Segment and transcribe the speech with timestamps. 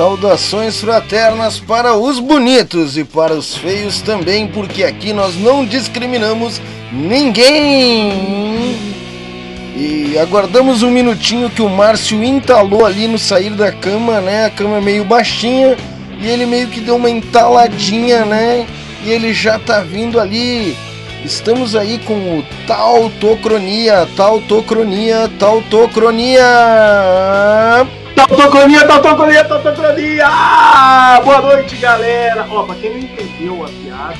[0.00, 6.58] Saudações fraternas para os bonitos e para os feios também, porque aqui nós não discriminamos
[6.90, 8.78] ninguém.
[9.76, 14.46] E aguardamos um minutinho que o Márcio entalou ali no sair da cama, né?
[14.46, 15.76] A cama é meio baixinha
[16.18, 18.66] e ele meio que deu uma entaladinha, né?
[19.04, 20.74] E ele já tá vindo ali.
[21.22, 26.46] Estamos aí com o Tautocronia, Tautocronia, Tautocronia.
[28.14, 30.28] Tautocronia, tautocronia, tautocronia!
[31.24, 32.46] Boa noite, galera!
[32.50, 34.18] Ó, pra quem não entendeu a piada,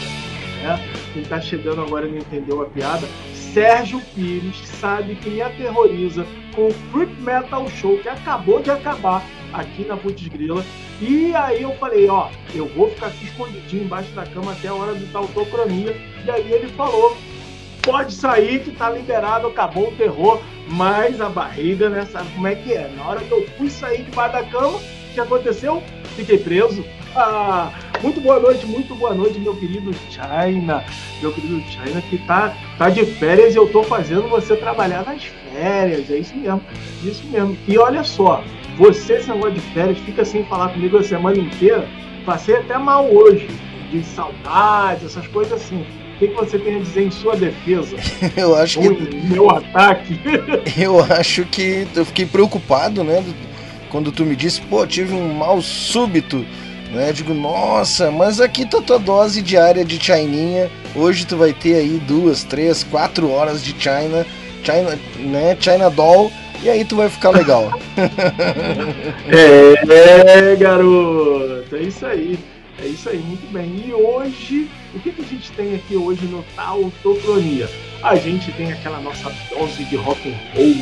[0.62, 0.88] né?
[1.12, 6.24] Quem tá chegando agora e não entendeu a piada, Sérgio Pires sabe que me aterroriza
[6.54, 10.64] com o Freak Metal Show que acabou de acabar aqui na Putz Grila.
[11.00, 14.74] E aí eu falei, ó, eu vou ficar aqui escondidinho embaixo da cama até a
[14.74, 15.96] hora do tautocronia.
[16.24, 17.16] E aí ele falou,
[17.82, 22.54] pode sair que tá liberado, acabou o terror, mas a barriga, né, sabe como é
[22.54, 22.90] que é?
[22.96, 25.82] Na hora que eu fui sair debaixo da cama, o que aconteceu?
[26.16, 26.84] Fiquei preso.
[27.16, 27.72] Ah,
[28.02, 30.84] muito boa noite, muito boa noite, meu querido China.
[31.20, 35.24] Meu querido China que tá, tá de férias e eu tô fazendo você trabalhar nas
[35.24, 36.10] férias.
[36.10, 36.62] É isso mesmo,
[37.02, 37.58] isso mesmo.
[37.66, 38.44] E olha só,
[38.76, 41.88] você, esse negócio de férias, fica sem falar comigo a semana inteira.
[42.24, 43.48] Passei até mal hoje,
[43.90, 45.84] de saudades, essas coisas assim
[46.20, 47.96] que, que você tem a dizer em sua defesa?
[48.36, 49.16] eu acho que.
[49.26, 50.20] Meu ataque.
[50.78, 53.24] eu acho que eu fiquei preocupado, né?
[53.88, 56.44] Quando tu me disse, pô, tive um mal súbito.
[56.92, 57.08] Né?
[57.08, 60.70] Eu digo, nossa, mas aqui tá tua dose diária de Chininha.
[60.94, 64.26] Hoje tu vai ter aí duas, três, quatro horas de China,
[64.62, 65.56] China, né?
[65.58, 66.30] China Doll.
[66.62, 67.72] E aí tu vai ficar legal.
[69.26, 72.38] é, garoto, é isso aí.
[72.82, 73.84] É isso aí, muito bem.
[73.86, 77.68] E hoje o que, que a gente tem aqui hoje no Tautocronia?
[78.02, 80.74] A gente tem aquela nossa dose de rock and roll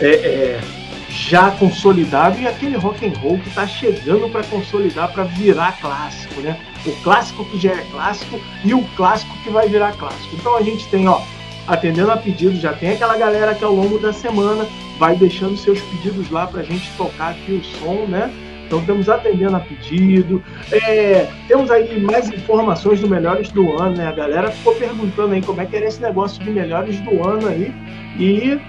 [0.00, 0.60] é, é,
[1.08, 6.40] já consolidado e aquele rock and roll que está chegando para consolidar, para virar clássico,
[6.40, 6.60] né?
[6.84, 10.34] O clássico que já é clássico e o clássico que vai virar clássico.
[10.34, 11.20] Então a gente tem, ó,
[11.68, 14.66] atendendo a pedidos, já tem aquela galera que ao longo da semana
[14.98, 18.32] vai deixando seus pedidos lá para a gente tocar aqui o som, né?
[18.68, 20.42] Então estamos atendendo a pedido.
[20.70, 24.06] É, temos aí mais informações do Melhores do Ano, né?
[24.06, 27.48] A galera ficou perguntando aí como é que era esse negócio de Melhores do Ano
[27.48, 27.74] aí.
[28.18, 28.60] E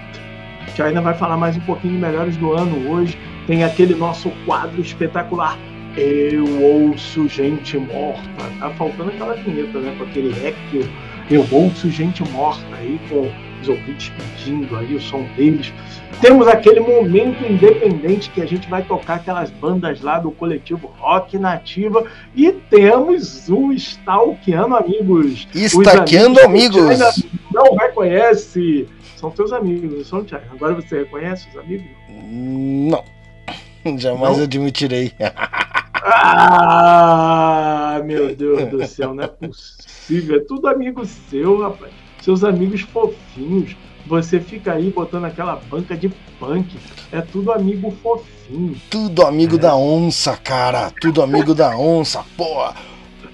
[0.78, 3.18] a ainda vai falar mais um pouquinho de Melhores do Ano hoje.
[3.46, 5.58] Tem aquele nosso quadro espetacular.
[5.98, 8.22] Eu ouço gente morta.
[8.58, 9.94] Tá faltando aquela vinheta, né?
[9.98, 10.56] Com aquele rec.
[11.30, 15.72] Eu ouço gente morta aí, com os ouvintes pedindo aí o som deles.
[16.20, 21.38] Temos aquele momento independente que a gente vai tocar aquelas bandas lá do coletivo Rock
[21.38, 22.04] Nativa
[22.34, 25.48] e temos o Stalkeando Amigos.
[25.54, 27.00] Stalkeando amigos.
[27.00, 27.24] amigos.
[27.52, 28.86] Não reconhece.
[29.16, 30.44] São teus amigos, são, Thiago?
[30.52, 31.86] Agora você reconhece os amigos?
[32.08, 33.04] Não.
[33.98, 34.44] Jamais não?
[34.44, 35.12] admitirei.
[36.02, 40.36] ah, meu Deus do céu, não é possível.
[40.36, 41.92] É tudo amigo seu, rapaz.
[42.22, 43.76] Seus amigos fofinhos
[44.06, 46.76] você fica aí botando aquela banca de punk.
[47.12, 48.74] É tudo amigo fofinho.
[48.90, 49.58] Tudo amigo é.
[49.58, 50.90] da onça, cara.
[51.00, 52.74] Tudo amigo da onça, porra.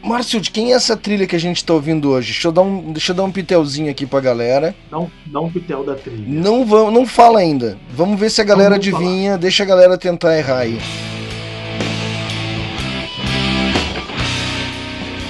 [0.03, 2.33] Márcio, de quem é essa trilha que a gente tá ouvindo hoje?
[2.33, 4.75] Deixa eu dar um, deixa eu dar um pitelzinho aqui pra galera.
[4.91, 6.25] Não, dá um pitel da trilha.
[6.29, 7.79] Não, vão, não fala ainda.
[7.91, 9.31] Vamos ver se a galera adivinha.
[9.31, 9.41] Falar.
[9.41, 10.79] Deixa a galera tentar errar aí.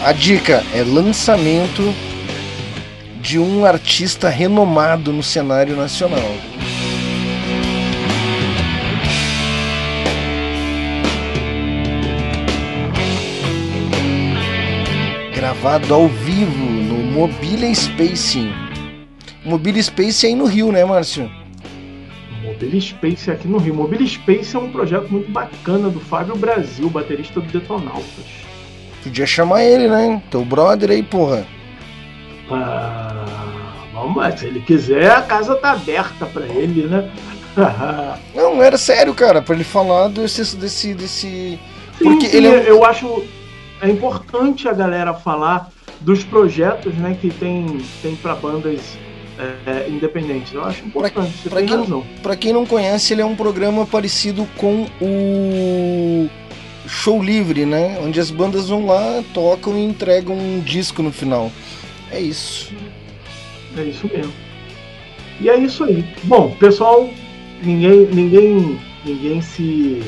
[0.05, 1.95] A dica é lançamento
[3.27, 6.23] de um artista renomado no cenário nacional.
[15.35, 18.49] Gravado ao vivo no Mobile Space.
[19.45, 21.29] Mobile Space é aí no Rio, né, Márcio?
[22.45, 23.75] Mobile Space aqui no Rio.
[23.75, 28.25] Mobile Space é um projeto muito bacana do Fábio Brasil, baterista do Detonautas.
[29.03, 30.23] Podia chamar ele, né?
[30.31, 31.56] Teu brother aí, porra.
[32.51, 33.25] Ah,
[33.93, 37.11] vamos se ele quiser, a casa tá aberta para ele, né?
[38.35, 40.57] não, era sério, cara, para ele falar desse.
[40.57, 41.59] desse, desse...
[41.99, 42.71] Sim, Porque sim, ele é...
[42.71, 43.25] eu acho
[43.81, 45.71] é importante a galera falar
[46.01, 48.81] dos projetos né, que tem, tem para bandas
[49.67, 50.53] é, independentes.
[50.53, 51.49] Eu acho importante.
[51.49, 56.29] Para quem, pra quem não conhece, ele é um programa parecido com o
[56.87, 57.99] Show Livre, né?
[58.03, 61.51] Onde as bandas vão lá, tocam e entregam um disco no final.
[62.11, 62.73] É isso.
[63.77, 64.33] É isso mesmo.
[65.41, 66.05] E é isso aí.
[66.25, 67.11] Bom, pessoal,
[67.63, 70.03] ninguém, ninguém, ninguém se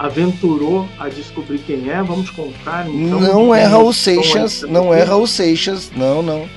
[0.00, 2.02] aventurou a descobrir quem é.
[2.02, 3.20] Vamos contar então.
[3.20, 6.48] Não é Raul Seixas, não é Raul Seixas, não, não.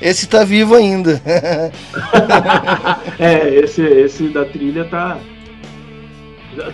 [0.00, 1.20] Esse tá vivo ainda.
[3.18, 5.18] é, esse, esse da trilha tá.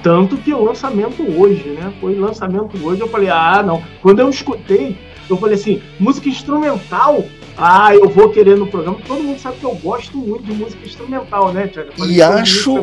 [0.03, 1.93] Tanto que o lançamento hoje, né?
[2.01, 3.81] Foi lançamento hoje, eu falei, ah, não.
[4.03, 4.99] Quando eu escutei,
[5.33, 7.25] eu falei assim, música instrumental,
[7.57, 8.99] ah, eu vou querer no programa.
[9.07, 11.91] Todo mundo sabe que eu gosto muito de música instrumental, né, Tiago?
[12.07, 12.75] E acho.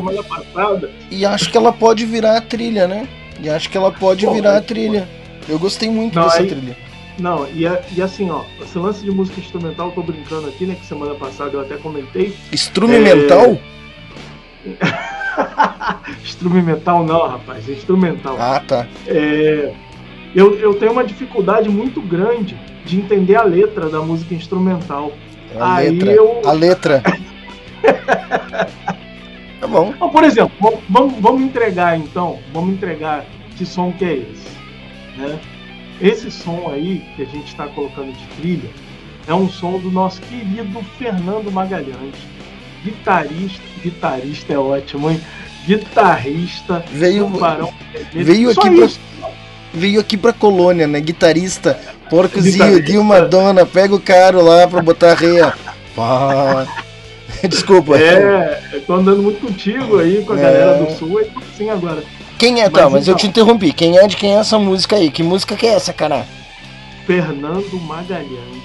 [1.10, 3.08] E acho que ela pode virar a trilha, né?
[3.40, 5.08] E acho que ela pode Pô, virar a trilha.
[5.48, 6.76] Eu gostei muito não, dessa aí, trilha.
[7.18, 7.62] Não, e,
[7.94, 10.74] e assim, ó, esse lance de música instrumental, tô brincando aqui, né?
[10.74, 12.36] Que semana passada eu até comentei.
[12.52, 13.58] Instrumental?
[14.66, 15.16] É...
[16.22, 18.36] instrumental não, rapaz, é instrumental.
[18.38, 18.86] Ah, tá.
[19.06, 19.72] É...
[20.36, 25.12] Eu, eu tenho uma dificuldade muito grande de entender a letra da música instrumental.
[25.58, 26.12] A Aí letra.
[26.12, 26.42] eu.
[26.44, 27.02] A letra.
[29.58, 29.94] tá bom.
[29.96, 30.54] Então, por exemplo,
[30.90, 33.24] vamos, vamos entregar então, vamos entregar
[33.56, 34.58] que som que é esse.
[35.16, 35.40] Né?
[36.02, 38.68] Esse som aí que a gente está colocando de trilha
[39.26, 42.14] é um som do nosso querido Fernando Magalhães,
[42.84, 45.18] guitarrista, guitarrista é ótimo, hein?
[45.66, 47.26] Guitarrista veio,
[48.12, 48.88] veio aqui pra,
[49.76, 51.00] veio aqui pra colônia, né?
[51.00, 51.78] Guitarista
[52.08, 55.52] Porcozinho de uma dona, pega o caro lá pra botar reia.
[57.48, 57.98] Desculpa.
[57.98, 60.42] É, eu tô andando muito contigo aí, com a é.
[60.42, 62.02] galera do sul, aí sim agora.
[62.38, 63.72] Quem é, mas, tá, mas então, eu te interrompi.
[63.72, 65.10] Quem é de quem é essa música aí?
[65.10, 66.26] Que música que é essa, cara?
[67.06, 68.62] Fernando Magalhães,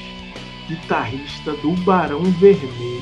[0.68, 3.02] guitarrista do Barão Vermelho.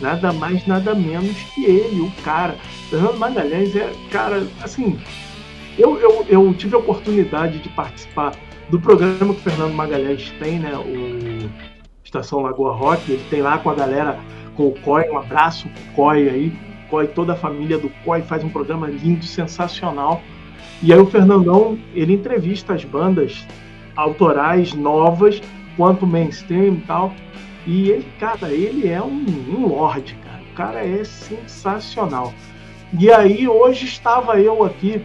[0.00, 2.56] Nada mais, nada menos que ele, o cara.
[2.90, 4.98] Fernando Magalhães é, cara, assim.
[5.78, 8.32] Eu, eu, eu tive a oportunidade de participar
[8.68, 10.72] do programa que o Fernando Magalhães tem, né?
[10.76, 11.50] O
[12.04, 14.18] Estação Lagoa Rock, ele tem lá com a galera,
[14.54, 16.52] com o COI, um abraço pro COI aí,
[16.90, 20.20] COI, toda a família do COI faz um programa lindo, sensacional.
[20.82, 23.46] E aí o Fernandão, ele entrevista as bandas
[23.96, 25.40] autorais novas,
[25.76, 27.14] quanto mainstream e tal.
[27.66, 30.42] E ele, cara, ele é um, um lorde, cara.
[30.42, 32.34] O cara é sensacional.
[32.98, 35.00] E aí hoje estava eu aqui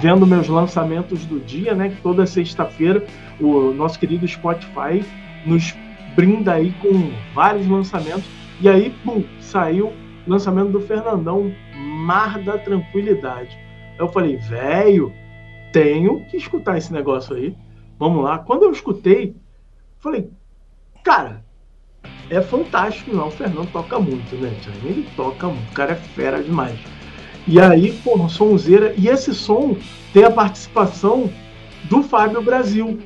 [0.00, 1.88] vendo meus lançamentos do dia, né?
[1.90, 3.04] Que toda sexta-feira
[3.40, 5.04] o nosso querido Spotify
[5.46, 5.74] nos
[6.14, 8.24] brinda aí com vários lançamentos.
[8.60, 13.58] E aí, pum, saiu o lançamento do Fernandão, Mar da Tranquilidade.
[13.98, 15.12] Eu falei, velho,
[15.72, 17.56] tenho que escutar esse negócio aí.
[17.98, 18.38] Vamos lá.
[18.38, 19.36] Quando eu escutei,
[19.98, 20.30] falei,
[21.02, 21.44] cara,
[22.30, 23.28] é fantástico, não.
[23.28, 24.52] O Fernando toca muito, né?
[24.84, 26.78] Ele toca muito, o cara é fera demais.
[27.46, 28.94] E aí, pô, sonzeira.
[28.96, 29.76] E esse som
[30.12, 31.30] tem a participação
[31.84, 32.98] do Fábio Brasil.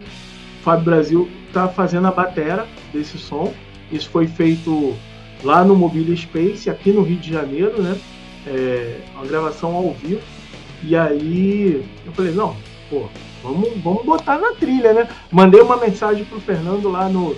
[0.60, 3.52] O Fábio Brasil tá fazendo a batera desse som.
[3.90, 4.94] Isso foi feito
[5.42, 7.98] lá no Mobile Space, aqui no Rio de Janeiro, né?
[8.46, 10.20] É uma gravação ao vivo.
[10.82, 12.54] E aí eu falei, não,
[12.88, 13.08] pô,
[13.42, 15.08] vamos, vamos botar na trilha, né?
[15.30, 17.36] Mandei uma mensagem pro Fernando lá no,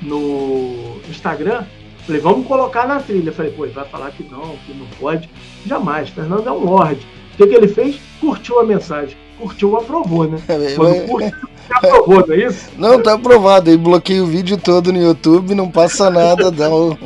[0.00, 1.64] no Instagram
[2.08, 3.30] Falei, vamos colocar na trilha.
[3.30, 5.28] Falei, pô, ele vai falar que não, que não pode.
[5.66, 6.08] Jamais.
[6.08, 7.06] Fernando é um lorde.
[7.34, 8.00] O que, que ele fez?
[8.18, 9.14] Curtiu a mensagem.
[9.38, 10.40] Curtiu, aprovou, né?
[10.48, 11.38] É, Quando curtiu,
[11.70, 12.70] aprovou, não é isso?
[12.78, 13.68] Não, tá aprovado.
[13.68, 16.96] Aí bloqueei o vídeo todo no YouTube, não passa nada, dá um,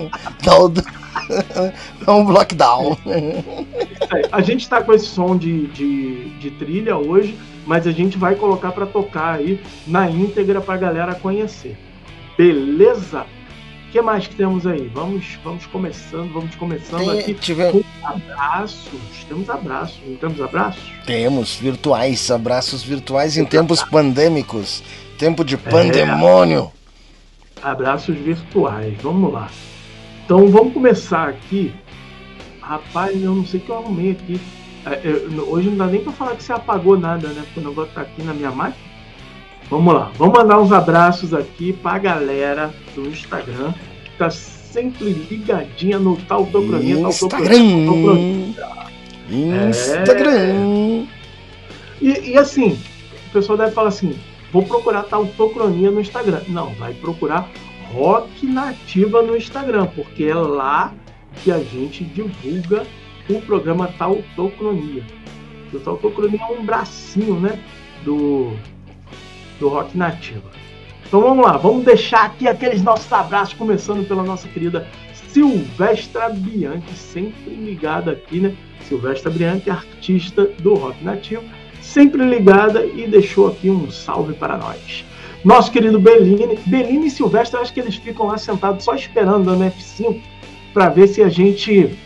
[0.45, 0.69] dá um,
[2.07, 2.97] dá um lockdown.
[4.31, 8.37] A gente tá com esse som de, de, de trilha hoje, mas a gente vai
[8.37, 11.77] colocar para tocar aí na íntegra pra galera conhecer.
[12.39, 13.27] Beleza?
[13.93, 14.91] Que mais que temos aí?
[14.95, 17.71] Vamos, vamos começando, vamos começando Tem, aqui tiver...
[17.71, 18.99] com abraços.
[19.29, 20.83] Temos abraços, não temos abraços?
[21.07, 24.83] Temos, virtuais, abraços virtuais em tempos pandêmicos,
[25.19, 26.73] tempo de pandemônio.
[27.63, 29.51] É, abraços virtuais, vamos lá.
[30.25, 31.75] Então vamos começar aqui.
[32.63, 34.41] Rapaz, eu não sei o que eu arrumei aqui.
[34.87, 37.43] É, eu, hoje não dá nem para falar que você apagou nada, né?
[37.45, 38.92] Porque o negócio tá aqui na minha máquina.
[39.73, 43.73] Vamos lá, vamos mandar uns abraços aqui pra galera do Instagram,
[44.05, 46.99] que tá sempre ligadinha no Tautocronia.
[46.99, 48.53] Instagram!
[49.31, 50.27] Instagram!
[50.31, 51.07] É...
[52.03, 52.79] E, e, assim,
[53.29, 54.15] o pessoal deve falar assim,
[54.53, 56.43] vou procurar Tautocronia no Instagram.
[56.49, 57.49] Não, vai procurar
[57.95, 60.93] Rock Nativa no Instagram, porque é lá
[61.43, 62.83] que a gente divulga
[63.27, 65.03] o programa Tautocronia.
[65.73, 67.59] O Tautocronia é um bracinho, né,
[68.05, 68.53] do
[69.63, 70.51] do rock nativa.
[71.07, 74.89] Então vamos lá, vamos deixar aqui aqueles nossos abraços, começando pela nossa querida
[75.29, 78.55] Silvestra Bianchi, sempre ligada aqui, né?
[78.89, 81.45] Silvestra Bianchi, artista do rock nativo,
[81.81, 85.05] sempre ligada e deixou aqui um salve para nós.
[85.45, 89.57] Nosso querido Bellini, Bellini e Silvestre, acho que eles ficam lá sentados só esperando a
[89.57, 90.21] F5
[90.73, 91.97] para ver se a gente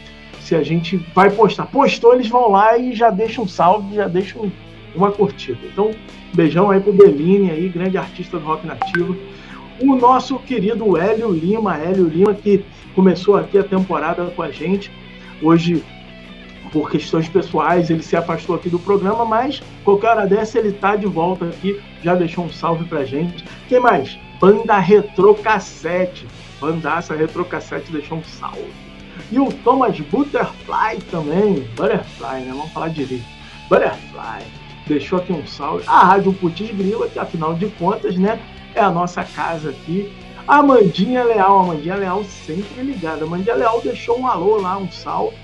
[0.40, 1.66] se a gente vai postar.
[1.66, 4.52] Postou, eles vão lá e já deixam um salve, já deixam
[4.94, 5.58] uma curtida.
[5.64, 5.90] Então,
[6.36, 9.16] beijão aí pro Bellini aí, grande artista do rock nativo.
[9.80, 12.64] O nosso querido Hélio Lima, Hélio Lima que
[12.94, 14.90] começou aqui a temporada com a gente.
[15.42, 15.82] Hoje
[16.72, 20.94] por questões pessoais, ele se afastou aqui do programa, mas qualquer hora dessa ele tá
[20.96, 23.44] de volta aqui, já deixou um salve pra gente.
[23.68, 24.18] Quem mais?
[24.40, 26.26] Banda Retro Cassete.
[26.60, 28.72] Bandaça Retro Cassete deixou um salve.
[29.30, 31.66] E o Thomas Butterfly também.
[31.76, 32.48] Butterfly, né?
[32.50, 33.24] Vamos falar direito.
[33.68, 34.55] Butterfly.
[34.86, 35.84] Deixou aqui um salve.
[35.86, 38.40] A Rádio Putis Grila, que afinal de contas, né?
[38.74, 40.12] É a nossa casa aqui.
[40.46, 41.58] A Amandinha Leal.
[41.58, 43.24] A Amandinha Leal sempre ligada.
[43.24, 45.36] A Amandinha Leal deixou um alô lá, um salve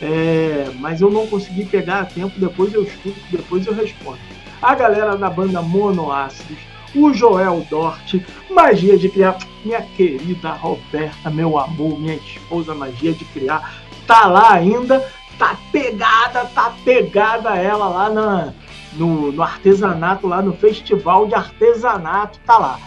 [0.00, 4.18] é, mas eu não consegui pegar a tempo, depois eu escuto, depois eu respondo.
[4.62, 6.58] A galera da banda Monoácidos,
[6.94, 8.14] o Joel Dort,
[8.50, 14.52] Magia de Criar, minha querida Roberta, meu amor, minha esposa Magia de Criar, tá lá
[14.54, 15.04] ainda,
[15.38, 18.54] tá pegada, tá pegada ela lá na,
[18.98, 22.78] no, no artesanato, lá no Festival de Artesanato, tá lá.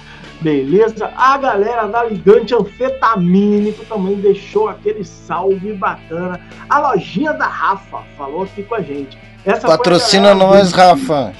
[0.41, 1.11] Beleza?
[1.15, 6.39] A galera da Ligante Anfetamínico também deixou aquele salve bacana.
[6.67, 9.17] A lojinha da Rafa falou aqui com a gente.
[9.45, 11.33] Essa Patrocina nós, Rafa.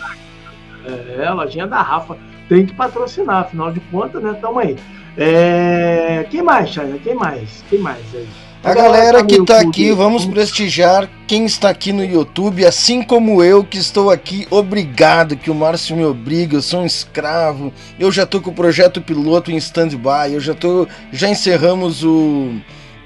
[0.86, 2.18] É, a lojinha da Rafa.
[2.48, 4.38] Tem que patrocinar, afinal de contas, né?
[4.40, 4.75] Tamo aí.
[5.18, 6.25] É...
[6.30, 6.98] Quem mais, China?
[7.04, 7.63] Quem mais?
[7.70, 8.28] Quem mais aí?
[8.63, 13.63] A galera que está aqui, vamos prestigiar quem está aqui no YouTube, assim como eu
[13.63, 14.46] que estou aqui.
[14.51, 17.74] Obrigado que o Márcio me obriga, eu sou um escravo.
[18.00, 22.51] Eu já estou com o projeto piloto em stand-by, eu já tô, já encerramos o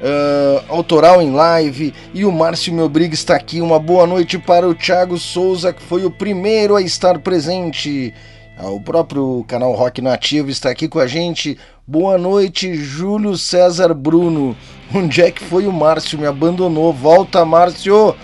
[0.01, 3.61] uh, autoral em live e o Márcio me obriga está aqui.
[3.61, 8.13] Uma boa noite para o Thiago Souza, que foi o primeiro a estar presente.
[8.57, 11.57] Ah, o próprio canal Rock Nativo está aqui com a gente.
[11.87, 14.57] Boa noite, Júlio César Bruno.
[14.91, 16.17] Onde é que foi o Márcio?
[16.17, 16.91] Me abandonou.
[16.91, 18.15] Volta, Márcio.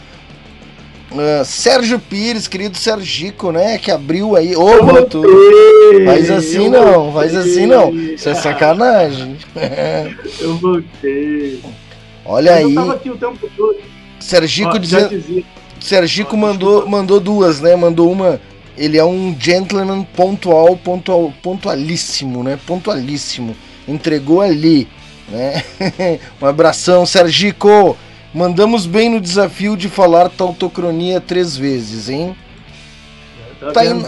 [1.12, 3.78] Uh, Sérgio Pires, querido Sergico, né?
[3.78, 4.56] Que abriu aí.
[4.56, 5.22] Ô, oh, tu...
[6.06, 7.94] Faz assim não, faz assim não.
[7.94, 9.38] Isso é sacanagem.
[10.42, 11.62] eu voltei.
[12.26, 12.74] Olha aí.
[12.74, 13.78] Eu aqui o tempo todo.
[14.20, 15.46] Sergico dizendo.
[15.80, 17.76] Sergico mandou, mandou duas, né?
[17.76, 18.42] Mandou uma
[18.78, 22.58] ele é um gentleman pontual, pontual, pontualíssimo, né?
[22.66, 23.56] Pontualíssimo.
[23.88, 24.88] Entregou ali,
[25.30, 25.64] né?
[26.42, 27.98] um abração, Sergico.
[28.34, 32.36] Mandamos bem no desafio de falar tautocronia três vezes, hein?
[33.60, 34.02] Tá Tain...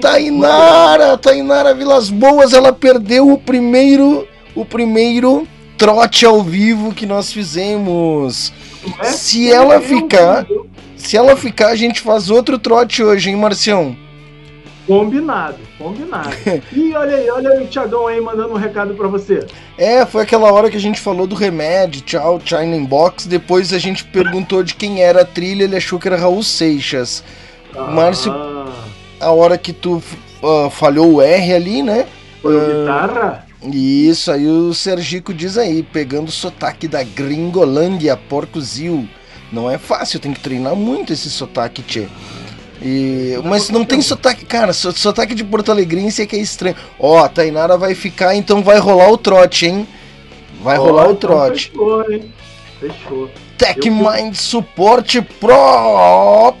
[0.00, 7.32] Tainara, Tainara Vilas Boas, ela perdeu o primeiro, o primeiro trote ao vivo que nós
[7.32, 8.52] fizemos.
[9.00, 9.04] É?
[9.06, 10.46] Se ela ficar,
[10.94, 13.96] se ela ficar, a gente faz outro trote hoje, hein, Marcião?
[14.90, 16.30] Combinado, combinado.
[16.74, 19.46] e olha aí, olha aí o Thiagão aí mandando um recado para você.
[19.78, 23.28] É, foi aquela hora que a gente falou do remédio, tchau, China Box.
[23.28, 27.22] Depois a gente perguntou de quem era a trilha, ele achou que era Raul Seixas.
[27.72, 27.82] Ah.
[27.82, 28.34] Márcio,
[29.20, 30.02] a hora que tu
[30.42, 32.08] uh, falhou o R ali, né?
[32.42, 33.46] Foi uh, guitarra?
[33.72, 39.08] Isso, aí o Sergico diz aí, pegando o sotaque da Gringolândia, Porcozil.
[39.52, 42.08] Não é fácil, tem que treinar muito esse sotaque, tchê.
[42.82, 46.76] E, mas não tem sotaque, cara, sotaque de Porto Alegrense é que é estranho.
[46.98, 49.86] Ó, a Tainara vai ficar, então vai rolar o trote, hein?
[50.62, 51.70] Vai oh, rolar o então trote.
[51.70, 52.32] Fechou, hein?
[52.80, 53.30] Fechou.
[53.58, 53.94] Tech Eu...
[53.94, 56.54] Mind Support Pro.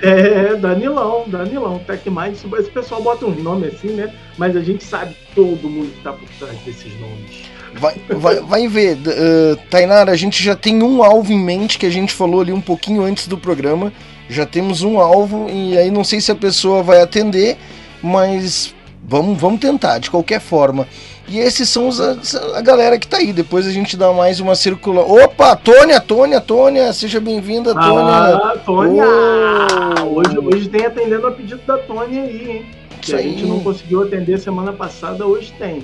[0.00, 2.36] É, Danilão, Danilão, Tech Mind.
[2.56, 4.14] Esse pessoal bota um nome assim, né?
[4.36, 7.48] Mas a gente sabe todo mundo que tá por trás desses nomes.
[7.74, 11.84] Vai, vai, vai ver, uh, Tainara, a gente já tem um alvo em mente que
[11.84, 13.92] a gente falou ali um pouquinho antes do programa
[14.28, 17.56] já temos um alvo e aí não sei se a pessoa vai atender,
[18.02, 20.86] mas vamos, vamos tentar de qualquer forma.
[21.30, 22.16] E esses são os, a,
[22.54, 23.34] a, galera que tá aí.
[23.34, 25.02] Depois a gente dá mais uma circula.
[25.02, 28.36] Opa, Tônia, Tônia, Tônia, seja bem-vinda, Tônia.
[28.36, 29.04] Ah, Tônia!
[29.04, 30.18] Oh.
[30.18, 32.66] Hoje, hoje tem atendendo a pedido da Tônia aí, hein?
[33.02, 35.82] Que a gente não conseguiu atender semana passada, hoje tem.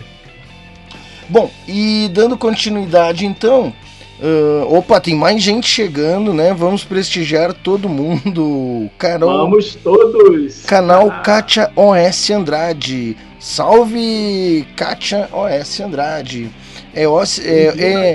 [1.29, 3.73] Bom, e dando continuidade então,
[4.21, 6.55] Uh, opa, tem mais gente chegando, né?
[6.55, 8.89] Vamos prestigiar todo mundo.
[8.97, 9.39] Carol.
[9.39, 10.65] Vamos todos.
[10.65, 11.21] Canal ah.
[11.21, 13.17] Kátia OS Andrade.
[13.41, 16.51] Salve, Kátia OS Andrade.
[16.95, 18.15] É, OS, é, é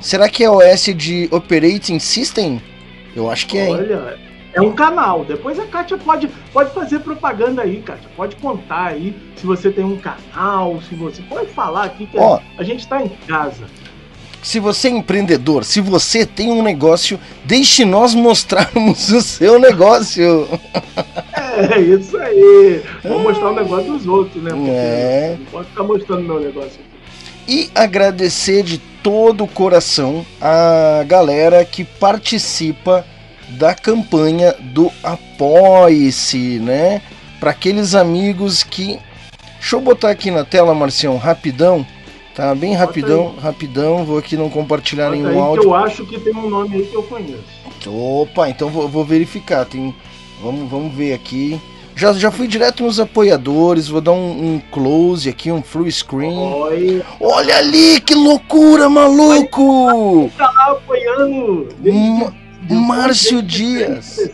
[0.00, 2.60] será que é OS de Operating System?
[3.16, 3.70] Eu acho que é.
[3.70, 4.18] Olha,
[4.52, 5.24] é um canal.
[5.24, 8.08] Depois a Kátia pode, pode fazer propaganda aí, Kátia.
[8.14, 12.38] Pode contar aí se você tem um canal, se você pode falar aqui que Ó,
[12.58, 13.64] a gente está em casa.
[14.42, 20.48] Se você é empreendedor, se você tem um negócio, deixe nós mostrarmos o seu negócio.
[21.34, 22.82] É, isso aí.
[23.04, 24.50] Vou mostrar o negócio dos outros, né?
[24.50, 25.36] Porque é.
[25.38, 26.82] Não pode ficar mostrando meu negócio aqui.
[27.48, 33.04] e agradecer de todo o coração a galera que participa
[33.50, 37.02] da campanha do Apoie-se, né?
[37.40, 38.98] Para aqueles amigos que.
[39.58, 41.84] Deixa eu botar aqui na tela, Marcião, rapidão.
[42.38, 44.04] Tá bem rapidão, rapidão.
[44.04, 45.64] Vou aqui não compartilhar Bota nenhum áudio.
[45.64, 47.42] eu acho que tem um nome aí que eu conheço.
[47.84, 49.64] Opa, então vou, vou verificar.
[49.64, 49.92] Tem,
[50.40, 51.60] vamos, vamos ver aqui.
[51.96, 56.38] Já, já fui direto nos apoiadores, vou dar um, um close aqui, um full screen.
[56.38, 57.02] Oi.
[57.20, 60.30] Olha ali, que loucura, maluco!
[60.38, 61.68] Tá lá apoiando.
[62.70, 64.30] Márcio Dias.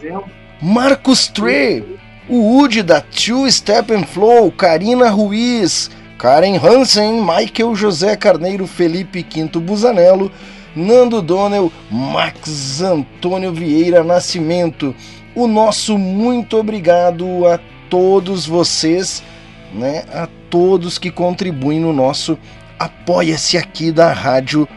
[0.60, 1.82] Marcos Trey.
[2.28, 4.52] O Woody da Two Step and Flow.
[4.52, 5.90] Karina Ruiz.
[6.24, 7.20] Karen Hansen.
[7.20, 8.66] Michael José Carneiro.
[8.66, 10.32] Felipe Quinto Busanello.
[10.74, 11.70] Nando Donnell.
[11.90, 14.94] Max Antônio Vieira Nascimento
[15.34, 17.58] o nosso muito obrigado a
[17.90, 19.22] todos vocês,
[19.72, 20.04] né?
[20.12, 22.38] A todos que contribuem no nosso
[22.78, 24.68] apoia-se aqui da rádio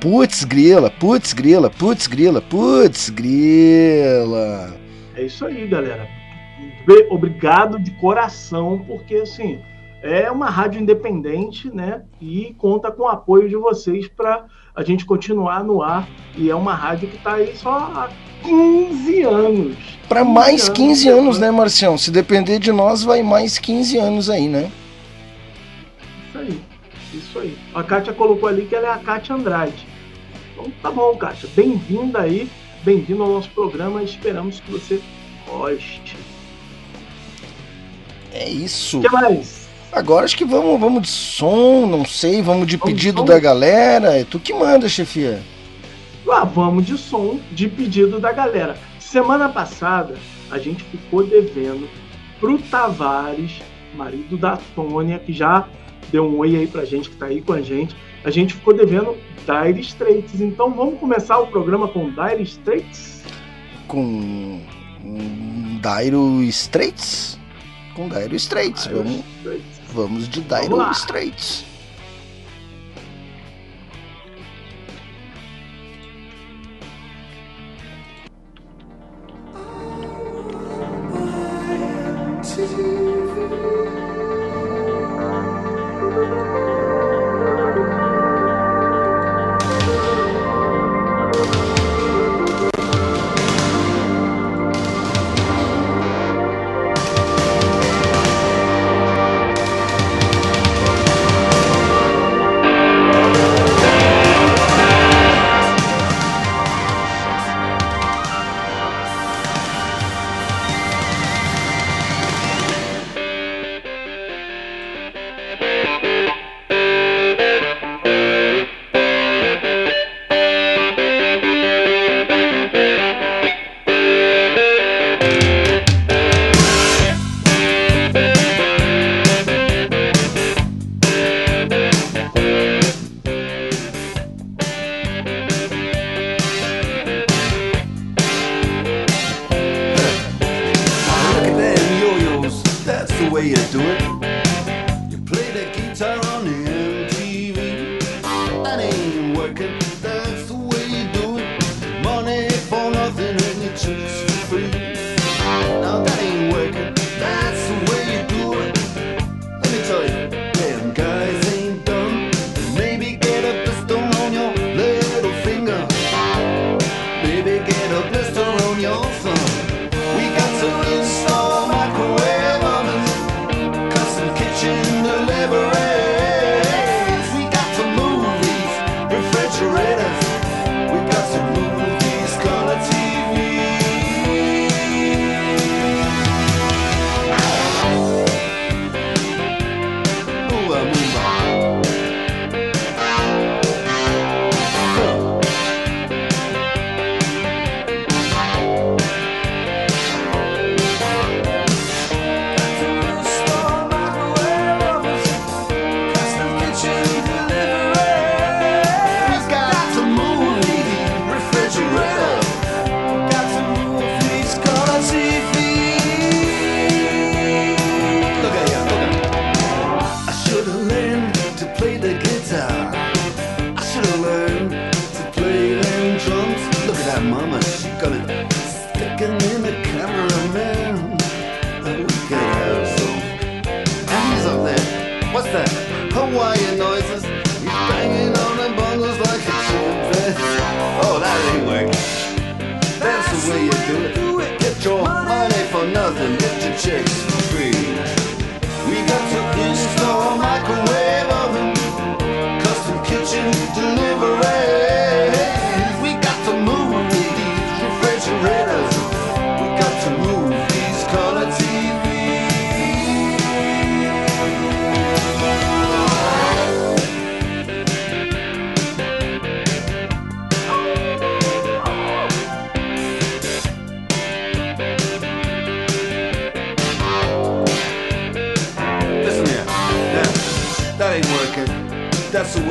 [0.00, 4.74] Putz Grila, Putz Grila, Putz Grila, Putz Grila.
[5.14, 6.08] É isso aí, galera.
[7.10, 9.60] Obrigado de coração, porque assim,
[10.06, 12.02] é uma rádio independente, né?
[12.20, 14.44] E conta com o apoio de vocês para
[14.74, 16.08] a gente continuar no ar.
[16.36, 18.10] E é uma rádio que está aí só há
[18.42, 19.76] 15 anos.
[20.08, 21.98] Para mais 15 anos, anos, né, Marcião?
[21.98, 24.70] Se depender de nós, vai mais 15 anos aí, né?
[26.28, 26.60] Isso aí,
[27.12, 27.58] isso aí.
[27.74, 29.86] A Kátia colocou ali que ela é a Kátia Andrade.
[30.52, 31.48] Então tá bom, Kátia.
[31.56, 32.48] Bem-vinda aí,
[32.84, 34.02] bem-vindo ao nosso programa.
[34.02, 35.02] Esperamos que você
[35.48, 36.16] goste.
[38.32, 38.98] É isso.
[38.98, 39.65] O que mais?
[39.96, 43.38] Agora acho que vamos, vamos de som, não sei, vamos de vamos pedido de da
[43.38, 44.14] galera.
[44.14, 45.42] É tu que manda, chefia.
[46.30, 48.76] Ah, vamos de som de pedido da galera.
[49.00, 50.14] Semana passada
[50.50, 51.88] a gente ficou devendo
[52.38, 53.62] pro Tavares,
[53.94, 55.66] marido da Tônia, que já
[56.10, 57.96] deu um oi aí pra gente, que tá aí com a gente.
[58.22, 60.42] A gente ficou devendo Dire Straits.
[60.42, 63.24] Então vamos começar o programa com Dire Straits?
[63.88, 64.60] Com
[65.80, 67.40] Dire Straits?
[67.94, 68.82] Com Dire Straits.
[68.82, 69.75] Dire vamos, Straits.
[69.96, 71.64] Vamos de Dire Straits.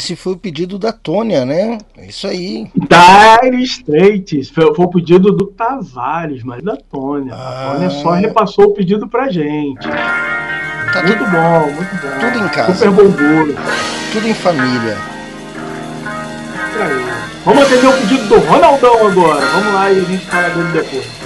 [0.00, 1.76] Esse foi o pedido da Tônia, né?
[1.96, 2.70] É isso aí.
[2.74, 4.48] Dire Straits.
[4.48, 7.34] Foi, foi o pedido do Tavares, mas da Tônia.
[7.34, 7.68] Ah.
[7.68, 9.86] A Tônia só repassou o pedido pra gente.
[9.86, 12.18] Tá Muito tudo, bom, muito bom.
[12.18, 12.74] tudo em casa.
[12.74, 13.54] Super bom bolo.
[14.12, 14.96] tudo em família.
[17.44, 19.46] Vamos atender o pedido do Ronaldão agora.
[19.46, 21.19] Vamos lá e a gente fala dele depois.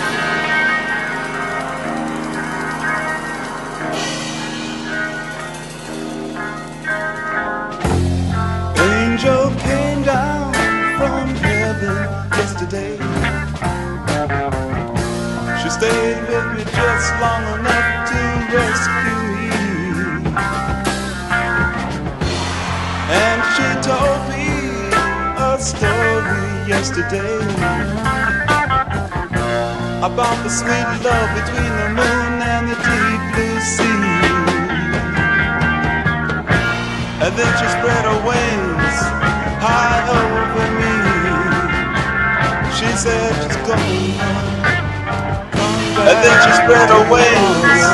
[17.20, 18.20] Long enough to
[18.56, 19.50] rescue me.
[23.12, 24.48] And she told me
[25.36, 27.40] a story yesterday
[30.00, 34.04] about the sweet love between the moon and the deep blue sea.
[37.24, 38.96] And then she spread her wings
[39.64, 40.94] high over me.
[42.76, 44.63] She said she's back.
[46.06, 47.84] And then she spread her wings.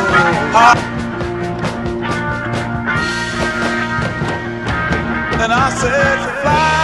[5.42, 6.79] And I said, fly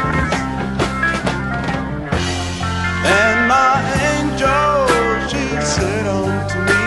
[3.04, 3.76] And my
[4.14, 4.88] angel,
[5.28, 6.87] she said unto me,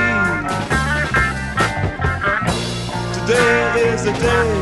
[3.14, 4.54] Today is the day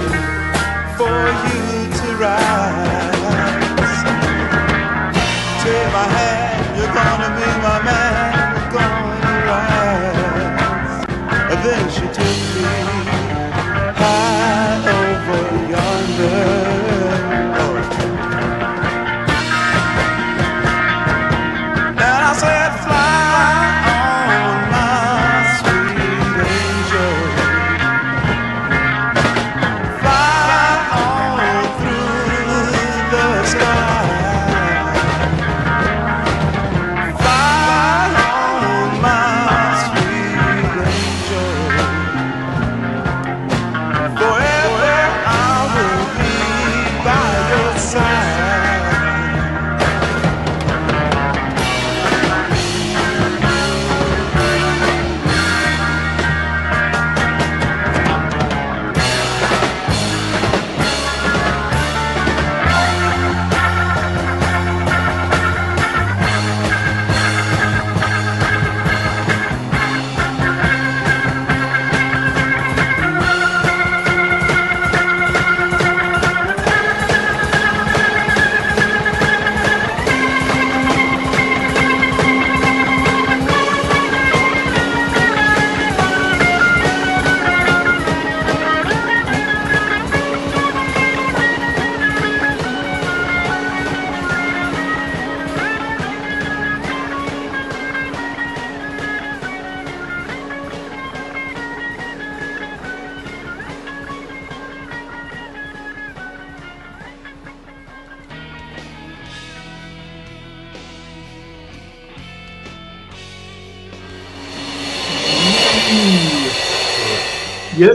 [0.97, 2.60] for you to rise.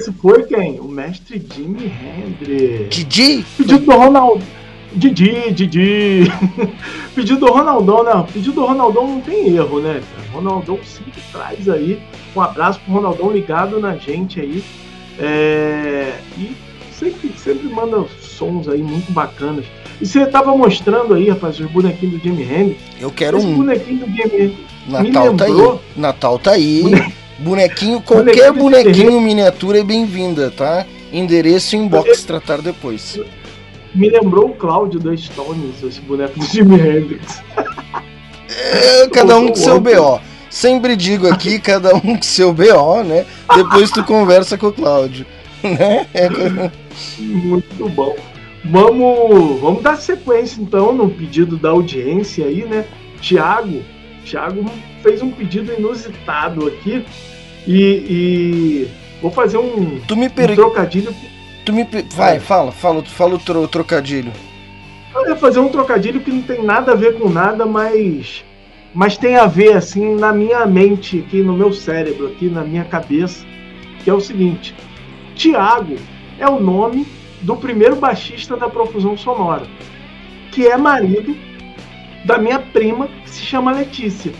[0.06, 0.78] Esse foi quem?
[0.78, 2.94] O mestre Jimi Hendrix.
[2.94, 3.44] Didi?
[3.56, 4.44] Pedido do Ronaldo.
[4.92, 6.32] Didi, Didi.
[7.14, 8.26] Pedido do Ronaldão, né?
[8.32, 10.00] Pedido do Ronaldão não tem erro, né?
[10.32, 11.98] Ronaldão sempre traz aí.
[12.34, 14.62] Um abraço pro Ronaldão ligado na gente aí.
[15.18, 16.54] É, E
[16.92, 19.64] sempre, sempre manda sons aí muito bacanas.
[20.00, 22.80] E você tava mostrando aí, rapaz, os bonequinhos do Jimi Hendrix.
[23.00, 23.56] Eu quero Esse um.
[23.56, 24.54] bonequinho do Jimi Hendrix.
[24.88, 25.78] Natal tá aí.
[25.96, 26.84] Natal tá aí.
[27.38, 30.86] Bonequinho, qualquer Bonequinho miniatura é bem-vinda, tá?
[31.12, 33.20] Endereço inbox, tratar depois.
[33.94, 37.42] Me lembrou o Cláudio da Stones, esse boneco do Jimi Hendrix.
[38.48, 40.20] É, cada um com seu BO.
[40.50, 43.26] Sempre digo aqui, cada um com seu BO, né?
[43.54, 45.26] Depois tu conversa com o Cláudio.
[45.62, 46.06] Né?
[46.14, 46.28] É,
[47.18, 48.16] Muito bom.
[48.64, 52.84] Vamos, vamos dar sequência então no pedido da audiência aí, né?
[53.20, 53.82] Tiago,
[54.26, 54.64] Tiago
[55.02, 57.04] fez um pedido inusitado aqui
[57.66, 57.78] e,
[58.10, 58.88] e
[59.22, 60.54] vou fazer um, tu me um per...
[60.54, 61.14] trocadilho.
[61.64, 64.32] tu me per- Vai, fala, fala, fala o tro- trocadilho.
[65.14, 68.44] Eu ia fazer um trocadilho que não tem nada a ver com nada, mas
[68.92, 72.84] mas tem a ver assim na minha mente, aqui no meu cérebro, aqui na minha
[72.84, 73.46] cabeça,
[74.02, 74.74] que é o seguinte:
[75.36, 75.96] Tiago
[76.38, 77.06] é o nome
[77.42, 79.66] do primeiro baixista da Profusão Sonora,
[80.50, 81.36] que é marido
[82.26, 84.32] da minha prima, que se chama Letícia.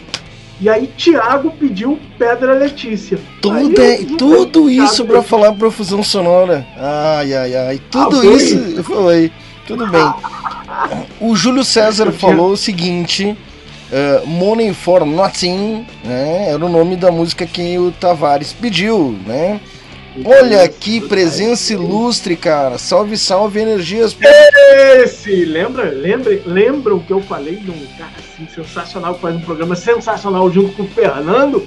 [0.61, 3.19] E aí Tiago pediu Pedra Letícia.
[3.43, 6.67] Tudo, é, eu- tudo isso pra falar profusão sonora.
[6.77, 7.81] Ai, ai, ai.
[7.91, 9.31] Tudo Ah, isso foi.
[9.67, 10.15] Tudo bem.
[11.21, 13.37] O Júlio César Eu falou o seguinte:
[13.93, 16.49] eh, Money for Nothing, né?
[16.49, 19.61] Era o nome da música que o Tavares pediu, né?
[20.25, 22.79] Olha que presença ilustre, cara.
[22.79, 24.17] Salve, salve, energias.
[25.03, 29.37] Esse, lembra, lembra, lembra o que eu falei de um cara assim sensacional que faz
[29.37, 31.67] um programa sensacional junto com o Fernando?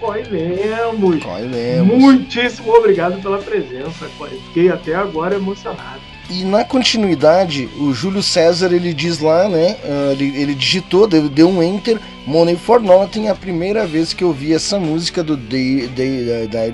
[0.00, 1.22] Coy Lemos.
[1.22, 1.98] Coy Lemos.
[1.98, 4.30] Muitíssimo obrigado pela presença, Coy.
[4.48, 6.00] Fiquei até agora emocionado.
[6.28, 9.76] E na continuidade, o Júlio César ele diz lá, né?
[9.84, 14.24] ah, Ele, ele digitou, deu, deu um enter, Money for Nothing, a primeira vez que
[14.24, 15.88] eu vi essa música do Dire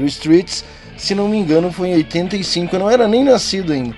[0.06, 0.64] Streets,
[1.04, 3.94] se não me engano, foi em 85, eu não era nem nascido ainda.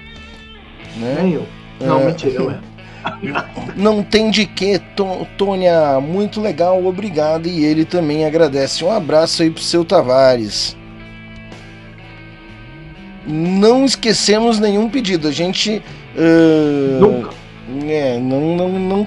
[0.97, 1.19] Né?
[1.23, 1.47] Nem eu.
[1.81, 2.05] Não, É.
[2.07, 2.59] mentira, eu é.
[3.77, 7.47] Não tem de que, Tô- Tônia, muito legal, obrigado.
[7.47, 8.83] E ele também agradece.
[8.83, 10.75] Um abraço aí pro seu Tavares.
[13.27, 15.29] Não esquecemos nenhum pedido.
[15.29, 15.83] A gente.
[16.17, 17.31] ah, Nunca.
[17.87, 19.07] É, não, não, não,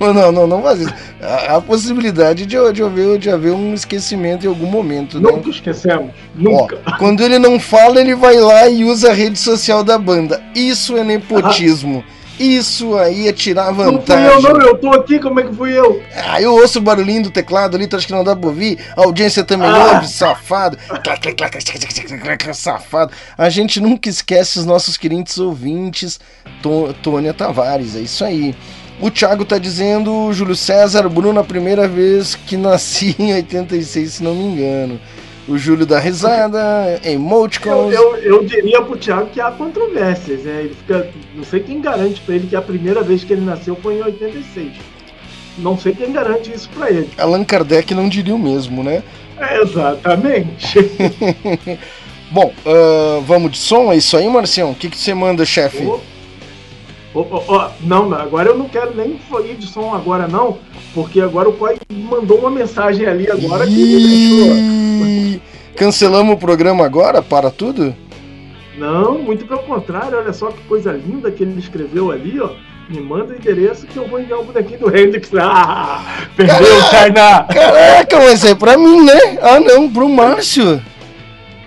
[0.14, 0.94] não, não, não faz isso.
[1.20, 5.30] Há a possibilidade de, de, haver, de haver um esquecimento em algum momento, né?
[5.30, 6.10] Nunca esquecemos.
[6.10, 6.78] Ó, Nunca.
[6.98, 10.42] quando ele não fala, ele vai lá e usa a rede social da banda.
[10.54, 12.02] Isso é nepotismo.
[12.42, 14.24] Isso aí é tirar não fui vantagem.
[14.26, 14.60] eu, não.
[14.62, 16.02] Eu tô aqui, como é que fui eu?
[16.16, 18.78] Ah, eu ouço o barulhinho do teclado ali, tu acha que não dá pra ouvir?
[18.96, 19.92] A audiência também Ah.
[19.94, 20.78] ouve, safado.
[22.54, 23.12] Safado.
[23.36, 26.18] A gente nunca esquece os nossos queridos ouvintes,
[26.62, 28.54] Tô- Tônia Tavares, é isso aí.
[29.00, 34.22] O Thiago tá dizendo, Júlio César, Bruno, a primeira vez que nasci em 86, se
[34.22, 35.00] não me engano.
[35.48, 37.92] O Júlio da risada, Eu, emoticons.
[37.92, 40.60] eu, eu diria pro Thiago que há controvérsias, né?
[40.64, 41.08] Ele fica.
[41.34, 44.02] Não sei quem garante pra ele que a primeira vez que ele nasceu foi em
[44.02, 44.72] 86.
[45.58, 47.10] Não sei quem garante isso pra ele.
[47.18, 49.02] Allan Kardec não diria o mesmo, né?
[49.38, 50.78] É, exatamente.
[52.30, 54.70] Bom, ah, vamos de som, é isso aí, Marcião?
[54.70, 55.84] O que, que você manda, chefe?
[55.84, 56.00] Ô,
[57.14, 60.58] ô, ô, ó, não, não, agora eu não quero nem ir de som agora, não,
[60.94, 64.56] porque agora o Coy mandou uma mensagem ali agora que me deixou.
[65.06, 65.42] Ih,
[65.76, 67.22] Cancelamos o programa agora?
[67.22, 67.94] Para tudo?
[68.76, 72.50] Não, muito pelo contrário, olha só que coisa linda que ele escreveu ali, ó.
[72.88, 75.30] Me manda o endereço que eu vou enviar o bonequinho do Hendrix.
[75.38, 76.02] Ah,
[76.36, 77.44] perdeu, China!
[77.44, 79.38] Caraca, mas é pra mim, né?
[79.40, 80.82] Ah, não, pro Márcio.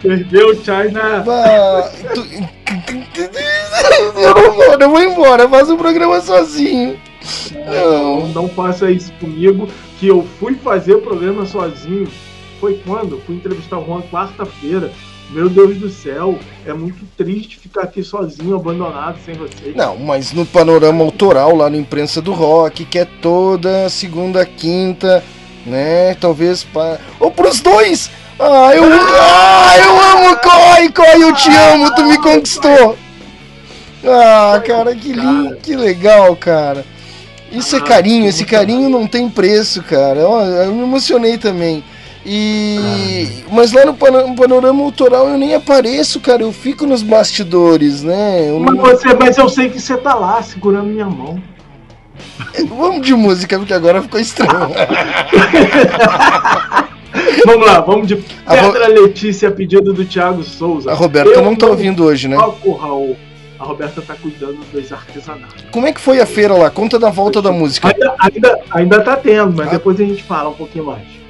[0.02, 1.24] Perdeu, China!
[1.26, 2.28] Ah, tu-
[4.16, 7.00] Eu não vou, eu vou embora, faço o programa sozinho.
[7.66, 9.68] Não, não faça isso comigo,
[10.00, 12.08] que eu fui fazer o programa sozinho.
[12.60, 13.22] Foi quando?
[13.26, 14.92] Fui entrevistar o Juan quarta-feira.
[15.30, 19.76] Meu Deus do céu, é muito triste ficar aqui sozinho, abandonado, sem vocês.
[19.76, 25.24] Não, mas no panorama autoral, lá no Imprensa do Rock, que é toda segunda, quinta,
[25.66, 26.14] né?
[26.16, 27.00] Talvez para.
[27.20, 28.12] Ou pros dois!
[28.40, 32.98] Ah, eu, ah, eu amo Coi, Coi, eu te amo, tu me conquistou!
[34.06, 36.86] Ah, cara, que lindo, que legal, cara.
[37.52, 40.20] Isso é Ah, carinho, esse carinho não tem preço, cara.
[40.20, 41.84] Eu me emocionei também.
[42.26, 43.44] E.
[43.52, 46.42] Mas lá no panorama autoral eu nem apareço, cara.
[46.42, 48.50] Eu fico nos bastidores, né?
[48.50, 51.42] Eu Mas, não- você, mas eu sei que você tá lá segurando minha mão.
[52.70, 54.52] Vamos de música, porque agora ficou estranho.
[57.46, 59.04] Vamos lá, vamos de Pedra Ro...
[59.04, 60.92] Letícia, pedido do Thiago Souza.
[60.92, 62.36] A Roberta Eu não tá ouvindo hoje, né?
[62.38, 63.16] Toco, Raul.
[63.64, 65.64] A Roberta tá cuidando dos artesanatos.
[65.72, 66.70] Como é que foi a feira lá?
[66.70, 67.88] Conta da volta da música.
[67.88, 69.72] Ainda, ainda, ainda tá tendo, mas ah.
[69.72, 71.23] depois a gente fala um pouquinho mais.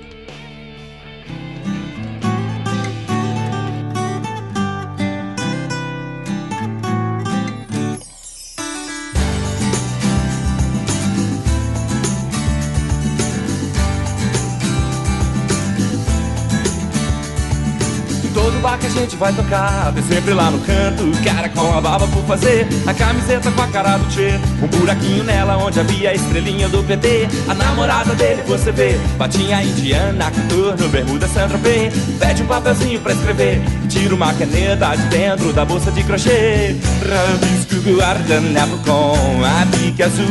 [19.03, 19.91] Gente vai tocar.
[19.91, 22.67] Vê sempre lá no canto, cara com a barba por fazer.
[22.87, 26.83] A camiseta com a cara do Tchê Um buraquinho nela onde havia a estrelinha do
[26.83, 31.91] PT A namorada dele você vê Patinha indiana, coturno, bermuda Sandra P.
[32.19, 36.75] Pede um papelzinho pra escrever Tira uma caneta de dentro da bolsa de crochê.
[37.07, 40.25] Rabisco guardanapo com a bique azul.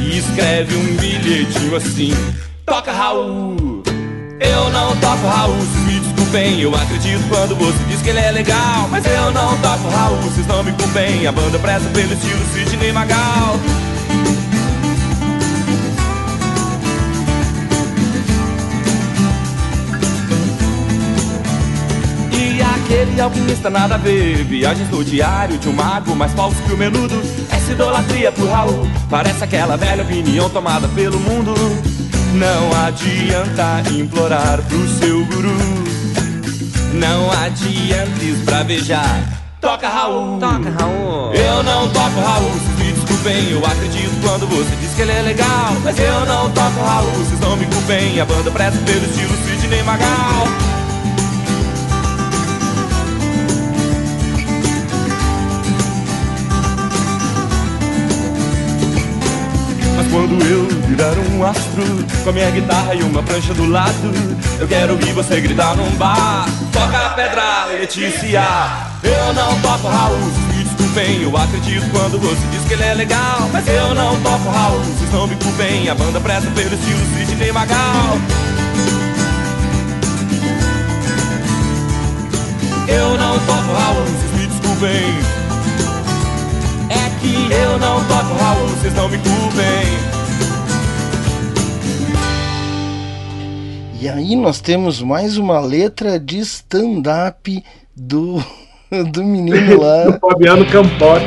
[0.00, 2.12] E escreve um bilhetinho assim
[2.66, 3.82] Toca Raul
[4.40, 5.54] Eu não toco Raul,
[6.32, 8.88] bem, eu acredito quando você diz que ele é legal.
[8.90, 12.90] Mas eu não toco Raul, vocês não me bem A banda presta pelo estilo Sidney
[12.90, 13.56] Magal.
[22.32, 26.72] E aquele alquimista nada a ver Viagens no diário de um mago mais falso que
[26.72, 27.20] o menudo.
[27.50, 31.54] Essa idolatria por Raul Parece aquela velha opinião tomada pelo mundo
[32.32, 35.80] não adianta implorar pro seu guru
[37.00, 39.22] não adiantes pra beijar.
[39.60, 41.32] Toca Raul, toca Raul.
[41.32, 43.50] Eu não toco Raul, vocês me desculpem.
[43.50, 45.72] Eu acredito quando você diz que ele é legal.
[45.84, 48.20] Mas eu não toco Raul, vocês não me culpem.
[48.20, 50.69] A banda presta pelo estilo Sidney Magal.
[60.10, 61.84] Quando eu virar um astro
[62.24, 64.12] Com a minha guitarra e uma prancha do lado
[64.58, 66.48] Eu quero ouvir você gritar num bar.
[66.72, 68.42] Toca a pedra, Letícia.
[69.02, 70.18] Eu não toco Raul,
[70.52, 73.48] me desculpem Eu acredito quando você diz que ele é legal.
[73.52, 77.52] Mas eu não toco Raul, vocês não me culpem A banda presta pelo estilo Sidney
[77.52, 78.18] Magal.
[82.88, 85.49] Eu não toco Raul, vocês me desculpem
[87.20, 90.20] que eu não toco Raul, vocês não me culpem.
[94.00, 97.62] E aí nós temos mais uma letra de stand-up
[97.94, 98.42] do,
[99.12, 100.04] do menino lá.
[100.04, 101.20] do Fabiano Campota.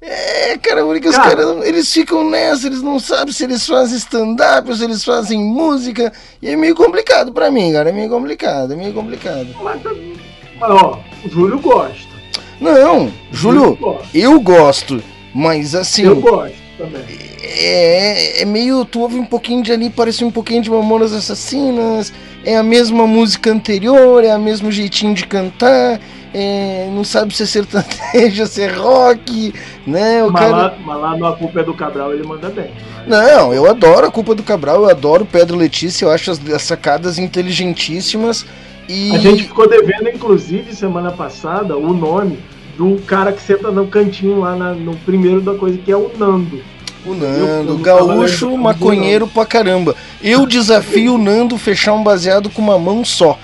[0.00, 4.68] É, cara, porque os caras, eles ficam nessa, eles não sabem se eles fazem stand-up
[4.68, 6.12] ou se eles fazem música.
[6.42, 9.46] E é meio complicado pra mim, cara, é meio complicado, é meio complicado.
[9.62, 12.13] Mas, mas ó, o Júlio gosta.
[12.60, 13.78] Não, Júlio,
[14.14, 15.02] eu gosto,
[15.34, 16.04] mas assim...
[16.04, 18.84] Eu gosto também é, é meio.
[18.84, 22.12] Tu ouve um pouquinho de ali, parece um pouquinho de Mamonas Assassinas.
[22.44, 26.00] É a mesma música anterior, é o mesmo jeitinho de cantar.
[26.36, 29.54] É, não sabe se é sertanejo, se é rock,
[29.86, 30.24] né?
[30.24, 30.56] O mas, cara...
[30.56, 32.70] lá, mas lá no A Culpa é do Cabral ele manda bem.
[33.06, 36.62] Não, eu adoro A Culpa do Cabral, eu adoro Pedro Letícia, eu acho as, as
[36.62, 38.44] sacadas inteligentíssimas.
[38.88, 39.14] E...
[39.14, 42.38] A gente ficou devendo, inclusive, semana passada, o nome
[42.76, 46.10] do cara que senta no cantinho lá na, no primeiro da coisa, que é o
[46.18, 46.60] Nando.
[47.06, 49.94] O Nando, gaúcho, maconheiro pra caramba.
[50.22, 53.38] Eu desafio o Nando fechar um baseado com uma mão só.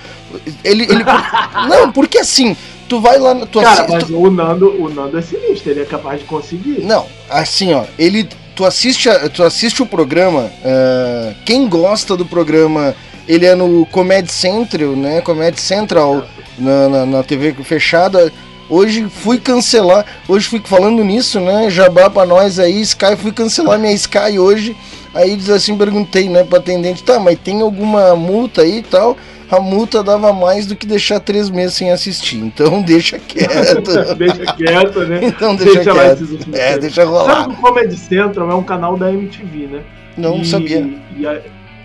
[0.65, 0.85] Ele.
[0.85, 1.05] ele...
[1.69, 2.57] não, porque assim,
[2.89, 3.35] tu vai lá.
[3.47, 4.17] Tu Cara, mas tu...
[4.17, 6.81] o, Nando, o Nando é sinistro, ele é capaz de conseguir.
[6.83, 8.29] Não, assim, ó, ele.
[8.57, 10.51] Tu assiste, a, tu assiste o programa.
[10.63, 12.95] Uh, quem gosta do programa,
[13.33, 15.21] ele é no Comedy Central, né?
[15.21, 16.25] Comedy Central,
[16.59, 18.33] na, na, na TV fechada
[18.71, 21.69] Hoje fui cancelar, hoje fui falando nisso, né?
[21.69, 24.77] Jabá pra nós aí, Sky, fui cancelar minha Sky hoje.
[25.13, 29.17] Aí diz assim, perguntei, né, pra atendente, tá, mas tem alguma multa aí e tal?
[29.51, 33.91] A multa dava mais do que deixar três meses sem assistir, então deixa quieto.
[34.15, 35.19] deixa quieto, né?
[35.27, 36.55] Então deixa, deixa quieto.
[36.55, 37.25] é, deixa rolar.
[37.25, 39.81] Sabe que o Comedy Central é um canal da MTV, né?
[40.17, 40.89] Não e, sabia.
[41.19, 41.27] E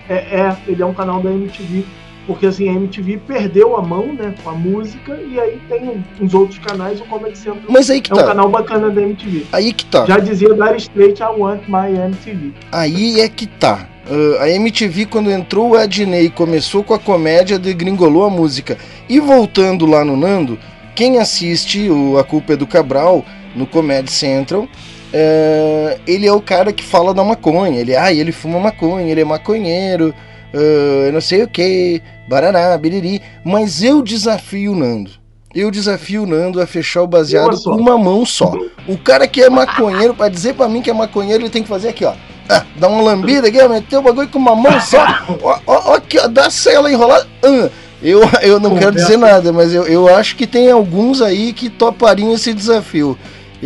[0.10, 1.86] é, é, ele é um canal da MTV
[2.28, 6.34] porque assim, a MTV perdeu a mão, né, com a música, e aí tem uns
[6.34, 8.24] outros canais, o Comedy Central Mas aí que é tá.
[8.24, 9.46] um canal bacana da MTV.
[9.52, 10.06] Aí que tá.
[10.06, 12.54] Já dizia Dar Straight, I Want My MTV.
[12.72, 13.88] Aí é que tá.
[14.10, 18.78] Uh, a MTV, quando entrou o Adney começou com a comédia, degringolou a música.
[19.10, 20.60] E voltando lá no Nando,
[20.96, 23.26] quem assiste o A Culpa é do Cabral
[23.56, 24.68] no Comedy Central,
[25.14, 27.80] uh, ele é o cara que fala da maconha.
[27.80, 30.14] Ele, ah, ele fuma maconha, ele é maconheiro,
[30.54, 33.22] uh, não sei o que, Baraná, Biriri.
[33.44, 35.12] Mas eu desafio o Nando.
[35.54, 38.54] Eu desafio o Nando a fechar o baseado com uma mão só.
[38.88, 41.70] O cara que é maconheiro, para dizer para mim que é maconheiro, ele tem que
[41.70, 42.14] fazer aqui, ó.
[42.50, 45.04] Ah, dá uma lambida aqui, meteu o bagulho com uma mão só.
[45.42, 47.26] Ó, ó, ó aqui, ó, dá a cela enrolada.
[47.42, 47.70] Ah,
[48.02, 51.70] eu, eu não quero dizer nada, mas eu, eu acho que tem alguns aí que
[51.70, 53.18] topariam esse desafio.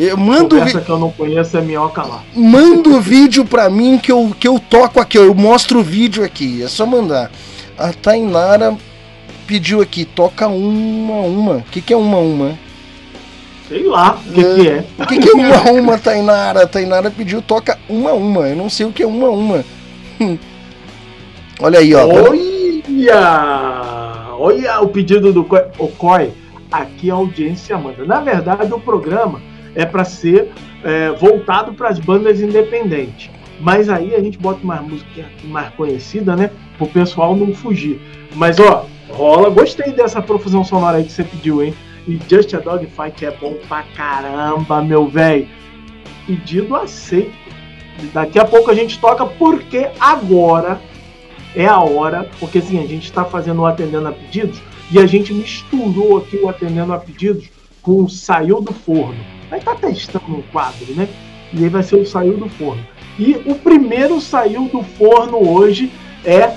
[0.01, 2.23] Eu mando vi- que eu não conheço é minhoca lá.
[2.33, 6.23] manda o vídeo pra mim que eu, que eu toco aqui, eu mostro o vídeo
[6.23, 7.29] aqui, é só mandar.
[7.77, 8.77] A Tainara
[9.45, 11.55] pediu aqui, toca uma uma.
[11.57, 12.57] O que, que é uma uma?
[13.67, 14.85] Sei lá o que, que é.
[14.97, 16.63] O que, que é uma uma, Tainara?
[16.63, 18.47] A Tainara pediu, toca uma uma.
[18.47, 19.65] Eu não sei o que é uma uma.
[20.21, 20.37] Hum.
[21.61, 22.07] Olha aí, ó.
[22.07, 23.19] Olha!
[24.39, 26.31] Olha o pedido do Co- o COI.
[26.71, 28.05] Aqui a audiência manda.
[28.05, 29.41] Na verdade, o programa
[29.79, 30.51] é para ser
[30.83, 33.29] é, voltado para as bandas independentes.
[33.61, 36.51] Mas aí a gente bota uma música mais conhecida, né?
[36.77, 37.99] Pro pessoal não fugir.
[38.35, 39.49] Mas ó, rola.
[39.49, 41.73] Gostei dessa profusão sonora aí que você pediu, hein?
[42.05, 45.47] E Just a Dog Fight é bom pra caramba, meu velho.
[46.27, 47.31] Pedido aceito.
[48.13, 50.79] Daqui a pouco a gente toca, porque agora
[51.55, 54.61] é a hora, porque assim, a gente está fazendo o Atendendo a Pedidos
[54.91, 57.49] e a gente misturou aqui o Atendendo a Pedidos
[57.81, 59.38] com o Saiu do Forno.
[59.49, 61.07] Vai estar testando um quadro, né?
[61.53, 62.85] E aí vai ser o Saiu do Forno.
[63.17, 65.91] E o primeiro Saiu do Forno hoje
[66.23, 66.55] é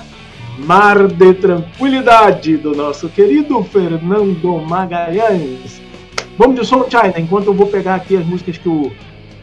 [0.59, 5.81] Mar de Tranquilidade, do nosso querido Fernando Magalhães.
[6.37, 8.91] Vamos de som, China, enquanto eu vou pegar aqui as músicas que o,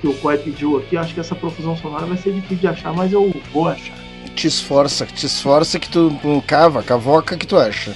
[0.00, 0.96] que o Coy pediu aqui.
[0.96, 3.96] Acho que essa profusão sonora vai ser difícil de achar, mas eu vou achar.
[4.34, 6.12] Te esforça, te esforça que tu
[6.46, 7.92] cava, cavoca que tu acha.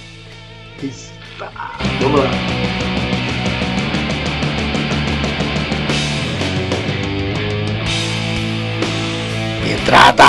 [0.82, 1.50] Está.
[2.00, 2.73] Vamos lá.
[9.84, 10.23] trata?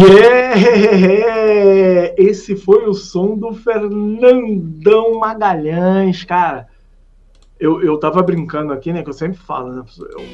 [0.00, 0.40] Yeah!
[2.16, 6.68] Esse foi o som do Fernandão Magalhães, cara.
[7.58, 9.02] Eu, eu tava brincando aqui, né?
[9.02, 9.84] Que eu sempre falo, né?
[9.98, 10.24] Eu, eu,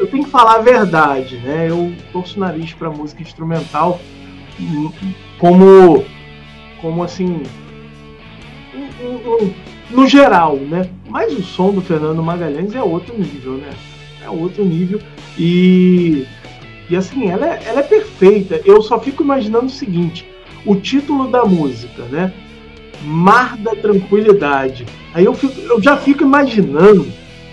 [0.00, 1.70] eu tenho que falar a verdade, né?
[1.70, 3.98] Eu torço o nariz pra música instrumental
[4.60, 4.92] hum,
[5.38, 6.04] como,
[6.80, 7.42] como assim,
[9.90, 10.90] no geral, né?
[11.08, 13.70] Mas o som do Fernando Magalhães é outro nível, né?
[14.22, 15.00] É outro nível.
[15.38, 16.26] E
[16.88, 18.60] e assim, ela é, ela é perfeita.
[18.64, 20.28] Eu só fico imaginando o seguinte:
[20.64, 22.32] o título da música, né?
[23.02, 24.86] Mar da Tranquilidade.
[25.12, 27.06] Aí eu, fico, eu já fico imaginando,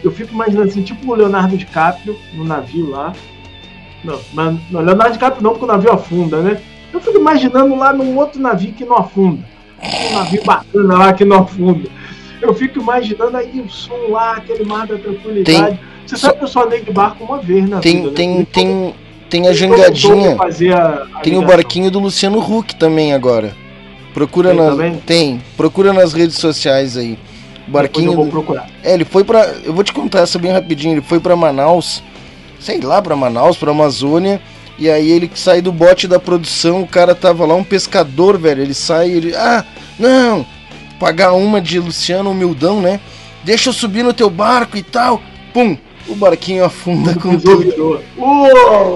[0.04, 3.14] eu fico imaginando assim, tipo o Leonardo DiCaprio no navio lá.
[4.04, 6.62] Não, mas não, Leonardo DiCaprio não, porque o navio afunda, né?
[6.92, 9.44] Eu fico imaginando lá num outro navio que não afunda.
[9.82, 11.90] Um navio bacana lá que não afunda.
[12.42, 15.78] Eu fico imaginando aí o som lá, aquele mar da tranquilidade.
[15.78, 18.16] Tem, Você sabe que eu só andei de barco uma vez na tem, vida, né?
[18.16, 18.96] tem, tem
[19.48, 20.38] a jangadinha.
[21.24, 23.56] tem o barquinho do Luciano Huck também agora.
[24.14, 24.96] Procura tem nas também?
[25.06, 27.18] tem, procura nas redes sociais aí.
[27.68, 28.12] barquinho.
[28.12, 28.68] eu vou procurar.
[28.84, 32.04] É, ele foi para, eu vou te contar essa bem rapidinho, ele foi para Manaus,
[32.60, 34.42] sei lá, para Manaus, para Amazônia,
[34.78, 38.62] e aí ele sai do bote da produção, o cara tava lá um pescador, velho,
[38.62, 39.64] ele sai, ele, ah,
[39.98, 40.46] não,
[41.00, 43.00] pagar uma de Luciano humildão, né?
[43.44, 45.22] Deixa eu subir no teu barco e tal.
[45.54, 45.76] Pum,
[46.08, 48.02] o barquinho afunda com tudo.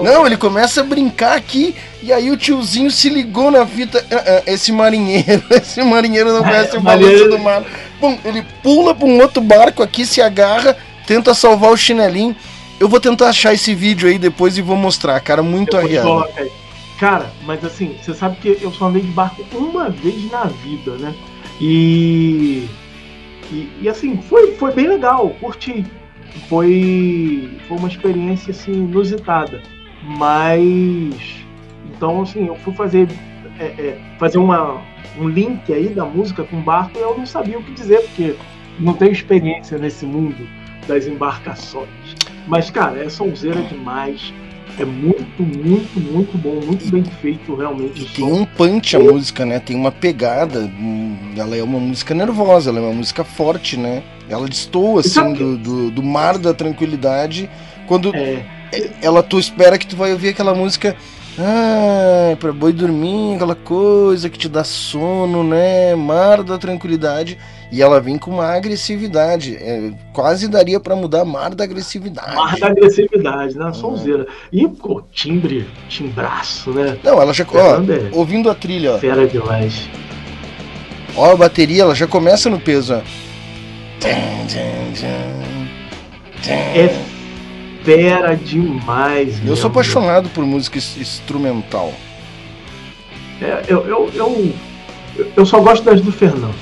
[0.02, 3.98] Não, ele começa a brincar aqui e aí o tiozinho se ligou na fita.
[3.98, 7.64] Uh -uh, esse marinheiro, esse marinheiro não conhece o balanço do mar.
[8.00, 10.76] Bom, ele pula para um outro barco aqui, se agarra,
[11.06, 12.36] tenta salvar o chinelinho.
[12.78, 16.26] Eu vou tentar achar esse vídeo aí depois e vou mostrar, cara, muito arriado.
[16.98, 20.92] Cara, mas assim, você sabe que eu só andei de barco uma vez na vida,
[20.92, 21.14] né?
[21.60, 22.68] E,
[23.50, 25.84] e, e assim, foi, foi bem legal, curti
[26.48, 29.60] foi, foi uma experiência assim, inusitada.
[30.18, 31.46] Mas
[31.96, 33.08] então assim, eu fui fazer,
[33.58, 34.82] é, é, fazer uma,
[35.18, 38.00] um link aí da música com o barco e eu não sabia o que dizer,
[38.02, 38.36] porque
[38.78, 40.46] não tenho experiência nesse mundo
[40.86, 41.88] das embarcações.
[42.46, 44.32] Mas, cara, é sonzeira demais.
[44.78, 48.02] É muito, muito, muito bom, muito bem feito realmente.
[48.02, 49.58] E tem um punch a música, né?
[49.58, 50.60] Tem uma pegada.
[50.60, 54.02] Hum, ela é uma música nervosa, ela é uma música forte, né?
[54.28, 57.48] Ela destoa assim do, do, do, mar da tranquilidade.
[57.86, 58.44] Quando é.
[59.00, 60.96] ela tu espera que tu vai ouvir aquela música.
[61.38, 65.94] Ah, pra boi dormir, aquela coisa que te dá sono, né?
[65.94, 67.38] Mar da tranquilidade.
[67.70, 69.56] E ela vem com uma agressividade.
[69.56, 72.34] É, quase daria para mudar mar da agressividade.
[72.34, 73.72] Mar da agressividade, né?
[73.74, 74.26] Sonzeira.
[74.50, 76.96] E o timbre, timbraço, né?
[77.04, 77.44] Não, ela já.
[77.44, 78.98] Ó, ouvindo a trilha, ó.
[78.98, 79.88] Fera demais.
[81.14, 83.25] Ó, a bateria, ela já começa no peso, ó.
[86.74, 87.16] É
[87.86, 89.40] fera demais.
[89.46, 91.94] Eu sou apaixonado por música instrumental.
[93.40, 94.54] É, eu, eu, eu
[95.36, 96.54] eu só gosto das do Fernando.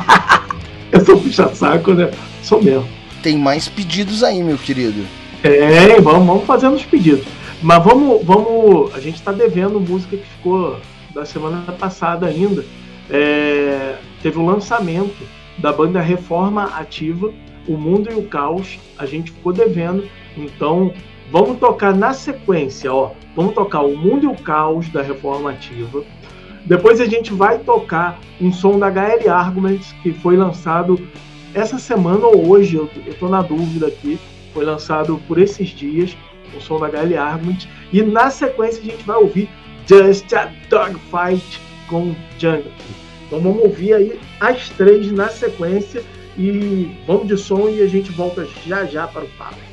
[0.92, 2.10] eu sou puxa-saco, né?
[2.42, 2.86] Sou mesmo.
[3.22, 5.04] Tem mais pedidos aí, meu querido.
[5.42, 7.24] É, vamos, vamos fazendo os pedidos.
[7.62, 8.94] Mas vamos, vamos.
[8.94, 10.78] A gente está devendo música que ficou
[11.14, 12.64] da semana passada ainda.
[13.10, 15.16] É, teve o lançamento
[15.58, 17.32] da banda Reforma Ativa,
[17.66, 18.78] O Mundo e o Caos.
[18.98, 20.08] A gente ficou devendo.
[20.36, 20.92] Então,
[21.30, 23.12] vamos tocar na sequência, ó.
[23.36, 26.02] Vamos tocar O Mundo e o Caos da Reforma Ativa.
[26.64, 30.98] Depois a gente vai tocar um som da HL Arguments que foi lançado
[31.54, 34.18] essa semana ou hoje, eu estou na dúvida aqui,
[34.54, 36.16] foi lançado por esses dias,
[36.56, 37.68] o som da HL Arguments.
[37.92, 39.48] E na sequência a gente vai ouvir
[39.86, 42.72] Just a Dogfight com Jungle.
[43.32, 46.04] Então vamos ouvir aí as três na sequência
[46.36, 49.71] e vamos de som e a gente volta já já para o papo.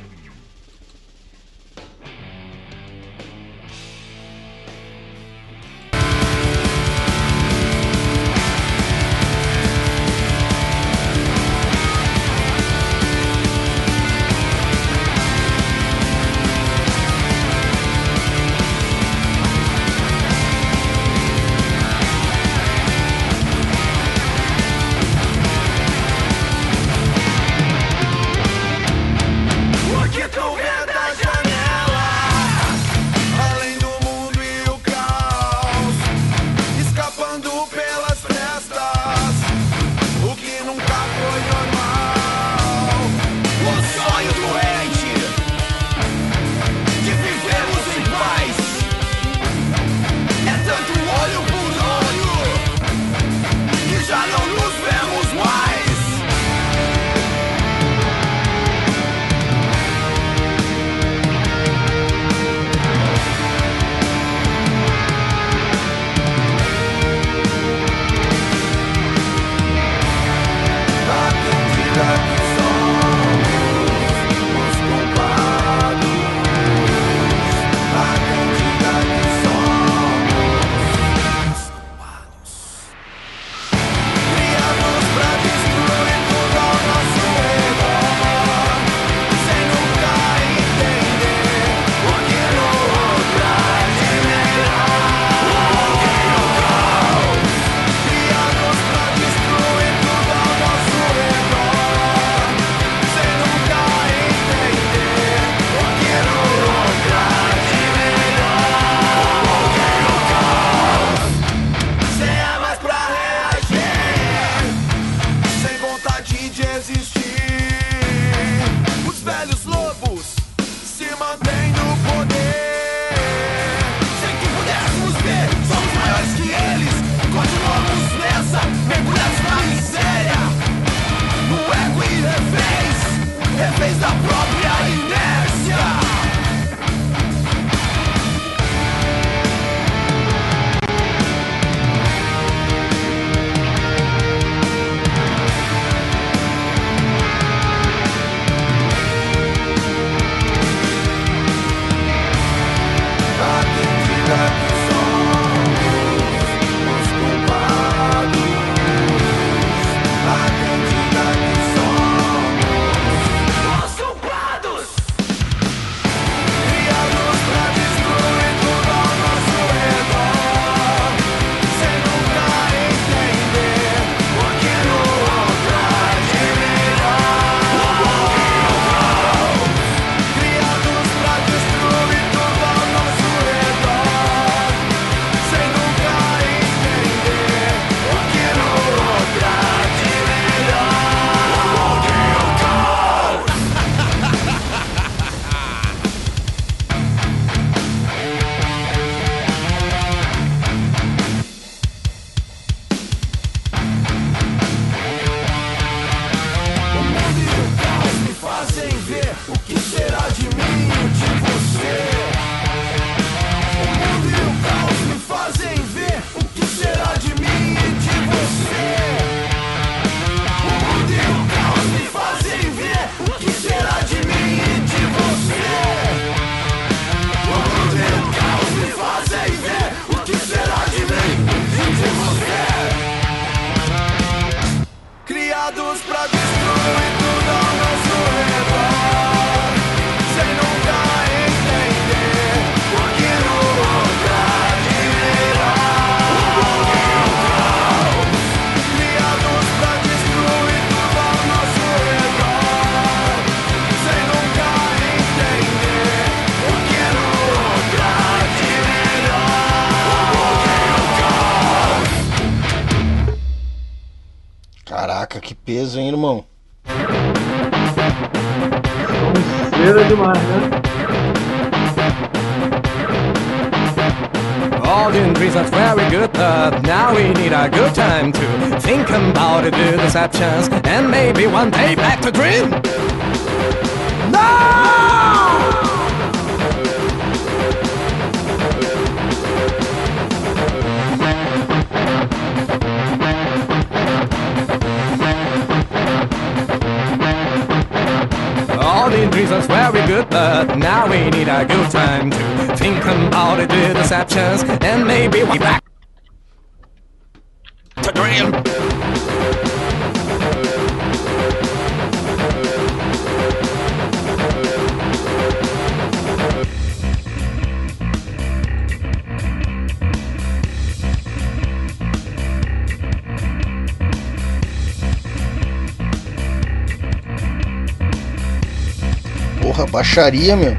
[330.50, 330.79] Baixaria, meu.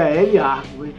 [0.00, 0.94] HL Argument,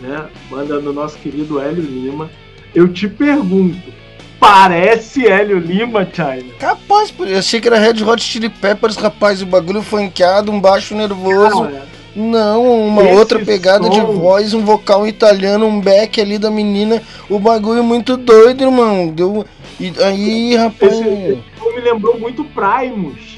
[0.00, 0.24] né?
[0.50, 2.30] Banda do nosso querido Hélio Lima.
[2.74, 3.76] Eu te pergunto,
[4.38, 6.52] parece Hélio Lima, China?
[6.58, 10.94] Capaz, eu achei que era Red Hot Chili Peppers, rapaz, o bagulho funkeado, um baixo
[10.94, 11.62] nervoso.
[11.64, 16.48] Cara, Não, uma outra pegada de som- voz, um vocal italiano, um back ali da
[16.48, 17.02] menina.
[17.28, 19.08] O bagulho muito doido, irmão.
[19.08, 19.44] Deu.
[19.80, 20.92] E aí, rapaz.
[20.92, 23.33] esse, esse me lembrou muito Primus.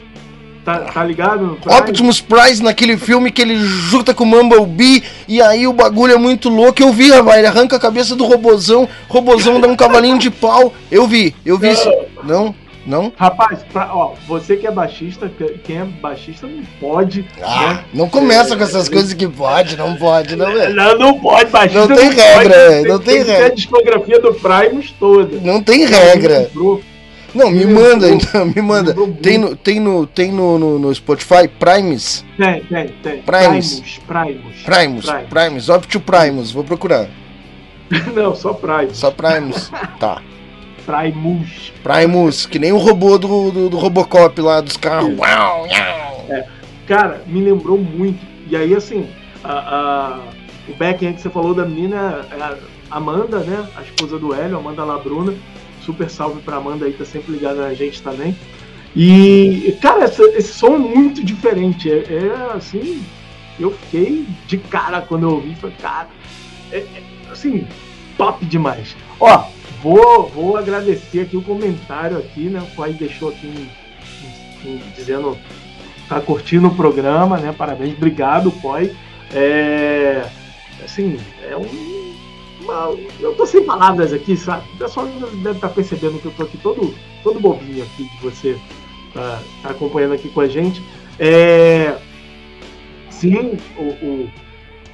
[0.66, 1.46] Tá, tá ligado?
[1.46, 1.78] no Primus?
[1.80, 6.18] Optimus Price naquele filme que ele junta com o Mumblebee e aí o bagulho é
[6.18, 6.82] muito louco.
[6.82, 10.74] Eu vi, rapaz, ele arranca a cabeça do robozão, robozão dá um cavalinho de pau.
[10.90, 11.68] Eu vi, eu vi.
[11.68, 11.88] esse-
[12.24, 12.52] Não,
[12.84, 13.12] não.
[13.16, 17.24] Rapaz, pra- ó, você que é baixista, que- quem é baixista não pode.
[17.40, 17.84] Ah, né?
[17.94, 20.74] não começa com essas coisas que pode, não pode, não, velho.
[20.74, 23.46] Não, não pode, baixista Não tem regra, pode, não tem ter regra.
[23.46, 25.38] a discografia do Primus toda.
[25.44, 26.38] Não tem regra.
[26.52, 26.82] Lembrou-
[27.36, 28.94] Não, me manda, então, me manda.
[29.22, 32.24] Tem no, tem no, tem no, no, no Spotify Primes?
[32.36, 33.22] Tem, tem, tem.
[33.22, 34.62] Primus, Primus.
[34.64, 35.28] Primus, Primus.
[35.28, 37.08] Primus, Optio Primus, vou procurar.
[38.14, 38.96] Não, só Primus.
[38.96, 39.70] Só Primus.
[40.00, 40.22] Tá.
[40.84, 41.72] Primus.
[41.82, 45.16] Primus, que nem o robô do, do, do Robocop lá dos carros.
[45.18, 45.66] Uau.
[46.86, 48.18] Cara, me lembrou muito.
[48.48, 49.08] E aí, assim,
[49.42, 50.18] a, a-
[50.68, 52.56] o backhand que você falou da menina é a
[52.90, 53.66] Amanda, né?
[53.76, 55.34] A esposa do Hélio, Amanda Labruna.
[55.86, 58.36] Super salve pra Amanda aí, tá sempre ligada na gente também.
[58.94, 61.90] E, cara, esse som é muito diferente.
[61.90, 63.04] É, é, assim,
[63.60, 65.54] eu fiquei de cara quando eu ouvi.
[65.54, 66.08] Falei, cara,
[66.72, 67.66] é, é, assim,
[68.18, 68.96] top demais.
[69.20, 69.44] Ó,
[69.82, 72.60] vou, vou agradecer aqui o comentário aqui, né?
[72.60, 75.38] O Pai deixou aqui um- um- um- dizendo
[76.08, 77.54] tá curtindo o programa, né?
[77.56, 78.92] Parabéns, obrigado, Poi.
[79.32, 80.26] É,
[80.84, 81.18] assim,
[81.48, 82.05] é um.
[83.20, 84.64] Eu tô sem palavras aqui, sabe?
[84.74, 88.56] O pessoal deve estar percebendo que eu tô aqui todo, todo bobinho aqui de você
[89.12, 90.82] tá, tá acompanhando aqui com a gente.
[91.18, 91.96] É,
[93.10, 94.30] sim, o, o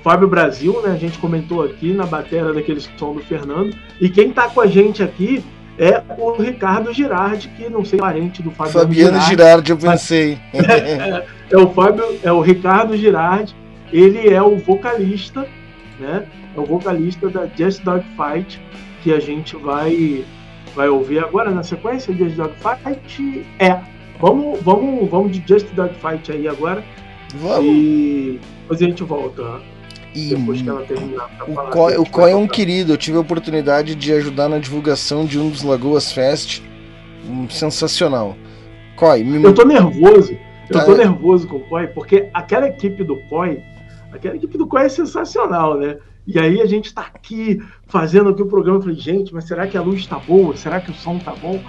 [0.03, 0.93] Fábio Brasil, né?
[0.93, 3.77] A gente comentou aqui na bateria daquele som do Fernando.
[4.01, 5.45] E quem tá com a gente aqui
[5.79, 9.31] é o Ricardo Girardi, que não sei parente do Fabiano, Fabiano Girardi.
[9.31, 10.39] Girardi, eu pensei.
[11.53, 13.55] É o Fábio, é o Ricardo Girardi,
[13.93, 15.47] ele é o vocalista,
[16.01, 16.25] né?
[16.57, 18.61] É o vocalista da Just Dog Fight,
[19.03, 20.25] que a gente vai
[20.75, 23.47] vai ouvir agora na sequência Just Dog Fight.
[23.59, 23.79] É.
[24.21, 26.85] Vamos, vamos, vamos de Just Dog Fight aí agora
[27.35, 27.65] Vamos.
[27.65, 29.61] e depois a gente volta,
[30.15, 31.71] E depois que ela terminar pra o falar.
[31.71, 35.39] Coy, o Coy é um querido, eu tive a oportunidade de ajudar na divulgação de
[35.39, 36.63] um dos Lagoas Fest.
[37.29, 38.37] Um, sensacional.
[38.97, 40.37] Coy, me Eu tô nervoso.
[40.71, 43.61] Eu tô nervoso com o Koi, porque aquela equipe do Koi,
[44.13, 45.97] Aquela equipe do Qual é sensacional, né?
[46.27, 48.79] E aí a gente está aqui fazendo aqui o programa.
[48.79, 50.57] Eu falei, gente, mas será que a luz está boa?
[50.57, 51.61] Será que o som tá bom?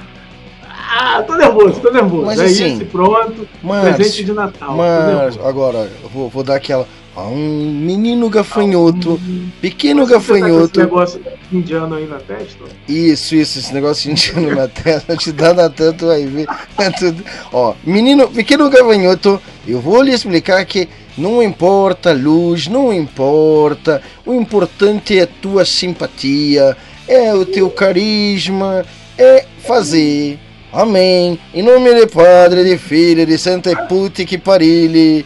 [0.95, 2.25] Ah, tô nervoso, tô nervoso.
[2.25, 3.47] Mas é assim, isso, pronto.
[3.63, 4.75] Mas, presente de Natal.
[4.77, 6.87] mas agora, eu vou, vou dar aquela.
[7.16, 10.80] Ah, um menino gafanhoto, Hum, pequeno você tá com esse gafanhoto.
[10.80, 12.64] negócio indiano aí na testa?
[12.88, 16.47] Isso, isso, esse negócio indiano na testa, te dá na tu vai ver.
[16.80, 17.14] É.
[17.51, 24.01] Ó, menino, pequeno gafanhoto, eu vou lhe explicar que não importa a luz, não importa.
[24.26, 26.76] O importante é a tua simpatia,
[27.07, 28.84] é o teu carisma,
[29.20, 30.39] é fazer.
[30.72, 31.38] Amém.
[31.53, 35.24] Em nome de Padre, de Filho, de Santa Puta que parile.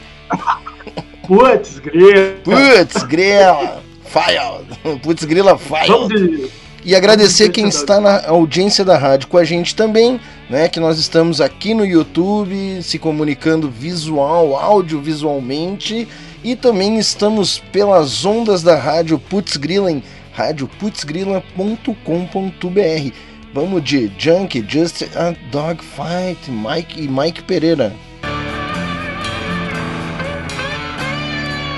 [1.27, 2.39] Putz, grego.
[2.43, 3.83] Putz, grela.
[4.05, 4.61] Faia.
[5.03, 5.55] Putz, grila.
[5.55, 6.49] Vamos de.
[6.85, 10.69] E agradecer quem está na audiência da rádio com a gente também, né?
[10.69, 16.07] Que nós estamos aqui no YouTube se comunicando visual, audiovisualmente
[16.41, 20.01] e também estamos pelas ondas da rádio Putz Grila em
[20.31, 23.11] radioputzgrila.com.br.
[23.53, 27.93] Vamos de Junk, Just a Dog Fight, Mike e Mike Pereira.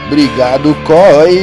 [0.09, 1.37] Obrigado, Coi.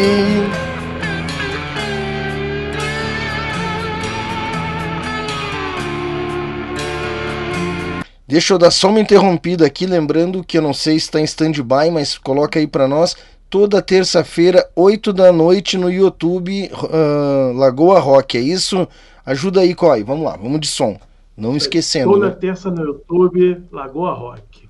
[8.27, 11.25] Deixa eu dar só uma interrompida aqui, lembrando que eu não sei se está em
[11.25, 13.17] stand-by, mas coloca aí para nós.
[13.49, 18.89] Toda terça-feira, 8 da noite, no YouTube, ah, Lagoa Rock, é isso?
[19.25, 20.03] Ajuda aí, Coi.
[20.03, 20.99] Vamos lá, vamos de som.
[21.37, 22.35] Não esquecendo, Toda né?
[22.35, 24.66] terça no YouTube, Lagoa Rock.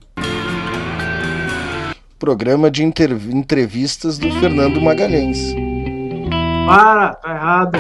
[2.19, 5.55] Programa de entrevistas do Fernando Magalhães.
[6.67, 7.79] Para, tá errado.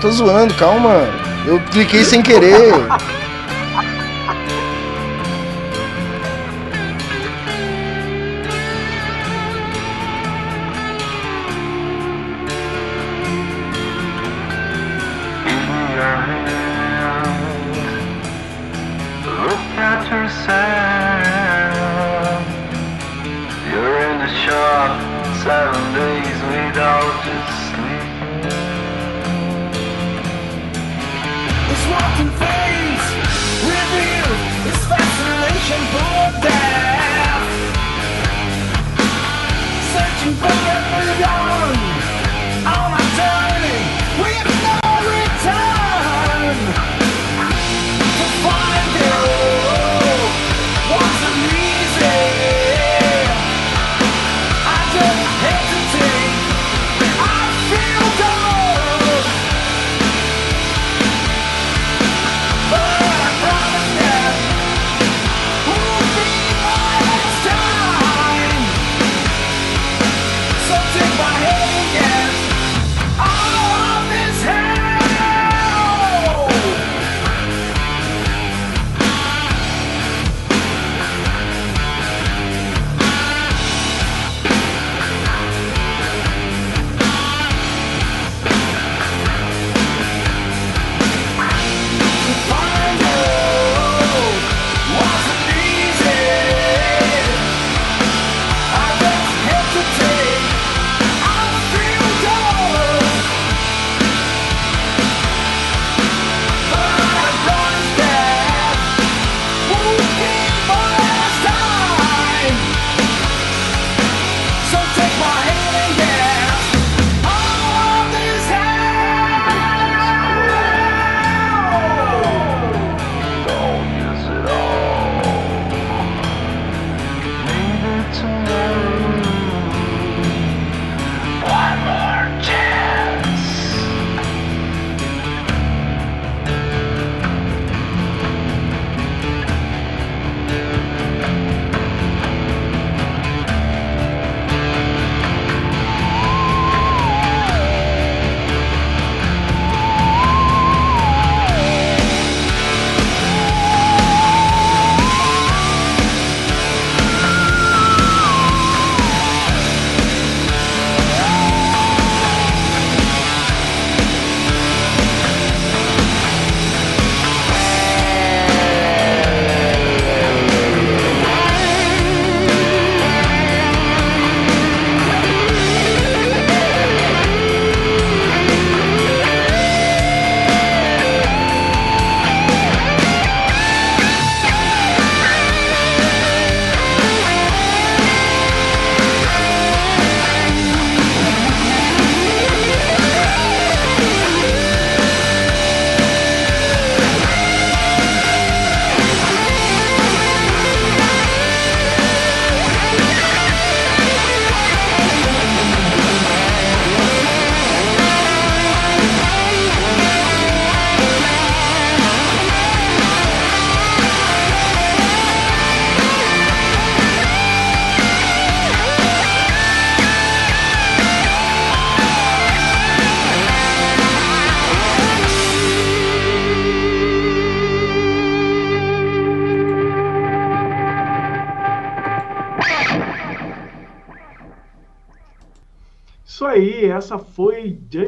[0.00, 1.08] Tô zoando, calma.
[1.46, 2.74] Eu cliquei sem querer.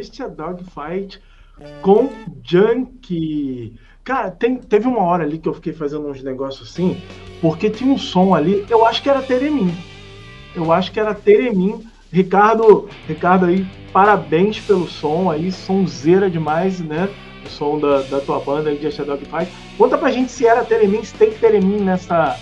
[0.00, 1.20] foi Just a Dog Fight
[1.82, 2.08] com
[2.42, 3.74] Junkie.
[4.02, 7.00] Cara, tem, teve uma hora ali que eu fiquei fazendo uns negócios assim,
[7.40, 9.72] porque tinha um som ali, eu acho que era Teremim.
[10.54, 11.84] Eu acho que era Teremim.
[12.10, 17.08] Ricardo, Ricardo aí, parabéns pelo som aí, sonzeira demais, né?
[17.44, 19.52] O som da, da tua banda aí de Dog Fight.
[19.76, 22.38] Conta pra gente se era Teremim, se tem Teremim nessa,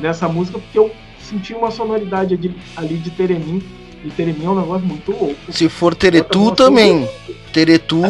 [0.00, 0.90] nessa música, porque eu
[1.20, 3.62] senti uma sonoridade ali, ali de Teremim.
[4.04, 5.36] E Teremim é um negócio muito louco.
[5.50, 7.08] Se for Teretu também.
[7.52, 8.02] Teretu,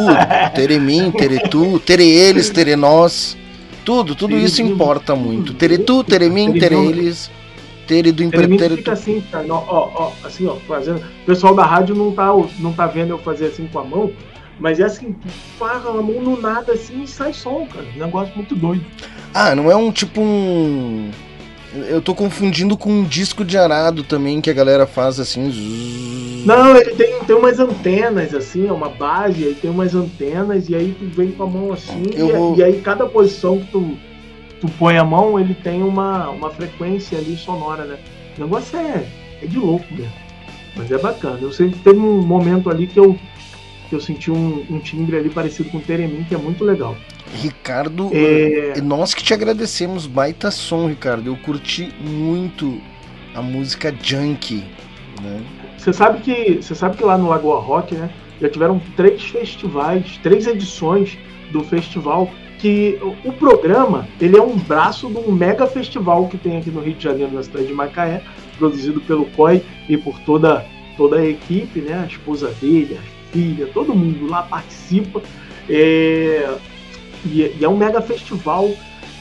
[0.54, 3.36] Teremim, Teretu, Tere eles, Tere nós.
[3.84, 5.54] Tudo, tudo isso importa muito.
[5.54, 7.30] Teretu, Teremim, Tere eles.
[7.86, 8.76] Tere do Imperator.
[8.76, 10.98] fica assim, cara, ó, ó, assim, ó, fazendo.
[10.98, 14.12] O pessoal da rádio não tá, não tá vendo eu fazer assim com a mão,
[14.58, 15.14] mas é assim,
[15.56, 17.86] faz a mão no nada assim e sai som, cara.
[17.94, 18.84] Um negócio muito doido.
[19.32, 21.10] Ah, não é um tipo um.
[21.88, 25.50] Eu tô confundindo com um disco de arado também que a galera faz assim.
[25.50, 26.46] zzz.
[26.46, 30.76] Não, ele tem, tem umas antenas, assim, é uma base, aí tem umas antenas, e
[30.76, 33.96] aí tu vem com a mão assim, e, vou- e aí cada posição que tu,
[34.60, 37.98] tu põe a mão, ele tem uma, uma frequência ali sonora, né?
[38.38, 39.04] O negócio é,
[39.42, 40.12] é de louco mesmo.
[40.76, 41.38] Mas é bacana.
[41.40, 43.18] Eu sei que teve um momento ali que eu,
[43.88, 46.94] que eu senti um, um timbre ali parecido com o Teremim, que é muito legal.
[47.34, 51.26] Ricardo, É, nós que te agradecemos, baita som, Ricardo.
[51.28, 52.80] Eu curti muito
[53.34, 54.64] a música Junkie,
[55.22, 55.40] né?
[55.76, 58.10] Você sabe que você sabe que lá no Lagoa Rock, né,
[58.40, 61.16] já tiveram três festivais, três edições
[61.52, 66.38] do festival que o- o programa ele é um braço de um mega festival que
[66.38, 68.22] tem aqui no Rio de Janeiro, na cidade de Macaé,
[68.58, 70.64] produzido pelo COI e por toda
[70.96, 75.20] toda a equipe, né, a esposa dele, a filha, todo mundo lá participa.
[75.68, 76.48] É,
[77.26, 78.70] e, e é um mega festival.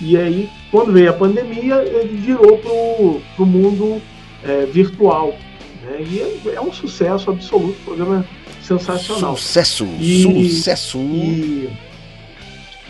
[0.01, 4.01] E aí, quando veio a pandemia, ele virou pro, pro mundo
[4.43, 5.37] é, virtual.
[5.83, 6.01] né?
[6.01, 8.25] E é, é um sucesso absoluto, um programa
[8.61, 9.37] sensacional.
[9.37, 10.97] Sucesso, E- sucesso.
[10.99, 11.69] E,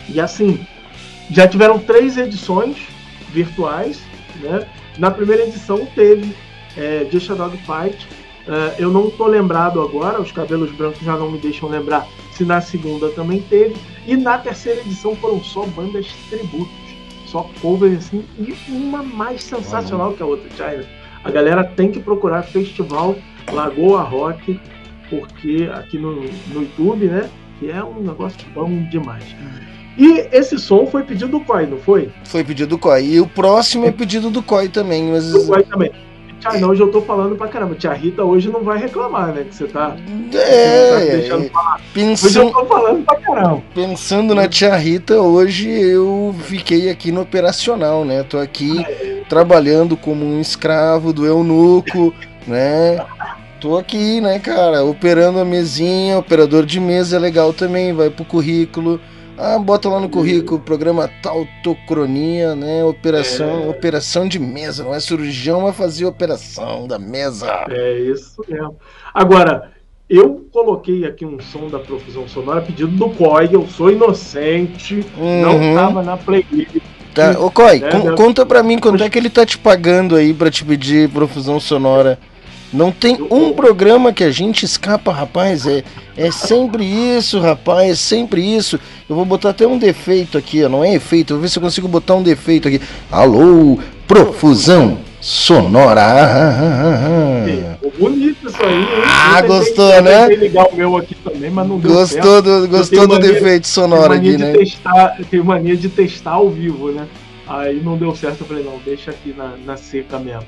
[0.08, 0.58] e assim,
[1.30, 2.76] já tiveram três edições
[3.32, 4.00] virtuais.
[4.40, 4.66] Né?
[4.98, 6.34] Na primeira edição teve
[6.76, 8.06] é, Just a Dog Fight.
[8.48, 12.44] É, eu não tô lembrado agora, os cabelos brancos já não me deixam lembrar se
[12.44, 13.74] na segunda também teve.
[14.06, 16.68] E na terceira edição foram só bandas tributos,
[17.26, 20.84] só covers assim, e uma mais sensacional que a outra, China.
[21.24, 23.16] A galera tem que procurar Festival
[23.50, 24.60] Lagoa Rock,
[25.10, 27.28] porque aqui no, no YouTube, né?
[27.58, 29.24] Que é um negócio bom demais.
[29.98, 32.12] E esse som foi pedido do Koi, não foi?
[32.24, 33.04] Foi pedido do COI.
[33.14, 35.32] E o próximo é pedido do COI também, mas.
[35.32, 35.90] Do Koi também.
[36.40, 37.74] China, hoje eu tô falando pra caramba.
[37.74, 39.44] Tia Rita hoje não vai reclamar, né?
[39.44, 39.96] Que você tá,
[40.30, 41.80] você tá É, deixando é, falar.
[41.96, 43.62] Hoje eu tô falando pra caramba.
[43.74, 48.22] pensando na tia Rita, hoje eu fiquei aqui no operacional, né?
[48.22, 48.84] Tô aqui
[49.28, 52.14] trabalhando como um escravo do eunuco,
[52.46, 53.04] né?
[53.60, 58.24] Tô aqui, né, cara, operando a mesinha, operador de mesa é legal também, vai pro
[58.24, 59.00] currículo.
[59.38, 62.82] Ah, bota lá no currículo, programa tautocronia, né?
[62.84, 67.46] Operação, operação de mesa, não é cirurgião, mas fazia operação da mesa.
[67.70, 68.76] É isso mesmo.
[69.12, 69.70] Agora,
[70.08, 75.56] eu coloquei aqui um som da Profusão Sonora pedido do Koi, eu sou inocente, não
[75.56, 75.74] Uhum.
[75.74, 76.76] tava na playlist.
[77.14, 80.16] Tá, ô Coi, É, meu- conta pra mim quanto é que ele tá te pagando
[80.16, 82.18] aí pra te pedir profusão sonora.
[82.76, 85.66] Não tem Eu- um programa que a gente escapa, rapaz.
[85.66, 85.82] É,
[86.16, 87.90] é sempre isso, rapaz.
[87.90, 88.78] É sempre isso.
[89.08, 90.68] Eu vou botar até um defeito aqui, ó.
[90.68, 91.32] Não é efeito.
[91.32, 92.80] Eu vou ver se eu consigo botar um defeito aqui.
[93.10, 96.02] Alô, profusão sonora.
[96.02, 97.06] Ah, ah, ah,
[97.82, 97.88] ah.
[97.98, 98.86] Bonito isso aí, hein?
[99.06, 100.28] Ah, Eu tentei- gostou, eu né?
[100.28, 102.24] tentei ligar o meu aqui também, mas não deu certo.
[102.26, 104.52] Gostou do, gostou do defeito sonoro aqui, de né?
[104.52, 107.06] testar, tenho mania de testar ao vivo, né?
[107.48, 110.42] Aí não deu certo, eu falei, não, deixa aqui na, na seca mesmo.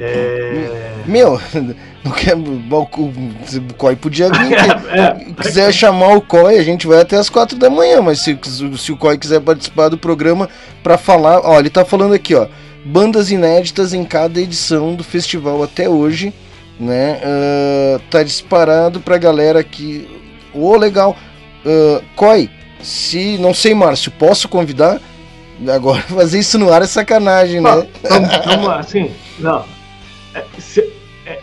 [0.00, 0.90] É.
[1.06, 1.40] Meu,
[2.02, 2.36] não quer.
[2.36, 4.88] O Coi podia vir aqui.
[4.90, 8.38] é, quiser chamar o COI, a gente vai até as quatro da manhã, mas se,
[8.78, 10.48] se o COI quiser participar do programa
[10.82, 12.46] pra falar, ó, ele tá falando aqui, ó,
[12.84, 16.32] bandas inéditas em cada edição do festival até hoje,
[16.78, 17.20] né?
[17.22, 20.08] ah, tá disparado pra galera que.
[20.54, 21.16] Ô, legal.
[21.64, 22.48] Uh, COI,
[22.82, 23.36] se.
[23.38, 24.98] Não sei, Márcio, posso convidar?
[25.68, 27.86] Agora fazer isso no ar é sacanagem, né?
[28.08, 29.79] Vamos, vamos lá, assim, não.
[30.58, 30.92] Se,
[31.26, 31.40] é,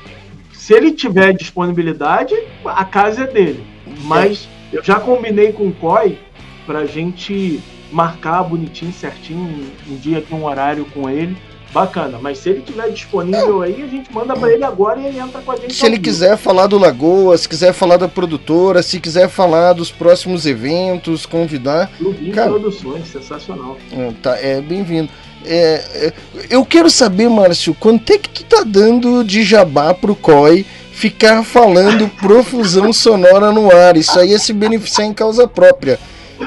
[0.51, 2.35] se ele tiver disponibilidade,
[2.65, 3.65] a casa é dele.
[4.03, 6.17] Mas eu já combinei com o COI
[6.65, 7.61] pra gente
[7.91, 11.37] marcar bonitinho, certinho, um, um dia aqui, um horário com ele.
[11.79, 15.19] Bacana, mas se ele tiver disponível aí, a gente manda pra ele agora e ele
[15.19, 15.73] entra com a gente.
[15.73, 19.91] Se ele quiser falar do Lagoa, se quiser falar da produtora, se quiser falar dos
[19.91, 22.49] próximos eventos, convidar, Lubim Cara.
[22.51, 23.77] Produções, sensacional.
[23.91, 25.09] é, tá, é bem-vindo.
[25.45, 26.13] É, é,
[26.49, 31.43] eu quero saber, Márcio, quanto é que tu tá dando de jabá pro COI ficar
[31.43, 33.95] falando profusão sonora no ar.
[33.95, 35.99] Isso aí é se beneficiar em causa própria.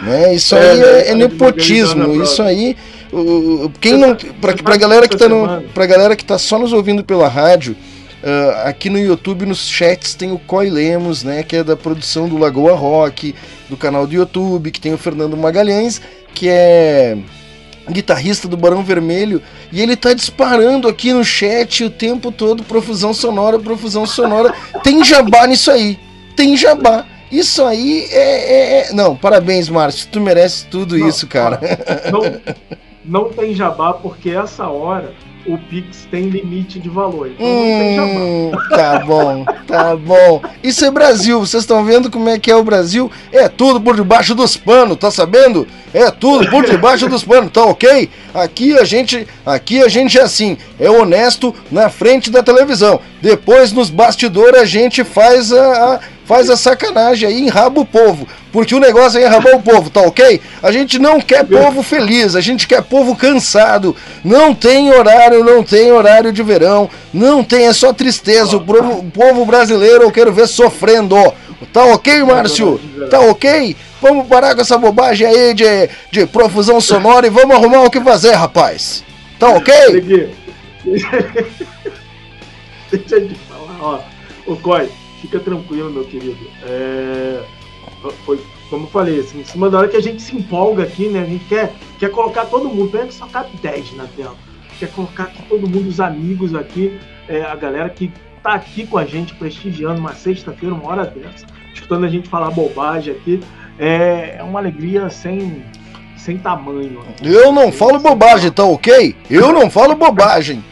[0.02, 0.34] Né?
[0.34, 0.84] Isso É, aí né?
[0.84, 2.22] é, é Tá nepotismo.
[2.22, 2.76] Isso aí.
[3.16, 4.14] O- Quem não.
[4.14, 7.02] Pra, Você pra tá galera que tá no, pra galera que tá só nos ouvindo
[7.04, 7.76] pela rádio.
[8.22, 11.42] ah, aqui no YouTube, nos chats, tem o Coy Lemos, né?
[11.42, 13.34] Que é da produção do Lagoa Rock,
[13.68, 16.00] do canal do YouTube, que tem o Fernando Magalhães,
[16.34, 17.16] que é
[17.90, 19.42] guitarrista do Barão Vermelho,
[19.72, 24.52] e ele tá disparando aqui no chat o tempo todo, profusão sonora, profusão sonora.
[24.84, 25.98] Tem jabá nisso aí.
[26.36, 27.04] Tem jabá.
[27.32, 28.18] Isso aí é.
[28.18, 30.08] é- é- Não, parabéns, Márcio.
[30.12, 31.58] Tu merece tudo Não, isso, cara.
[32.12, 32.40] Não,
[33.04, 35.12] não tem jabá, porque essa hora
[35.46, 37.30] o Pix tem limite de valor.
[37.30, 38.20] Então não tem jabá.
[38.20, 40.42] Hum, tá bom, tá bom.
[40.62, 43.10] Isso é Brasil, vocês estão vendo como é que é o Brasil?
[43.32, 45.66] É tudo por debaixo dos panos, tá sabendo?
[45.94, 48.10] É tudo por debaixo dos panos, tá ok?
[48.34, 53.00] Aqui a gente, aqui a gente é assim, é honesto na frente da televisão.
[53.22, 58.24] Depois nos bastidores a gente faz a, a- faz a sacanagem aí, enraba o povo,
[58.52, 60.40] porque o negócio é enrabar o povo, tá ok?
[60.62, 63.96] A gente não quer povo feliz, a gente quer povo cansado.
[64.24, 68.56] Não tem horário, não tem horário de verão, não tem, é só tristeza.
[68.56, 71.16] O povo, o brasileiro eu quero ver sofrendo.
[71.72, 72.80] Tá ok, Márcio?
[73.10, 73.76] Tá ok?
[74.00, 78.00] Vamos parar com essa bobagem aí de, de profusão sonora e vamos arrumar o que
[78.00, 79.02] fazer, rapaz.
[79.36, 79.74] Tá ok?
[82.88, 83.98] Deixa te falar, ó.
[84.46, 84.88] Ô, Coi,
[85.20, 86.38] fica tranquilo, meu querido.
[86.64, 87.42] É,
[88.24, 91.08] Foi, como eu falei, assim, em cima da hora que a gente se empolga aqui,
[91.08, 91.20] né?
[91.20, 94.34] A gente quer, quer colocar todo mundo, pena que só cabe 10 na tela.
[94.78, 96.98] Quer colocar todo mundo, os amigos aqui,
[97.28, 98.10] é, a galera que
[98.42, 102.50] tá aqui com a gente, prestigiando uma sexta-feira, uma hora dessa, escutando a gente falar
[102.50, 103.40] bobagem aqui.
[103.78, 105.64] É, é uma alegria sem,
[106.16, 107.02] sem tamanho.
[107.22, 109.14] Eu não falo bobagem, tá ok?
[109.28, 110.64] Eu não falo bobagem.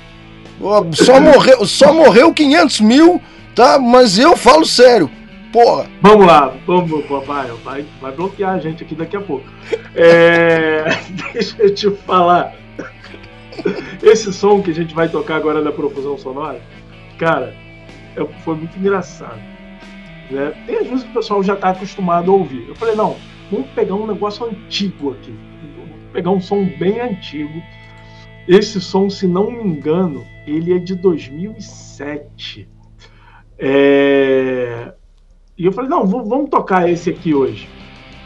[0.92, 3.20] Só morreu, só morreu 500 mil,
[3.58, 3.76] tá?
[3.76, 5.10] Mas eu falo sério.
[5.52, 5.90] Porra.
[6.00, 9.48] Vamos lá, vamos, papai, vai, vai bloquear a gente aqui daqui a pouco.
[9.96, 10.84] É,
[11.32, 12.54] deixa eu te falar.
[14.00, 16.60] Esse som que a gente vai tocar agora da profusão sonora,
[17.18, 17.52] cara,
[18.14, 19.40] é- foi muito engraçado.
[20.30, 20.52] Né?
[20.66, 22.68] Tem as músicas que o pessoal já está acostumado a ouvir.
[22.68, 23.16] Eu falei, não,
[23.50, 25.34] vamos pegar um negócio antigo aqui.
[25.76, 27.60] Vamos pegar um som bem antigo.
[28.46, 32.77] Esse som, se não me engano, ele é de 2007.
[33.58, 34.92] É,
[35.56, 37.68] e eu falei, não, vamos tocar esse aqui hoje.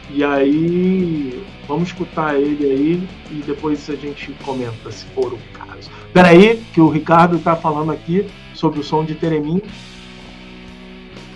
[0.09, 5.89] E aí, vamos escutar ele aí e depois a gente comenta se for o caso.
[6.13, 9.61] Peraí, que o Ricardo tá falando aqui sobre o som de Teremim.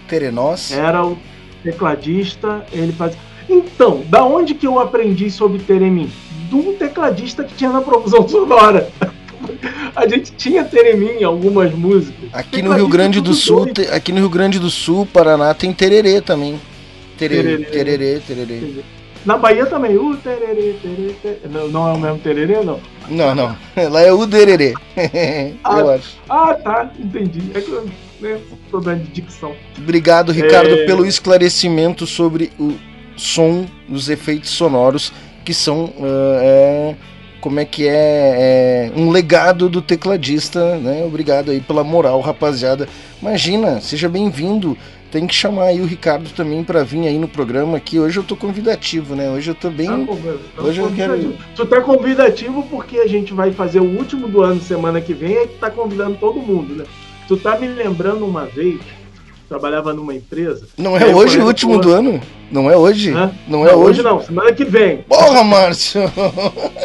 [0.08, 0.72] Terenós.
[0.72, 1.18] Era o
[1.64, 3.18] tecladista, ele faz.
[3.50, 6.12] Então, da onde que eu aprendi sobre Teremim?
[6.48, 8.92] De um tecladista que tinha na profusão sonora.
[9.98, 12.30] A gente tinha Teremim em algumas músicas.
[12.32, 15.74] Aqui no Rio Grande do Sul, te- aqui no Rio Grande do Sul, Paraná tem
[15.74, 16.60] tererê também.
[17.18, 18.20] Tererê, Tererê.
[18.20, 18.84] tererê, tererê.
[19.26, 21.40] Na Bahia também, o tererê, tererê, tererê.
[21.50, 22.80] Não, não é o mesmo tererê, não.
[23.10, 23.58] Não, não.
[23.90, 24.74] Lá é o dererê.
[25.66, 26.16] Eu acho.
[26.30, 27.42] Ah, tá, entendi.
[27.56, 27.90] É que eu,
[28.22, 28.38] né,
[28.70, 29.54] problema de dicção.
[29.78, 30.86] Obrigado, Ricardo, É.
[30.86, 32.74] pelo esclarecimento sobre o
[33.18, 35.12] som, os efeitos sonoros,
[35.44, 35.92] que são.
[36.00, 36.96] ah, é,
[37.48, 41.06] como é que é, é, um legado do tecladista, né?
[41.06, 42.90] Obrigado aí pela moral, rapaziada.
[43.22, 44.78] Imagina, seja bem-vindo.
[45.10, 47.98] Tem que chamar aí o Ricardo também para vir aí no programa aqui.
[47.98, 49.30] Hoje eu tô convidativo, né?
[49.30, 49.88] Hoje eu tô bem.
[49.88, 50.14] Tá
[50.58, 51.36] tá hoje eu quero-.
[51.56, 55.38] Tu tá convidativo porque a gente vai fazer o último do ano semana que vem,
[55.38, 56.84] aí tu tá convidando todo mundo, né?
[57.30, 58.78] Tu tá me lembrando uma vez,
[59.48, 60.68] trabalhava numa empresa.
[60.78, 62.22] Não é hoje o último do ano?
[62.52, 63.12] Não é hoje?
[63.12, 63.32] Hã?
[63.48, 64.02] Não é hoje?
[64.02, 64.98] não, semana que vem.
[65.08, 66.02] Porra, Márcio!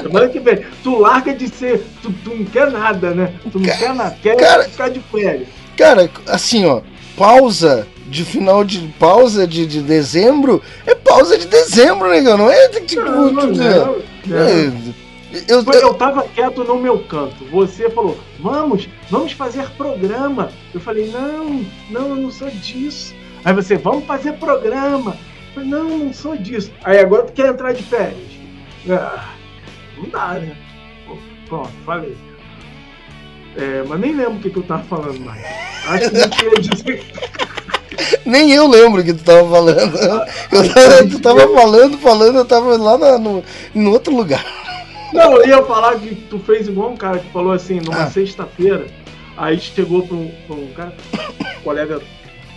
[0.03, 0.61] Semana que vem.
[0.83, 1.85] Tu larga de ser.
[2.03, 3.33] Tu, tu não quer nada, né?
[3.51, 5.49] Tu não Cara- quer nada, quer cara- ficar de férias.
[5.77, 6.81] Cara, assim, ó,
[7.17, 12.69] pausa de final de pausa de, de dezembro é pausa de dezembro, negão, não é
[12.69, 13.03] tipo.
[13.03, 13.55] Não, não, não,
[14.27, 14.37] não.
[14.37, 14.71] é,
[15.49, 17.45] eu, eu- eu tava quieto no meu canto.
[17.51, 20.51] Você falou, vamos, vamos fazer programa.
[20.75, 23.15] Eu falei, não, não, eu não sou disso.
[23.45, 25.17] Aí você, vamos fazer programa.
[25.49, 26.71] Eu falei, não, não sou disso.
[26.85, 28.17] Aí agora tu quer entrar de férias.
[28.91, 29.31] Ah,
[29.97, 30.57] não dá, né?
[31.49, 32.17] Pronto, falei.
[33.57, 35.45] É, mas nem lembro o que, que eu tava falando mais.
[35.87, 37.05] Acho que não queria dizer.
[38.25, 39.99] nem eu lembro o que tu tava falando.
[40.53, 43.43] Eu tava, tu tava falando, falando, eu tava lá na- no,
[43.75, 44.45] em outro lugar.
[45.13, 48.11] Não, eu ia falar que tu fez igual um cara que falou assim, numa Ah.
[48.11, 48.87] sexta-feira,
[49.37, 50.95] aí chegou pra um, pra um cara,
[51.59, 52.01] um colega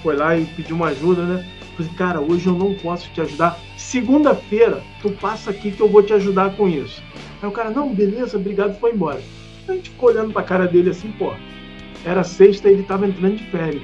[0.01, 1.45] foi lá e pediu uma ajuda, né?
[1.75, 3.59] Falei, cara, hoje eu não posso te ajudar.
[3.75, 7.03] Segunda-feira, tu passa aqui que eu vou te ajudar com isso.
[7.41, 9.21] Aí o cara, não, beleza, obrigado, foi embora.
[9.67, 11.33] A gente ficou olhando pra cara dele assim, pô.
[12.05, 13.83] Era sexta e ele tava entrando de férias.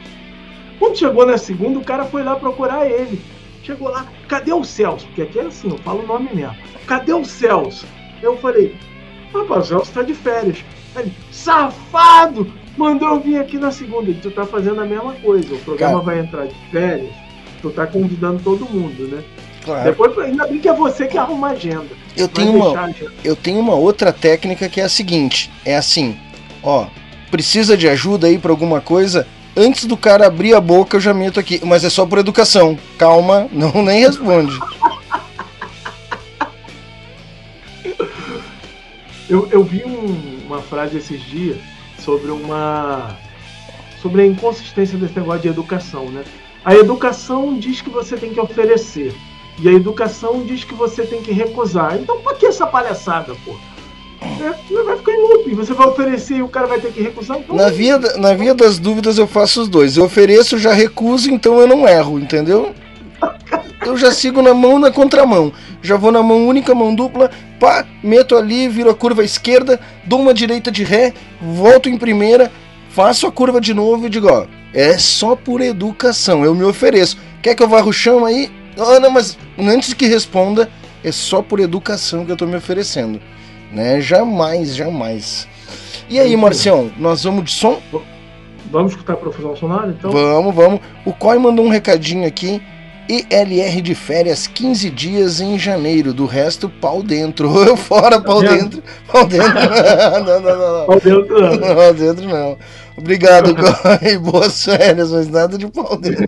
[0.80, 3.20] Quando chegou na segunda, o cara foi lá procurar ele.
[3.64, 5.06] Chegou lá, cadê o Celso?
[5.08, 6.56] Porque aqui é assim, eu falo o nome mesmo.
[6.88, 7.86] Cadê o Celso?
[8.22, 8.76] Eu falei,
[9.34, 10.64] rapaz, o Celso tá de férias.
[10.96, 12.52] Ele, safado!
[12.78, 14.14] Mandou eu vir aqui na segunda.
[14.22, 15.54] Tu tá fazendo a mesma coisa.
[15.54, 16.06] O programa Cara.
[16.06, 17.14] vai entrar de férias,
[17.62, 19.24] tu tá convidando todo mundo, né?
[19.64, 19.84] Claro.
[19.84, 21.88] Depois, ainda bem que é você que arruma a agenda.
[22.18, 23.12] Eu Vai tenho uma, agenda.
[23.24, 26.18] eu tenho uma outra técnica que é a seguinte: é assim,
[26.64, 26.88] ó,
[27.30, 29.28] precisa de ajuda aí pra alguma coisa?
[29.56, 31.62] Antes do cara abrir a boca, eu já meto aqui.
[31.64, 32.78] Mas é só por educação.
[32.98, 34.58] Calma, não nem responde.
[39.32, 41.58] Eu, eu vi um- uma frase esses dias
[42.00, 43.18] sobre uma.
[44.02, 46.24] sobre a inconsistência desse negócio de educação, né?
[46.66, 49.14] A educação diz que você tem que oferecer.
[49.60, 51.98] E a educação diz que você tem que recusar.
[51.98, 53.56] Então, pra que essa palhaçada, pô?
[54.22, 55.54] É, vai ficar em loop.
[55.56, 57.38] Você vai oferecer e o cara vai ter que recusar.
[57.40, 59.98] Então, Na via, na via das dúvidas, eu faço os dois.
[59.98, 62.74] Eu ofereço, já recuso, então eu não erro, entendeu?
[63.86, 65.52] Eu já sigo na mão na contramão.
[65.82, 69.80] Já vou na mão única, mão dupla, pá, meto ali, viro a curva à esquerda,
[70.06, 72.52] dou uma direita de ré, volto em primeira,
[72.90, 77.18] faço a curva de novo e digo, ó, é só por educação, eu me ofereço.
[77.42, 78.52] Quer que eu varra o chão aí?
[78.78, 80.70] Ah, não, mas antes que responda,
[81.04, 83.20] é só por educação que eu tô me oferecendo.
[83.72, 84.00] Né?
[84.00, 85.48] Jamais, jamais.
[86.10, 87.82] E aí, Marcião, nós vamos de som?
[88.70, 90.12] Vamos escutar a profusão sonora, então?
[90.12, 90.80] Vamos, vamos.
[91.06, 92.62] O Coi mandou um recadinho aqui.
[93.12, 96.14] ILR de férias 15 dias em janeiro.
[96.14, 97.50] Do resto, pau dentro.
[97.76, 98.82] Fora, pau dentro.
[99.12, 99.54] Pau dentro.
[100.26, 100.86] não, não, não, não.
[100.86, 101.58] Pau dentro, não.
[101.76, 102.58] Pau dentro não.
[102.98, 104.18] Obrigado, Coi.
[104.20, 106.28] Boas férias, mas nada de pau dentro.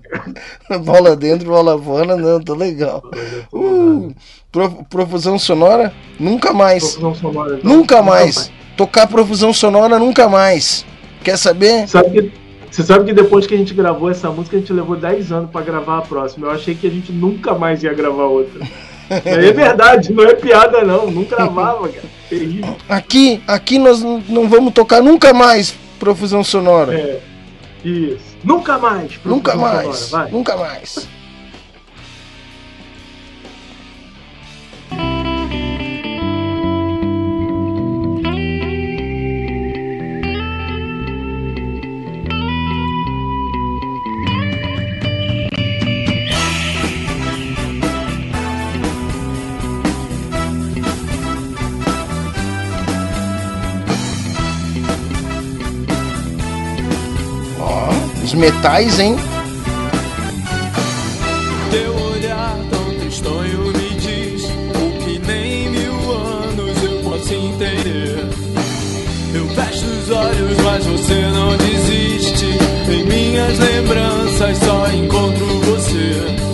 [0.83, 3.03] Bola dentro, bola fora, não, tá legal.
[3.51, 4.13] Uh,
[4.51, 5.93] pro- profusão sonora?
[6.19, 6.95] Nunca mais.
[6.95, 7.57] Profusão sonora.
[7.57, 7.69] então.
[7.71, 8.51] Nunca mais.
[8.75, 10.85] Tocar profusão sonora, nunca mais.
[11.23, 11.87] Quer saber?
[11.87, 12.31] Sabe que,
[12.73, 15.51] você sabe que depois que a gente gravou essa música, a gente levou 10 anos
[15.51, 16.47] pra gravar a próxima.
[16.47, 18.67] Eu achei que a gente nunca mais ia gravar outra.
[19.23, 21.11] é verdade, não é piada não.
[21.11, 22.05] Não gravava, cara.
[22.27, 22.75] Terrível.
[22.89, 26.99] Aqui, aqui nós não vamos tocar nunca mais profusão sonora.
[26.99, 27.21] É.
[27.85, 28.35] Isso.
[28.43, 29.19] Nunca mais.
[29.23, 29.95] nunca mais.
[29.95, 30.31] sonora, vai.
[30.31, 31.07] Nunca mais.
[58.35, 59.15] Metais, hein?
[61.71, 68.27] Teu olhar tão tristonho me diz o que nem mil anos eu posso entender.
[69.33, 72.57] Eu fecho os olhos, mas você não desiste.
[72.89, 76.53] Em minhas lembranças só encontro você.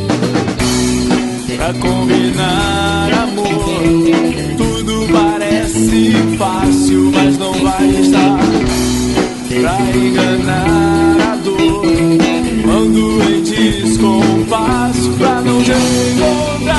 [1.57, 3.83] Pra combinar amor,
[4.57, 8.39] tudo parece fácil, mas não vai estar.
[9.49, 10.98] Pra enganar
[15.19, 16.75] pra não te encontrar.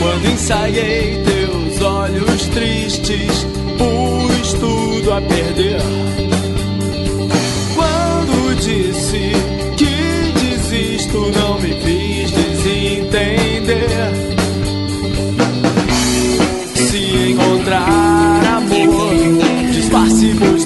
[0.00, 5.47] Quando ensaiei teus olhos tristes, pus tudo a perder.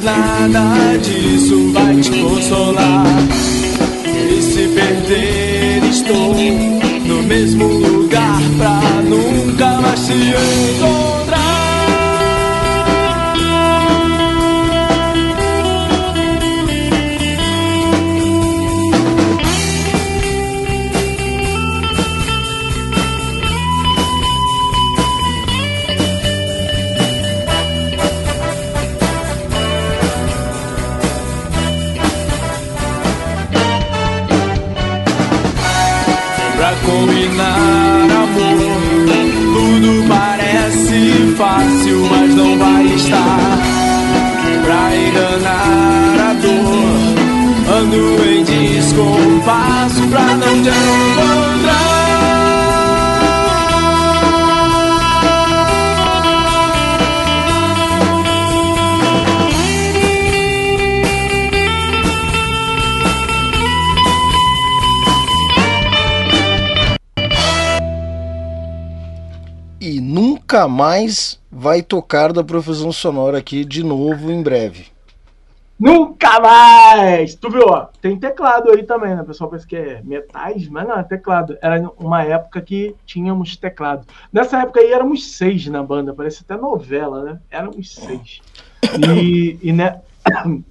[0.02, 1.21] Nada disso
[49.44, 51.92] faço pra não te encontrar?
[69.80, 74.91] E nunca mais vai tocar da profusão sonora aqui de novo em breve.
[75.78, 77.34] Nunca mais!
[77.34, 79.22] Tu viu, ó, tem teclado aí também, né?
[79.22, 81.58] O pessoal pensa que é metais, mas não, é teclado.
[81.60, 84.06] Era uma época que tínhamos teclado.
[84.32, 87.40] Nessa época aí éramos seis na banda, parece até novela, né?
[87.50, 88.40] Éramos seis.
[89.04, 89.98] E, e ne...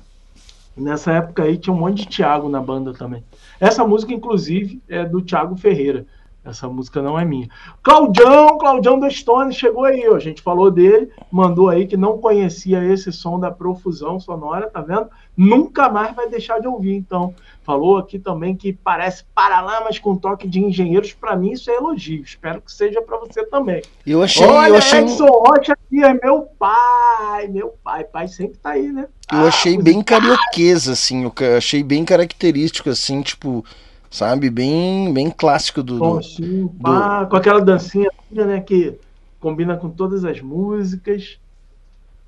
[0.78, 3.24] nessa época aí tinha um monte de Thiago na banda também.
[3.60, 6.06] Essa música, inclusive, é do Thiago Ferreira.
[6.44, 7.48] Essa música não é minha.
[7.84, 10.16] Claudião, Claudião da Stone chegou aí, ó.
[10.16, 14.82] A gente falou dele, mandou aí que não conhecia esse som da profusão sonora, tá
[14.82, 15.08] vendo?
[15.38, 17.36] Nunca mais vai deixar de ouvir, então.
[17.64, 21.14] Falou aqui também que parece Paralamas com toque de engenheiros.
[21.14, 22.24] Para mim, isso é elogio.
[22.24, 23.84] Espero que seja para você também.
[24.06, 24.46] Eu achei.
[24.46, 27.48] Olha, eu achei, Edson Rocha aqui é meu pai.
[27.50, 28.04] Meu pai.
[28.04, 29.08] Pai sempre tá aí, né?
[29.32, 31.24] eu achei Ah, bem carioquesa, assim.
[31.24, 33.64] Eu achei bem característico, assim, tipo,
[34.12, 34.50] sabe?
[34.50, 35.98] Bem, bem clássico do.
[35.98, 39.00] Bom, do- pá, com aquela dancinha, né, que
[39.40, 41.40] combina com todas as músicas.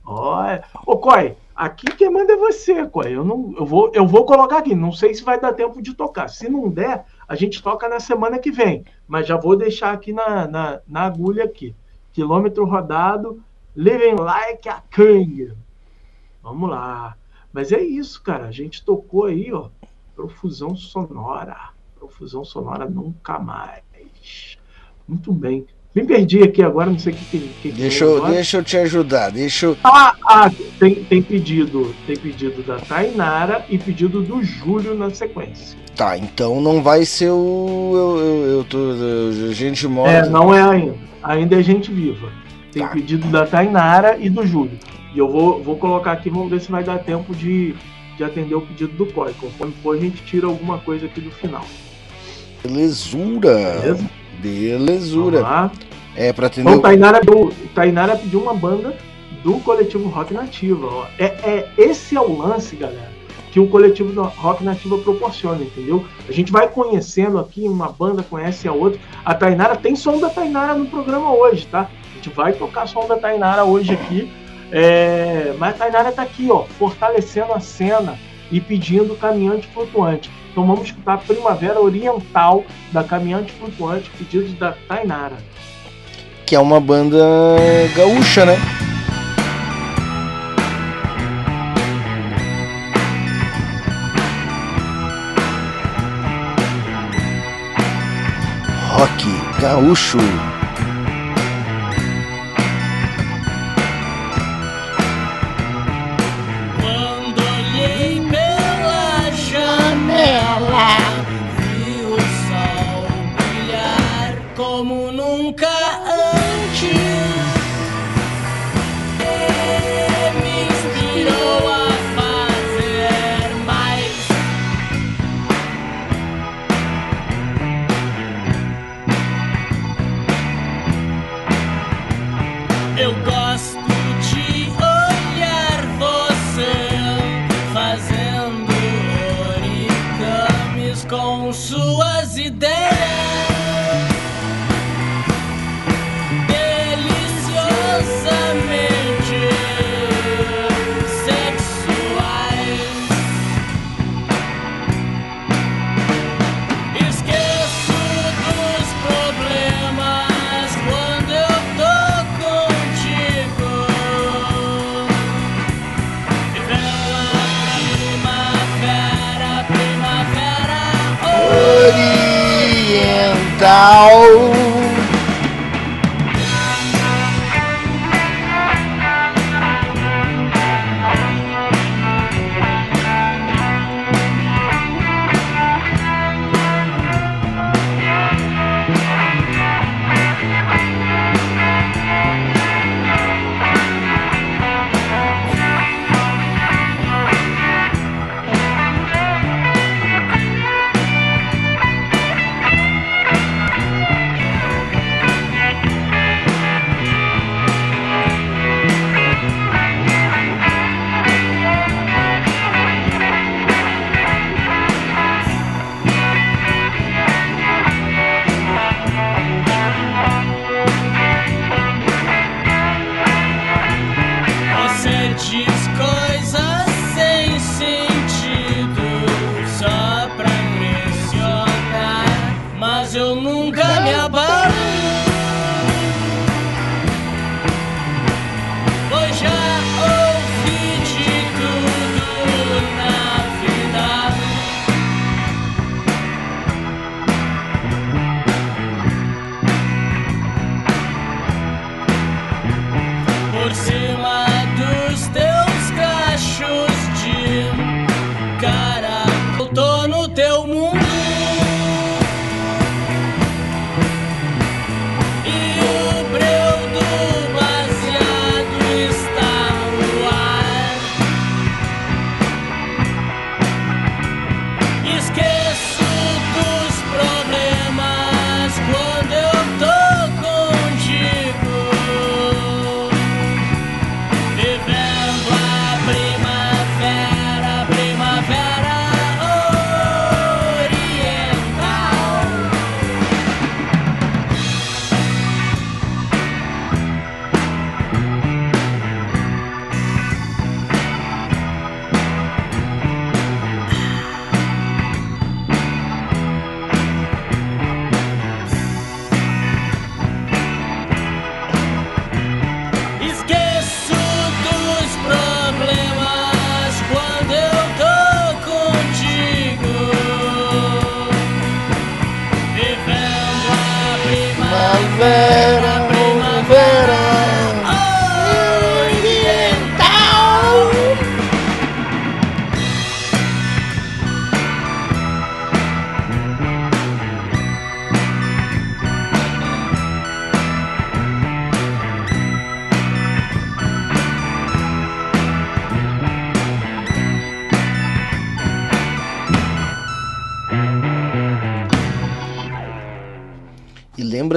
[0.05, 3.15] Olha, ô Coi, aqui quem manda é você, Coi.
[3.15, 4.75] Eu não, eu vou, eu vou colocar aqui.
[4.75, 6.27] Não sei se vai dar tempo de tocar.
[6.29, 8.83] Se não der, a gente toca na semana que vem.
[9.07, 11.73] Mas já vou deixar aqui na, na, na agulha aqui.
[12.11, 13.41] Quilômetro rodado,
[13.75, 15.53] living like a king.
[16.41, 17.15] Vamos lá.
[17.53, 18.47] Mas é isso, cara.
[18.47, 19.69] A gente tocou aí, ó.
[20.15, 21.69] Profusão sonora.
[22.07, 23.79] Profusão sonora nunca mais.
[25.07, 25.65] Muito bem.
[25.95, 29.29] Me perdi aqui agora, não sei o que, que, Deixa eu, deixa eu te ajudar.
[29.31, 29.77] Deixa eu.
[29.85, 31.95] Ah, ah, tem, tem pedido.
[32.05, 35.77] Tem pedido da Tainara e pedido do Júlio na sequência.
[35.95, 37.91] Tá, então não vai ser o.
[37.93, 38.77] Eu, eu, eu tô.
[38.77, 40.11] eu- a gente mora.
[40.11, 40.95] É, não é ainda.
[41.23, 42.29] Ainda é gente viva.
[42.73, 42.89] Tem Tá.
[42.89, 44.77] pedido da Tainara e do Júlio.
[45.15, 47.73] E eu vou, vou colocar aqui, vamos ver se vai dar tempo de,
[48.17, 49.33] de atender o pedido do COI.
[49.39, 51.63] Conforme for, a gente tira alguma coisa aqui do final.
[52.63, 53.79] Belezura.
[53.81, 54.09] Beleza?
[54.39, 55.37] Belezura.
[55.41, 55.71] Vamos lá.
[56.15, 56.69] É, pra atender.
[56.69, 58.95] Então, Tainara, pediu- Tainara pediu uma banda
[59.43, 60.85] do coletivo Rock Nativa.
[60.87, 61.05] ó.
[61.19, 63.11] É, é, esse é o lance, galera,
[63.51, 66.05] que o coletivo do Rock Nativa proporciona, entendeu?
[66.27, 68.99] A gente vai conhecendo aqui, uma banda conhece a outra.
[69.25, 71.89] A Tainara tem som da Tainara no programa hoje, tá?
[72.11, 74.31] A gente vai tocar som da Tainara hoje aqui.
[74.71, 78.17] É, mas a Tainara tá aqui, ó, fortalecendo a cena
[78.51, 80.31] e pedindo caminhante flutuante.
[80.53, 85.37] Então vamos escutar Primavera Oriental da Caminhante Flutuante, pedido da Tainara.
[86.45, 87.17] Que é uma banda
[87.95, 88.55] gaúcha, né?
[98.91, 100.19] Rock gaúcho.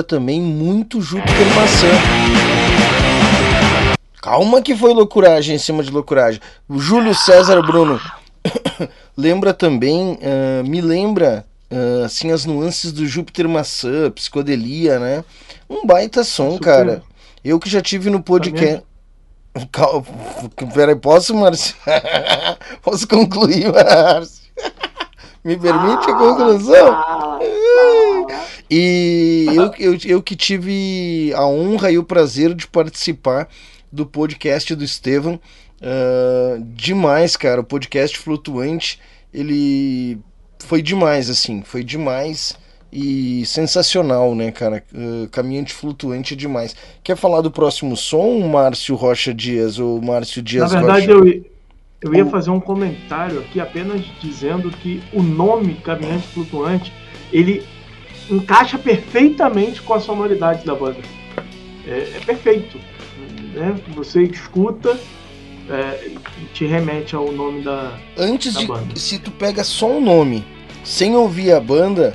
[0.06, 1.88] Também muito Júpiter Maçã.
[4.22, 6.40] Calma que foi loucuragem em cima de loucuragem.
[6.68, 8.00] O Júlio César Bruno
[9.16, 15.24] lembra também, ah, me lembra ah, assim as nuances do Júpiter Maçã, psicodelia, né?
[15.68, 16.64] Um baita som, Super.
[16.64, 17.02] cara.
[17.44, 18.82] Eu que já tive no podcast.
[19.72, 20.04] Calma,
[20.72, 21.74] peraí, posso, Márcio?
[22.82, 24.46] posso concluir, Márcio?
[25.46, 27.04] Me permite a conclusão?
[28.68, 33.48] E eu, eu, eu que tive a honra e o prazer de participar
[33.92, 35.38] do podcast do Estevam.
[35.80, 37.60] ah, demais, cara.
[37.60, 38.98] O podcast flutuante,
[39.32, 40.18] ele
[40.58, 41.62] foi demais, assim.
[41.62, 42.56] Foi demais
[42.92, 44.82] e sensacional, né, cara?
[44.92, 46.74] Ah, caminhante flutuante é demais.
[47.04, 51.28] Quer falar do próximo som, Márcio Rocha Dias ou Márcio Na Dias verdade, Rocha?
[51.36, 51.44] eu,
[52.06, 56.92] eu ia fazer um comentário aqui apenas dizendo que o nome Caminhante Flutuante
[57.32, 57.64] ele
[58.30, 60.98] encaixa perfeitamente com a sonoridade da banda.
[61.86, 62.78] É, é perfeito.
[63.54, 63.74] Né?
[63.94, 64.98] Você escuta
[65.68, 67.98] é, e te remete ao nome da.
[68.16, 68.66] Antes da de.
[68.66, 68.96] banda.
[68.96, 70.44] Se tu pega só o nome,
[70.84, 72.14] sem ouvir a banda,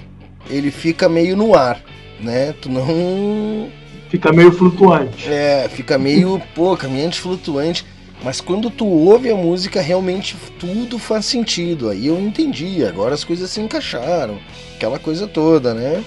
[0.49, 1.81] ele fica meio no ar,
[2.19, 2.53] né?
[2.53, 3.69] Tu não.
[4.09, 5.29] Fica meio flutuante.
[5.29, 7.85] É, fica meio, pô, caminhante flutuante.
[8.23, 11.89] Mas quando tu ouve a música, realmente tudo faz sentido.
[11.89, 14.37] Aí eu entendi, agora as coisas se encaixaram,
[14.75, 16.03] aquela coisa toda, né?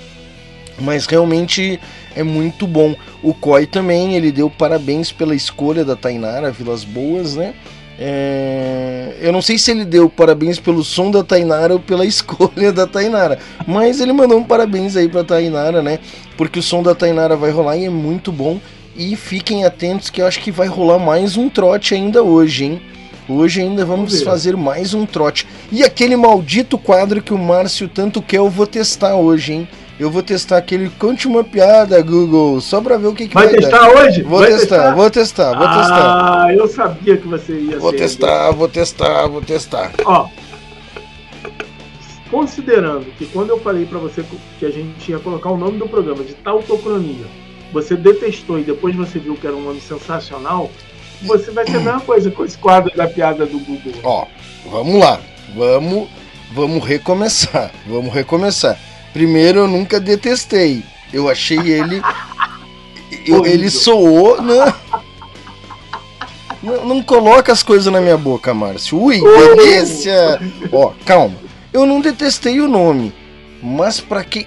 [0.80, 1.80] Mas realmente
[2.14, 2.94] é muito bom.
[3.22, 7.54] O Coy também, ele deu parabéns pela escolha da Tainara, Vilas Boas, né?
[7.98, 12.72] É, Eu não sei se ele deu parabéns pelo som da Tainara ou pela escolha
[12.72, 15.98] da Tainara, mas ele mandou um parabéns aí pra Tainara, né?
[16.36, 18.60] Porque o som da Tainara vai rolar e é muito bom.
[18.96, 22.82] E fiquem atentos que eu acho que vai rolar mais um trote ainda hoje, hein?
[23.28, 25.46] Hoje ainda vamos fazer mais um trote.
[25.72, 29.68] E aquele maldito quadro que o Márcio tanto quer, eu vou testar hoje, hein?
[29.98, 33.46] Eu vou testar aquele Conte uma piada, Google, só pra ver o que, que vai,
[33.48, 33.90] Vai testar dar.
[33.90, 34.22] hoje?
[34.22, 36.44] Vou Vai testar, vou testar, vou testar.
[36.46, 39.92] Ah, eu sabia que você ia Vou testar, vou testar, vou testar.
[40.04, 40.28] Ó,
[42.30, 44.24] considerando que quando eu falei pra você
[44.58, 47.26] que a gente ia colocar o nome do programa de Tautocronia,
[47.74, 50.70] você detestou e depois você viu que era um nome sensacional,
[51.22, 53.92] você vai ser a mesma coisa com esse quadro da piada do Google.
[54.04, 54.26] Ó,
[54.70, 55.20] vamos lá.
[55.56, 56.08] Vamos,
[56.52, 57.70] vamos recomeçar.
[57.86, 58.78] Vamos recomeçar.
[59.12, 60.82] Primeiro, eu nunca detestei.
[61.12, 62.00] Eu achei ele.
[63.26, 64.40] eu- ele soou.
[64.40, 64.72] Não,
[66.62, 68.98] não, não coloca as coisas na minha boca, Márcio.
[69.00, 70.40] Ui, delícia!
[70.72, 71.36] Ó, calma.
[71.72, 73.12] Eu não detestei o nome.
[73.62, 74.46] Mas pra que.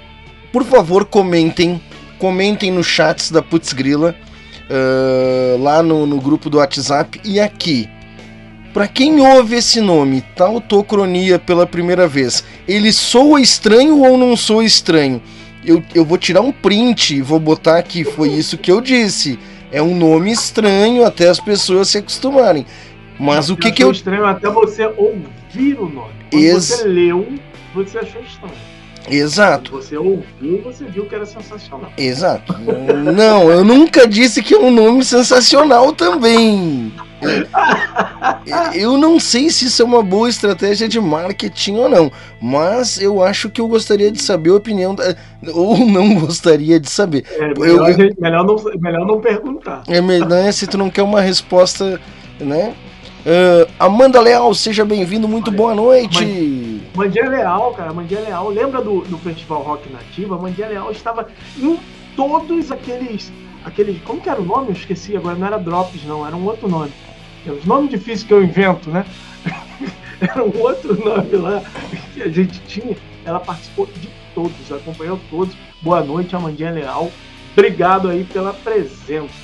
[0.52, 1.82] Por favor, comentem.
[2.18, 4.16] Comentem no chats da Putz Grila.
[4.70, 7.88] ah, lá no, no grupo do WhatsApp e aqui.
[8.74, 14.64] Pra quem ouve esse nome, Tautocronia, pela primeira vez, ele soa estranho ou não soa
[14.64, 15.22] estranho?
[15.66, 19.40] Eu, eu vou tirar um print e vou botar aqui, foi isso que eu disse.
[19.72, 22.66] É um nome estranho até as pessoas se acostumarem.
[23.20, 23.92] Mas o que que eu.
[23.92, 26.12] estranho até você ouvir o nome.
[26.30, 27.28] Quando Ex- você leu,
[27.74, 28.54] você achou estranho.
[29.10, 31.92] Exato, Quando você ouviu, você viu que era sensacional.
[31.98, 32.54] exato.
[33.16, 36.92] Não, eu nunca disse que é um nome sensacional também.
[38.76, 42.12] Eu- não sei se isso é uma boa estratégia de marketing ou não,
[42.42, 45.16] mas eu acho que eu gostaria de saber a opinião da...
[45.54, 47.24] ou não gostaria de saber.
[47.32, 49.84] É, melhor, eu- gente- melhor não, melhor não perguntar.
[49.88, 52.00] É melhor né, se tu não quer uma resposta,
[52.40, 52.74] né?
[53.26, 56.77] Ah, Amanda Leal, seja bem-vindo, muito boa noite.
[56.98, 58.50] Mandia Leal, cara, Mandia Leal.
[58.50, 60.36] Lembra do, do Festival Rock Nativa?
[60.36, 61.80] A Mandia Leal estava em
[62.16, 63.32] todos aqueles.
[63.64, 64.70] aqueles como que era o nome?
[64.70, 66.92] Eu esqueci agora, não era Drops, não, era um outro nome.
[67.46, 69.06] É os nomes difíceis que eu invento, né?
[70.20, 71.62] era um outro nome lá
[72.16, 72.98] que a gente tinha.
[73.24, 75.56] Ela participou de todos, acompanhou todos.
[75.84, 77.12] Boa noite, Amandinha Leal.
[77.54, 79.36] Obrigado aí pela presença.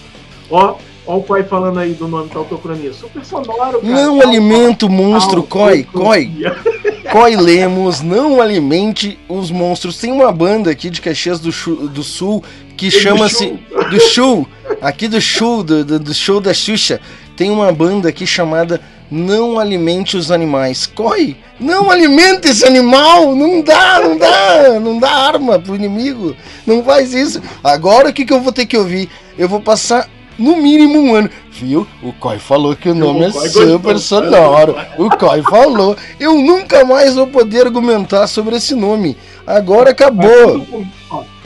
[0.50, 2.94] Ó, ó o pai falando aí do nome da autocronia.
[2.94, 3.82] Super sonoro, cara.
[3.82, 6.32] Não Tal- alimenta o monstro, coi, coi.
[6.46, 6.84] Autocronia.
[7.12, 9.98] Coi Lemos, não alimente os monstros.
[9.98, 11.52] Tem uma banda aqui de Caxias do,
[11.88, 12.44] do Sul
[12.76, 13.60] que chama-se.
[13.92, 14.48] Do Show,
[14.82, 17.00] aqui do show, do, do, do show da Xuxa,
[17.36, 18.82] tem uma banda aqui chamada
[19.12, 20.88] Não Alimente os Animais.
[20.88, 23.36] Coi, não alimenta esse animal!
[23.36, 26.36] Não dá, não dá, não dá arma pro inimigo.
[26.66, 27.42] Não faz isso.
[27.64, 29.10] Agora o que, que eu vou ter que ouvir?
[29.38, 31.30] Eu vou passar no mínimo um ano.
[31.52, 31.88] Viu?
[32.02, 34.24] O Coi falou que o nome é Coi super gostou.
[34.24, 34.76] sonoro.
[34.98, 35.96] O Coi falou.
[36.20, 39.18] Eu nunca mais vou poder argumentar sobre esse nome.
[39.46, 40.60] Agora acabou.
[40.60, 40.88] Tudo,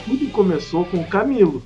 [0.06, 1.62] tudo começou com o Camilo.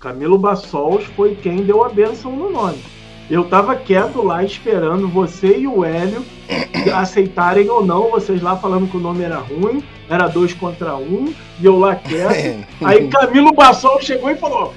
[0.00, 2.78] Camilo Bassols foi quem deu a benção no nome.
[3.30, 6.24] Eu tava quieto lá esperando você e o Hélio
[6.94, 11.32] aceitarem ou não, vocês lá falando que o nome era ruim, era dois contra um,
[11.60, 12.64] e eu lá quieto.
[12.82, 14.72] Aí Camilo Bassol chegou e falou: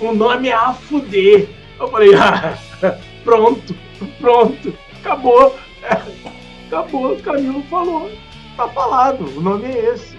[0.00, 1.48] o nome é a fuder.
[1.78, 2.58] Eu falei, ah,
[3.24, 3.74] pronto,
[4.20, 5.56] pronto, acabou.
[6.68, 8.10] Acabou, o Camilo falou.
[8.54, 10.18] Tá falado, o nome é esse.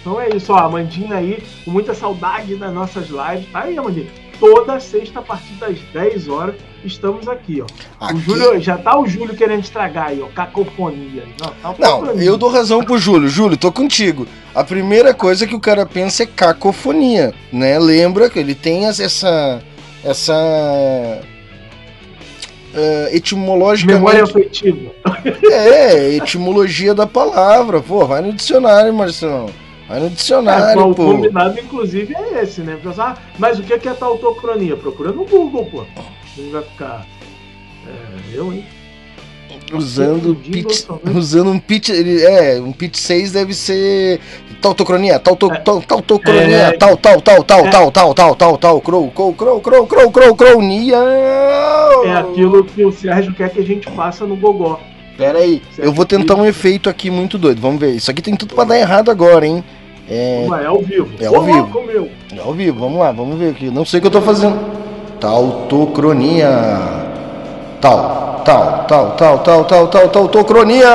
[0.00, 3.50] Então é isso, ó, Amandinha aí, com muita saudade das nossas lives.
[3.50, 4.06] Tá aí, Amandinha.
[4.38, 6.54] Toda sexta, a partir das 10 horas,
[6.84, 7.66] estamos aqui, ó.
[8.04, 10.26] Aqui- O Júlio, já tá o Júlio querendo estragar aí, ó.
[10.28, 11.24] Cacofonia.
[11.40, 12.24] Não, tá Não, pra mim.
[12.24, 13.28] eu dou razão pro Júlio.
[13.28, 14.26] Júlio, tô contigo.
[14.54, 17.78] A primeira coisa que o cara pensa é cacofonia, né?
[17.78, 19.62] Lembra que ele tem essa.
[20.04, 21.20] essa.
[22.74, 23.98] eh, etimologicamente.
[23.98, 24.90] Memória afetiva.
[25.50, 27.80] É, etimologia da palavra.
[27.80, 29.50] Pô, vai no dicionário, Marcelão.
[29.88, 31.04] Vai no É, dicionário, o pô.
[31.06, 32.78] combinado, inclusive, é esse, né?
[32.80, 34.76] Pensar, ah, mas o que é que é tautocronia?
[34.76, 35.84] Procura no Google, pô.
[36.38, 37.06] Ele vai ficar.
[37.86, 38.64] É, eu, hein?
[39.72, 40.84] Usando, pitch,
[41.14, 41.88] usando um pitch.
[41.90, 44.20] Ele, é, um pitch 6 deve ser.
[44.60, 46.72] Tautocronia, tauto, tal, tautocronia, É.
[46.72, 47.70] tal, tal, tal, tal, É.
[47.70, 50.96] tal, tal, tal, tal, tal, crow, crow, crow, crow, crow, crow, cronia.
[52.04, 54.78] É aquilo que o Sérgio quer que a gente faça no Gogó.
[55.16, 57.60] Pera aí, eu vou tentar um efeito aqui muito doido.
[57.60, 57.92] Vamos ver.
[57.94, 59.64] Isso aqui tem tudo pra dar errado agora, hein?
[60.08, 61.08] É, é ao vivo.
[61.20, 62.10] É ao vivo.
[62.36, 63.70] é ao vivo, vamos lá, vamos ver aqui.
[63.70, 64.79] Não sei o que eu tô fazendo.
[65.20, 66.48] Tautocronia.
[67.80, 70.88] Tal, tal, tal, tal, tal, tal, tal, tautocronia.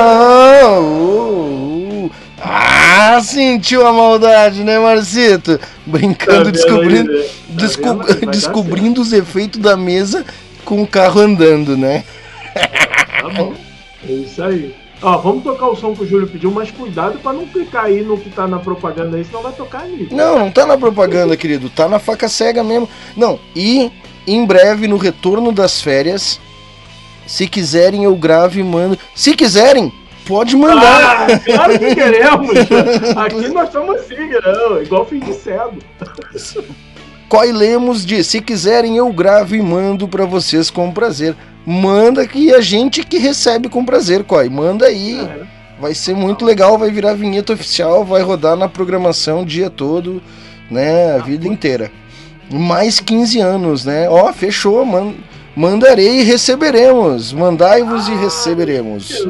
[0.70, 2.10] Uh, uh.
[2.40, 5.58] Ah, sentiu a maldade, né, Marcito?
[5.86, 7.24] Brincando, Tá descobrindo, aí, né?
[7.24, 10.24] Tá desco- descobrindo os efeitos da mesa
[10.64, 12.04] com o carro andando, né?
[12.54, 13.54] Tá bom.
[14.08, 14.74] É isso aí.
[15.02, 18.02] Ó, vamos tocar o som que o Júlio pediu, mas cuidado pra não clicar aí
[18.02, 20.08] no que tá na propaganda aí, senão vai tocar ali.
[20.10, 21.68] Não, não tá na propaganda, querido.
[21.68, 22.88] Tá na faca cega mesmo.
[23.16, 23.90] Não, e
[24.26, 26.40] em breve, no retorno das férias,
[27.26, 28.98] se quiserem, eu gravo e mando.
[29.14, 29.92] Se quiserem,
[30.26, 31.28] pode mandar.
[31.30, 32.50] Ah, claro que queremos!
[33.16, 35.78] Aqui nós estamos assim, não, igual fim de cego.
[37.28, 41.34] Coy Lemos diz: se quiserem, eu gravo e mando pra vocês com prazer.
[41.64, 44.48] Manda que a gente que recebe com prazer, Coy.
[44.48, 45.20] Manda aí.
[45.20, 45.56] É.
[45.80, 50.22] Vai ser muito legal, vai virar vinheta oficial, vai rodar na programação o dia todo,
[50.70, 51.16] né?
[51.16, 51.90] A vida inteira.
[52.50, 54.08] Mais 15 anos, né?
[54.08, 55.14] Ó, fechou, man
[55.56, 57.32] mandarei e receberemos.
[57.32, 59.26] Mandai-vos e receberemos.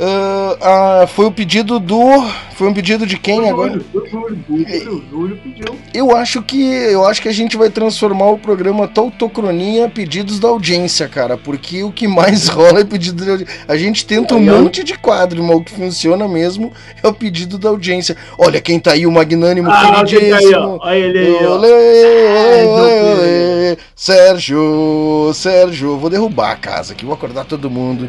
[0.00, 0.56] Ah,
[1.02, 2.24] ah, foi o pedido do.
[2.54, 3.80] Foi um pedido de quem agora?
[3.92, 5.76] Júlio, Júlio, o Júlio, pediu.
[5.92, 10.48] Eu acho que eu acho que a gente vai transformar o programa Tautocronia pedidos da
[10.48, 13.54] audiência, cara, porque o que mais rola é pedido da audiência.
[13.68, 16.72] A gente tenta um monte de quadro, mas o que funciona mesmo
[17.02, 18.16] é o pedido da audiência.
[18.36, 20.78] Olha quem tá aí, o magnânimo Ah, quem tá aí, queridíssimo.
[20.80, 21.54] Olha ele aí, ó.
[21.54, 23.78] Olê, olê, olê.
[23.94, 28.08] Sérgio, Sérgio, vou derrubar a casa aqui, vou acordar todo mundo.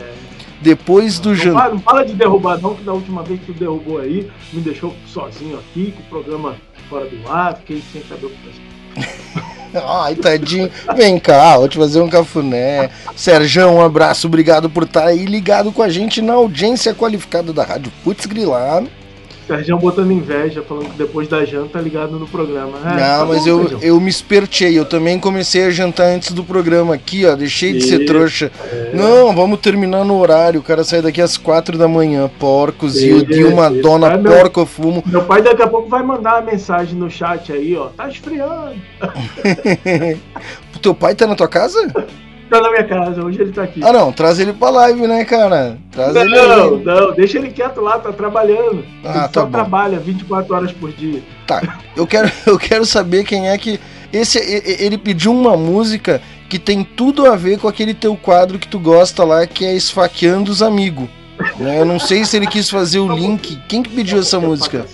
[0.65, 1.69] Depois do jantar.
[1.69, 4.95] não fala de derrubar não, que da última vez que tu derrubou aí, me deixou
[5.05, 6.55] sozinho aqui, com o programa
[6.89, 9.45] fora do ar, fiquei sem saber o que fazer.
[9.87, 10.71] Ai, tadinho.
[10.95, 12.89] Vem cá, vou te fazer um cafuné.
[13.15, 17.63] Serjão, um abraço, obrigado por estar aí ligado com a gente na audiência qualificada da
[17.63, 18.83] Rádio Putz Grilar.
[19.47, 22.77] Sergião botando inveja, falando que depois da janta tá ligado no programa.
[22.79, 26.31] É, tá Não, mas bom, eu, eu me espertei, eu também comecei a jantar antes
[26.31, 27.35] do programa aqui, ó.
[27.35, 28.51] Deixei de ser trouxa.
[28.71, 28.91] é.
[28.93, 30.59] Não, vamos terminar no horário.
[30.59, 32.29] O cara sai daqui às quatro da manhã.
[32.39, 35.03] Porcos, e o Isso, de uma dona meu- porco eu fumo.
[35.05, 37.87] Meu pai daqui a pouco vai mandar uma mensagem no chat aí, ó.
[37.89, 38.75] Tá esfriando.
[40.81, 41.93] Teu pai tá na tua casa?
[42.49, 43.81] Tá na minha casa, hoje ele tá aqui.
[43.83, 45.77] Ah, não, traz ele pra live, né, cara?
[45.91, 48.85] Traz ele não, não, deixa ele quieto lá, tá trabalhando.
[49.03, 49.51] Ah, ele tá só bom.
[49.51, 51.23] trabalha 24 horas por dia.
[51.47, 53.79] Tá, eu quero, eu quero saber quem é que.
[54.13, 58.67] Esse, ele pediu uma música que tem tudo a ver com aquele teu quadro que
[58.67, 61.09] tu gosta lá, que é Esfaqueando os Amigos.
[61.57, 61.81] Né?
[61.81, 63.59] Eu não sei se ele quis fazer o link.
[63.67, 64.85] Quem que pediu essa música?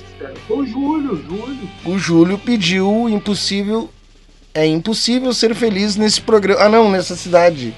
[0.47, 1.69] Foi o Júlio, o Júlio.
[1.85, 3.89] O Júlio pediu Impossível.
[4.53, 6.61] É impossível ser feliz nesse programa.
[6.61, 7.73] Ah, não, nessa cidade.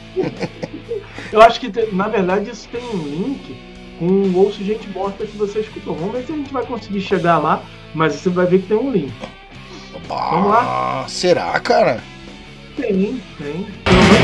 [1.32, 3.56] Eu acho que, na verdade, isso tem um link
[4.00, 5.96] com o Ouço Gente Morta que você escutou.
[5.96, 7.64] Vamos ver se a gente vai conseguir chegar lá,
[7.94, 9.14] mas você vai ver que tem um link.
[10.08, 12.04] Vamos Ah, será, cara?
[12.76, 13.68] Tem, tem.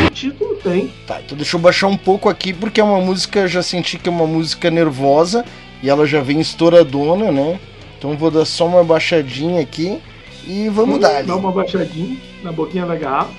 [0.07, 0.91] O título tem.
[1.05, 4.09] Tá, então deixa eu baixar um pouco aqui, porque é uma música, já senti que
[4.09, 5.45] é uma música nervosa
[5.83, 7.59] e ela já vem estouradona, né?
[7.97, 10.01] Então vou dar só uma baixadinha aqui
[10.47, 11.23] e vamos dar.
[11.23, 13.33] Dá uma baixadinha na boquinha da garrafa.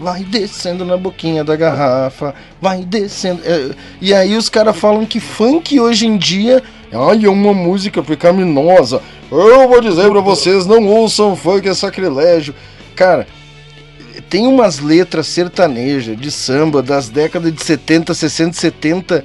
[0.00, 3.42] Vai descendo na boquinha da garrafa, vai descendo.
[3.44, 3.70] É,
[4.00, 6.62] e aí os caras falam que funk hoje em dia
[6.92, 9.02] ai, é uma música pecaminosa.
[9.30, 12.54] Eu vou dizer pra vocês, não ouçam funk, é sacrilégio.
[12.94, 13.26] Cara,
[14.30, 19.24] tem umas letras sertanejas de samba das décadas de 70, 60, 70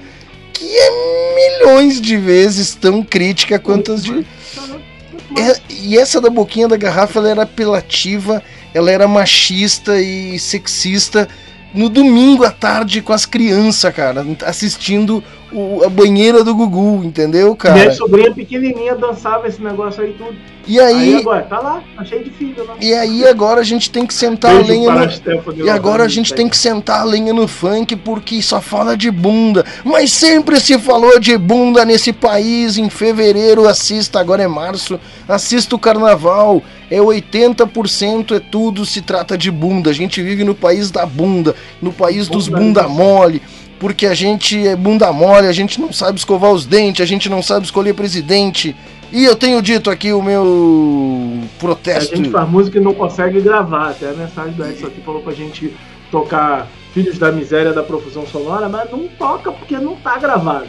[0.51, 4.25] que é milhões de vezes tão crítica quanto as de.
[5.37, 8.41] É, e essa da boquinha da garrafa ela era apelativa,
[8.73, 11.27] ela era machista e sexista
[11.73, 15.23] no domingo à tarde com as crianças, cara, assistindo
[15.53, 17.75] o- a banheira do Gugu, entendeu, cara?
[17.75, 20.35] Minha sobrinha pequenininha dançava esse negócio aí tudo.
[20.65, 22.75] E Aí aí, agora, tá lá, tá cheio de filho lá.
[22.79, 25.63] e aí agora a gente tem que sentar a Beijo lenha para no, a Stephanie
[25.63, 28.95] E agora a gente tá tem que sentar a lenha no funk porque só fala
[28.95, 29.65] de bunda.
[29.83, 32.77] Mas sempre se falou de bunda nesse país.
[32.77, 34.97] Em fevereiro, assista, agora é março,
[35.27, 36.63] assista o carnaval.
[36.89, 39.89] É 80% é tudo, se trata de bunda.
[39.89, 43.41] A gente vive no país da bunda, no país dos Bunda bunda mole.
[43.83, 47.27] Porque a gente é bunda mole, a gente não sabe escovar os dentes, a gente
[47.27, 48.73] não sabe escolher presidente.
[49.11, 52.15] E eu tenho dito aqui o meu A protesto.
[52.15, 53.89] gente faz música e não consegue gravar.
[53.89, 55.75] Até a mensagem do Edson aqui falou pra gente
[56.09, 60.67] tocar Filhos da Miséria da Profusão Sonora, mas não toca porque não tá gravado.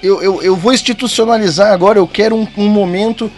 [0.00, 3.28] eu, eu, eu vou institucionalizar agora, eu quero um, um momento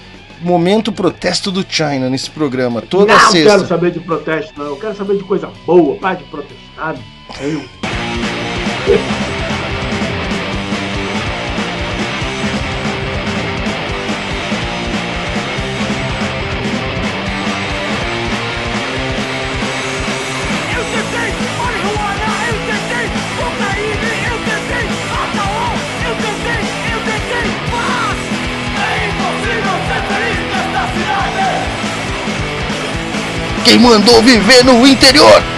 [0.43, 3.66] momento protesto do China nesse programa, toda não quero sexta.
[3.66, 4.66] saber de protesto, não.
[4.66, 5.97] Eu quero saber de coisa boa.
[5.97, 6.97] Para de protestar.
[7.40, 7.62] Eu.
[33.64, 35.55] Quem mandou viver no interior?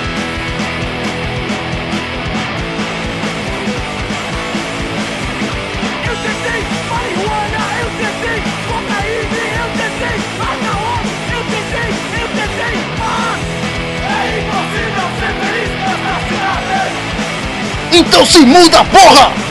[17.98, 19.47] Então se muda, porra!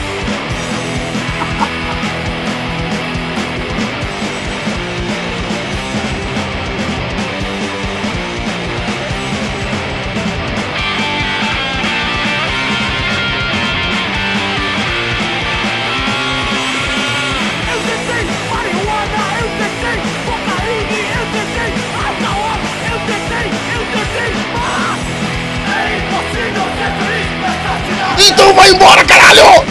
[28.28, 29.64] Então vai embora, caralho!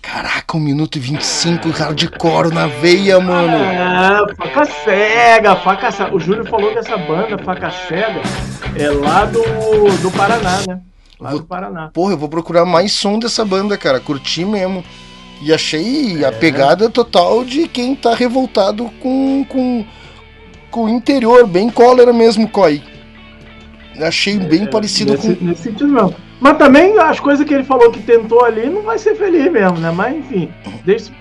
[0.00, 3.56] Caraca, 1 minuto e 25, hardcore na veia, mano.
[3.56, 6.14] É, faca cega, faca cega.
[6.14, 8.20] O Júlio falou que essa banda, faca cega,
[8.78, 9.42] é lá do,
[10.00, 10.80] do Paraná, né?
[11.18, 11.90] Lá Vou- do Paraná.
[11.92, 13.98] Porra, eu vou procurar mais som dessa banda, cara.
[13.98, 14.84] Curti mesmo.
[15.42, 19.84] E achei a pegada total de quem tá revoltado com, com,
[20.88, 22.82] interior, bem cólera mesmo, Coi.
[24.00, 25.44] Achei bem É, parecido nesse, com.
[25.44, 26.14] nesse sentido mesmo.
[26.38, 29.78] Mas também as coisas que ele falou que tentou ali não vai ser feliz mesmo,
[29.78, 29.90] né?
[29.90, 30.50] Mas enfim,
[30.84, 31.12] deixa isso.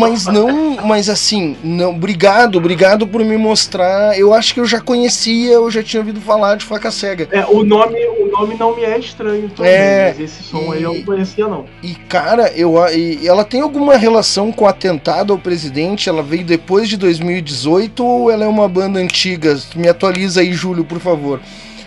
[0.00, 4.18] Mas não, mas assim, não, obrigado, obrigado por me mostrar.
[4.18, 7.28] Eu acho que eu já conhecia, eu já tinha ouvido falar de faca cega.
[7.30, 10.82] É, o nome, o nome não me é estranho também, É, mas esse som aí
[10.82, 11.66] eu e- não conhecia não.
[11.82, 16.08] E cara, eu e ela tem alguma relação com o atentado ao presidente?
[16.08, 19.56] Ela veio depois de 2018 ou ela é uma banda antiga?
[19.74, 21.40] Me atualiza aí, Júlio, por favor.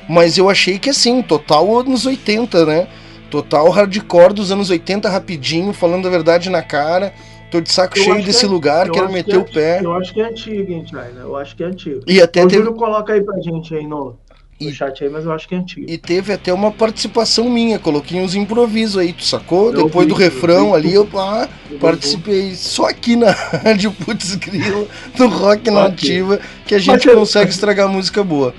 [0.10, 2.88] Mas eu achei que assim, total anos 80, né?
[3.30, 7.14] Total hardcore dos anos 80 rapidinho, falando a verdade na cara.
[7.52, 9.80] Tô de saco Eu cheio desse é- lugar, eu quero meter que é o pé.
[9.84, 11.14] Eu acho que é antigo, hein, China?
[11.22, 12.02] Eu acho que é antigo.
[12.08, 14.16] E até o teve, Júlio coloca aí pra gente aí no,
[14.62, 15.86] no E- chat aí, mas eu acho que é antigo.
[15.90, 19.74] E teve até uma participação minha, coloquei uns improvisos aí, tu sacou?
[19.74, 21.48] Eu Depois vi, do eu refrão vi ali, eu ah,
[21.80, 23.32] participei só aqui na
[23.64, 28.54] Rádio Putz Grilo, do Rock Nativa, que a gente eu- consegue estragar música boa,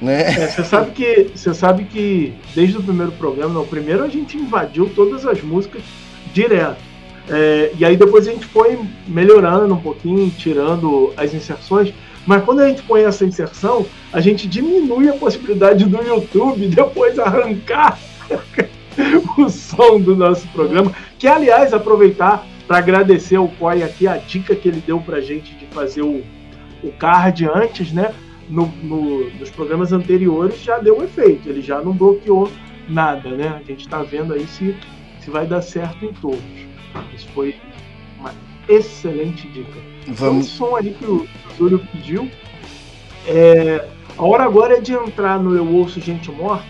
[0.00, 0.22] né?
[0.22, 4.08] É, você sabe que você sabe que desde o primeiro programa, não, o primeiro a
[4.08, 5.82] gente invadiu todas as músicas
[6.32, 6.84] direto.
[7.28, 8.78] É, e aí depois a gente foi
[9.08, 11.92] melhorando um pouquinho, tirando as inserções.
[12.26, 17.18] Mas quando a gente põe essa inserção, a gente diminui a possibilidade do YouTube depois
[17.18, 17.98] arrancar
[19.38, 20.92] o som do nosso programa.
[21.18, 25.54] Que, aliás, aproveitar para agradecer ao COI aqui a dica que ele deu para gente
[25.54, 26.22] de fazer o,
[26.82, 28.12] o card antes, né?
[28.48, 32.50] No, no- nos programas anteriores já deu efeito, ele já não bloqueou
[32.88, 33.48] nada, né?
[33.60, 34.76] A gente está vendo aí se,
[35.20, 36.38] se vai dar certo em todos.
[37.14, 37.56] Isso foi
[38.20, 38.32] uma
[38.68, 39.78] excelente dica.
[40.08, 40.46] Vamos.
[40.46, 41.26] Esse som aí que o
[41.58, 42.30] Júlio pediu.
[43.26, 43.84] É,
[44.16, 46.64] a hora agora é de entrar no Eu Ouço Gente Morta,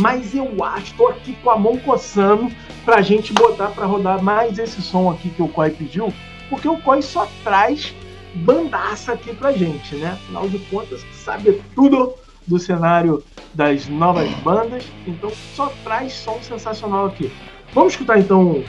[0.00, 2.50] mas eu acho, tô aqui com a mão coçando
[2.84, 6.12] pra gente botar pra rodar mais esse som aqui que o Coi pediu,
[6.48, 7.94] porque o Coi só traz
[8.38, 10.12] bandaça aqui pra gente, né?
[10.12, 12.14] Afinal de contas, sabe tudo
[12.46, 13.22] do cenário
[13.54, 17.30] das novas bandas, então só traz som sensacional aqui.
[17.74, 18.64] Vamos escutar então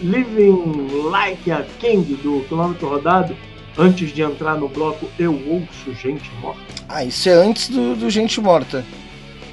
[0.00, 3.36] Living Like a King do Quilômetro Rodado
[3.78, 6.60] antes de entrar no bloco Eu Ouço Gente Morta.
[6.88, 8.84] Ah, isso é antes do, do Gente Morta.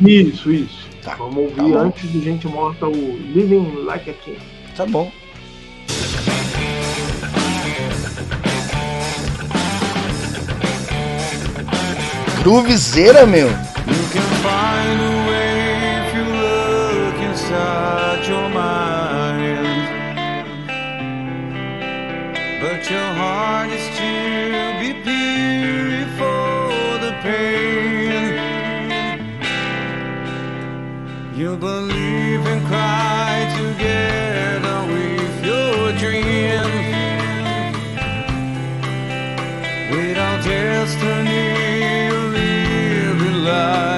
[0.02, 0.90] Isso, isso.
[1.04, 4.40] Tá, Vamos tá ouvir tá antes do Gente Morta o Living Like a King.
[4.76, 5.12] Tá bom.
[12.58, 13.48] Viseira, meu.
[40.90, 41.29] Destiny.
[43.50, 43.89] love.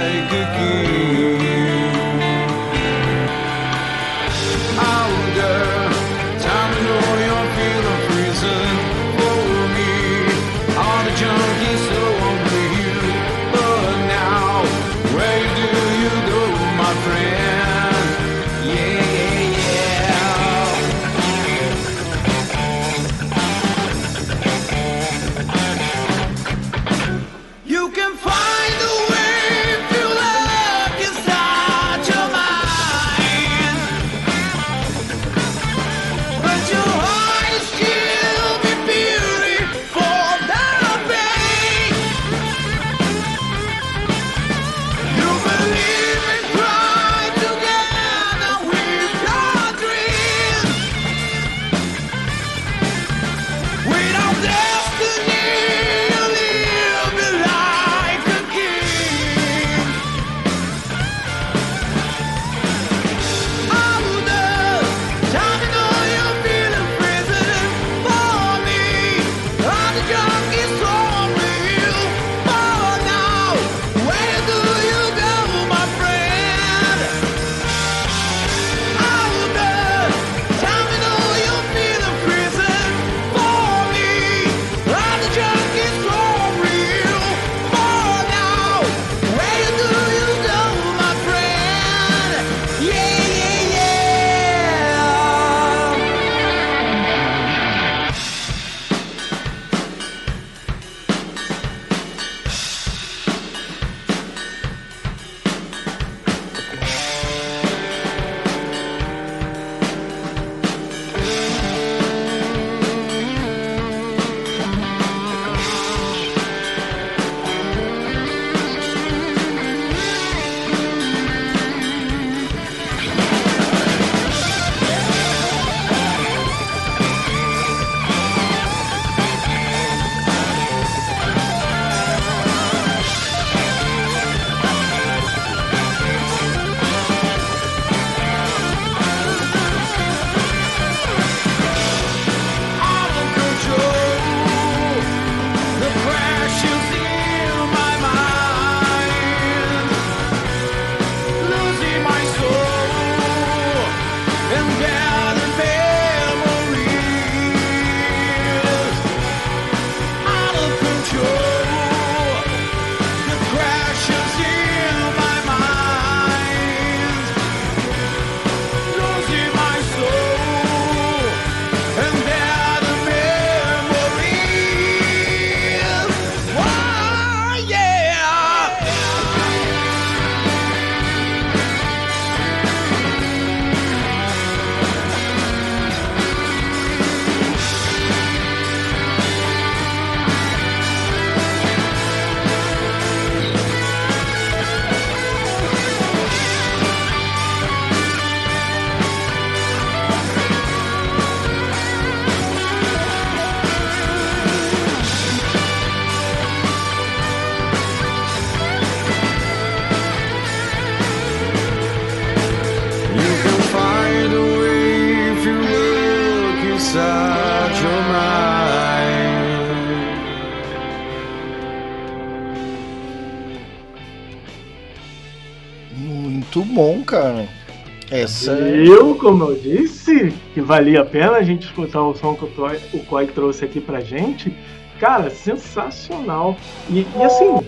[228.82, 232.48] eu, como eu disse, que valia a pena a gente escutar o som que o,
[232.48, 234.54] Coy Koi trouxe aqui pra gente.
[235.00, 236.56] Cara, sensacional.
[236.90, 237.66] E, e assim,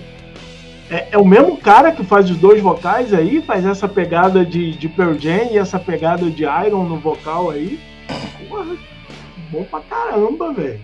[0.90, 4.73] é, é, o mesmo cara que faz os dois vocais aí, faz essa pegada de,
[4.73, 7.80] de Pearl Jam e essa pegada de Iron no vocal aí.
[8.48, 8.77] Porra,
[9.52, 10.80] bom pra caramba, velho.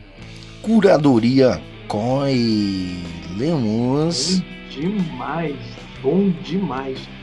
[0.61, 2.97] Curadoria Koi
[3.37, 4.39] Lemos.
[4.39, 5.55] Bom demais,
[6.01, 7.18] bom demais.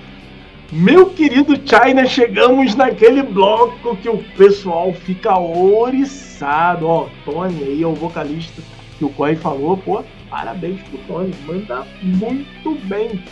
[0.72, 6.86] Meu querido China, chegamos naquele bloco que o pessoal fica oriçado.
[6.86, 8.60] Ó, Tony aí é o vocalista
[8.98, 13.22] que o Corey falou, pô, parabéns pro Tony, manda muito bem.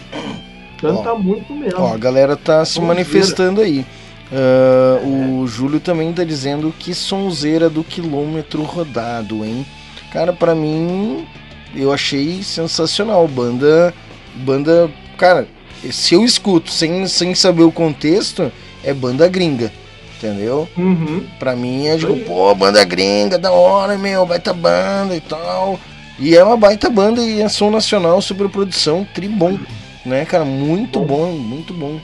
[0.81, 1.81] Canta Ó, muito mesmo.
[1.81, 2.95] Ó, a galera tá se Sonzeira.
[2.95, 3.85] manifestando aí.
[4.33, 9.67] Ah, O Júlio também tá dizendo que sonzeira do quilômetro rodado, hein?
[10.13, 11.27] Cara, pra mim,
[11.75, 13.27] eu achei sensacional.
[13.27, 13.93] Banda.
[14.37, 14.91] Banda.
[15.17, 15.47] Cara,
[15.93, 18.51] se eu escuto sem, sem saber o contexto,
[18.83, 19.73] é banda gringa.
[20.17, 20.69] Entendeu?
[20.77, 21.27] Uhum.
[21.39, 25.79] Pra mim é tipo, pô, banda gringa, da hora, meu, baita banda e tal.
[26.19, 29.59] E é uma baita banda e é som nacional, superprodução, tribom,
[30.07, 30.45] né, cara?
[30.45, 31.07] Muito Bom.
[31.07, 32.01] bom, muito bom.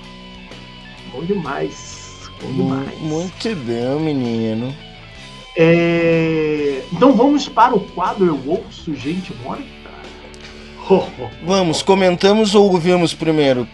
[1.13, 2.19] Bom demais.
[2.43, 2.99] Bom demais.
[3.01, 4.75] Muito bom, menino.
[5.57, 9.80] É, Então vamos para o quadro Eu Ouço Gente Morta.
[11.45, 13.67] Vamos, comentamos ou ouvimos primeiro?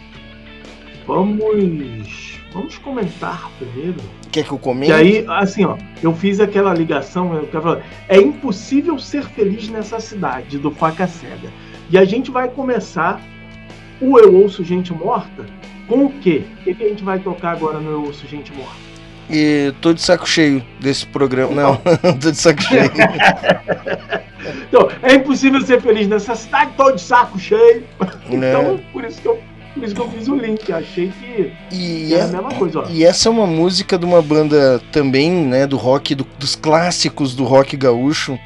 [1.07, 2.37] Vamos.
[2.53, 4.01] Vamos comentar primeiro.
[4.33, 4.91] Quer que eu comente?
[4.91, 9.69] E aí, assim, ó, eu fiz aquela ligação, eu quero falar, é impossível ser feliz
[9.69, 11.51] nessa cidade do Faca Cega.
[11.91, 13.21] E a gente vai começar
[14.01, 15.47] o Eu Ouço Gente Morta
[15.87, 16.45] com o quê?
[16.61, 18.86] O que, que a gente vai tocar agora no Eu Ouço Gente Morta?
[19.29, 21.53] E tô de saco cheio desse programa.
[21.53, 21.77] Não,
[22.21, 22.91] tô de saco cheio.
[24.69, 27.83] Então, é impossível ser feliz nessa cidade, tô de saco cheio.
[28.31, 28.51] né?
[28.53, 29.41] Então, por isso que eu,
[29.75, 30.73] por isso que eu fiz o link.
[30.73, 32.89] Achei que E é- a mesma coisa, ó.
[32.89, 37.35] E essa é uma música de uma banda também, né, do rock, do- dos clássicos
[37.35, 38.39] do rock gaúcho,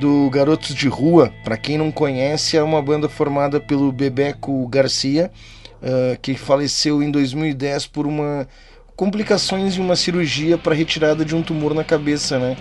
[0.00, 1.32] do Garotos de Rua.
[1.42, 5.30] Pra quem não conhece, é uma banda formada pelo Bebeco Garcia,
[5.82, 8.46] ah, que faleceu em 2010 por uma
[8.98, 12.56] complicações de uma cirurgia para retirada de um tumor na cabeça, né?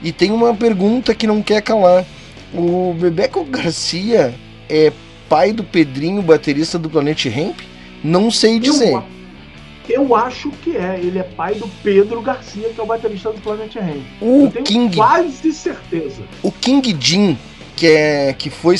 [0.00, 2.06] E tem uma pergunta que não quer calar.
[2.54, 4.32] O Bebeco Garcia
[4.68, 4.92] é
[5.28, 7.58] pai do Pedrinho, baterista do Planet Hemp?
[8.02, 8.92] Não sei dizer.
[8.92, 11.00] Eu, eu acho que é.
[11.02, 14.04] Ele é pai do Pedro Garcia, que é o baterista do Planet Ramp.
[14.20, 16.22] O Eu tenho King quase certeza.
[16.44, 17.36] O King Jim,
[17.74, 18.76] que é que foi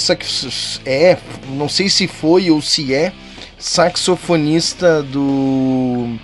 [0.86, 1.18] é,
[1.48, 3.12] não sei se foi ou se é
[3.58, 6.16] saxofonista do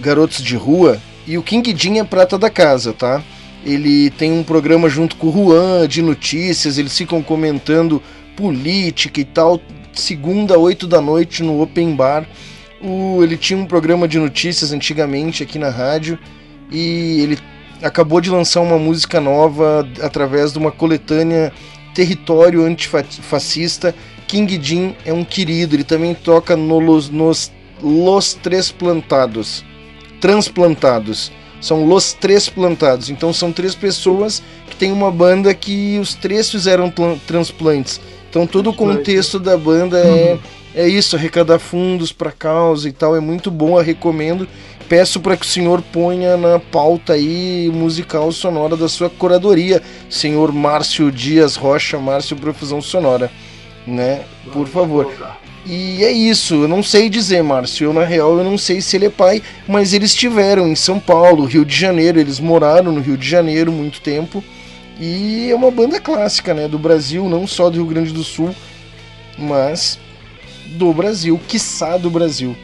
[0.00, 3.22] Garotos de Rua, e o King Jim é prata da casa, tá?
[3.64, 8.02] Ele tem um programa junto com o Juan de notícias, eles ficam comentando
[8.34, 9.60] política e tal,
[9.92, 12.26] segunda, 8 da noite no Open Bar.
[12.82, 16.18] O, ele tinha um programa de notícias antigamente aqui na rádio
[16.72, 17.38] e ele
[17.82, 21.52] acabou de lançar uma música nova através de uma coletânea
[21.94, 23.94] Território Antifascista.
[24.26, 27.52] King Jim é um querido, ele também toca no Los, nos
[27.82, 29.64] Los Três Plantados.
[30.20, 31.32] Transplantados.
[31.60, 33.10] São Los Três Plantados.
[33.10, 38.00] Então são três pessoas que tem uma banda que os três fizeram plan- transplantes.
[38.28, 40.38] Então todo o contexto da banda é,
[40.74, 43.14] é isso, arrecadar fundos para causa e tal.
[43.16, 44.48] É muito bom, eu recomendo
[44.88, 50.50] peço para que o senhor ponha na pauta aí musical sonora da sua curadoria, senhor
[50.50, 53.30] Márcio Dias Rocha, Márcio Profusão Sonora,
[53.86, 54.22] né?
[54.52, 55.12] Por favor.
[55.66, 58.96] E é isso, eu não sei dizer, Márcio, eu na real eu não sei se
[58.96, 63.00] ele é pai, mas eles estiveram em São Paulo, Rio de Janeiro, eles moraram no
[63.00, 64.42] Rio de Janeiro muito tempo.
[64.98, 68.54] E é uma banda clássica, né, do Brasil, não só do Rio Grande do Sul,
[69.38, 69.98] mas
[70.76, 72.56] do Brasil, quiçá do Brasil.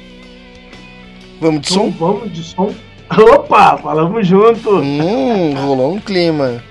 [1.40, 1.90] Vamos de Então som?
[1.98, 2.74] vamos de som.
[3.10, 4.78] Opa, falamos junto.
[4.78, 6.62] Hum, rolou um clima.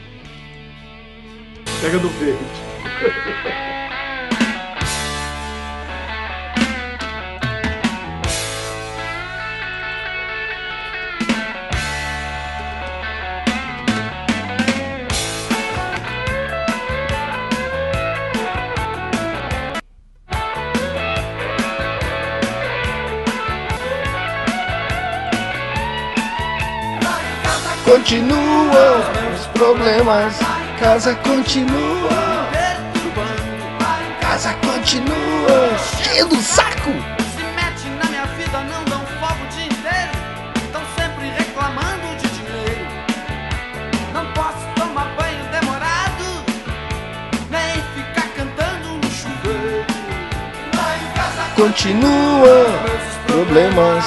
[1.81, 2.64] Pega do verde.
[27.95, 28.99] Continuam
[29.33, 30.37] os problemas,
[30.77, 32.45] casa continua,
[34.19, 36.91] casa continua, cheio do saco.
[37.37, 40.11] Se mete na minha vida, não dão fogo o dia inteiro.
[40.65, 42.85] Estão sempre reclamando de dinheiro.
[44.13, 46.43] Não posso tomar banho demorado,
[47.49, 49.85] nem ficar cantando no chuveiro.
[50.75, 54.03] Lá em casa Continua os problemas,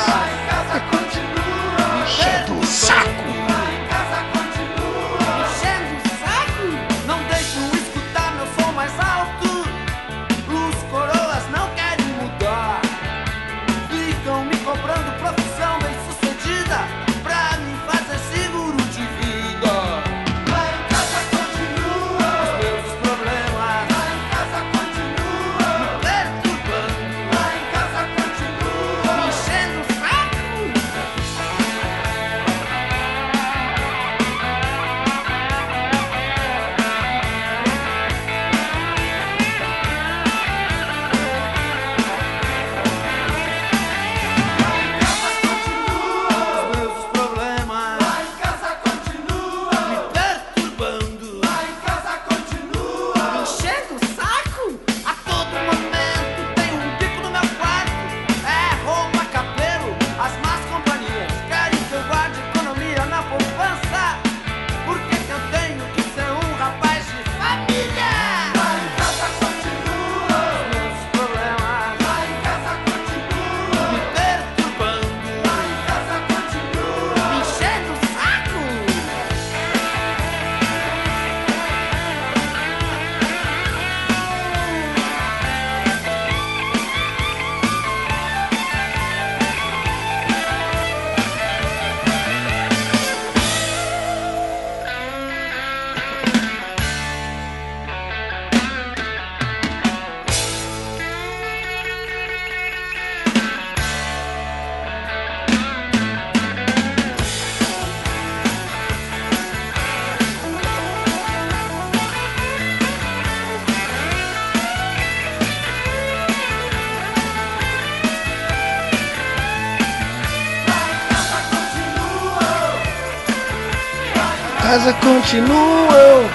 [124.89, 126.31] Casa continuam.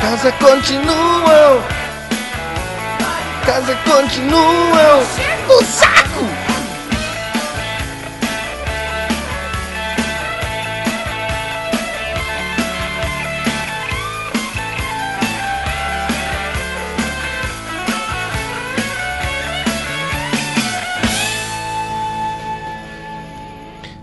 [0.00, 1.62] Casa continuam.
[3.44, 5.00] Casa continuam.
[5.48, 6.24] No saco.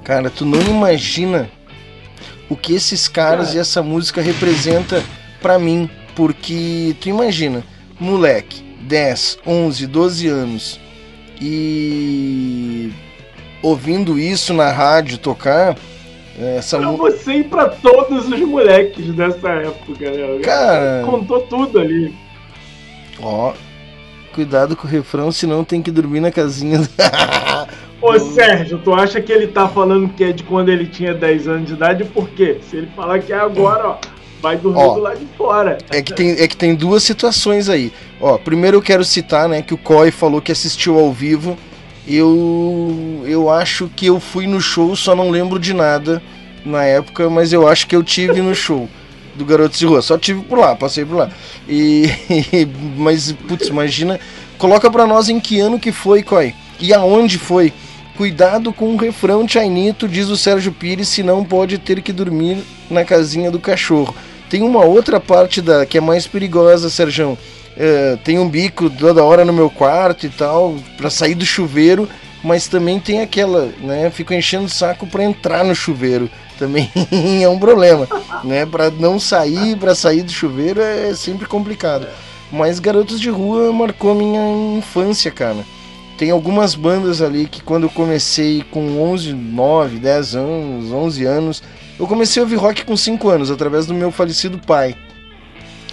[0.04, 1.50] Cara, tu não imagina
[2.50, 5.04] o que esses caras e essa música representa
[5.42, 7.64] pra mim, porque tu imagina,
[8.00, 10.80] moleque, 10, 11, 12 anos
[11.42, 12.92] e
[13.62, 15.76] ouvindo isso na rádio tocar,
[16.40, 20.40] essa Pra você e pra todos os moleques dessa época, né?
[20.44, 21.04] Cara.
[21.06, 22.14] Contou tudo ali.
[23.22, 23.54] ó,
[24.34, 26.80] cuidado com o refrão, senão tem que dormir na casinha.
[28.06, 31.48] Ô Sérgio, tu acha que ele tá falando que é de quando ele tinha 10
[31.48, 32.06] anos de idade?
[32.06, 32.60] Por quê?
[32.62, 33.98] Se ele falar que é agora, ó,
[34.40, 34.94] vai dormir Ó.
[34.94, 35.80] do lado de fora.
[35.90, 37.92] É que, tem, é que tem duas situações aí.
[38.22, 41.58] Ó, primeiro eu quero citar, né, que o Coy falou que assistiu ao vivo.
[42.08, 46.22] Eu eu acho que eu fui no show, só não lembro de nada
[46.64, 48.88] na época, mas eu acho que eu tive no show
[49.34, 50.04] do Garotos de Rua.
[50.04, 51.30] Só tive por lá, passei por lá.
[51.68, 52.06] E
[52.96, 54.20] mas putz, imagina,
[54.60, 56.54] coloca pra nós em que ano que foi, Coy?
[56.80, 57.74] E aonde foi?
[58.18, 63.04] Cuidado com o refrão Chainito, diz o Sérgio Pires, senão pode ter que dormir na
[63.04, 64.16] casinha do cachorro.
[64.50, 67.38] Tem uma outra parte da que é mais perigosa, Sérgio.
[67.76, 72.08] É, tem um bico toda hora no meu quarto e tal, pra sair do chuveiro,
[72.42, 74.10] mas também tem aquela, né?
[74.10, 76.30] Fico enchendo o saco pra entrar no chuveiro.
[76.58, 76.90] Também
[77.44, 78.08] é um problema,
[78.46, 78.66] né?
[78.66, 82.08] Pra não sair, pra sair do chuveiro é sempre complicado.
[82.50, 85.66] Mas Garotos de Rua marcou minha infância, cara.
[86.18, 91.64] Tem algumas bandas ali que quando eu comecei com 11, 9, 10 anos, 11 anos,
[92.00, 94.96] eu comecei a ouvir rock com 5 anos, através do meu falecido pai,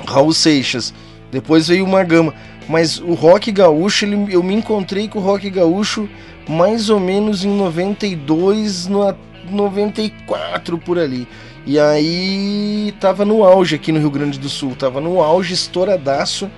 [0.07, 0.95] Raul Seixas.
[1.31, 2.35] Depois veio uma gama.
[2.69, 6.09] Mas o rock gaúcho, ele- eu me encontrei com o rock gaúcho
[6.49, 9.13] mais ou menos em 92, no,
[9.51, 11.27] 94 por ali.
[11.67, 16.49] E aí tava no auge aqui no Rio Grande do Sul, tava no auge estouradaço.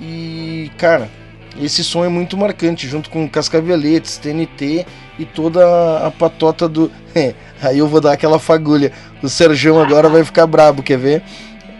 [0.00, 1.10] E, cara,
[1.64, 4.84] esse som é muito marcante, junto com Cascaveletes, TNT
[5.18, 6.90] e toda a patota do.
[7.14, 8.90] É, aí eu vou dar aquela fagulha.
[9.22, 11.22] O Serjão agora vai ficar brabo, quer ver?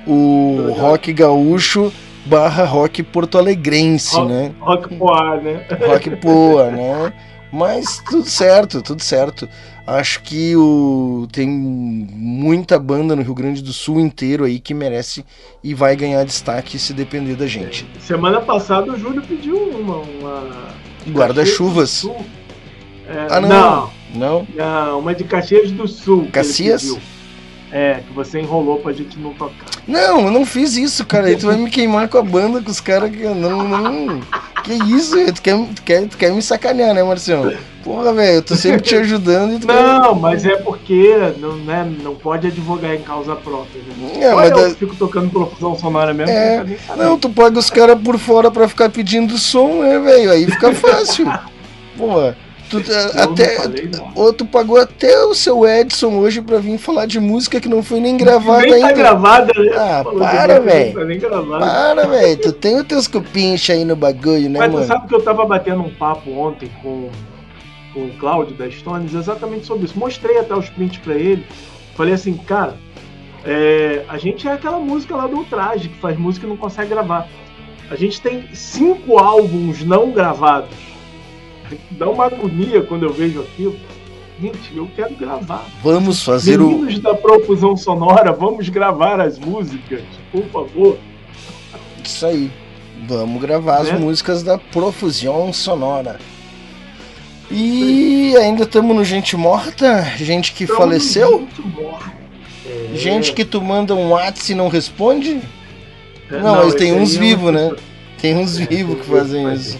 [0.06, 1.90] O rock gaúcho
[2.26, 4.52] barra rock porto-alegrense, Rock- né?
[4.60, 5.64] Rock Poá, né?
[5.86, 7.12] Rock boa, né?
[7.50, 9.48] Mas tudo certo, tudo certo.
[9.92, 15.24] Acho que o tem muita banda no Rio Grande do Sul inteiro aí que merece
[15.62, 17.86] e vai ganhar destaque se depender da gente.
[18.00, 19.98] Semana passada o Júlio pediu uma.
[19.98, 20.68] uma
[21.08, 22.06] Guarda-chuvas.
[23.06, 23.48] É, Ah, não.
[23.48, 24.02] não.
[24.14, 24.46] Não?
[24.54, 26.28] não, uma de Caxias do Sul.
[26.30, 26.96] Caxias?
[27.72, 29.64] É, que você enrolou pra gente não tocar.
[29.88, 31.26] Não, eu não fiz isso, cara.
[31.28, 34.20] Aí tu vai me queimar com a banda, com os caras que eu não, não.
[34.62, 35.32] Que isso, velho?
[35.32, 37.50] tu quer, tu, quer, tu quer me sacanear, né, Marcião?
[37.82, 41.56] Porra, velho, eu tô sempre te ajudando e tu quer- Não, mas é porque não,
[41.56, 43.80] né, não pode advogar em causa própria.
[43.96, 44.22] Né?
[44.22, 46.30] É, mas eu da- que fico tocando profusão sonora mesmo.
[46.30, 46.62] É,
[46.96, 50.30] não tu paga os caras por fora pra ficar pedindo som, né, velho?
[50.30, 51.26] Aí fica fácil.
[51.96, 52.32] Pô,
[52.80, 57.20] tu, até, falei ou tu pagou até o seu Edson hoje pra vir falar de
[57.20, 58.92] música que não foi nem gravada nem tá ainda.
[58.92, 59.72] gravada, né?
[59.76, 61.20] Ah, para, velho.
[61.20, 61.42] Tá.
[61.58, 62.40] Para, velho.
[62.40, 64.86] Tu tem os teus cupinchos aí no bagulho, né, Mas tu mano?
[64.86, 67.10] sabe que eu tava batendo um papo ontem com,
[67.92, 69.98] com o Cláudio da Stones exatamente sobre isso.
[69.98, 71.46] Mostrei até os prints pra ele.
[71.94, 72.76] Falei assim, cara,
[73.44, 76.90] é, a gente é aquela música lá do Ultraje, que faz música e não consegue
[76.90, 77.28] gravar.
[77.90, 80.91] A gente tem cinco álbuns não gravados.
[81.92, 83.76] Dá uma agonia quando eu vejo aquilo.
[84.40, 85.64] Gente, eu quero gravar.
[85.82, 86.68] Vamos fazer o.
[86.68, 90.98] Meninos da profusão sonora, vamos gravar as músicas, por favor.
[92.02, 92.50] Isso aí.
[93.06, 93.98] Vamos gravar as Né?
[93.98, 96.18] músicas da Profusion Sonora.
[97.50, 100.02] E ainda estamos no Gente Morta?
[100.16, 101.40] Gente que Então, faleceu?
[101.40, 102.12] gente morta.
[102.66, 102.96] É.
[102.96, 105.40] Gente que tu manda um WhatsApp e não responde?
[106.30, 107.72] É, Não, mas esse tem uns vivos, né?
[108.20, 109.78] Tem uns É, vivos que fazem isso.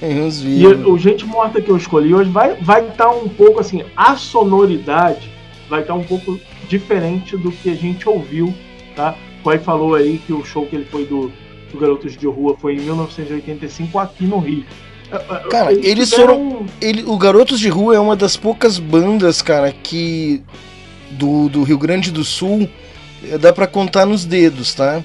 [0.00, 3.28] Tem uns E o Gente Morta que eu escolhi hoje vai estar vai tá um
[3.28, 5.30] pouco assim, a sonoridade
[5.68, 6.38] vai estar um pouco
[6.68, 8.54] diferente do que a gente ouviu,
[8.94, 9.14] tá?
[9.40, 11.32] O Coy falou aí que o show que ele foi do,
[11.72, 14.64] do Garotos de Rua foi em 1985 aqui no Rio.
[15.50, 20.42] Cara, eles tiveram- Ele, o Garotos de Rua é uma das poucas bandas, cara, que
[21.10, 22.68] do, do Rio Grande do Sul
[23.24, 25.02] eh, dá pra contar nos dedos, tá?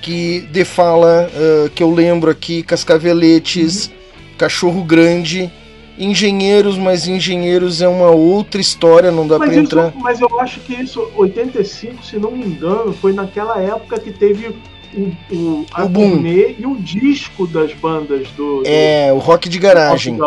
[0.00, 3.90] Que de fala, ah, que eu lembro aqui, Cascaveletes,
[4.38, 5.50] Cachorro Grande,
[5.98, 9.92] Engenheiros, mas Engenheiros é uma outra história, não dá isso- entrar.
[9.96, 14.48] mas eu acho que isso, 85, se não me engano, foi naquela época que teve
[14.94, 15.00] o,
[15.34, 19.58] o, a O turnê e o disco das bandas do, do É, o rock de
[19.58, 20.18] garagem.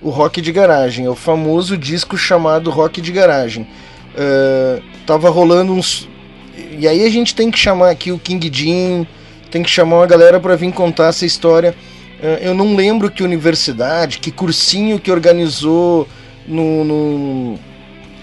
[0.00, 3.66] O rock de garagem, é o famoso disco chamado rock de garagem.
[4.16, 6.08] É, tava rolando uns.
[6.78, 9.06] E aí a gente tem que chamar aqui o King Jim,
[9.50, 11.74] tem que chamar uma galera pra vir contar essa história.
[12.22, 16.06] É, eu não lembro que universidade, que cursinho que organizou
[16.46, 17.58] no, no-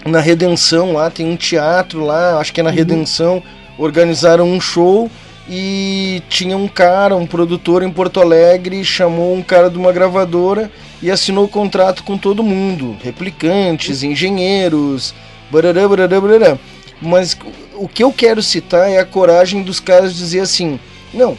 [0.06, 2.76] na Redenção lá, tem um teatro lá, acho que é na Uhum.
[2.76, 3.42] Redenção,
[3.76, 5.10] organizaram um show
[5.48, 10.70] e tinha um cara, um produtor em Porto Alegre, chamou um cara de uma gravadora
[11.02, 15.14] e assinou contrato com todo mundo, replicantes, engenheiros,
[15.50, 16.58] barará, barará, barará.
[17.02, 17.36] Mas
[17.74, 20.78] o que eu quero citar é a coragem dos caras dizer assim,
[21.12, 21.36] não,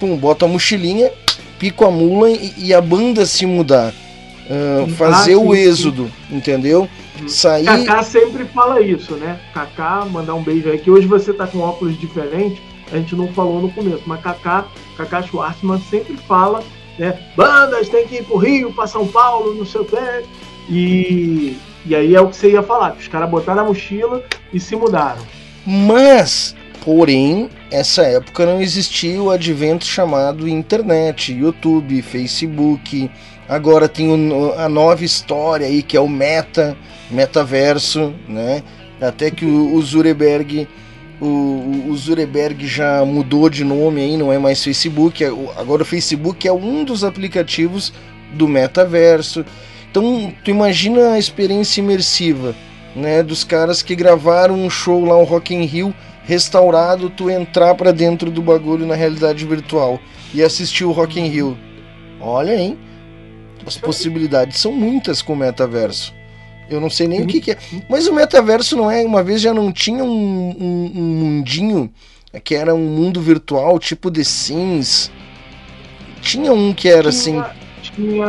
[0.00, 1.10] pum, bota a mochilinha,
[1.58, 3.92] pico a mula e, e a banda se mudar.
[4.46, 4.92] Sim.
[4.94, 5.68] fazer Ah, o sim, sim.
[5.70, 6.88] êxodo, entendeu?
[7.20, 7.28] Uhum.
[7.28, 7.64] Sair.
[7.64, 9.40] Kaká sempre fala isso, né?
[9.54, 12.58] Kaká, mandar um beijo aí, que hoje você tá com óculos diferentes,
[12.92, 14.66] a gente não falou no começo, mas Kaká,
[14.98, 16.62] Kaká Schwartzman sempre fala,
[16.98, 17.18] né?
[17.34, 20.24] Bandas tem que ir pro Rio, pra São Paulo, não sei o quê.
[20.68, 21.56] E,
[21.86, 24.22] e aí é o que você ia falar, que os caras botaram a mochila
[24.52, 25.22] e se mudaram.
[25.66, 26.54] Mas,
[26.84, 33.10] porém, essa época não existia o advento chamado internet, YouTube, Facebook.
[33.48, 34.10] Agora tem
[34.56, 36.76] a nova história aí que é o meta,
[37.10, 38.62] metaverso, né?
[39.00, 40.68] Até que o, o Zuckerberg,
[41.20, 45.24] o, o Zuckerberg já mudou de nome aí, não é mais Facebook.
[45.24, 47.92] é Agora o Facebook é um dos aplicativos
[48.32, 49.44] do metaverso.
[49.90, 52.54] Então, tu imagina a experiência imersiva
[52.94, 55.94] né, dos caras que gravaram um show lá, o Rock in Rio,
[56.24, 60.00] restaurado, tu entrar pra dentro do bagulho na realidade virtual
[60.32, 61.56] e assistir o Rock in Rio.
[62.20, 62.78] Olha, hein?
[63.66, 66.12] As possibilidades são muitas com o metaverso.
[66.68, 67.58] Eu não sei nem o que, que é.
[67.88, 69.04] Mas o metaverso não é.
[69.04, 70.08] Uma vez já não tinha um,
[70.58, 71.90] um- um mundinho
[72.42, 75.10] que era um mundo virtual, tipo The Sims.
[76.20, 77.42] Tinha um que era assim.
[77.82, 78.24] Tinha.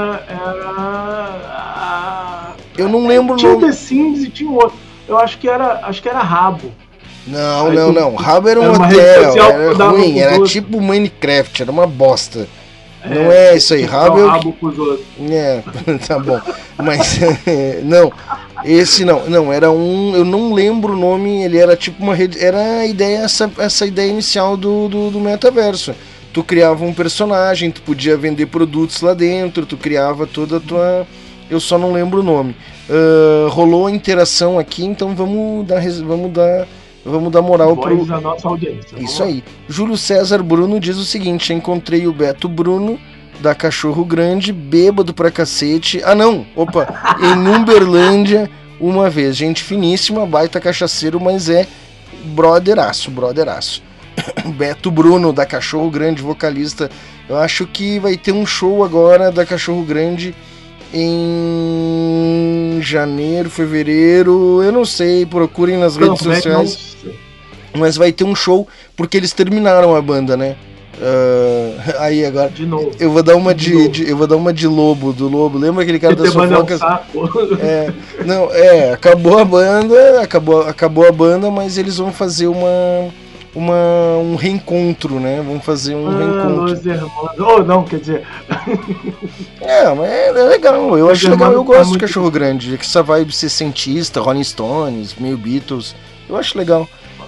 [1.56, 2.56] Era.
[2.78, 3.68] Eu não lembro Tinha o nome.
[3.68, 4.78] The Sims e tinha outro.
[5.08, 6.72] Eu acho que era, acho que era Rabo.
[7.28, 8.16] Não, Aí não, tu- não.
[8.16, 10.52] Rabo era um era hotel, era ruim, era outros.
[10.52, 12.48] tipo Minecraft, era uma bosta.
[13.04, 15.06] Não é isso aí, Rabo é pros outros.
[15.30, 15.62] É,
[16.08, 16.40] tá bom.
[16.78, 17.20] Mas
[17.84, 18.12] não,
[18.64, 22.44] esse não, não, era um, eu não lembro o nome, ele era tipo uma rede,
[22.44, 25.94] era a ideia essa, essa ideia inicial do, do, do metaverso.
[26.34, 31.08] Tu criava um personagem, tu podia vender produtos lá dentro, tu criava toda a tua,
[31.50, 32.56] eu só não lembro o nome.
[32.90, 36.68] Ah, rolou a interação aqui, então vamos dar, vamos dar,
[37.06, 38.98] vamos dar moral pro, Voz da nossa audiência.
[39.00, 39.44] isso aí.
[39.70, 43.00] Júlio César Bruno diz o seguinte: encontrei o Beto Bruno
[43.40, 46.02] da Cachorro Grande, bêbado pra cacete.
[46.04, 46.46] Ah, não!
[46.56, 46.88] Opa!
[47.22, 48.50] em Umberlândia,
[48.80, 49.36] uma vez.
[49.36, 51.68] Gente finíssima, baita cachaceiro, mas é
[52.26, 53.84] brotheraço, brotheraço.
[54.58, 56.90] Beto Bruno da Cachorro Grande, vocalista.
[57.28, 60.36] Eu acho que vai ter um show agora da Cachorro Grande
[60.94, 64.62] em janeiro, fevereiro.
[64.64, 67.26] Eu não sei, procurem nas redes Comeback, sociais não
[67.78, 70.56] mas vai ter um show porque eles terminaram a banda, né?
[71.02, 72.90] Ah, aí agora De novo.
[72.98, 75.58] eu vou dar uma De de, de- eu vou dar uma de lobo do lobo.
[75.58, 76.80] Lembra aquele cara das fofocas?
[77.60, 77.92] É,
[78.26, 83.10] não, é, acabou a banda, acabou, acabou a banda, mas eles vão fazer uma
[83.56, 85.42] uma um reencontro, né?
[85.42, 86.90] Vão fazer um Ah, reencontro.
[86.90, 87.12] Hermanos.
[87.40, 88.24] Oh, não, quer dizer,
[89.62, 90.98] É, mas é, é legal.
[90.98, 94.20] Eu acho legal, eu tá gosto de muito- Cachorro Grande, que essa vibe ser cientista,
[94.22, 95.96] Rolling Stones, meio Beatles.
[96.28, 96.88] Eu acho legal.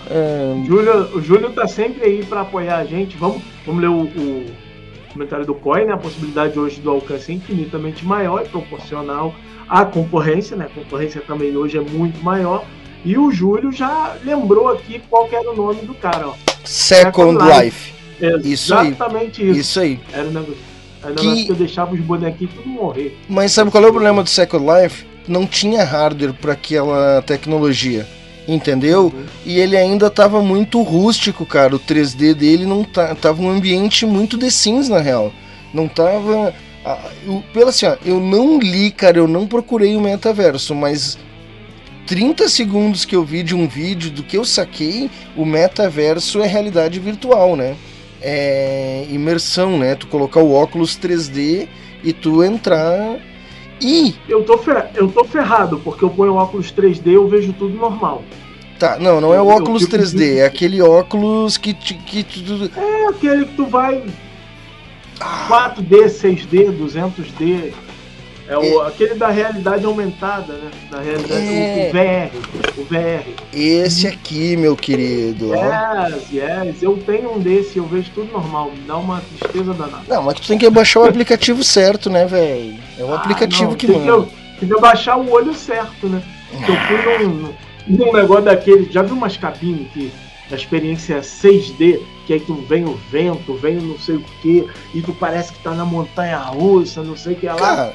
[0.10, 3.18] É, Júlio, o Júlio tá sempre aí pra apoiar a gente.
[3.18, 4.46] Vamos, vamos ler o, o
[5.14, 5.94] comentário do COI, né?
[5.94, 9.34] A possibilidade hoje do alcance é infinitamente maior e proporcional
[9.70, 10.66] à concorrência, né?
[10.66, 12.64] A concorrência também hoje é muito maior.
[13.08, 16.34] E o Júlio já lembrou aqui qual era o nome do cara, ó.
[16.66, 17.94] Second Second Life.
[18.44, 18.88] Isso aí.
[18.90, 19.60] Exatamente isso.
[19.62, 20.00] Isso aí.
[20.12, 20.58] Era o negócio,
[21.02, 23.18] era Que- negócio que eu deixava os bonequinhos tudo morrer.
[23.30, 25.06] Mas sabe qual é o problema do Second Life?
[25.26, 28.06] Não tinha hardware para aquela tecnologia,
[28.46, 29.14] entendeu?
[29.46, 31.78] E ele ainda tava muito rústico, cara.
[31.78, 35.32] O 3D dele não tá, tava um ambiente muito The Sims na real.
[35.74, 36.54] Não tava
[36.86, 37.10] ah,
[37.54, 41.18] pelo assim, ó, eu não li, cara, eu não procurei o metaverso, mas
[42.08, 46.48] 30 segundos que eu vi de um vídeo do que eu saquei, o metaverso é
[46.48, 47.76] realidade virtual, né?
[48.22, 49.94] É imersão, né?
[49.96, 51.68] Tu colocar o óculos 3D
[52.04, 53.18] e tu entrar
[53.82, 57.54] e Eu tô, fer- eu tô ferrado, porque eu ponho óculos 3D e eu vejo
[57.54, 58.24] tudo normal.
[58.80, 61.94] Tá, não, não é o Eu- eu óculos fico 3D, é aquele óculos que, te-
[61.96, 64.04] que tu- É aquele que tu vai
[65.48, 67.74] 4D, 6D, 200D.
[68.50, 70.72] É o, aquele da realidade aumentada, né?
[70.90, 71.90] Da realidade, É.
[71.90, 72.80] o, VR.
[72.80, 73.30] O VR.
[73.54, 75.52] Esse aqui, meu querido.
[75.54, 76.82] Yes, yes.
[76.84, 78.72] Eu tenho um desse, eu vejo tudo normal.
[78.72, 80.04] Me dá uma tristeza danada.
[80.08, 82.76] Não, mas tu tem que baixar o aplicativo certo, né, velho?
[82.98, 84.28] É o Ah, aplicativo não, que tem manda.
[84.60, 86.24] Tem que baixar o olho certo, né?
[86.50, 86.78] Porque eu
[87.18, 87.54] fui num,
[87.88, 88.90] num negócio daquele.
[88.92, 90.10] Já viu umas cabines que
[90.50, 94.24] a experiência é 6D, que aí tu vem o vento, vem o não sei o
[94.42, 94.66] que,
[94.96, 97.56] e tu parece que tá na montanha russa, não sei o que lá.
[97.56, 97.94] Cara,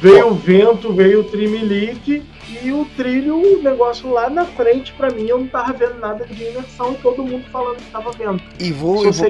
[0.00, 2.22] Veio o vento, veio o trimelique
[2.62, 6.26] e o trilho, o negócio lá na frente, pra mim, eu não tava vendo nada
[6.26, 8.42] de imersão e todo mundo falando que tava vendo.
[8.58, 9.26] e vou, eu vou,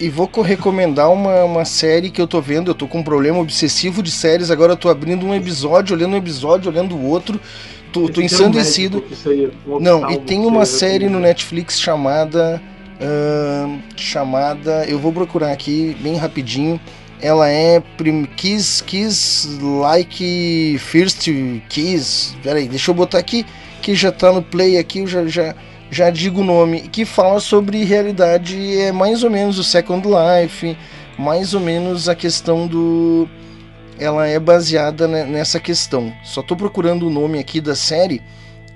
[0.00, 2.72] e vou co- recomendar uma, uma série que eu tô vendo.
[2.72, 4.50] Eu tô com um problema obsessivo de séries.
[4.50, 7.40] Agora eu tô abrindo um episódio, olhando um episódio, olhando o outro.
[7.92, 8.98] Tô, tô ensandecido.
[8.98, 9.50] aí,
[9.80, 12.60] Não, e tem uma série no Netflix chamada.
[13.00, 14.84] ahn, chamada.
[14.86, 16.80] Eu vou procurar aqui bem rapidinho.
[17.26, 21.26] Ela é prim, Kiss, Kiss Like First
[21.68, 22.36] Kiss.
[22.40, 23.44] Peraí, deixa eu botar aqui
[23.82, 25.52] que já tá no play aqui, eu já, já,
[25.90, 26.82] já digo o nome.
[26.82, 30.78] Que fala sobre realidade, é mais ou menos o Second Life,
[31.18, 33.28] mais ou menos a questão do.
[33.98, 36.12] Ela é baseada ne- nessa questão.
[36.22, 38.22] Só tô procurando o nome aqui da série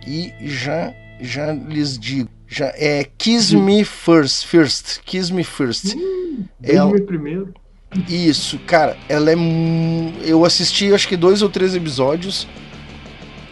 [0.05, 2.29] e já já lhes digo.
[2.49, 5.95] Já é Kiss Me First, First, Kiss Me First.
[6.61, 7.55] Ela, Desde o primeiro.
[8.09, 9.35] Isso, cara, ela é.
[10.23, 12.47] Eu assisti acho que dois ou três episódios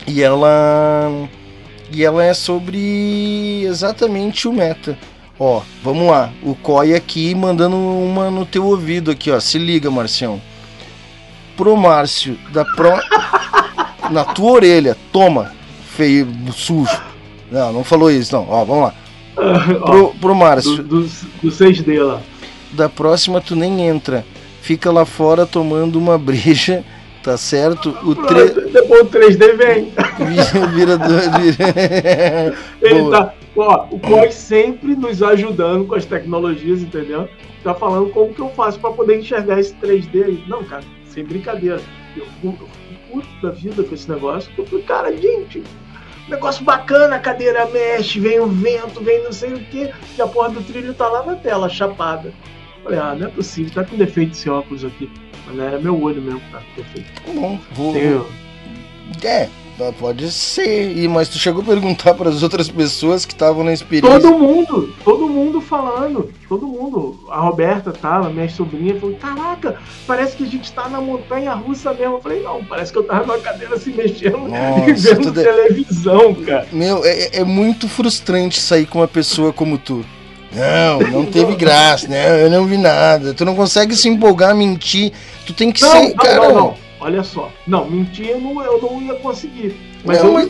[0.06, 1.28] e ela.
[1.90, 4.96] E ela é sobre exatamente o meta.
[5.38, 6.32] Ó, vamos lá.
[6.42, 9.40] O Coy aqui mandando uma no teu ouvido aqui, ó.
[9.40, 10.40] Se liga, Marcião.
[11.56, 12.90] Pro Márcio, da Pro.
[14.10, 15.52] Na tua orelha, toma,
[15.96, 16.98] feio, sujo.
[17.50, 18.48] Não, não falou isso, não.
[18.48, 18.94] Ó, vamos lá.
[19.84, 21.08] Pro, pro Márcio, do, do,
[21.42, 22.20] do 6D lá.
[22.72, 24.24] Da próxima tu nem entra.
[24.60, 26.84] Fica lá fora tomando uma breja,
[27.22, 27.90] tá certo?
[28.02, 28.50] O tre...
[28.70, 29.92] Depois o 3D vem.
[30.74, 33.10] vira, vira, Ele Boa.
[33.10, 33.34] tá.
[33.56, 37.28] Ó, o Coy sempre nos ajudando com as tecnologias, entendeu?
[37.64, 40.44] Tá falando como que eu faço pra poder enxergar esse 3D aí.
[40.46, 41.80] Não, cara, sem brincadeira.
[42.16, 42.68] Eu fico,
[43.10, 44.50] puto da vida com esse negócio.
[44.56, 45.62] Eu falei, cara, gente,
[46.28, 50.26] negócio bacana, a cadeira mexe, vem o vento, vem não sei o que, e a
[50.26, 52.32] porra do trilho tá lá na tela, chapada.
[52.88, 55.10] Falei, ah, não é possível, tá com defeito esse óculos aqui.
[55.46, 57.22] Mas não era meu olho mesmo que tá com defeito.
[57.34, 57.92] Bom, vou...
[57.92, 58.22] Tem,
[59.22, 59.48] É,
[59.98, 60.96] pode ser.
[60.96, 64.20] E- Mas tu chegou a perguntar para as outras pessoas que estavam na experiência.
[64.20, 67.20] Todo mundo, todo mundo falando, todo mundo.
[67.30, 71.92] A Roberta tava, minha sobrinha, falou: Caraca, parece que a gente tá na montanha russa
[71.94, 72.14] mesmo.
[72.16, 75.40] Eu falei: Não, parece que eu tava numa cadeira se mexendo e Nossa, vendo tudo
[75.40, 76.66] é- televisão, cara.
[76.72, 80.04] Meu, é, é muito frustrante sair com uma pessoa como tu.
[80.52, 82.44] Não, não teve graça, né?
[82.44, 83.34] Eu não vi nada.
[83.34, 85.12] Tu não consegue se empolgar, mentir.
[85.46, 86.08] Tu tem que Não, ser.
[86.08, 86.74] não, cara, não, não.
[87.00, 87.50] Olha só.
[87.66, 89.76] Não, mentir eu não, eu não ia conseguir.
[90.04, 90.48] Mas Não, eu mas-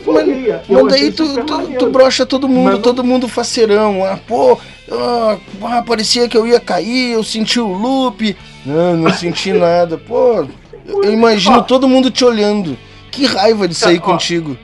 [0.69, 4.03] eu Mas daí tu, tu, tu brocha todo mundo, Mas todo mundo faceirão.
[4.05, 4.57] Ah, pô,
[4.91, 8.35] ah, ah, parecia que eu ia cair, eu senti o loop.
[8.65, 9.97] Não, não senti nada.
[9.97, 10.47] Pô,
[10.87, 11.61] eu eu imagino Ó.
[11.61, 12.77] todo mundo te olhando.
[13.11, 14.01] Que raiva de sair Ó.
[14.01, 14.55] contigo.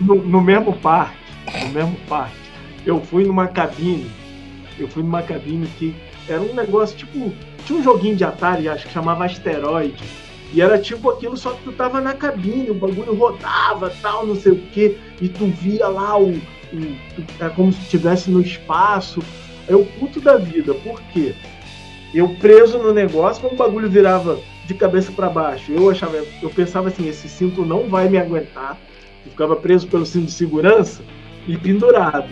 [0.00, 1.16] no, no mesmo parque,
[1.66, 2.34] no mesmo parque,
[2.86, 4.10] eu fui numa cabine,
[4.82, 5.94] eu fui numa cabine que
[6.28, 7.32] era um negócio tipo,
[7.64, 10.02] tinha um joguinho de Atari, acho que chamava Asteroide,
[10.52, 14.34] e era tipo aquilo, só que tu tava na cabine, o bagulho rodava, tal, não
[14.34, 16.96] sei o que, e tu via lá o, o
[17.38, 19.22] é como se estivesse no espaço,
[19.68, 21.34] é o puto da vida, por quê?
[22.12, 26.50] Eu preso no negócio, quando o bagulho virava de cabeça para baixo, eu achava, eu
[26.50, 28.76] pensava assim, esse cinto não vai me aguentar,
[29.24, 31.02] eu ficava preso pelo cinto de segurança
[31.46, 32.28] e pendurado.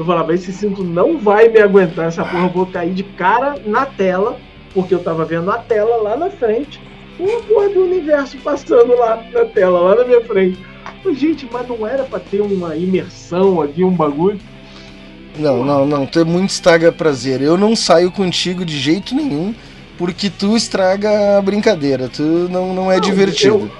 [0.00, 3.56] Eu falava, esse cinto não vai me aguentar, essa porra eu vou cair de cara
[3.66, 4.38] na tela,
[4.72, 6.80] porque eu tava vendo a tela lá na frente,
[7.18, 10.58] uma porra do universo passando lá na tela, lá na minha frente.
[11.02, 14.40] Falei, Gente, mas não era pra ter uma imersão aqui, um bagulho?
[15.38, 16.06] Não, não, não.
[16.06, 17.42] Tu é muito estraga prazer.
[17.42, 19.54] Eu não saio contigo de jeito nenhum,
[19.98, 22.08] porque tu estraga a brincadeira.
[22.08, 23.70] Tu não, não é Não, divertido.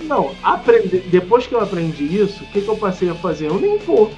[0.00, 3.46] eu- não, aprender, depois que eu aprendi isso, o que, que eu passei a fazer?
[3.48, 4.12] Eu nem vou.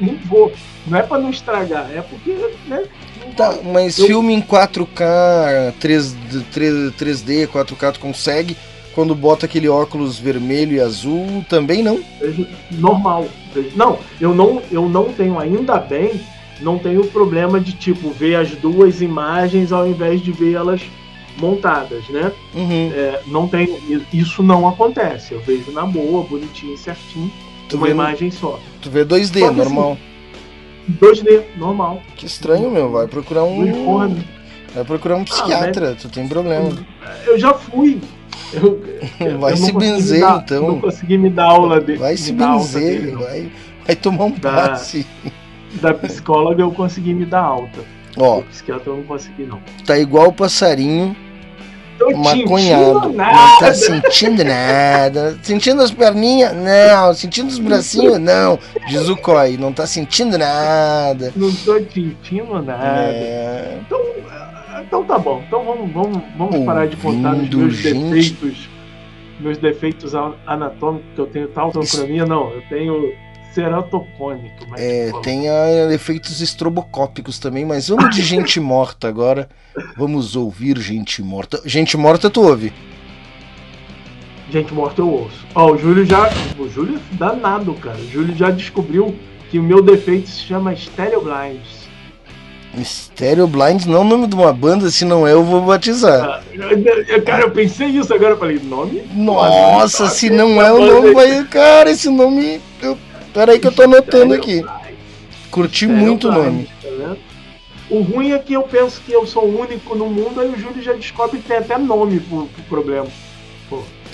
[0.00, 0.52] Nem vou.
[0.86, 2.36] Não é pra não estragar, é porque,
[2.66, 2.84] né?
[3.36, 6.14] Tá, mas Eu- filme em 4K, 3,
[6.52, 8.56] 3, 3D, 4K, tu consegue?
[8.94, 12.02] Quando bota aquele óculos vermelho e azul, também não?
[12.70, 13.26] Normal.
[13.74, 16.20] Não, eu não, eu não tenho, ainda bem,
[16.60, 20.82] não tenho problema de tipo ver as duas imagens ao invés de ver elas
[21.38, 22.30] montadas, né?
[22.54, 22.92] Uhum.
[22.94, 23.78] É, não tenho,
[24.12, 25.32] isso não acontece.
[25.32, 27.32] Eu vejo na boa, bonitinho, certinho,
[27.72, 28.58] Tu, uma vê, imagem só.
[28.80, 29.98] tu vê 2D, Só que normal.
[31.00, 32.02] 2D, normal.
[32.16, 32.90] Que estranho, meu.
[32.90, 33.84] Vai procurar um.
[33.84, 34.10] porra,
[34.74, 36.70] Vai procurar um psiquiatra, tu tem problema.
[37.26, 38.00] eu já fui,
[38.52, 38.80] Eu,
[39.38, 40.66] Vai eu se não consegui benzer, dar- então.
[40.68, 41.98] Não consegui me dar aula dele.
[41.98, 43.52] Vai se benzer, dele, vai,
[43.86, 44.50] vai tomar um Tá.
[44.68, 45.06] passe.
[45.74, 47.80] Da psicóloga eu consegui me dar alta.
[48.16, 49.58] Ó, Do psiquiatra eu não consegui, não.
[49.86, 51.16] tá igual o passarinho
[52.10, 53.08] Tô maconhado.
[53.12, 55.38] Não tá sentindo nada.
[55.42, 56.52] Sentindo as perninhas?
[56.54, 57.14] Não.
[57.14, 58.18] Sentindo os bracinhos?
[58.18, 58.58] Não.
[58.88, 61.32] Diz o Coi, não tá sentindo nada.
[61.36, 62.84] Não tô sentindo nada.
[62.84, 64.00] É, Então,
[64.86, 65.42] então tá bom.
[65.46, 68.04] Então vamos, vamos, vamos parar de contar os Ouvindo meus gente.
[68.32, 68.68] defeitos.
[69.40, 70.12] Meus defeitos
[70.46, 72.50] anatômicos, que eu tenho tautocronia, não.
[72.50, 73.12] Eu tenho
[73.54, 74.66] ceratocônico.
[74.68, 79.48] Mas é, tem ah, efeitos estrobocópicos também, mas vamos de gente morta agora.
[79.96, 81.60] Vamos ouvir gente morta.
[81.64, 82.72] Gente morta, tu ouve?
[84.50, 85.46] Gente morta eu ouço.
[85.54, 86.30] Ó, o Júlio já.
[86.58, 87.96] O Júlio é danado, cara.
[87.98, 89.14] O Júlio já descobriu
[89.50, 91.82] que o meu defeito se chama Stereo Blinds.
[92.82, 96.24] Stereo Blinds não é o nome de uma banda, se não é, eu vou batizar.
[96.24, 99.02] Ah, Cara, eu pensei isso agora, eu falei, nome?
[99.14, 101.44] Nossa, Nossa, se não é o nome, vai.
[101.44, 102.60] Cara, esse nome.
[102.80, 102.96] Eu...
[103.32, 104.64] Peraí que eu tô anotando aqui.
[105.50, 106.68] Curti muito o nome.
[107.90, 110.58] O ruim é que eu penso que eu sou o único no mundo, aí o
[110.58, 113.06] Júlio já descobre que tem até nome pro, pro problema.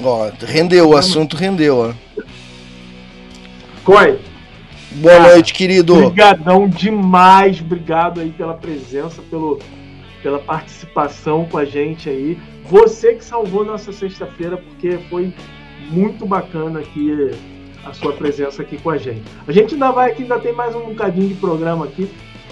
[0.03, 2.23] Ó, rendeu, o assunto rendeu, ó.
[3.85, 4.19] Coi,
[4.90, 5.95] Boa Cara, noite, querido.
[5.95, 9.59] Obrigadão demais, obrigado aí pela presença, pelo,
[10.23, 12.39] pela participação com a gente aí.
[12.65, 15.32] Você que salvou nossa sexta-feira, porque foi
[15.90, 17.31] muito bacana aqui
[17.89, 19.23] a sua presença aqui com a gente.
[19.47, 22.09] A gente ainda vai aqui, ainda tem mais um bocadinho de programa aqui,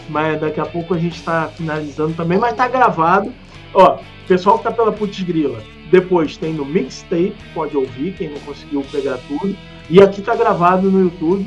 [0.08, 3.32] mas daqui a pouco a gente está finalizando também, mas tá gravado.
[3.74, 8.40] Ó, pessoal que tá pela Putz Grila, depois tem no Mixtape, pode ouvir, quem não
[8.40, 9.56] conseguiu pegar tudo.
[9.88, 11.46] E aqui tá gravado no YouTube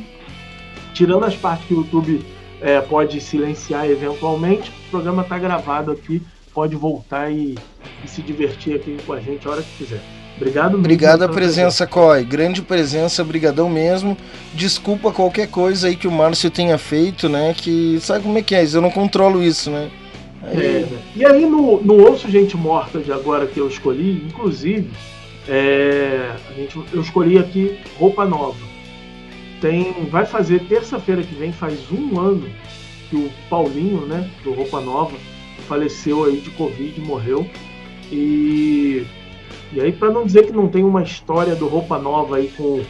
[1.00, 2.26] tirando as partes que o YouTube
[2.60, 6.22] é, pode silenciar eventualmente, o programa está gravado aqui,
[6.54, 7.58] pode voltar e,
[8.04, 10.19] e se divertir aqui com a gente a hora que quiser.
[10.40, 12.24] Obrigado mesmo Obrigado a presença, Coi.
[12.24, 14.18] Grande presença, brigadão mesmo.
[14.54, 17.54] Desculpa qualquer coisa aí que o Márcio tenha feito, né?
[17.56, 18.64] Que sabe como é que é?
[18.66, 19.90] Eu não controlo isso, né?
[20.42, 20.98] Aí- É, né?
[21.16, 24.90] E aí no, no Ouço Gente Morta de agora que eu escolhi, inclusive,
[25.48, 28.58] é, a gente, eu escolhi aqui roupa nova.
[29.60, 32.48] Tem, vai fazer terça-feira que vem, faz um ano
[33.10, 35.18] que o Paulinho, né, do Roupa Nova,
[35.68, 37.46] faleceu aí de Covid, morreu.
[38.12, 39.04] E,
[39.74, 42.82] e aí, para não dizer que não tem uma história do Roupa Nova aí com,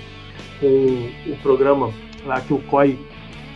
[0.59, 1.91] com o programa
[2.25, 2.97] lá que o COI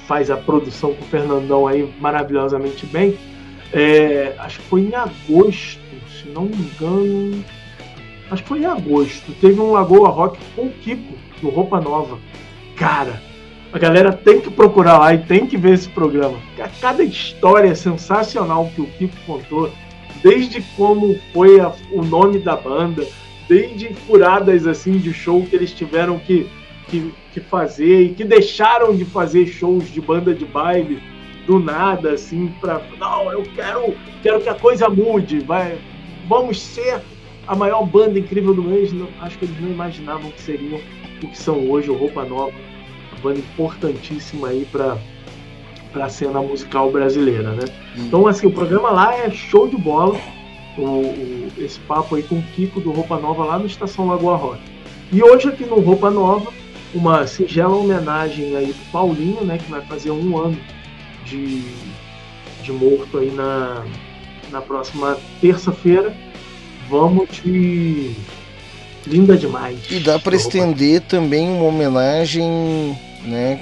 [0.07, 3.17] faz a produção com o Fernandão aí maravilhosamente bem,
[3.71, 5.79] é, acho que foi em agosto,
[6.21, 7.43] se não me engano.
[8.29, 9.31] Acho que foi em agosto.
[9.39, 12.17] Teve um Lagoa Rock com o Kiko, do Roupa Nova.
[12.75, 13.21] Cara,
[13.71, 16.37] a galera tem que procurar lá e tem que ver esse programa.
[16.57, 19.71] Ca- Cada história sensacional que o Kiko contou,
[20.23, 23.05] desde como foi a- o nome da banda,
[23.47, 26.47] desde furadas assim de show que eles tiveram que,
[26.87, 30.99] que, que fazer e que deixaram de fazer shows de banda de baile
[31.45, 32.81] do nada, assim, pra.
[32.97, 35.77] Não, eu quero, quero que a coisa mude, vai,
[36.27, 37.01] vamos ser
[37.45, 38.93] a maior banda incrível do mês.
[38.93, 40.79] Não, acho que eles não imaginavam que seriam
[41.21, 42.53] o que são hoje, o Roupa Nova,
[43.11, 44.65] uma banda importantíssima aí
[45.93, 47.65] pra, pra cena musical brasileira, né?
[47.95, 50.19] Então, assim, o programa lá é show de bola.
[50.77, 54.35] O, o- esse papo aí com o Kiko do Roupa Nova lá no Estação Lagoa
[54.35, 54.59] Rock.
[55.11, 56.51] E hoje aqui no Roupa Nova,
[56.93, 59.59] uma singela homenagem aí pro Paulinho, né?
[59.63, 60.57] Que vai fazer um ano
[61.25, 61.61] de,
[62.63, 63.83] de morto aí na,
[64.51, 66.11] na próxima terça-feira.
[66.89, 68.11] Vamos de
[69.05, 69.77] Linda Demais.
[69.91, 73.61] E dá para estender também uma homenagem, né?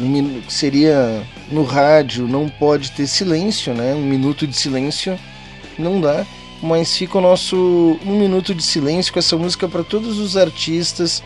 [0.00, 3.94] Um seria no rádio, não pode ter silêncio, né?
[3.94, 5.18] Um minuto de silêncio
[5.78, 6.24] não dá,
[6.62, 11.22] mas fica o nosso um minuto de silêncio com essa música para todos os artistas,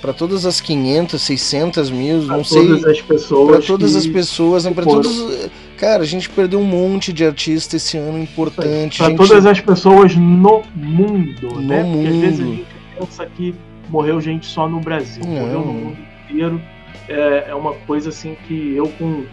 [0.00, 3.50] para todas as 500, 600 mil, Pra não sei, todas as pessoas.
[3.56, 5.02] para todas as pessoas, para foram.
[5.02, 9.18] todos, cara, a gente perdeu um monte de artista esse ano importante, Para gente.
[9.18, 11.84] todas as pessoas no mundo, No né?
[11.84, 12.56] Porque às vezes a mundo.
[12.56, 12.66] gente
[12.98, 13.54] pensa que
[13.88, 15.32] morreu gente só no Brasil, Não.
[15.32, 15.98] morreu no mundo
[16.30, 16.60] inteiro.
[17.08, 19.24] É, é uma coisa assim que eu com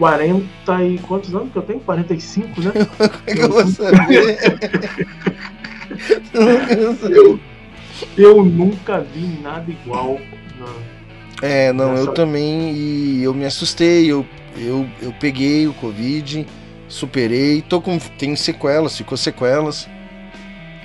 [0.00, 1.78] 40 e quantos anos que eu tenho?
[1.80, 2.72] 45, né?
[3.26, 4.38] Eu vou saber?
[7.10, 7.38] Eu,
[8.16, 10.18] eu nunca vi nada igual.
[10.58, 14.24] na- É, não, eu Nessa- também e eu me assustei, eu,
[14.56, 16.46] eu, eu peguei o Covid,
[16.88, 17.98] superei, tô com.
[17.98, 19.86] Tenho sequelas, ficou sequelas.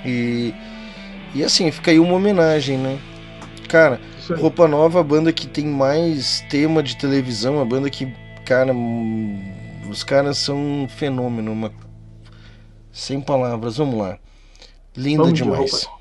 [0.04, 0.52] E.
[1.34, 2.98] E assim, fica aí uma homenagem, né?
[3.66, 3.98] Cara.
[4.40, 8.08] Roupa Nova, a banda que tem mais tema de televisão, a banda que,
[8.46, 9.38] cara, hum,
[9.90, 11.72] os caras são um fenômeno, uma...
[12.92, 14.18] sem palavras, vamos lá.
[14.96, 15.82] Linda Vamos de demais.
[15.82, 15.96] Roupa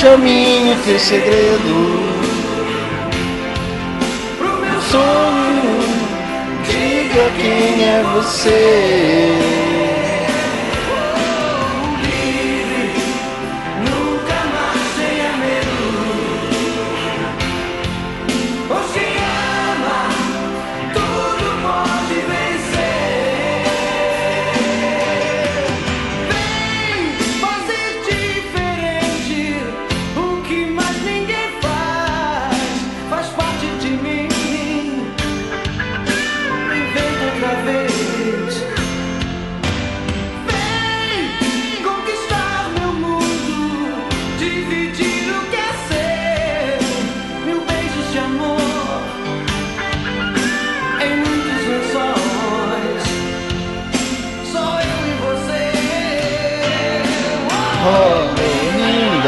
[0.00, 1.74] Conte a teu segredo.
[4.38, 5.80] Pro meu Sonho,
[6.62, 9.47] diga quem é você.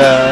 [0.00, 0.29] Linda.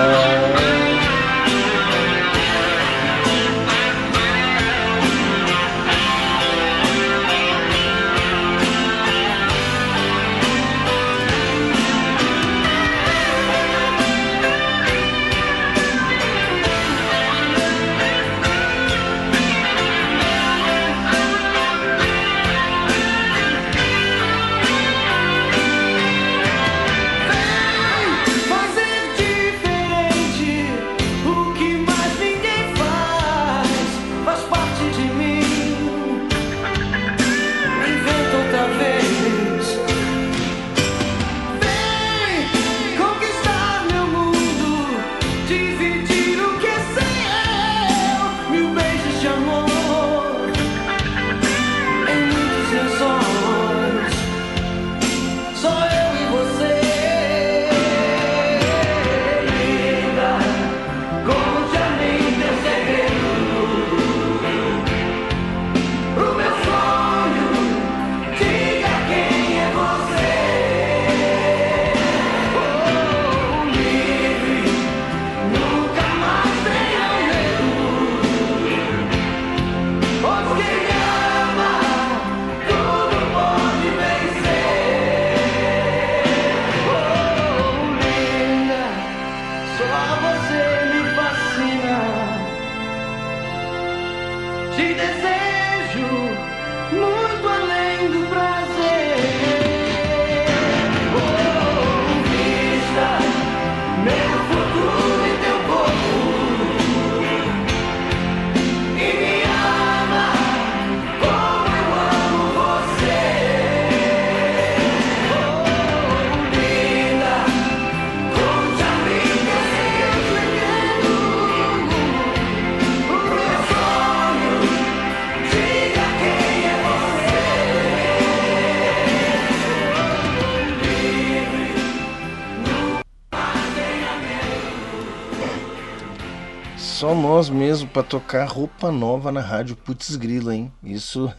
[137.18, 140.72] Nós mesmo pra tocar roupa nova na rádio Putz Grila, hein?
[140.82, 141.32] Isso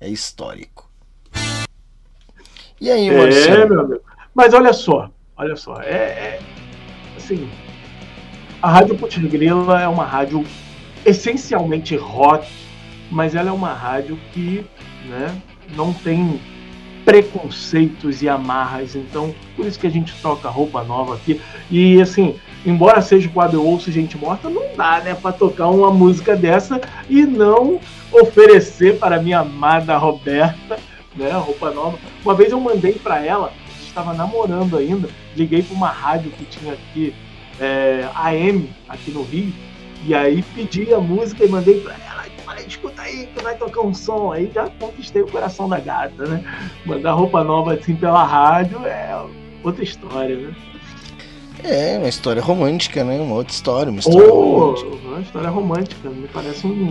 [0.00, 0.90] é histórico.
[2.80, 3.68] E aí, É, Marcelo?
[3.68, 4.00] meu amigo.
[4.34, 6.40] Mas olha só, olha só, é, é,
[7.16, 7.48] assim,
[8.62, 10.44] a Rádio Putz Grila é uma rádio
[11.04, 12.48] essencialmente rock,
[13.10, 14.64] mas ela é uma rádio que,
[15.06, 15.40] né,
[15.76, 16.40] não tem
[17.04, 21.40] preconceitos e amarras, então por isso que a gente toca roupa nova aqui.
[21.70, 25.90] E assim, embora seja o quadro Ouço Gente Morta, não dá, né, para tocar uma
[25.90, 27.80] música dessa e não
[28.12, 30.78] oferecer para minha amada Roberta,
[31.14, 31.98] né, roupa nova.
[32.24, 33.52] Uma vez eu mandei para ela,
[33.82, 37.14] estava namorando ainda, liguei para uma rádio que tinha aqui,
[37.60, 39.52] é, AM, aqui no Rio,
[40.04, 42.22] E aí pedi a música e mandei pra ela.
[42.44, 44.32] Falei, escuta aí que vai tocar um som.
[44.32, 46.44] Aí já conquistei o coração da gata, né?
[46.84, 49.24] Mandar roupa nova assim pela rádio é
[49.62, 50.54] outra história, né?
[51.64, 53.20] É, uma história romântica, né?
[53.20, 55.08] Uma outra história, uma história Oh, romântica.
[55.08, 56.90] uma história romântica, me parece um.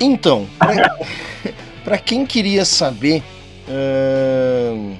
[0.00, 0.98] Então, pra,
[1.84, 3.22] pra quem queria saber
[3.68, 4.94] ahn,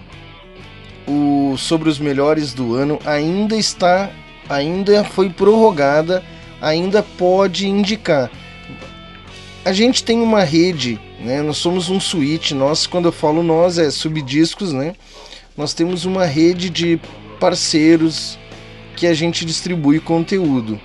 [1.06, 4.10] o, sobre os melhores do ano, ainda está,
[4.48, 6.22] ainda foi prorrogada,
[6.60, 8.30] ainda pode indicar.
[9.64, 11.42] A gente tem uma rede, né?
[11.42, 14.94] Nós somos um suíte, nós, quando eu falo nós, é subdiscos, né?
[15.56, 17.00] Nós temos uma rede de
[17.40, 18.38] parceiros
[18.96, 20.80] que a gente distribui conteúdo.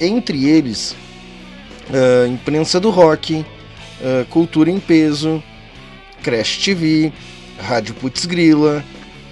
[0.00, 0.94] Entre eles,
[1.90, 3.44] ah, Imprensa do Rock,
[4.02, 5.42] ah, Cultura em Peso,
[6.22, 7.12] Crash TV,
[7.60, 8.84] Rádio Putz Grila,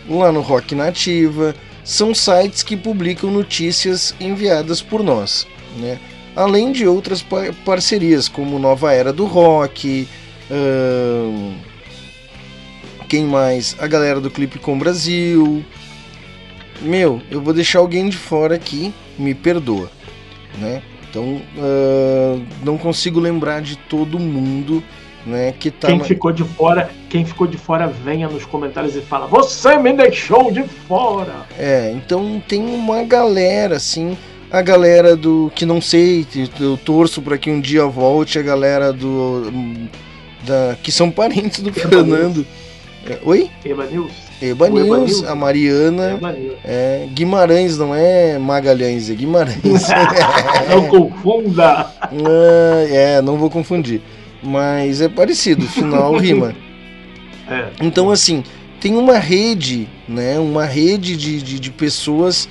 [0.09, 5.47] lá no Rock Nativa, são sites que publicam notícias enviadas por nós,
[5.79, 5.99] né?
[6.35, 10.07] Além de outras pa- parcerias, como Nova Era do Rock,
[10.51, 11.55] ahn,
[13.09, 13.77] quem mais?
[13.79, 15.65] A galera do Clipe com Brasil.
[16.81, 19.91] Meu, eu vou deixar alguém de fora aqui, me perdoa,
[20.59, 20.83] né?
[21.09, 24.83] Então, ah, não consigo lembrar de todo mundo,
[25.25, 29.01] né, que tá Quem ficou de fora, quem ficou de fora, venha nos comentários e
[29.01, 31.47] fala: Você me deixou de fora!
[31.59, 34.17] É, então tem uma galera, assim,
[34.51, 36.27] a galera do que não sei,
[36.61, 39.51] eu torço para que um dia volte, a galera do
[40.47, 42.47] da que são parentes do Eba Fernando.
[43.09, 43.51] É, oi?
[43.65, 44.26] Eba News?
[44.41, 45.25] Eba O Eba News, News.
[45.25, 46.57] a Mariana, Eba News.
[46.65, 49.63] é, Guimarães, não é Magalhães, é Guimarães.
[50.69, 51.87] Não confunda!
[52.03, 54.03] Ah, é, não vou confundir.
[54.43, 56.55] Mas é parecido, final rima.
[57.49, 57.69] É.
[57.81, 58.43] Então, assim,
[58.81, 60.39] tem uma rede, né?
[60.39, 62.49] Uma rede de, de, de pessoas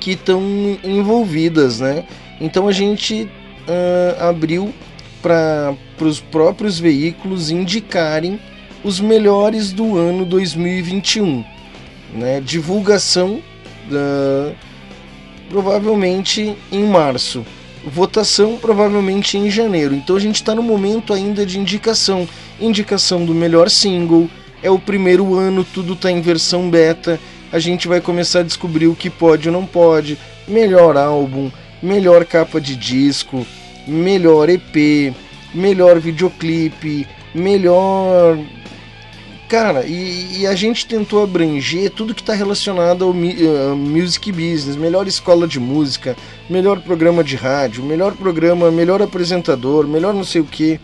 [0.00, 0.42] que estão
[0.84, 2.04] envolvidas, né?
[2.40, 3.28] Então a gente
[3.68, 4.72] ah, abriu
[5.20, 8.38] para os próprios veículos indicarem
[8.86, 11.44] os melhores do ano 2021,
[12.14, 12.40] né?
[12.40, 13.42] Divulgação
[13.90, 14.52] da-
[15.50, 17.44] provavelmente em março.
[17.84, 19.92] Votação provavelmente em janeiro.
[19.92, 22.28] Então a gente está no momento ainda de indicação.
[22.60, 24.30] Indicação do melhor single.
[24.62, 27.18] É o primeiro ano, tudo está em versão beta.
[27.50, 30.16] A gente vai começar a descobrir o que pode ou não pode.
[30.46, 31.50] Melhor álbum,
[31.82, 33.44] melhor capa de disco,
[33.86, 35.12] melhor EP,
[35.52, 38.38] melhor videoclipe, melhor
[39.48, 44.74] Cara, e, e a gente tentou abranger tudo que está relacionado ao eh, music business,
[44.74, 46.16] melhor escola de música,
[46.50, 50.80] melhor programa de rádio, melhor programa, melhor apresentador, melhor não sei o que.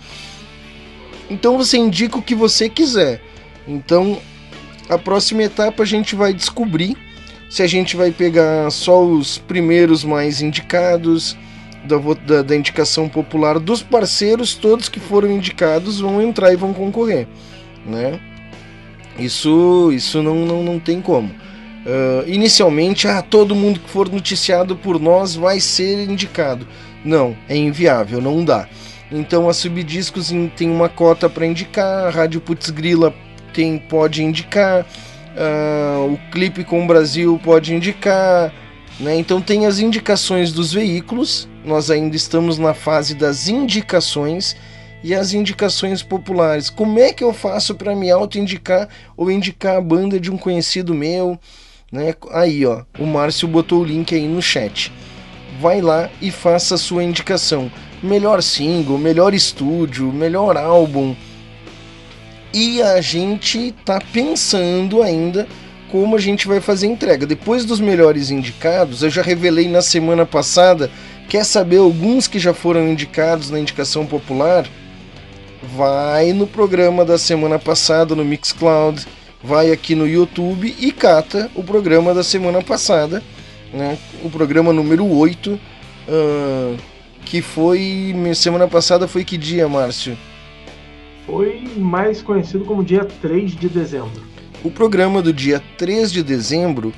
[1.29, 3.21] Então você indica o que você quiser.
[3.67, 4.21] Então
[4.89, 6.97] a próxima etapa a gente vai descobrir
[7.51, 11.37] se a gente vai pegar só os primeiros mais indicados
[11.85, 16.73] da, da, da indicação popular dos parceiros, todos que foram indicados vão entrar e vão
[16.73, 17.27] concorrer,
[17.85, 18.21] né?
[19.19, 21.31] Isso, isso não, não, não tem como.
[21.87, 26.67] Ah, inicialmente, ah, todo mundo que for noticiado por nós vai ser indicado.
[27.05, 28.69] Não, é inviável, não dá.
[29.11, 33.13] Então a Subdiscos em- tem uma cota para indicar, a Rádio Putz Grila
[33.53, 34.87] tem, pode indicar,
[35.37, 38.53] ah, o Clipe com o Brasil pode indicar,
[39.01, 39.17] né?
[39.17, 44.57] Então tem as indicações dos veículos, nós ainda estamos na fase das indicações
[45.03, 46.71] e as indicações populares.
[46.71, 50.95] Como é que eu faço para me auto-indicar ou indicar a banda de um conhecido
[50.95, 51.39] meu?
[51.91, 52.15] Né?
[52.31, 54.93] Aí, ó, o Márcio botou o link aí no chat.
[55.61, 57.71] Vai lá e faça a sua indicação.
[58.03, 61.15] Melhor single, melhor estúdio, melhor álbum.
[62.55, 65.47] E a gente tá pensando ainda
[65.91, 67.27] como a gente vai fazer a entrega.
[67.27, 70.91] Depois dos melhores indicados, eu já revelei na semana passada.
[71.29, 74.67] Quer saber alguns que já foram indicados na indicação popular?
[75.63, 79.07] Vai no programa da semana passada no Mixcloud,
[79.43, 83.23] vai aqui no YouTube e cata o programa da semana passada,
[83.73, 83.97] né?
[84.23, 85.59] O programa número 8,
[86.09, 86.77] ah,
[87.25, 90.17] que foi semana passada foi que dia, Márcio?
[91.27, 94.23] Foi mais conhecido como dia 3 de dezembro.
[94.65, 96.93] O programa do dia 3 de dezembro,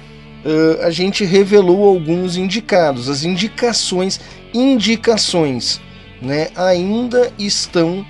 [0.45, 3.11] ah, a gente revelou alguns indicados.
[3.11, 4.21] As indicações,
[4.53, 5.81] indicações,
[6.21, 8.05] né, ainda estão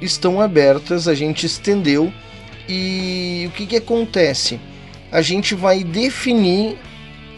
[0.00, 2.12] estão abertas, a gente estendeu
[2.68, 4.58] e o que, que acontece?
[5.12, 6.76] A gente vai definir,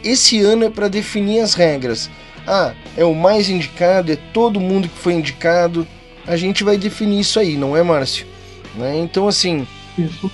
[0.03, 2.11] esse ano é para definir as regras.
[2.47, 5.87] Ah, é o mais indicado, é todo mundo que foi indicado.
[6.27, 8.27] A gente vai definir isso aí, não é, Márcio?
[8.77, 8.99] Né?
[8.99, 9.67] Então, assim,
[9.99, 10.31] Isso.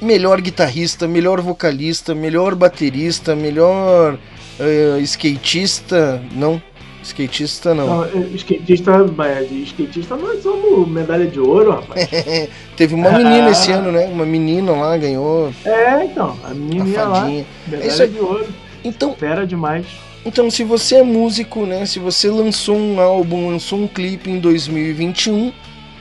[0.00, 4.18] melhor guitarrista, melhor vocalista, melhor baterista, melhor
[4.58, 6.60] eh, skatista, não,
[7.08, 7.86] Skatista não.
[7.86, 12.08] Não, é, skatista, mas de skatista nós somos medalha de ouro, rapaz.
[12.76, 13.18] Teve uma Ah.
[13.18, 14.06] menina esse ano, né?
[14.06, 18.08] Uma menina lá ganhou É, então, a a menininha lá, medalha É isso aí.
[18.08, 18.46] de ouro.
[18.84, 19.86] Então, Fera demais.
[20.24, 21.86] Então, se você é músico, né?
[21.86, 25.52] Se você lançou um álbum, lançou um clipe em 2021,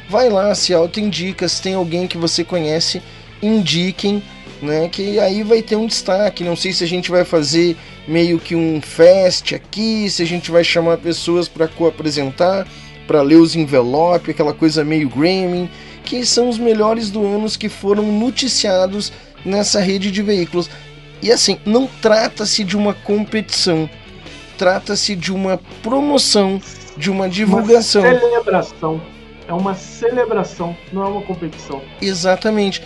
[0.10, 1.48] vai lá, se autoindica.
[1.48, 3.02] Se tem alguém que você conhece,
[3.42, 4.22] indiquem,
[4.61, 4.90] né?
[4.90, 6.44] Que aí vai ter um destaque.
[6.44, 7.77] Não sei se a gente vai fazer
[8.08, 12.66] meio que um fest aqui, se a gente vai chamar pessoas para co-apresentar,
[13.06, 15.69] para ler os envelopes, aquela coisa meio Grammy,
[16.03, 19.11] que são os melhores do ano que foram noticiados
[19.45, 20.69] nessa rede de veículos.
[21.22, 23.90] E assim, não trata-se de uma competição,
[24.58, 26.61] trata-se de uma promoção,
[26.95, 28.02] de uma divulgação.
[28.02, 29.02] Uma celebração.
[29.48, 31.82] É uma celebração, não é uma competição.
[32.02, 32.84] Exatamente.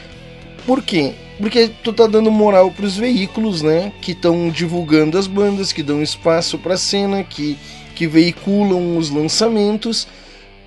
[0.66, 1.14] Por quê?
[1.42, 3.92] Porque tu tá dando moral pros veículos, né?
[4.02, 7.58] Que estão divulgando as bandas, que dão espaço pra cena, que,
[7.96, 10.08] que veiculam os lançamentos.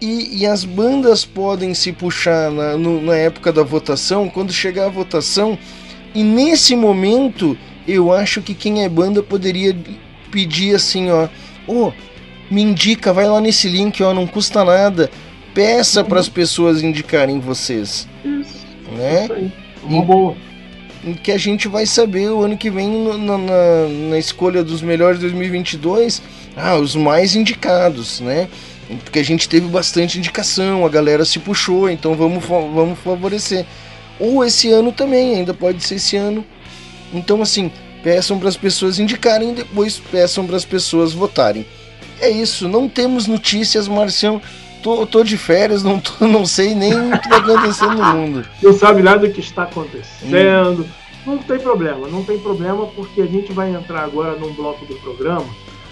[0.01, 4.87] E, e as bandas podem se puxar na, no- na época da votação, quando chegar
[4.87, 5.57] a votação.
[6.15, 9.75] E nesse momento, eu acho que quem é banda poderia
[10.31, 11.29] pedir assim, ó.
[11.67, 11.93] Ô,
[12.51, 15.11] me indica, vai lá nesse link, ó, não custa nada.
[15.55, 19.25] Peça para as pessoas indicarem vocês, Isso, né?
[19.25, 19.53] isso aí.
[19.85, 20.37] Uma boa.
[21.23, 25.19] Que a gente vai saber o ano que vem na, na- na escolha dos melhores
[25.19, 26.23] de 2022,
[26.57, 28.49] ah, os mais indicados, né?
[29.03, 33.65] Porque a gente teve bastante indicação, a galera se puxou, então vamos, vamos favorecer.
[34.21, 36.45] Ou esse ano também, ainda pode ser esse ano.
[37.13, 37.71] Então, assim,
[38.03, 41.65] peçam para as pessoas indicarem e depois peçam para as pessoas votarem.
[42.21, 44.41] É isso, não temos notícias, Marcião.
[44.85, 48.47] Tô, tô de férias, não, tô- não sei nem o que está acontecendo no mundo.
[48.63, 50.87] Não sabe nada do que está acontecendo.
[51.25, 54.95] Não tem problema, não tem problema porque a gente vai entrar agora num bloco do
[54.97, 55.47] programa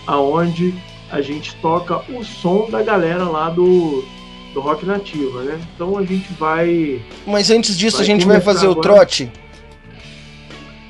[0.06, 0.74] aonde
[1.10, 4.04] a gente toca o som da galera lá do,
[4.52, 5.58] do Rock Nativa, né?
[5.74, 7.00] Então a gente vai.
[7.26, 8.82] Mas antes disso, a gente vai fazer o agora.
[8.82, 9.32] trote.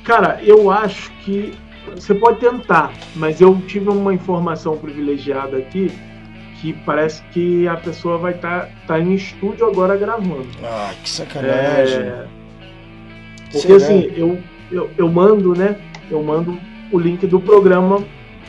[0.03, 1.53] Cara, eu acho que
[1.95, 5.89] você pode tentar, mas eu tive uma informação privilegiada aqui
[6.63, 10.47] que parece que a pessoa vai estar tá, em estúdio agora gravando.
[10.63, 11.99] Ah, que sacanagem.
[11.99, 12.25] É,
[13.51, 13.75] porque Será?
[13.75, 14.39] assim, eu,
[14.71, 15.75] eu, eu mando, né?
[16.09, 16.57] Eu mando
[16.89, 18.01] o link do programa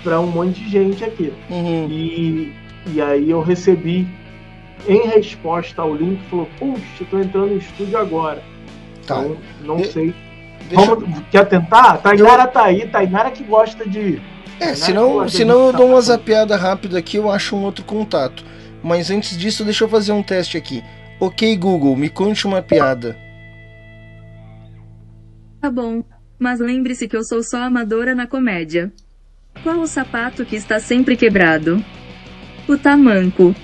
[0.05, 1.33] para um monte de gente aqui.
[1.51, 1.89] Uhum.
[1.91, 2.53] E,
[2.93, 4.07] e aí eu recebi
[4.87, 8.41] em resposta ao link, falou, puxa, eu tô entrando no estúdio agora.
[9.05, 9.23] Tá.
[9.23, 10.15] Então, não De- sei.
[10.69, 11.99] Deixa- Vamos, quer tentar?
[11.99, 14.23] Tainara tá aí, Tainara que gosta de.
[14.61, 18.45] É, senão, senão eu dou uma zapeada rápida aqui, eu acho um outro contato.
[18.83, 20.83] Mas antes disso, deixa eu fazer um teste aqui.
[21.19, 23.17] Ok, Google, me conte uma piada.
[25.61, 26.05] Tá bom,
[26.39, 28.93] mas lembre-se que eu sou só amadora na comédia.
[29.63, 31.83] Qual o sapato que está sempre quebrado?
[32.69, 33.55] O tamanco.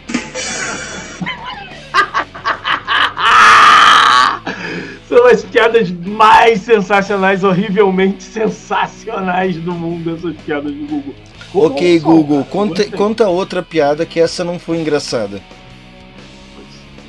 [5.10, 11.14] São as piadas mais sensacionais, horrivelmente sensacionais do mundo, essas piadas do Google.
[11.52, 12.52] ok, Como Google, são, cara?
[12.52, 15.42] conta, conta outra piada que essa não foi engraçada.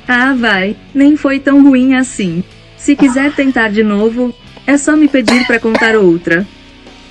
[0.08, 2.42] Ah, vai, nem foi tão ruim assim.
[2.76, 4.34] Se quiser tentar de novo,
[4.66, 6.44] é só me pedir pra contar outra.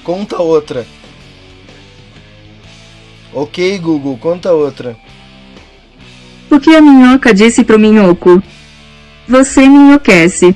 [0.04, 0.86] Conta outra.
[3.34, 4.98] Ok, Google, conta outra.
[6.50, 8.44] O que a minhoca disse pro minhoco?
[9.26, 10.54] Você me enlouquece.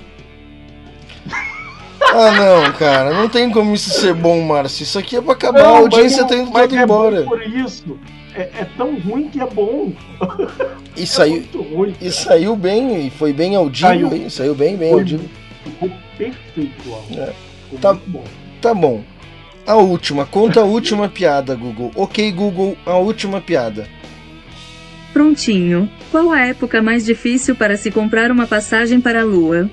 [2.13, 4.83] Ah, não, cara, não tem como isso ser bom, Márcio.
[4.83, 6.93] Isso aqui é pra acabar, a Não, audiência mas tá indo mas toda é bom
[7.09, 7.23] embora.
[7.23, 7.99] por isso.
[8.33, 9.91] É, é tão ruim que é bom.
[10.95, 11.95] E É saiu, muito ruim.
[12.01, 14.13] e saiu bem, e foi bem audível, Saiu.
[14.13, 14.29] hein?
[14.29, 15.29] Saiu bem, bem Foi- audível.
[15.63, 16.89] Ficou perfeito.
[17.17, 17.33] É.
[17.63, 18.23] Ficou Tá- bom.
[18.61, 19.01] Tá bom.
[19.67, 21.91] A última, conta a última piada, Google.
[21.95, 23.87] Ok, Google, a última piada.
[25.11, 25.89] Prontinho.
[26.11, 29.69] Qual a época mais difícil para se comprar uma passagem para a lua?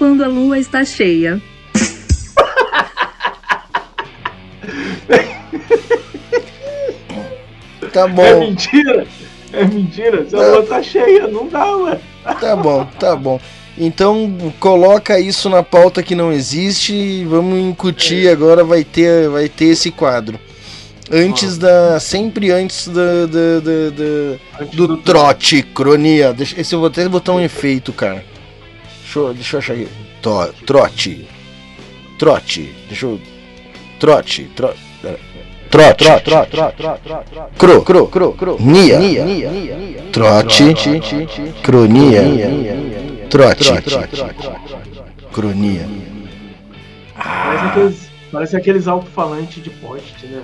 [0.00, 1.38] Quando a lua está cheia.
[7.92, 9.06] Tá É bom, mentira!
[9.52, 10.24] É mentira!
[10.28, 11.98] Se a lua tá cheia, não dá, ué.
[12.40, 13.40] tá bom, tá bom.
[13.76, 19.48] Então coloca isso na pauta que não existe e vamos incutir agora vai ter vai
[19.48, 20.38] ter esse quadro.
[21.10, 26.32] Antes da sempre antes da, da- da- da- Antes do trote cronia.
[26.32, 28.24] Deixa, esse eu vou até botar um efeito, cara.
[29.10, 29.88] Deixa eu, deixa eu achar aqui.
[30.22, 31.28] To- trote.
[32.16, 32.72] Trote.
[32.86, 33.20] Deixa eu.
[33.98, 34.44] Trote.
[34.54, 34.78] Trote.
[35.68, 36.20] Trote.
[36.20, 36.76] Trote.
[37.58, 37.82] Cro.
[37.82, 38.06] Cro.
[38.06, 38.32] Cro.
[38.34, 38.56] Cro.
[38.60, 39.00] Nia.
[40.12, 40.62] Trote.
[41.60, 42.22] Cronia.
[43.28, 43.72] Trote.
[45.32, 45.88] Cronia.
[47.16, 50.42] Parece aqueles, parece aqueles alto-falantes de poste, né?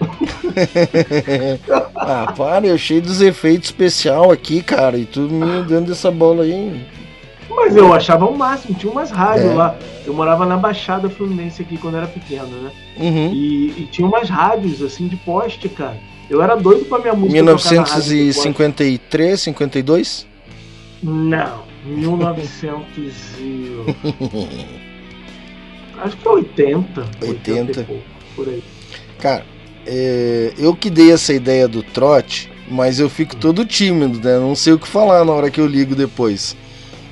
[1.94, 6.42] ah, para, eu cheio dos efeitos especial aqui, cara, e tu me dando essa bola
[6.42, 6.84] aí.
[7.50, 9.54] Mas eu achava o máximo, tinha umas rádios É.
[9.54, 9.76] lá.
[10.06, 12.70] Eu morava na Baixada Fluminense aqui quando era pequeno, né?
[12.96, 13.32] Uhum.
[13.32, 15.98] E, e tinha umas rádios assim de poste, cara.
[16.28, 17.42] Eu era doido pra minha música.
[17.44, 18.48] tocar na rádio de poste.
[18.48, 20.26] 1953, 52?
[21.02, 22.84] Não, 1900
[23.38, 23.76] e...
[26.02, 27.04] Acho que é 80.
[27.20, 27.80] 80.
[27.80, 28.02] e pouco,
[28.36, 28.62] por aí.
[29.18, 29.44] Cara,
[29.86, 34.38] é, eu que dei essa ideia do trote, mas eu fico todo tímido, né?
[34.38, 36.56] Não sei o que falar na hora que eu ligo depois.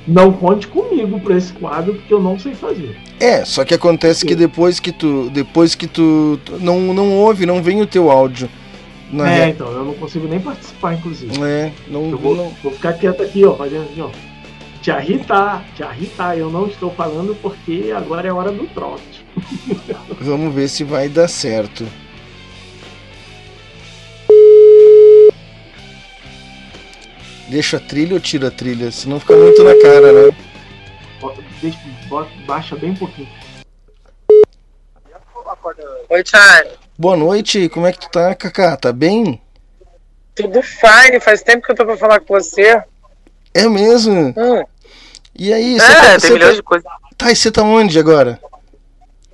[0.09, 2.97] Não conte comigo pra esse quadro, porque eu não sei fazer.
[3.21, 4.39] É, só que acontece que Sim.
[4.39, 5.29] depois que tu.
[5.31, 6.41] Depois que tu.
[6.45, 8.49] tu não, não ouve, não vem o teu áudio.
[9.13, 11.33] Na é, re- então, eu não consigo nem participar, inclusive.
[11.43, 14.09] É, não, Eu vou, não- vou ficar quieto aqui, ó, fazendo assim, ó.
[14.81, 16.39] Te irritar, te irritar.
[16.39, 19.27] Eu não estou falando porque agora é hora do trote.
[20.21, 21.85] Vamos ver se vai dar certo.
[27.49, 28.91] Deixa a trilha ou tira a trilha?
[28.91, 30.37] Senão fica muito na cara, né?
[31.21, 31.79] Bota- Deixa,
[32.09, 33.29] bota, baixa bem pouquinho.
[36.11, 36.71] Oi, Thiago.
[36.99, 38.77] Boa noite, como é que tu tá, Kaká?
[38.77, 39.41] Tá bem?
[40.35, 42.83] Tudo fine, faz tempo que eu tô pra falar com você.
[43.55, 44.35] É mesmo?
[44.37, 44.65] Hum.
[45.37, 46.91] E aí, É, tá, tem você milhões tá, de coisas.
[47.17, 48.41] tá, e você tá onde agora?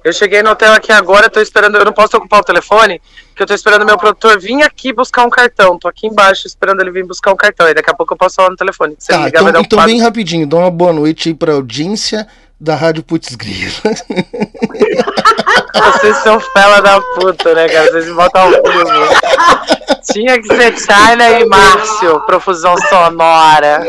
[0.04, 3.00] Eu cheguei no hotel aqui agora, tô esperando, eu não posso ocupar o telefone,
[3.34, 5.78] que eu tô esperando meu produtor vir aqui buscar um cartão.
[5.78, 7.66] Tô aqui embaixo esperando ele vir buscar um cartão.
[7.66, 8.94] E daqui a pouco eu posso falar no telefone.
[8.98, 11.34] Se Tá, ligar, então, vai dar um então bem rapidinho, dá uma boa noite aí
[11.34, 12.26] pra audiência
[12.60, 13.72] da Rádio Putz Grila.
[15.74, 17.90] Vocês são fela da puta, né, cara?
[17.90, 20.02] Vocês botam ao vivo.
[20.12, 23.82] Tinha que ser China e Márcio, profusão sonora.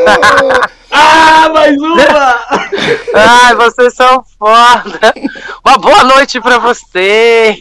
[0.98, 2.40] Ah, mais uma!
[3.14, 5.14] Ai, vocês são foda.
[5.66, 7.60] Uma boa noite pra vocês.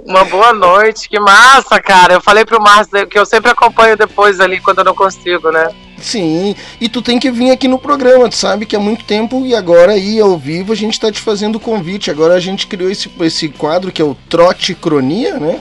[0.00, 2.14] Uma boa noite, que massa, cara.
[2.14, 5.68] Eu falei pro Márcio que eu sempre acompanho depois ali quando eu não consigo, né?
[5.98, 9.44] Sim, e tu tem que vir aqui no programa, tu sabe que há muito tempo
[9.46, 12.10] e agora aí ao vivo a gente tá te fazendo o convite.
[12.10, 15.60] Agora a gente criou esse, esse quadro que é o Trote Cronia, né?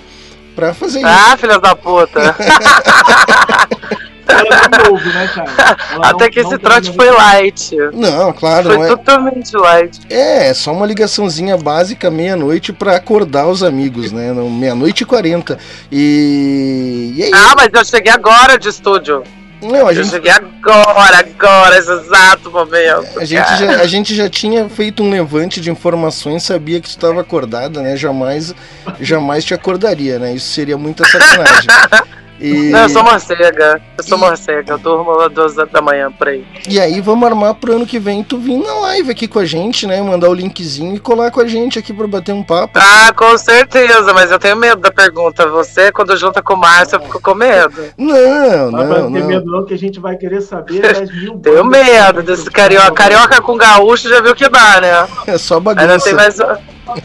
[0.56, 1.08] Pra fazer isso.
[1.08, 2.35] Ah, filha da puta.
[4.39, 5.77] Ela né, cara?
[5.93, 7.75] Ela Até não- que esse trote foi light.
[7.93, 8.88] Não, claro, Foi não é.
[8.89, 9.99] totalmente light.
[10.09, 14.33] É, é só uma ligaçãozinha básica meia-noite pra acordar os amigos, né?
[14.33, 15.57] Meia-noite e quarenta.
[15.91, 17.14] E.
[17.15, 17.31] E aí?
[17.33, 19.23] Ah, mas eu cheguei agora de estúdio.
[19.61, 23.17] Não, a Eu gente, cheguei agora, agora, esse exato momento.
[23.19, 26.91] a, gente já, a gente já tinha feito um levante de informações, sabia que tu
[26.91, 27.95] estava acordada, né?
[27.95, 28.53] Jamais,
[28.99, 30.33] jamais te acordaria, né?
[30.35, 31.67] Isso seria muita sacanagem.
[32.39, 33.81] E, Não, eu sou morcega.
[33.97, 34.73] Eu sou morcega.
[34.73, 36.45] Eu durmo às duas da manhã por aí.
[36.67, 39.45] e aí vamos armar pro ano que vem tu vir na live aqui com a
[39.45, 40.01] gente, né?
[40.01, 42.77] Mandar o linkzinho e colar com a gente aqui pra bater um papo.
[42.77, 45.47] Ah, com certeza, mas eu tenho medo da pergunta.
[45.47, 47.73] Você, quando junta com o Márcio, eu fico com medo.
[47.97, 49.27] Não, Não vai não, não.
[49.27, 52.91] medo não, que a gente vai querer saber das mil Tenho medo desse carioca.
[52.91, 55.07] Carioca com gaúcho já viu que dá, né?
[55.27, 56.03] É só Ainda bagunça.
[56.05, 56.38] tem mais,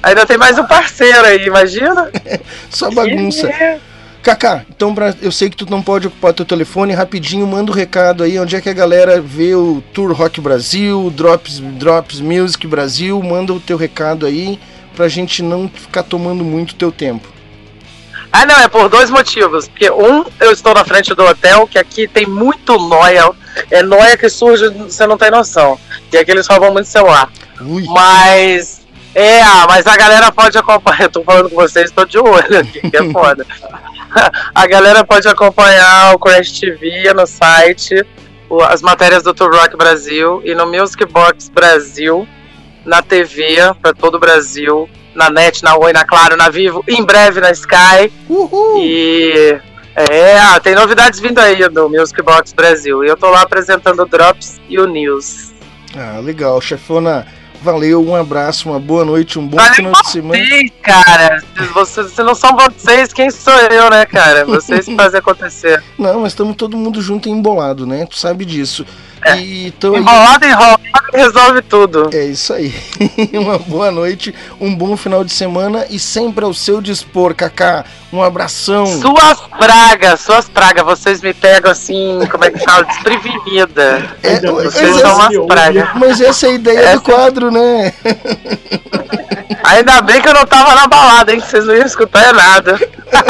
[0.03, 2.11] ainda tem mais um parceiro aí, imagina?
[2.69, 3.47] Só bagunça.
[3.49, 3.90] Que-
[4.23, 7.75] Kaká, então pra- eu sei que tu não pode ocupar teu telefone, rapidinho manda o
[7.75, 12.67] recado aí, onde é que a galera vê o Tour Rock Brasil, Drops, Drops Music
[12.67, 14.61] Brasil, manda o teu recado aí
[14.95, 17.27] pra gente não ficar tomando muito teu tempo.
[18.31, 19.67] Ah, não, é por dois motivos.
[19.67, 23.31] Porque, um, eu estou na frente do hotel, que aqui tem muito noia.
[23.71, 25.77] É noia que surge, você não tem noção.
[26.13, 27.29] E aqui eles roubam muito celular.
[27.61, 28.83] Ui, Mas.
[29.13, 31.03] É, ah, mas a galera pode acompanhar.
[31.03, 33.45] Eu tô falando com vocês, tô de olho aqui, que é foda.
[34.55, 38.05] a galera pode acompanhar o Crash TV no site,
[38.49, 42.27] o- as matérias do Tour Rock Brasil e no Music Box Brasil,
[42.85, 47.05] na TV, pra todo o Brasil, na NET, na Oi, na Claro, na Vivo, em
[47.05, 48.13] breve na Sky.
[48.29, 48.79] uhul!
[48.83, 49.61] E.
[49.97, 53.05] É, ah, tem novidades vindo aí do Music Box Brasil.
[53.05, 55.53] E eu tô lá apresentando o Drops e o News.
[55.95, 57.27] Ah, legal, chefona.
[57.63, 60.43] Valeu, um abraço, uma boa noite, um bom Valeu final de semana.
[60.83, 61.43] Cara.
[61.75, 64.47] Vocês, se não são vocês, quem sou eu, né, cara?
[64.47, 65.83] Vocês fazem acontecer.
[65.99, 68.07] Não, mas estamos todo mundo junto e embolado, né?
[68.07, 68.87] Tu sabe disso.
[69.25, 69.37] É.
[69.39, 70.81] E então aí- Enrolado, enrolado,
[71.13, 72.11] resolve tudo.
[72.13, 72.75] É isso aí.
[73.35, 77.85] Uma boa noite, um bom final de semana e sempre ao seu dispor, Kaká.
[78.13, 78.87] Um abração.
[78.87, 82.85] Suas pragas, suas pragas, vocês me pegam assim, como é que fala?
[82.85, 84.17] Desprevenida.
[84.23, 85.89] É, Vocês Essa- são umas pragas.
[85.95, 87.93] mas essa é a ideia Essa- do quadro, né?
[89.71, 91.41] Ainda bem que eu não tava na balada, hein?
[91.41, 92.77] Que vocês não iam escutar nada.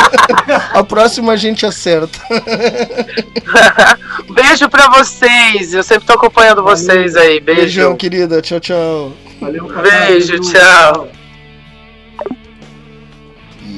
[0.72, 2.18] A próxima a gente acerta.
[4.32, 5.74] Beijo pra vocês.
[5.74, 7.40] Eu sempre tô acompanhando vocês aí.
[7.40, 7.96] Beijão, Beijo.
[7.96, 8.40] querida.
[8.40, 9.12] Tchau, tchau.
[9.38, 9.82] Valeu, cara.
[9.82, 11.08] Beijo, tchau.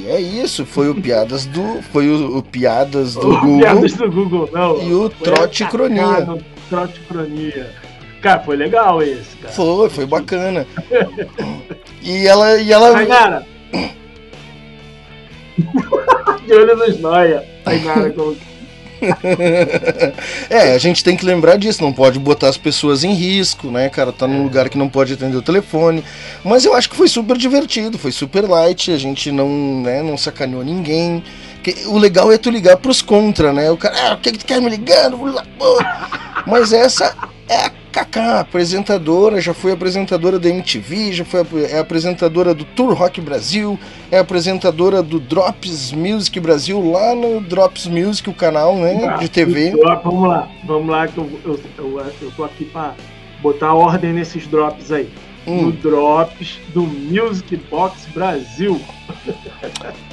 [0.06, 1.82] É isso, foi o Piadas do.
[1.92, 3.58] Foi o, o Piadas do O Google.
[3.58, 4.82] Piadas do Google, não.
[4.82, 6.28] E o Trote Cronia.
[6.68, 7.72] Trote Cronia.
[8.22, 9.52] Cara, foi legal esse, cara.
[9.52, 10.66] Foi, foi bacana.
[12.04, 12.60] E ela.
[12.60, 13.46] E ela Tainara.
[16.44, 17.48] De olho nos noia.
[17.62, 18.36] Tainara, como
[20.48, 23.88] é, a gente tem que lembrar disso, não pode botar as pessoas em risco, né,
[23.88, 24.12] cara?
[24.12, 26.04] Tá num lugar que não pode atender o telefone.
[26.44, 30.16] Mas eu acho que foi super divertido, foi super light, a gente não, né, não
[30.16, 31.22] sacaneou ninguém.
[31.86, 33.70] O legal é tu ligar pros contra, né?
[33.70, 35.18] O cara, ah, o que, que tu quer me ligando?
[36.46, 37.16] Mas essa
[37.48, 42.94] é a Kaká, apresentadora, já foi apresentadora da MTV, já foi é apresentadora do Tour
[42.94, 43.78] Rock Brasil,
[44.10, 49.74] é apresentadora do Drops Music Brasil, lá no Drops Music, o canal, né, de TV.
[49.84, 52.94] Ó, Vamos lá, vamos lá, que eu, eu, eu, eu tô aqui pra
[53.42, 55.10] botar ordem nesses drops aí.
[55.46, 55.62] Hum.
[55.62, 58.80] No drops do Music Box Brasil.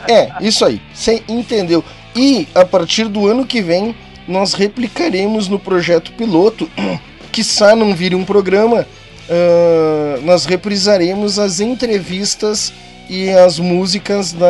[0.08, 0.82] É, isso aí.
[0.94, 1.84] Você entendeu.
[2.16, 3.96] E a partir do ano que vem,
[4.28, 6.70] nós replicaremos no projeto piloto,
[7.32, 7.44] que
[7.76, 8.88] não vire um programa,
[9.30, 12.74] ah, nós reprisaremos as entrevistas
[13.08, 14.48] e as músicas da.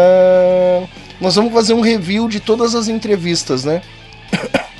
[1.20, 3.82] Nós vamos fazer um review de todas as entrevistas, né?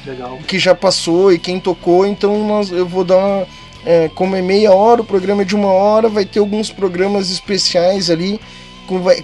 [0.06, 0.40] Legal.
[0.48, 3.48] que já passou e quem tocou, então nós, eu vou dar uma,
[3.86, 7.30] é, como é meia hora, o programa é de uma hora, vai ter alguns programas
[7.32, 8.40] especiais ali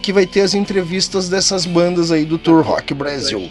[0.01, 3.49] que vai ter as entrevistas dessas bandas aí do Tour Rock Brasil.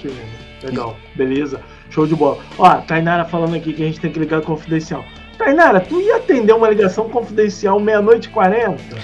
[0.63, 1.61] Legal, beleza.
[1.91, 2.39] Show de bola.
[2.57, 5.05] Ó, a Tainara falando aqui que a gente tem que ligar confidencial.
[5.37, 8.97] Tainara, tu ia atender uma ligação confidencial meia-noite e quarenta?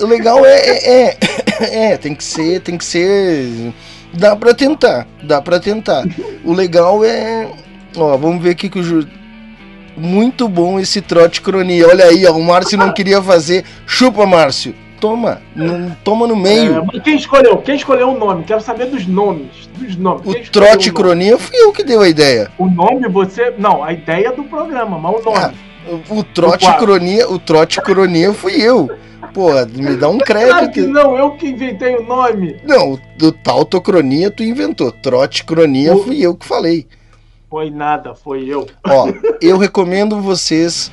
[0.00, 3.72] O legal é, é, é, é, tem que ser, tem que ser,
[4.14, 6.04] dá pra tentar, dá pra tentar.
[6.44, 7.48] O legal é,
[7.96, 9.06] ó, vamos ver aqui que o Ju...
[9.96, 11.86] Muito bom esse trote cronia.
[11.86, 13.64] Olha aí, ó, o Márcio não queria fazer.
[13.86, 14.74] Chupa, Márcio.
[15.00, 16.76] Toma, não, toma no meio.
[16.76, 17.56] É, mas quem escolheu?
[17.58, 18.44] Quem escolheu o nome?
[18.44, 19.68] Quero saber dos nomes.
[19.76, 20.24] Dos nomes.
[20.24, 22.48] O trote o cronia fui eu que deu a ideia.
[22.56, 23.52] O nome você.
[23.58, 25.36] Não, a ideia do programa, mas o nome.
[25.38, 25.52] Ah,
[26.08, 28.88] O, trote cronia, o trote cronia fui eu.
[29.34, 30.24] Pô, me dá um Claro
[30.70, 30.86] crédito.
[30.88, 32.56] não, eu que inventei o nome.
[32.64, 34.92] Não, do tautocronia tu inventou.
[34.92, 36.86] Trote cronia O- fui eu que falei.
[37.52, 38.66] Foi nada, foi eu.
[38.82, 40.90] Ó, eu recomendo vocês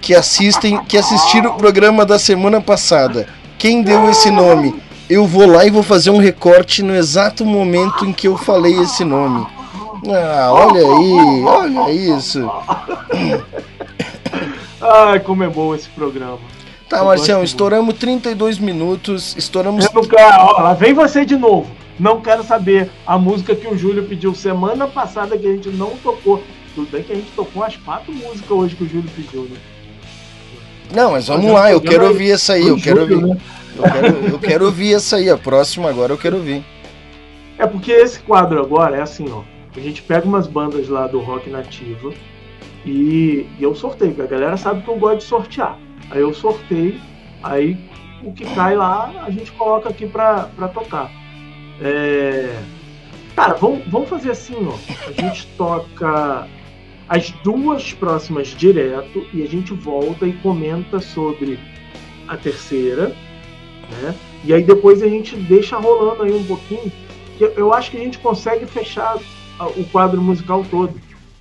[0.00, 3.28] que assistem, que assistiram o programa da semana passada.
[3.58, 4.74] Quem deu esse nome?
[5.10, 8.72] Eu vou lá e vou fazer um recorte no exato momento em que eu falei
[8.80, 9.46] esse nome.
[10.08, 12.50] Ah, olha aí, olha isso.
[14.80, 16.38] Ai, como é bom esse programa.
[16.88, 19.86] Tá, Marcião, estouramos 32 minutos, estouramos.
[19.86, 21.66] Quero, ó, lá vem você de novo.
[21.98, 25.96] Não quero saber a música que o Júlio pediu semana passada que a gente não
[25.96, 26.42] tocou.
[26.74, 29.56] Tudo bem que a gente tocou as quatro músicas hoje que o Júlio pediu, né?
[30.94, 33.20] Não, mas vamos lá, eu quero ouvir essa aí, eu quero ouvir.
[33.20, 33.36] né?
[33.76, 36.64] Eu quero, eu quero ouvir essa aí, a próxima agora eu quero ouvir.
[37.58, 39.42] É porque esse quadro agora é assim, ó.
[39.76, 42.12] A gente pega umas bandas lá do rock nativa
[42.86, 45.78] e, e eu sorteio, porque a galera sabe que eu gosto de sortear.
[46.10, 47.00] Aí eu sorteio,
[47.42, 47.76] aí
[48.22, 51.10] o que cai lá a gente coloca aqui pra, pra tocar.
[51.80, 52.56] É...
[53.36, 54.74] Cara, vamos, vamos fazer assim, ó.
[55.08, 56.48] A gente toca
[57.08, 61.58] as duas próximas direto e a gente volta e comenta sobre
[62.26, 63.14] a terceira,
[64.02, 64.14] né?
[64.44, 66.92] E aí depois a gente deixa rolando aí um pouquinho
[67.38, 69.16] que eu- acho que a gente consegue fechar
[69.76, 70.92] o quadro musical todo.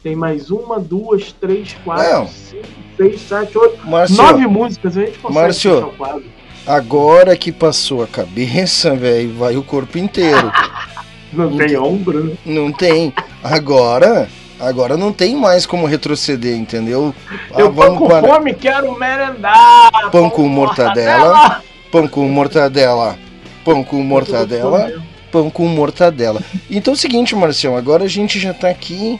[0.02, 2.28] Tem mais uma, duas, três, quatro, Não.
[2.28, 4.96] cinco, seis, sete, oito, Márcio, nove músicas.
[4.98, 5.74] A gente consegue Márcio.
[5.76, 6.24] fechar o quadro.
[6.68, 10.52] Agora que passou a cabeça, velho, vai o corpo inteiro.
[11.32, 12.36] Não tem ombro, né?
[12.46, 13.14] Não tem.
[13.44, 14.30] Agora,
[14.60, 17.14] agora não tem mais como retroceder, entendeu?
[17.54, 20.10] Ah, eu vamos com para fome, quero merendar.
[20.10, 21.62] Pão com mortadela.
[21.92, 23.20] pão com mortadela,
[23.64, 26.42] pão com mortadela, pão com mortadela.
[26.72, 29.20] Então é o seguinte, Marcião, agora a gente já tá aqui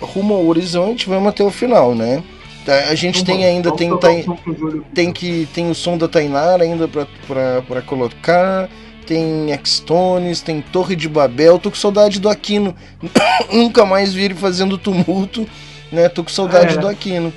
[0.00, 2.22] rumo ao horizonte, vamos até o final, né?
[2.66, 6.64] Tá, A gente tem ainda tem, tem, o som que tem o som da Tainara
[6.64, 8.68] ainda pra colocar.
[9.06, 11.60] Tem X-Tones, tem Torre de Babel.
[11.60, 12.74] Tô com saudade do Aquino.
[13.52, 15.46] Nunca mais vi ele fazendo tumulto,
[15.92, 16.08] né?
[16.08, 16.78] Tô com saudade É.
[16.78, 17.32] do Aquino.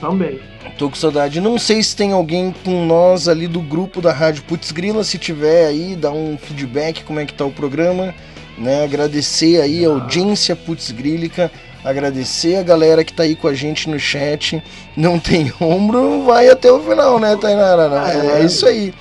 [0.00, 0.40] Também.
[0.78, 1.38] Tô com saudade.
[1.38, 5.04] Não sei se tem alguém com nós ali do grupo da Rádio Putz Grila.
[5.04, 8.14] Se tiver aí, dá um feedback como é que tá o programa.
[8.56, 8.84] Né?
[8.84, 11.52] Agradecer aí a audiência Putz Grílica.
[11.84, 14.62] Agradecer a galera que tá aí com a gente no chat.
[14.96, 17.90] Não tem ombro, vai até o final, né, Tainara?
[18.12, 18.44] É, É.
[18.44, 18.92] isso aí.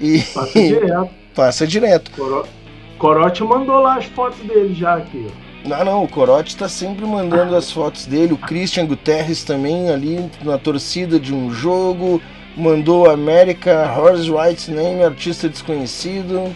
[0.00, 1.10] E Passa direto.
[1.34, 2.10] passa direto.
[2.12, 2.46] Coro-
[2.98, 5.26] Corote mandou lá as fotos dele já aqui.
[5.28, 5.68] ó.
[5.68, 8.32] Não, não, o Corote tá sempre mandando as fotos dele.
[8.32, 12.20] O Christian Guterres também ali na torcida de um jogo.
[12.56, 16.54] Mandou America Horse Rights Name, artista desconhecido.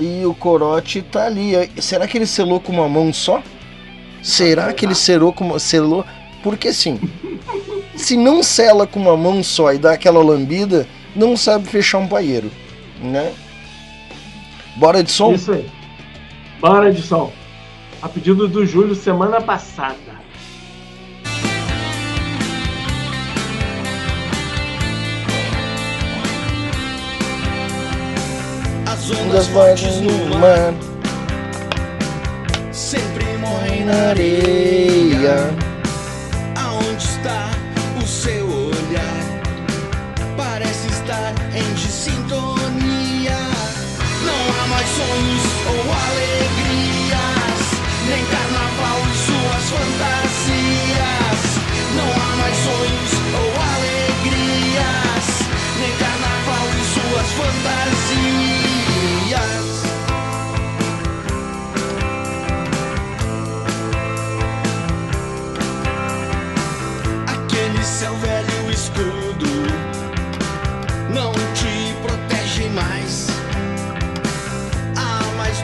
[0.00, 1.52] E o corote tá ali.
[1.80, 3.42] Será que ele selou com uma mão só?
[4.22, 5.58] Será que ele selou com uma.
[5.58, 6.04] Selou?
[6.42, 7.00] Porque assim.
[7.96, 12.08] se não sela com uma mão só e dá aquela lambida, não sabe fechar um
[12.08, 12.50] paieiro.
[13.00, 13.32] Né?
[14.76, 15.34] Bora de som?
[15.34, 15.68] Isso aí.
[16.60, 17.32] Bora de som.
[18.00, 19.96] A pedido do Júlio semana passada.
[28.86, 30.91] As Das ondas fortes no mar
[33.52, 35.36] morrem na areia.
[36.56, 37.50] Aonde está
[38.02, 39.22] o seu olhar?
[40.36, 43.38] Parece estar em sintonia.
[44.24, 46.51] Não há mais sonhos ou alegrias,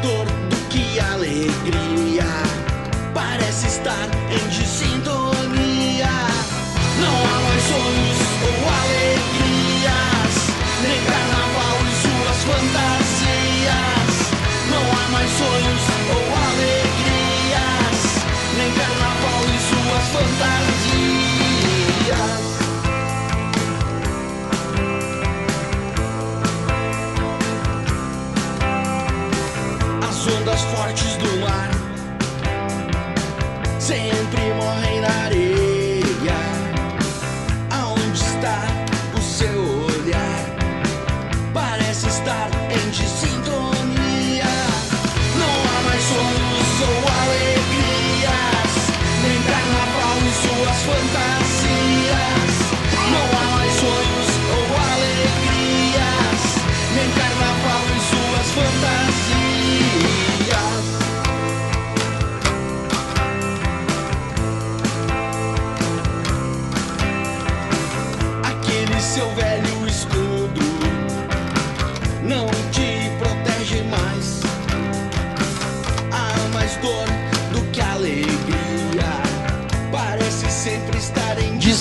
[0.01, 2.25] dor do que alegria.
[3.15, 5.08] Parece estar em desintonia.
[30.65, 31.71] Fortes do mar
[33.79, 35.48] sempre morrem na areia.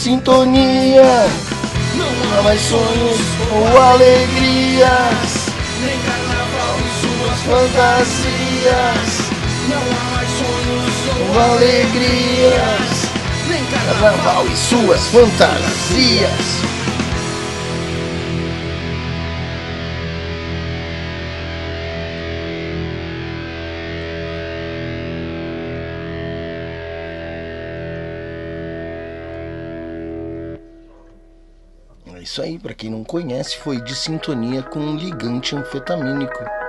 [0.08, 1.28] Sintonia,
[1.96, 3.20] Não há mais sonhos
[3.52, 5.50] ou alegrias,
[5.82, 9.10] nem carnaval e suas fantasias,
[9.68, 13.12] Não há mais sonhos ou alegrias,
[13.50, 16.77] nem carnaval e suas fantasias.
[32.38, 36.67] Isso aí, pra quem não conhece, foi de sintonia com um ligante anfetamínico.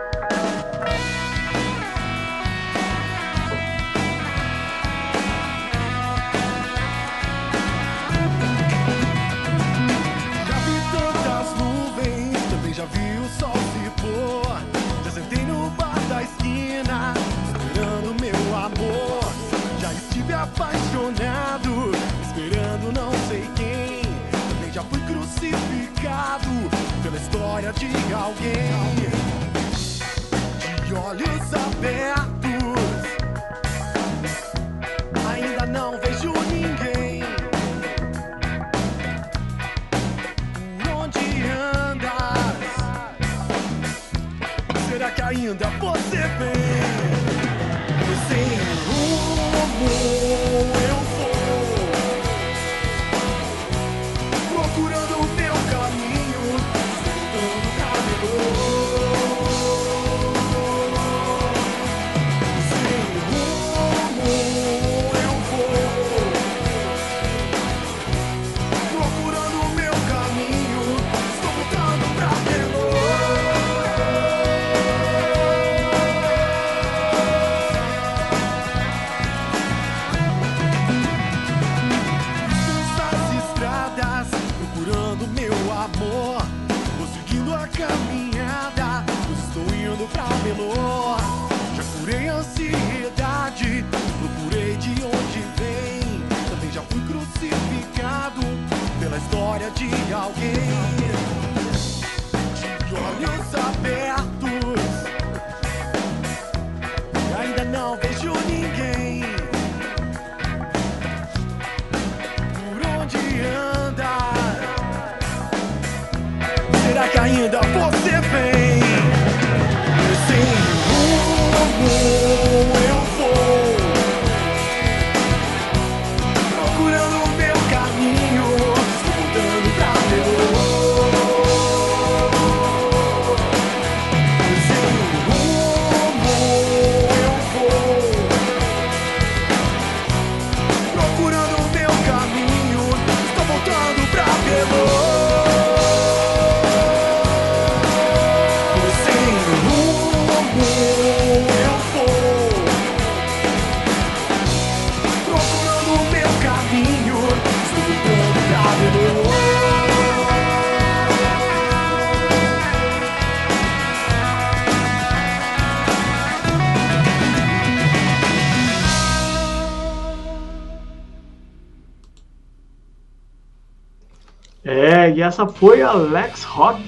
[175.29, 176.83] Essa foi a Lex Rock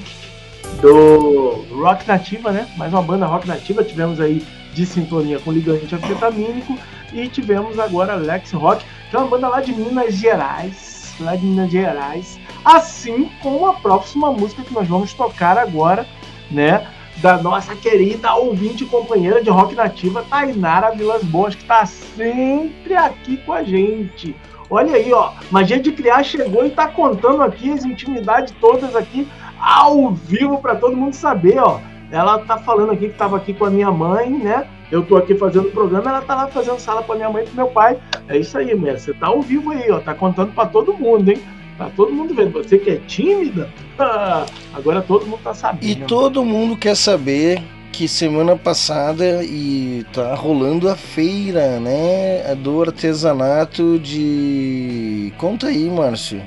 [0.80, 2.66] do Rock Nativa, né?
[2.76, 3.84] Mais uma banda rock nativa.
[3.84, 6.78] Tivemos aí de sintonia com ligante anfetamínico
[7.12, 11.44] e tivemos agora Lex Rock, que é uma banda lá de Minas Gerais, lá de
[11.44, 16.06] Minas Gerais, assim como a próxima música que nós vamos tocar agora,
[16.50, 16.86] né?
[17.16, 22.94] Da nossa querida ouvinte e companheira de rock nativa, Tainara Vilas Boas, que tá sempre
[22.94, 24.34] aqui com a gente.
[24.70, 29.26] Olha aí, ó, Magia de Criar chegou e tá contando aqui as intimidades todas aqui
[29.60, 31.80] ao vivo para todo mundo saber, ó.
[32.10, 34.66] Ela tá falando aqui que tava aqui com a minha mãe, né?
[34.90, 37.46] Eu tô aqui fazendo o programa, ela tá lá fazendo sala pra minha mãe e
[37.46, 37.98] pro meu pai.
[38.28, 38.98] É isso aí, mulher.
[38.98, 40.00] Você tá ao vivo aí, ó.
[40.00, 41.40] Tá contando pra todo mundo, hein?
[41.78, 42.52] Tá todo mundo vendo.
[42.52, 43.68] Você que é tímida,
[44.74, 45.84] agora todo mundo tá sabendo.
[45.86, 47.62] E todo mundo quer saber
[47.92, 52.54] que semana passada e tá rolando a feira, né?
[52.54, 55.32] Do artesanato de.
[55.36, 56.42] Conta aí, Márcio.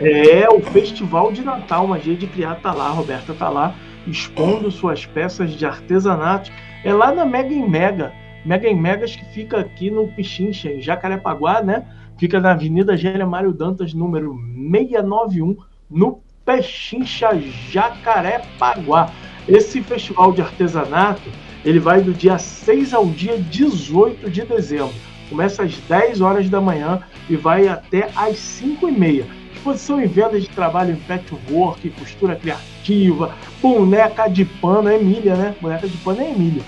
[0.00, 3.74] É, o Festival de Natal, Magia de Criar tá lá, a Roberta tá lá,
[4.06, 6.50] expondo suas peças de artesanato.
[6.84, 8.12] É lá na Mega em Mega.
[8.44, 11.84] Mega em Megas que fica aqui no Pichincha, em Jacarepaguá, né?
[12.18, 14.36] Fica na Avenida Gélia Mário Dantas, número
[14.70, 15.56] 691,
[15.90, 17.30] no Pechincha,
[17.70, 19.10] Jacarepaguá.
[19.48, 21.30] Esse festival de artesanato,
[21.64, 24.94] ele vai do dia 6 ao dia 18 de dezembro.
[25.28, 29.26] Começa às 10 horas da manhã e vai até às 5 e meia.
[29.54, 35.54] Exposição e venda de trabalho em patchwork, costura criativa, boneca de pano, Emília, né?
[35.60, 36.62] Boneca de pano é Emília.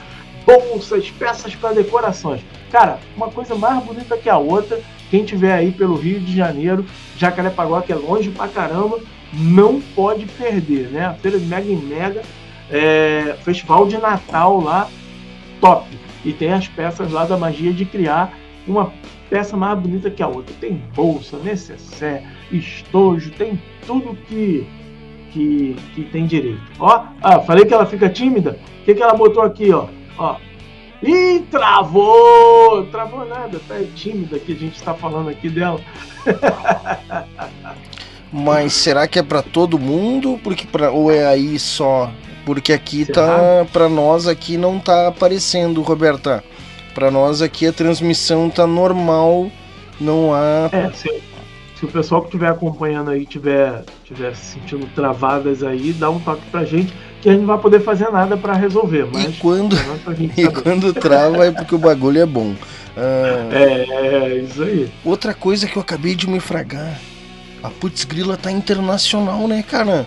[0.46, 2.40] Bolsas, peças para decorações.
[2.70, 4.80] Cara, uma coisa mais bonita que a outra.
[5.10, 6.84] Quem tiver aí pelo Rio de Janeiro,
[7.16, 9.00] Jacarepaguá, que é longe pra caramba,
[9.32, 11.06] não pode perder, né?
[11.06, 12.22] A feira de Mega em Mega,
[12.70, 14.88] é, festival de Natal lá,
[15.60, 15.86] top.
[16.24, 18.92] E tem as peças lá da magia de criar uma
[19.30, 20.54] peça mais bonita que a outra.
[20.60, 24.66] Tem bolsa, necessaire, estojo, tem tudo que,
[25.32, 26.60] que, que tem direito.
[26.78, 28.58] Ó, ah, falei que ela fica tímida?
[28.80, 29.86] O que, que ela botou aqui, ó?
[30.18, 30.36] Ó.
[31.02, 32.84] Ih, travou!
[32.86, 35.80] Travou nada, tá é tímida que a gente está falando aqui dela.
[38.32, 40.38] Mas será que é pra todo mundo?
[40.42, 42.10] Porque pra, ou é aí só?
[42.48, 43.26] Porque aqui Será?
[43.26, 43.66] tá.
[43.70, 46.42] Pra nós aqui não tá aparecendo, Roberta.
[46.94, 49.50] Pra nós aqui a transmissão tá normal.
[50.00, 50.70] Não há.
[50.72, 51.22] É, se,
[51.78, 56.18] se o pessoal que estiver acompanhando aí tiver, tiver se sentindo travadas aí, dá um
[56.18, 59.06] toque pra gente, que a gente não vai poder fazer nada pra resolver.
[59.12, 62.54] Mas E quando, é pra gente e quando trava é porque o bagulho é bom.
[62.96, 64.90] Ah, É, é, isso aí.
[65.04, 66.98] Outra coisa que eu acabei de me fragar.
[67.62, 70.06] A Putz Grila tá internacional, né, cara?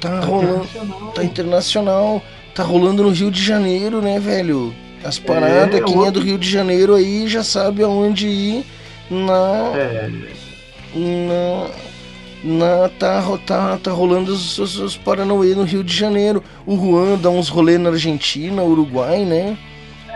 [0.00, 0.64] Tá rolando.
[0.64, 1.12] Internacional.
[1.12, 2.22] Tá internacional.
[2.54, 4.74] Tá rolando no Rio de Janeiro, né, velho?
[5.04, 8.64] As paradas, É, quem é outro- do Rio de Janeiro aí já sabe aonde ir
[9.10, 9.72] na.
[9.76, 10.10] É,
[10.94, 11.70] na.
[12.44, 16.42] na tá, tá, tá rolando os, os, os Paranauê no Rio de Janeiro.
[16.66, 19.56] O Juan dá uns rolê na Argentina, Uruguai, né?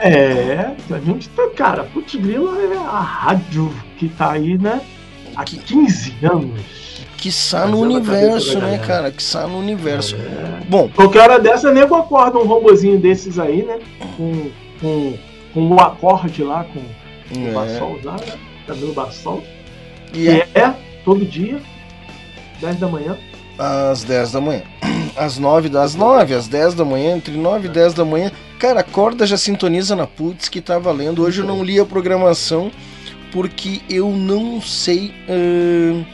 [0.02, 4.80] é, a gente tá, cara, Putz Grila é a rádio que tá aí, né?
[5.36, 6.60] Há 15 anos.
[7.20, 8.86] Quiçá no a universo, né, galera.
[8.86, 9.10] cara?
[9.10, 10.16] Quiçá no universo.
[10.68, 13.78] Bom, Qualquer hora dessa, nego acorda um robozinho desses aí, né?
[14.16, 14.50] Com,
[14.80, 15.14] com,
[15.52, 16.80] com o acorde lá, com,
[17.34, 17.52] com o É.
[17.52, 18.32] Bassol lá, né?
[18.66, 19.42] Camilo Bassol.
[20.12, 20.74] e Que é é
[21.04, 21.60] todo dia,
[22.60, 23.16] 10 da manhã.
[23.58, 24.62] às 10 da manhã.
[25.16, 28.30] Às 9 das 9, às 10 da manhã, entre 9 e 10 da manhã.
[28.60, 31.22] Cara, acorda, já sintoniza na Putz que tá valendo.
[31.24, 32.70] Hoje eu não li a programação
[33.32, 35.12] porque eu não sei.
[35.28, 36.04] ahn,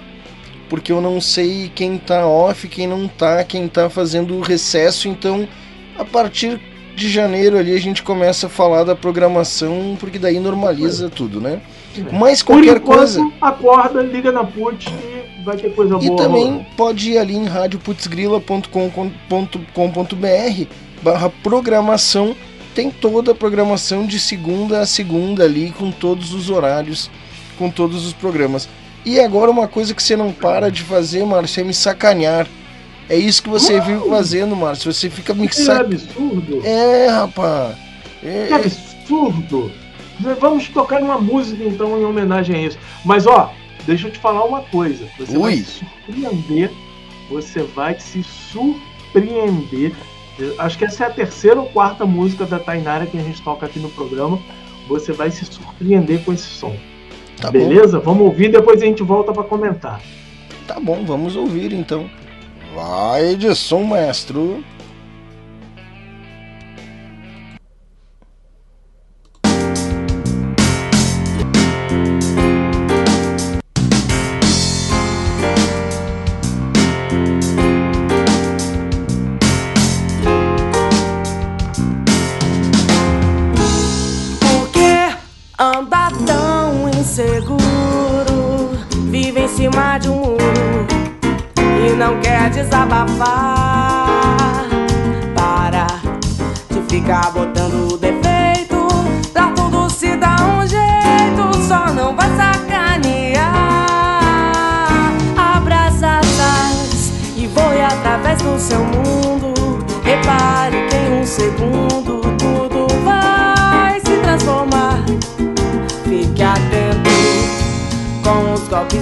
[0.69, 5.09] porque eu não sei quem tá off, quem não tá, quem tá fazendo o recesso.
[5.09, 5.49] Então,
[5.99, 6.61] a partir
[6.95, 11.61] de janeiro ali a gente começa a falar da programação, porque daí normaliza tudo, né?
[12.13, 13.31] Mas qualquer enquanto, coisa.
[13.41, 16.17] acorda, liga na Putz e vai ter coisa E boa.
[16.23, 16.67] também rolando.
[16.77, 17.47] pode ir ali em
[19.75, 20.65] radioputzgrila.com.br
[21.03, 22.35] barra programação.
[22.75, 27.11] Tem toda a programação de segunda a segunda ali, com todos os horários,
[27.59, 28.69] com todos os programas.
[29.07, 32.47] E agora uma coisa que você não para de fazer, Márcio, é me sacanear.
[33.09, 34.93] É isso que você vive fazendo, Márcio.
[34.93, 35.95] Você fica me Que sacaneando.
[35.95, 36.67] absurdo!
[36.67, 37.77] É, rapaz.
[38.21, 39.71] É, Que absurdo!
[40.41, 42.79] Vamos tocar uma música então em homenagem a isso.
[43.05, 43.53] Mas ó,
[43.87, 45.07] deixa eu te falar uma coisa.
[45.19, 45.57] Você vai Ui.
[45.59, 46.71] se surpreender.
[47.31, 49.93] Você vai se surpreender.
[50.59, 53.67] Acho que essa é a terceira ou quarta música da Tainara que a gente toca
[53.67, 54.39] aqui no programa.
[54.89, 56.75] Você vai se surpreender com esse som.
[57.41, 57.59] Tá bom.
[57.59, 57.99] Beleza?
[57.99, 60.01] Vamos ouvir, depois a gente volta para comentar.
[60.67, 62.11] Tá bom, vamos ouvir então.
[62.75, 64.63] Vai de som, maestro.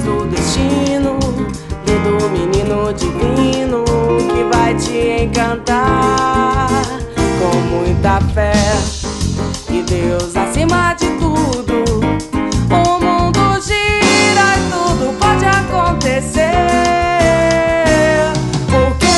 [0.04, 1.18] Do destino
[2.04, 3.82] do menino divino
[4.28, 6.68] que vai te encantar
[7.40, 8.52] com muita fé
[9.70, 11.84] e Deus acima de tudo.
[12.70, 16.52] O mundo gira e tudo pode acontecer.
[18.70, 19.16] Porque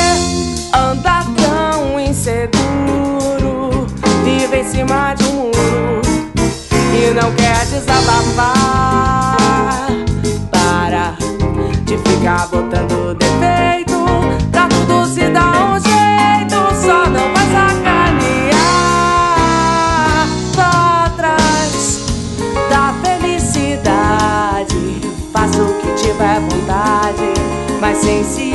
[0.73, 3.85] anda tão inseguro,
[4.23, 6.01] vive em cima de um muro
[6.93, 7.86] e não quer desabafar.
[28.07, 28.46] Sem se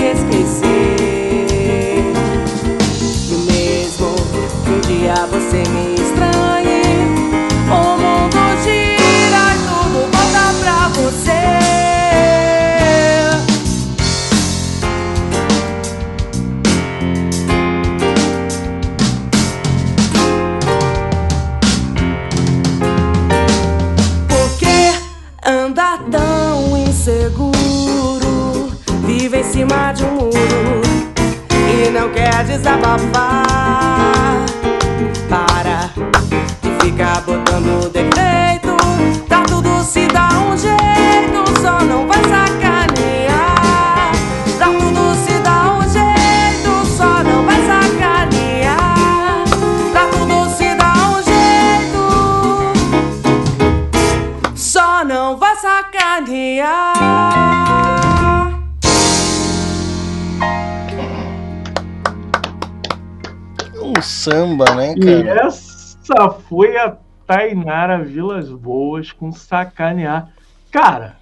[64.64, 65.46] samba, né, E cara?
[65.46, 70.30] essa foi a Tainara Vilas Boas com sacanear.
[70.70, 71.16] Cara,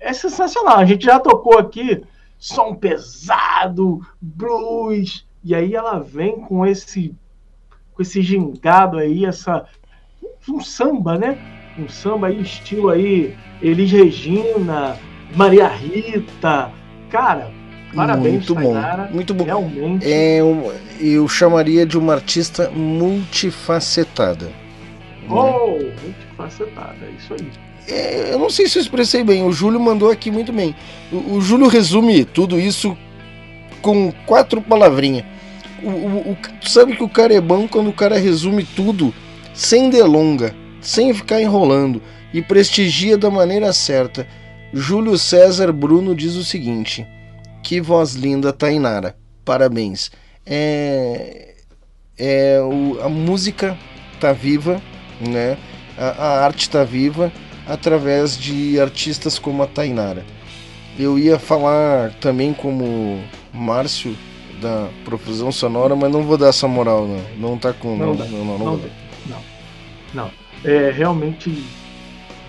[0.00, 0.78] é sensacional.
[0.78, 2.02] A gente já tocou aqui
[2.38, 7.14] som pesado, blues, e aí ela vem com esse
[7.92, 9.66] com esse gingado aí, essa
[10.48, 11.36] um samba, né?
[11.76, 14.96] Um samba aí estilo aí Elis Regina,
[15.34, 16.70] Maria Rita.
[17.10, 17.50] Cara,
[17.94, 18.74] parabéns, Muito bom,
[19.12, 19.44] muito bom.
[19.44, 20.10] Realmente.
[20.12, 24.46] É, um- eu chamaria de uma artista multifacetada.
[24.46, 24.52] né?
[25.30, 27.48] Oh, multifacetada, é isso aí.
[27.86, 30.74] É, eu não sei se eu expressei bem, o Júlio mandou aqui muito bem.
[31.10, 32.96] O, o Júlio resume tudo isso
[33.80, 35.24] com quatro palavrinhas.
[35.82, 39.14] O, o- o- tu sabe que o cara é bom quando o cara resume tudo
[39.54, 42.02] sem delonga, sem ficar enrolando
[42.34, 44.26] e prestigia da maneira certa.
[44.72, 47.06] Júlio César Bruno diz o seguinte:
[47.68, 49.14] Que voz linda, Tainara.
[49.44, 50.10] Parabéns.
[50.46, 51.54] É,
[52.16, 53.76] é o- a música
[54.18, 54.80] tá viva,
[55.20, 55.58] né?
[55.98, 57.30] A, a arte tá viva
[57.66, 60.24] através de artistas como a Tainara.
[60.98, 63.22] Eu ia falar também como
[63.52, 64.16] Márcio
[64.62, 67.50] da Profusão Sonora, mas não vou dar essa moral, não.
[67.50, 67.94] Não tá com.
[67.98, 68.88] Não Não, não, não, Não, dar.
[69.26, 69.42] não,
[70.14, 70.30] não.
[70.64, 71.66] É realmente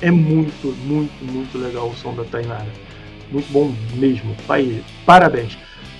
[0.01, 2.88] é muito, muito, muito legal o som da Tainara.
[3.32, 4.35] Muito bom mesmo.
[4.48, 5.58] Pai, parabéns.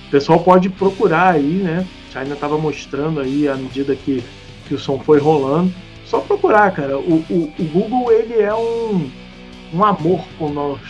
[0.08, 1.86] O pessoal pode procurar aí, né?
[2.12, 4.22] China tava mostrando aí à medida que,
[4.66, 5.72] que o som foi rolando.
[6.04, 6.98] Só procurar, cara.
[6.98, 9.08] O, o, o Google ele é um,
[9.72, 10.88] um amor conosco,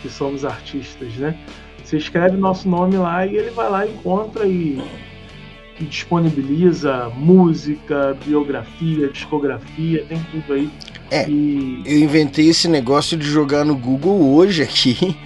[0.00, 1.36] que somos artistas, né?
[1.82, 4.82] Você escreve nosso nome lá e ele vai lá, encontra e
[5.80, 10.70] e disponibiliza música, biografia, discografia, tem tudo aí.
[11.10, 11.28] É.
[11.28, 15.16] E Eu inventei esse negócio de jogar no Google hoje aqui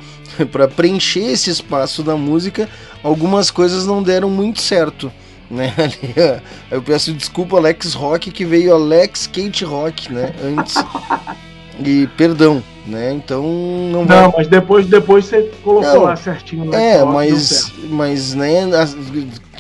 [0.50, 2.68] para preencher esse espaço da música.
[3.02, 5.12] Algumas coisas não deram muito certo.
[5.50, 5.72] Né?
[6.70, 10.34] Eu peço desculpa Alex Rock que veio Alex Kate Rock, né?
[10.42, 10.74] Antes.
[11.80, 13.12] E perdão, né?
[13.12, 13.42] Então
[13.92, 16.02] não vai não, mas depois, depois você colocou Não.
[16.02, 16.74] lá certinho.
[16.74, 18.62] É, deu mas, mas né,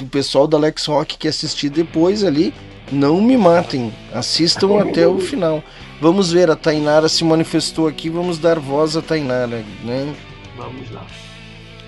[0.00, 2.52] o pessoal da Alex Rock que assistir depois ali,
[2.90, 5.62] não me matem, assistam até o final.
[6.00, 10.14] Vamos ver, a Tainara se manifestou aqui, vamos dar voz a Tainara, né?
[10.58, 11.06] Vamos lá.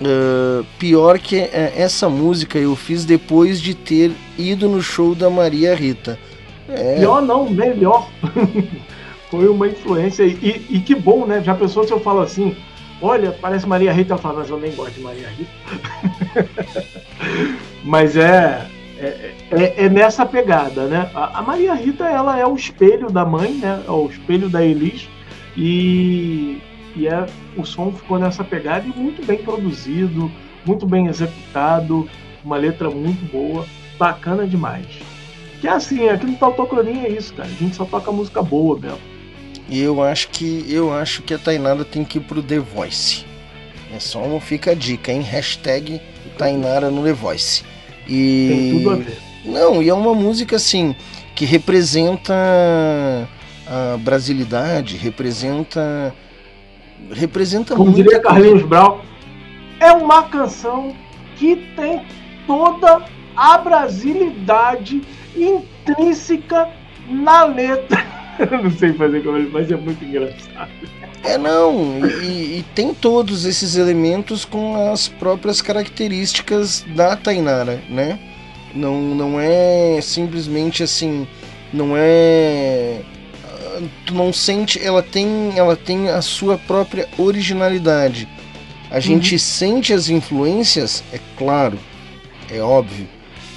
[0.03, 5.29] Ah, pior que é, essa música eu fiz depois de ter ido no show da
[5.29, 6.17] Maria Rita.
[6.67, 8.09] É, Pior não, melhor.
[9.29, 10.23] foi uma influência.
[10.23, 11.41] E, e- que bom, né?
[11.43, 12.55] Já pensou se eu falo assim,
[13.01, 15.51] olha, parece Maria Rita, ela fala, mas eu nem gosto de Maria Rita.
[17.83, 18.67] mas é,
[18.97, 21.09] é, é, é nessa pegada, né?
[21.13, 23.83] A, a Maria Rita, ela é o espelho da mãe, né?
[23.85, 25.07] É o espelho da Elis.
[25.57, 26.57] E,
[26.95, 27.25] e é,
[27.57, 30.31] o som ficou nessa pegada e muito bem produzido,
[30.65, 32.09] muito bem executado,
[32.43, 33.65] uma letra muito boa,
[33.97, 34.87] bacana demais.
[35.59, 37.49] Que é assim, aqui no Tautocronia é isso, cara.
[37.49, 38.99] A gente só toca música boa mesmo.
[39.69, 43.25] E eu acho que eu acho que a Tainara tem que ir pro The Voice.
[43.95, 45.21] É só uma fica a dica, hein?
[45.21, 46.01] Hashtag
[46.37, 47.63] Tainara no The Voice.
[48.07, 49.17] E Tem tudo a ver.
[49.45, 50.95] Não, e é uma música assim
[51.35, 52.33] que representa
[53.67, 56.13] a brasilidade, representa
[57.11, 58.35] representa Como muita diria coisa.
[58.35, 59.01] Carlinhos Brau,
[59.79, 60.95] é uma canção
[61.35, 62.03] que tem
[62.45, 63.05] toda
[63.35, 65.01] a brasilidade
[65.35, 66.69] intrínseca
[67.07, 68.05] na letra.
[68.39, 70.69] Eu não sei fazer como ele, mas é muito engraçado.
[71.23, 78.19] É não, e, e tem todos esses elementos com as próprias características da Tainara, né?
[78.73, 81.27] Não, não é simplesmente assim,
[81.71, 83.01] não é
[84.05, 88.27] tu não sente, ela tem, ela tem a sua própria originalidade.
[88.89, 91.79] A gente sente as influências, é claro,
[92.49, 93.07] é óbvio,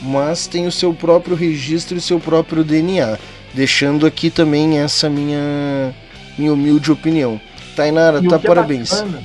[0.01, 3.19] mas tem o seu próprio registro e seu próprio DNA,
[3.53, 5.93] deixando aqui também essa minha
[6.39, 7.41] minha humilde opinião.
[7.77, 8.91] Tainara, tá é parabéns.
[8.91, 9.23] bacana-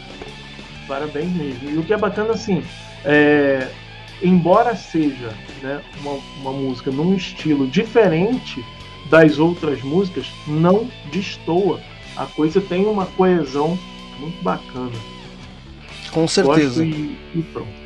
[0.88, 1.70] parabéns mesmo.
[1.72, 2.64] E o que é bacana, assim,
[3.06, 3.68] é,
[4.22, 5.30] embora seja
[5.62, 8.64] né, uma, uma música num estilo diferente
[9.10, 11.80] das outras músicas, não destoa.
[12.16, 13.78] A coisa tem uma coesão
[14.20, 14.92] muito bacana.
[16.12, 16.84] Com certeza.
[16.84, 17.80] Gosto e, e pronto.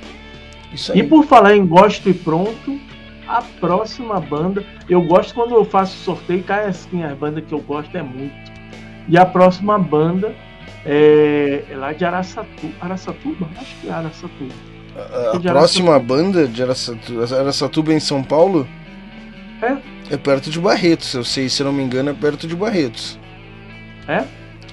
[0.96, 2.80] E por falar em gosto e pronto,
[3.28, 7.60] a próxima banda, eu gosto quando eu faço sorteio, cai assim, as bandas que eu
[7.60, 8.34] gosto é muito.
[9.08, 10.34] E a próxima banda
[10.86, 13.48] é, é lá de Araçatu, Araçatuba?
[13.58, 14.54] Acho que é Araçatuba.
[15.34, 18.68] A de próxima banda de Araçatu- Araçatuba em São Paulo
[19.62, 19.78] É?
[20.10, 23.18] É perto de Barretos, eu sei, se não me engano, é perto de Barretos.
[24.08, 24.24] É?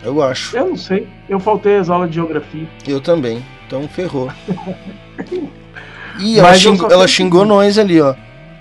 [0.03, 0.57] Eu acho.
[0.57, 1.07] Eu não sei.
[1.29, 2.67] Eu faltei as aulas de geografia.
[2.87, 3.45] Eu também.
[3.67, 4.31] Então ferrou.
[6.19, 8.15] Ih, ela, xingou, ela xingou nós ali, ó.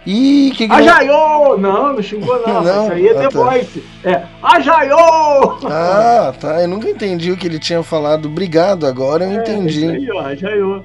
[0.05, 1.57] Ih, que que A não- Jaiô!
[1.57, 2.63] Não, não xingou não.
[2.63, 2.83] Não?
[2.83, 3.29] Isso aí é Ah, tá.
[3.29, 3.83] Voice.
[4.03, 5.57] É A Jaiô!
[5.65, 6.61] Ah, tá.
[6.61, 8.27] Eu nunca entendi o que ele tinha falado.
[8.27, 9.85] Obrigado, agora eu É, isso entendi.
[9.89, 10.81] aí, ó, a Jaiô.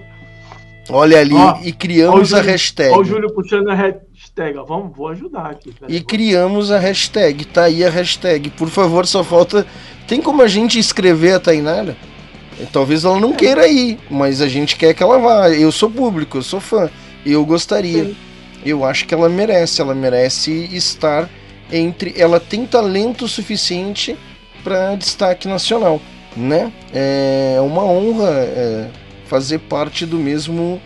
[0.91, 2.91] Olha ali, Ó, e Ó, criamos a Júlio- hashtag.
[2.95, 4.05] Ó, o Júlio puxando a hashtag.
[4.37, 5.73] Ó, vamos, vou ajudar aqui.
[5.89, 7.45] E criamos a hashtag.
[7.45, 8.51] Tá aí a hashtag.
[8.51, 9.65] Por favor, só falta.
[10.09, 11.97] Tem como a gente escrever a Tainara?
[12.61, 15.51] Eh, Talvez ela não queira ir, mas a gente quer que ela vá.
[15.51, 16.91] Eu sou público, eu sou fã.
[17.25, 18.07] Eu gostaria.
[18.07, 18.17] Sim.
[18.67, 19.81] Eu acho que ela merece.
[19.81, 21.31] Ela merece estar
[21.73, 22.13] entre.
[22.17, 24.17] Ela tem talento suficiente
[24.65, 26.01] para destaque nacional,
[26.37, 26.73] né?
[26.93, 28.89] É uma honra é,
[29.27, 30.81] fazer parte do mesmo.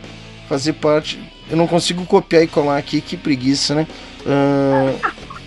[0.48, 1.18] Fazer parte.
[1.50, 3.86] Eu não consigo copiar e colar aqui, que preguiça, né?
[4.26, 4.94] Ah,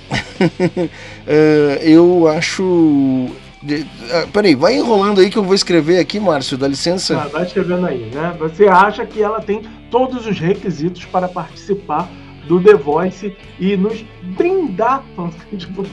[1.27, 3.27] ah, eu acho.
[3.61, 7.21] de- ah, peraí, vai enrolando aí que eu vou escrever aqui, Márcio, dá licença.
[7.21, 8.35] Ah, vai escrevendo aí, né?
[8.39, 12.09] Você acha que ela tem todos os requisitos para participar
[12.47, 15.03] do The Voice e nos brindar,
[15.57, 15.85] tipo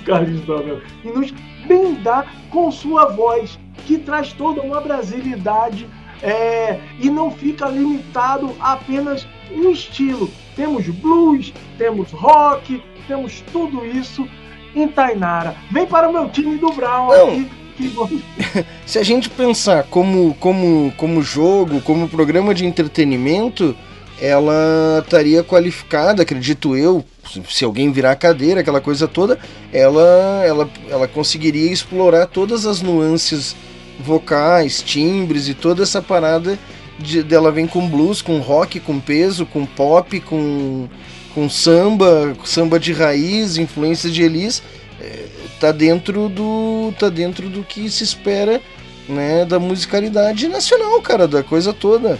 [1.04, 1.34] e nos
[1.66, 5.86] brindar com sua voz, que traz toda uma brasilidade
[6.22, 10.30] é, e não fica limitado apenas um estilo.
[10.56, 14.28] Temos blues, temos rock, temos tudo isso
[14.74, 15.54] em Tainara.
[15.70, 17.28] Vem para o meu time do Brown Não.
[17.28, 17.50] aqui.
[18.84, 23.74] Se a gente pensar como, como, como jogo, como programa de entretenimento,
[24.20, 29.38] ela estaria qualificada, acredito eu, se- se alguém virar a cadeira, aquela coisa toda,
[29.72, 33.54] ela, ela, ela conseguiria explorar todas as nuances
[34.00, 36.58] vocais, timbres e toda essa parada
[36.98, 40.88] de, dela vem com blues, com rock, com peso, com pop, com,
[41.34, 44.62] com samba, samba de raiz, influências de Elis,
[45.00, 45.26] é,
[45.60, 48.60] tá dentro do tá dentro do que se espera,
[49.08, 52.18] né, da musicalidade nacional, cara, da coisa toda,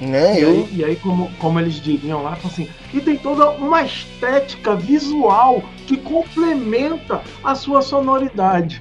[0.00, 0.38] né?
[0.38, 3.82] E Eu aí, e aí, como, como eles diriam lá, assim, e tem toda uma
[3.82, 8.80] estética visual que complementa a sua sonoridade.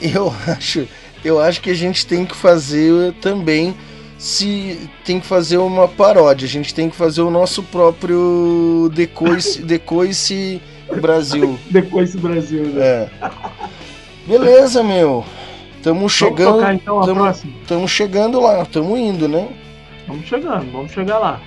[0.00, 0.86] eu acho,
[1.24, 3.74] eu acho que a gente tem que fazer também
[4.22, 9.60] se tem que fazer uma paródia, a gente tem que fazer o nosso próprio Decoice,
[9.66, 10.62] Decoice
[11.00, 11.58] Brasil.
[11.70, 12.80] Depois do Brasil, né?
[12.84, 13.08] É.
[14.24, 15.24] Beleza, meu.
[15.82, 17.52] Tamo Vamos chegando, tocar então a tamo- próxima?
[17.66, 19.48] tamo chegando lá, tamo indo, né?
[20.06, 21.40] Vamos chegando, vamos chegar lá.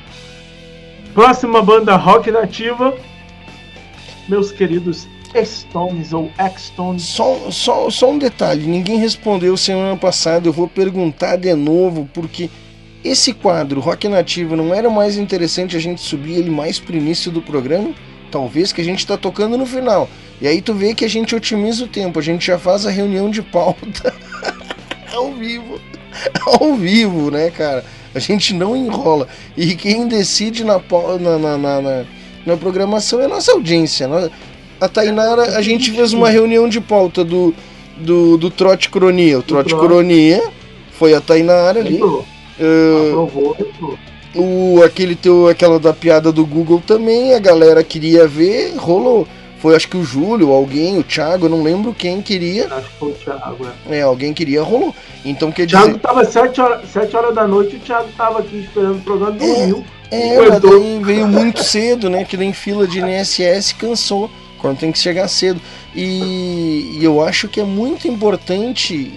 [1.14, 2.94] Próxima banda rock nativa,
[4.28, 5.08] meus queridos
[5.46, 7.04] Stones ou X-Stones.
[7.04, 12.50] Só, só, só um detalhe, ninguém respondeu semana passada, eu vou perguntar de novo, porque
[13.06, 17.32] esse quadro, Rock Nativo, não era mais interessante a gente subir ele mais pro início
[17.32, 17.92] do programa?
[18.32, 20.10] Talvez que a gente tá tocando no final.
[20.42, 22.90] E aí tu vê que a gente otimiza o tempo, a gente já faz a
[22.90, 24.14] reunião de pauta
[25.14, 25.80] ao vivo.
[26.46, 27.84] Ao vivo, né, cara?
[28.14, 29.28] A gente não enrola.
[29.58, 30.80] E quem decide na,
[31.20, 32.06] na, na, na, na-
[32.46, 34.08] na programação é a nossa audiência.
[34.08, 34.30] Nós-
[34.80, 37.54] A Tainara, a gente fez uma reunião de pauta do,
[37.98, 39.40] do, do Trote Cronia.
[39.40, 39.86] O Trote Trote.
[39.88, 40.42] Cronia
[40.92, 42.00] foi a Tainara ali.
[42.60, 49.28] Ah, o, aquele teu, aquela da piada do Google também, a galera queria ver, rolou.
[49.60, 52.68] Foi acho que o Júlio, alguém, o Thiago, não lembro quem queria.
[52.68, 53.68] Acho que foi o Thiago.
[53.90, 53.98] É.
[53.98, 54.94] É, alguém queria, rolou.
[55.24, 56.00] Então quer O Thiago dizer.
[56.00, 59.36] tava 7 horas, 7 horas da noite e o Thiago tava aqui esperando o programa
[59.38, 59.86] e dormiu.
[60.12, 60.70] É, doido.
[60.70, 62.24] daí veio muito cedo, né?
[62.26, 64.30] Que nem fila de INSS cansou.
[64.60, 65.60] Quando tem que chegar cedo.
[65.96, 69.14] E, e eu acho que é muito importante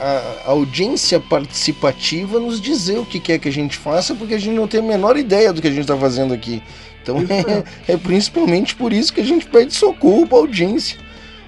[0.00, 4.54] a, audiência participativa nos dizer o que quer que a gente faça, porque a gente
[4.54, 6.62] não tem a menor ideia do que a gente está fazendo aqui.
[7.02, 10.98] Então Isso é, é principalmente por isso que a gente pede socorro para audiência.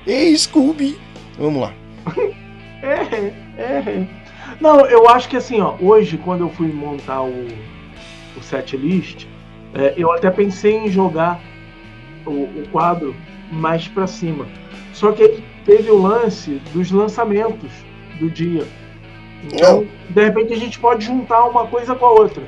[0.06, 0.98] Ei, Scooby!
[1.38, 1.72] Vamos lá.
[2.80, 4.06] É, é.
[4.60, 7.48] Não, eu acho que assim, ó, hoje, quando eu fui montar o,
[8.36, 9.26] o set list,
[9.74, 11.40] é, eu até pensei em jogar
[12.24, 13.16] o, o quadro
[13.50, 14.46] mais pra cima.
[14.92, 17.70] Só que teve o lance dos lançamentos
[18.18, 18.66] do dia.
[19.44, 22.42] Então, de repente, a gente pode juntar uma coisa com a outra.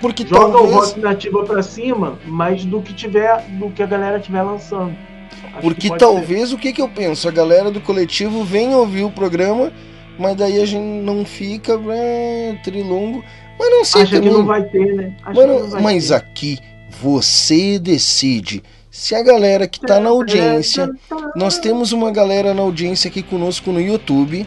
[0.00, 0.74] Porque Joga o talvez.
[0.74, 4.96] rock nativa pra cima, mas do que tiver, do que a galera tiver lançando.
[5.30, 6.06] Acho que Porque pode ser.
[6.06, 7.28] talvez o que, que eu penso?
[7.28, 9.72] A galera do coletivo vem ouvir o programa,
[10.18, 13.22] mas daí a gente não fica é, trilongo.
[13.58, 14.32] Mas não sei Acha que também.
[14.32, 15.14] não vai ter, né?
[15.24, 16.14] Que vai mas ter.
[16.14, 16.58] aqui
[17.00, 18.62] você decide.
[18.90, 20.90] Se a galera que tá na audiência,
[21.36, 24.46] nós temos uma galera na audiência aqui conosco no YouTube.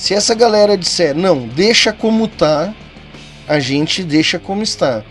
[0.00, 2.74] Se essa galera disser, não, deixa como tá,
[3.46, 5.04] a gente deixa como está.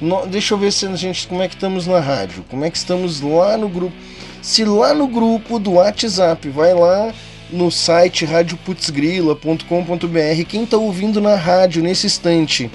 [0.00, 2.70] No- deixa eu ver se a gente, como é que estamos na rádio, como é
[2.70, 3.92] que estamos lá no grupo.
[4.40, 7.12] Se lá no grupo do WhatsApp, vai lá
[7.50, 12.70] no site radioputzgrila.com.br, quem tá ouvindo na rádio nesse instante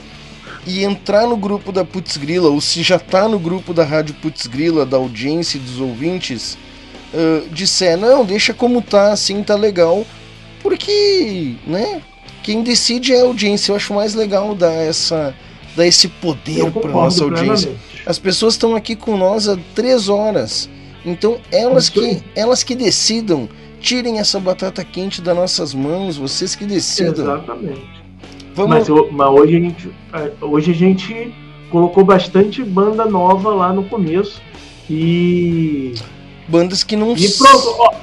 [0.63, 4.85] e entrar no grupo da Putzgrila, ou se já tá no grupo da Rádio Putzgrila,
[4.85, 6.55] da audiência e dos ouvintes,
[7.15, 10.05] ah, disser, não, deixa como tá, assim tá legal,
[10.67, 12.01] porque, né,
[12.43, 13.71] quem decide é a audiência.
[13.71, 15.33] Eu acho mais legal dar essa
[15.75, 17.67] dar esse poder para nossa audiência.
[17.69, 18.03] plenamente.
[18.05, 20.69] As pessoas estão aqui com nós há três horas.
[21.05, 23.47] Então elas que, elas que decidam,
[23.79, 27.13] tirem essa batata quente das nossas mãos, vocês que decidam.
[27.13, 27.87] Exatamente.
[28.55, 31.33] Vamos, Mas, eu- mas hoje, a gente, é, hoje a gente
[31.69, 34.41] colocou bastante banda nova lá no começo.
[34.89, 35.93] E.
[36.47, 37.93] bandas que não E ó,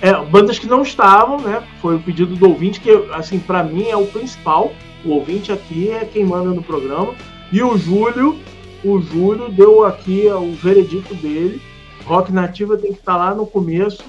[0.00, 1.62] é, bandas que não estavam, né?
[1.80, 4.72] Foi o pedido do ouvinte, que, assim, pra mim é o principal.
[5.04, 7.14] O ouvinte aqui é quem manda no programa.
[7.52, 8.38] E o Júlio,
[8.84, 11.60] o Júlio deu aqui o veredito dele.
[12.04, 14.02] Rock Nativa tem que estar lá no começo.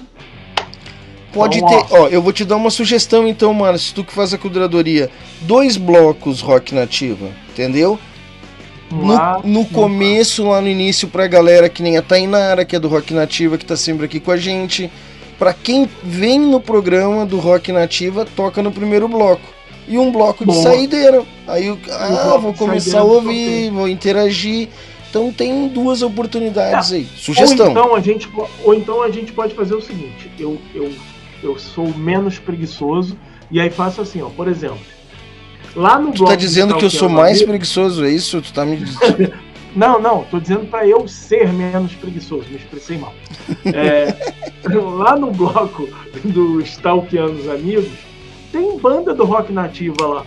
[1.32, 4.34] Pode Então, ter, ó, eu vou te dar uma sugestão então, Márcio, tu que faz
[4.34, 5.10] a curadoria.
[5.42, 7.98] Dois blocos rock nativa, entendeu?
[8.90, 12.78] Lá, No, no começo, lá no início, pra galera que nem a Tainara, que é
[12.78, 14.90] do Rock Nativa, que tá sempre aqui com a gente.
[15.42, 19.42] Pra quem vem no programa do Rock Nativa, toca no primeiro bloco.
[19.88, 20.62] E um bloco de Boa.
[20.62, 21.24] saideira.
[21.48, 24.68] Aí eu, ah, vou de começar a ouvir, vou interagir.
[25.10, 27.08] Então tem duas oportunidades aí.
[27.10, 27.72] Ou Sugestão.
[27.72, 28.30] então, a gente,
[28.62, 30.92] ou então a gente pode fazer o seguinte: eu, eu,
[31.42, 33.18] eu sou menos preguiçoso
[33.50, 34.78] e aí faço assim, ó, por exemplo.
[35.74, 38.40] Lá no Tu bloco tá de dizendo que eu sou mais preguiçoso, é isso?
[38.40, 39.32] Tu tá me dizendo.
[39.74, 43.14] Não, não, tô dizendo pra eu ser menos preguiçoso, me expressei mal.
[43.64, 44.14] É,
[44.68, 45.88] lá no bloco
[46.24, 47.90] do Stalkeando os Amigos,
[48.50, 50.26] tem banda do rock nativa lá.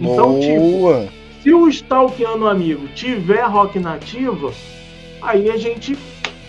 [0.00, 1.08] Então, tipo, Boa!
[1.42, 4.52] se o Stalkeando Amigo tiver rock nativa,
[5.20, 5.98] aí a gente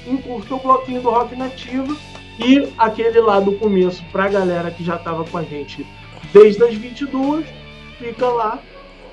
[0.08, 1.96] encurta o bloquinho do rock nativa
[2.40, 5.86] e aquele lá do começo pra galera que já tava com a gente
[6.32, 7.46] desde as 22,
[7.98, 8.60] fica lá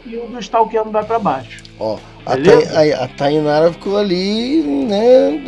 [0.09, 1.63] e o do Stalkeando vai pra baixo.
[1.79, 1.97] Ó,
[2.27, 5.41] a, a, a Tainara ficou ali, né,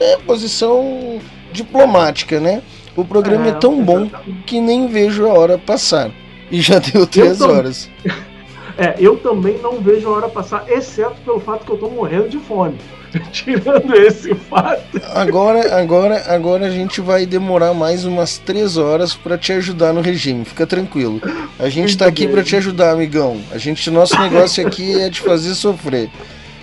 [0.00, 1.18] é, posição
[1.52, 2.62] diplomática, né?
[2.96, 4.42] O programa é, É, tão bom exatamente.
[4.46, 6.10] que nem vejo a hora passar.
[6.50, 7.88] E já deu três tam- horas.
[8.76, 12.28] É, eu também não vejo a hora passar, exceto pelo fato que eu tô morrendo
[12.28, 12.78] de fome.
[13.30, 15.00] Tirando esse fato.
[15.14, 20.00] Agora, agora, agora a gente vai demorar mais umas três horas para te ajudar no
[20.00, 20.44] regime.
[20.44, 21.20] Fica tranquilo.
[21.58, 23.40] A gente Muito tá aqui para te ajudar, amigão.
[23.50, 26.08] A gente, nosso negócio aqui é te fazer sofrer.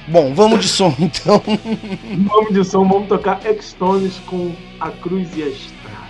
[0.08, 1.42] Bom, vamos de som então.
[2.26, 6.10] vamos de som, vamos tocar X-Tones com a cruz e a estrada.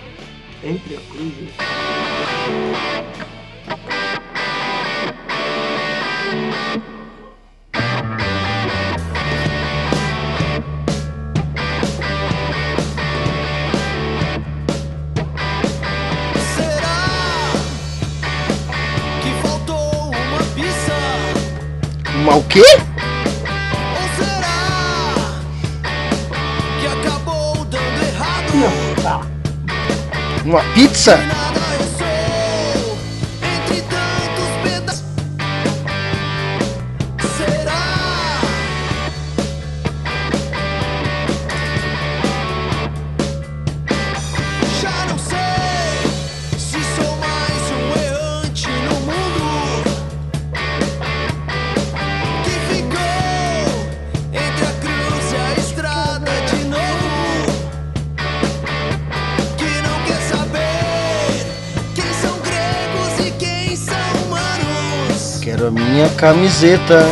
[0.64, 2.99] Entre a cruz e a estrada.
[22.32, 22.62] O quê?
[30.44, 31.18] Uma pizza?
[65.90, 67.04] minha camiseta.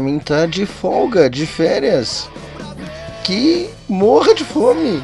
[0.00, 2.26] para mim tá de folga, de férias.
[3.22, 5.02] Que morra de fome.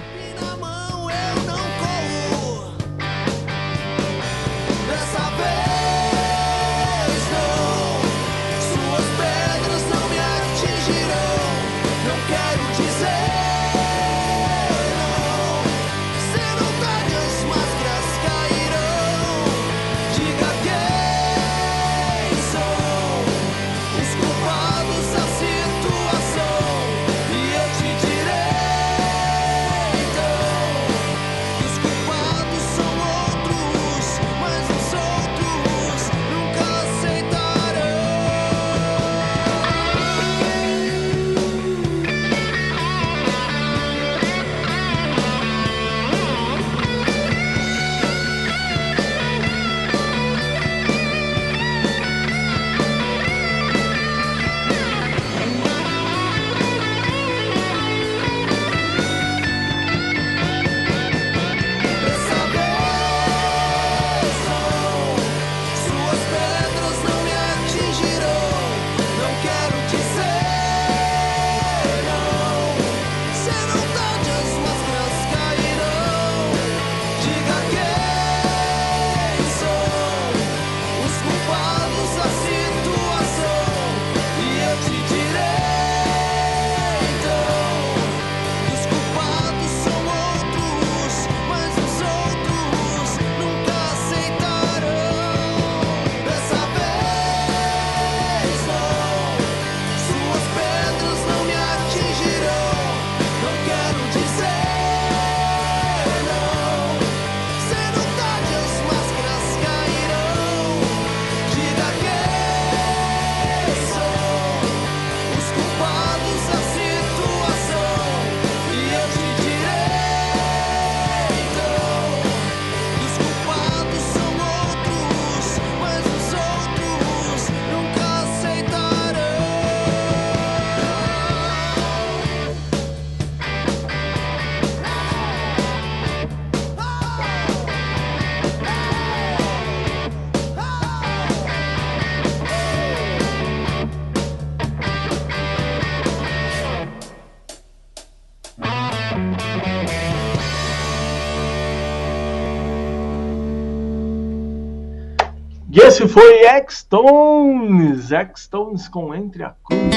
[155.76, 159.94] E esse foi X-Tones, X-Tones com Entre a Cruz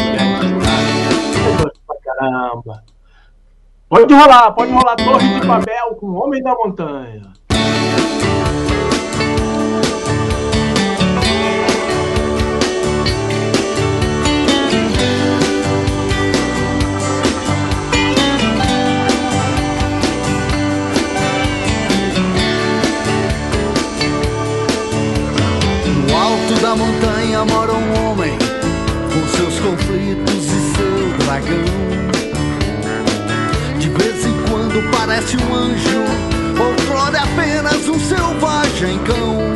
[2.03, 2.83] Caramba.
[3.87, 7.31] Pode rolar, pode rolar Torre de Babel com Homem da Montanha.
[27.39, 28.37] Montanha mora um homem
[29.13, 31.63] com seus conflitos e seu dragão.
[33.79, 36.03] De vez em quando parece um anjo,
[36.59, 39.53] outrora é apenas um selvagem cão.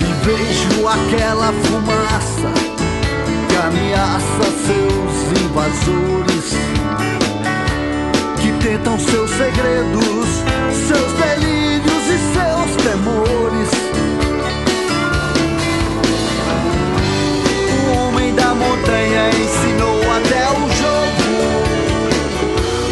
[0.00, 2.52] E vejo aquela fumaça
[3.48, 6.56] que ameaça seus invasores
[8.40, 10.28] que tentam seus segredos,
[10.88, 13.61] seus delírios e seus temores.
[18.82, 21.26] Montanha ensinou até o jogo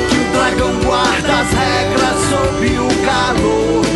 [0.09, 3.90] que o dragão guarda as regras sob o calor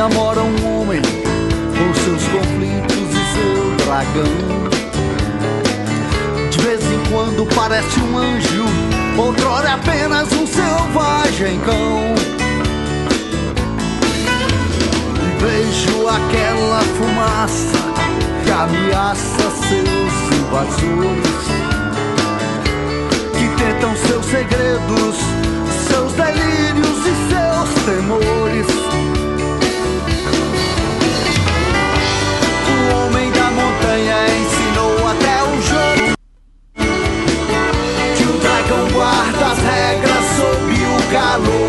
[0.00, 4.70] montanha mora um homem com seus conflitos e seu dragão.
[6.50, 8.64] De vez em quando parece um anjo,
[9.18, 12.14] outrora apenas um selvagem cão.
[15.16, 17.78] E vejo aquela fumaça
[18.44, 21.44] que ameaça seus invasores,
[23.36, 25.39] que tentam seus segredos,
[41.10, 41.59] calor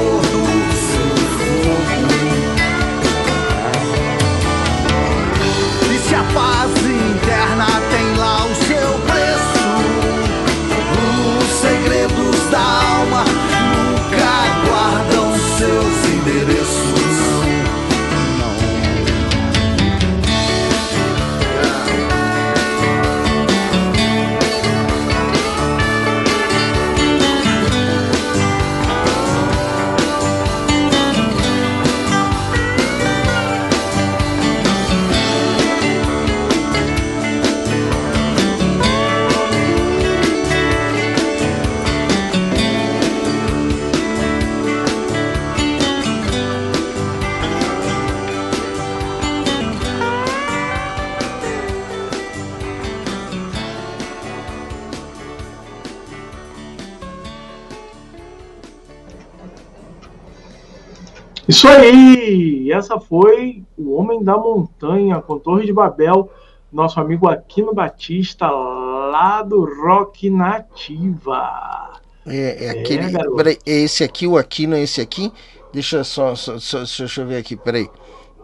[61.62, 62.72] Isso aí!
[62.72, 66.28] Essa foi O Homem da Montanha, com Torre de Babel,
[66.74, 72.00] nosso amigo Aquino Batista, lá do Rock Nativa.
[72.26, 73.12] É, é É, aquele.
[73.12, 73.36] garoto.
[73.36, 75.32] peraí, é esse aqui, o Aquino é esse aqui?
[75.72, 77.88] Deixa só, só, só- deixa eu ver aqui, peraí.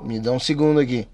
[0.04, 1.08] Me dá um segundo aqui.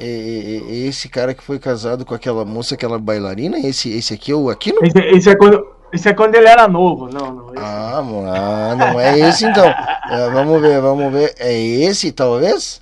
[0.00, 3.56] É, é- é esse cara que foi casado com aquela moça, aquela bailarina?
[3.60, 4.80] Esse, esse aqui é o Aquino?
[4.82, 7.08] Esse, esse é quando, esse é quando ele era novo.
[7.08, 7.54] Não, não.
[7.54, 9.66] esse- Ah, ah, não é esse então.
[10.10, 11.34] É, vamos ver, vamos ver.
[11.38, 12.80] É esse, talvez?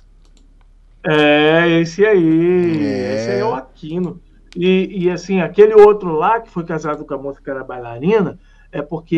[1.05, 2.85] É, esse aí.
[2.85, 3.15] É.
[3.15, 4.19] Esse aí é o Aquino.
[4.55, 8.39] E, e assim, aquele outro lá que foi casado com a moça que era bailarina,
[8.71, 9.15] é porque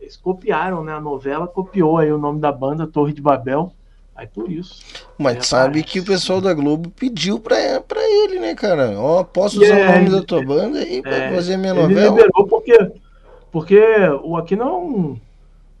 [0.00, 0.92] eles copiaram, né?
[0.92, 3.72] A novela copiou aí o nome da banda, Torre de Babel.
[4.16, 4.80] Aí por isso.
[5.18, 8.92] Mas É, sabe que o pessoal da Globo pediu pra, pra ele, né, cara?
[8.98, 11.72] Ó, posso usar É, o nome ele- da tua banda aí pra É, fazer minha
[11.72, 12.10] ele novela?
[12.10, 12.76] liberou porque,
[13.54, 13.78] porque
[14.24, 15.16] o Aquino é um,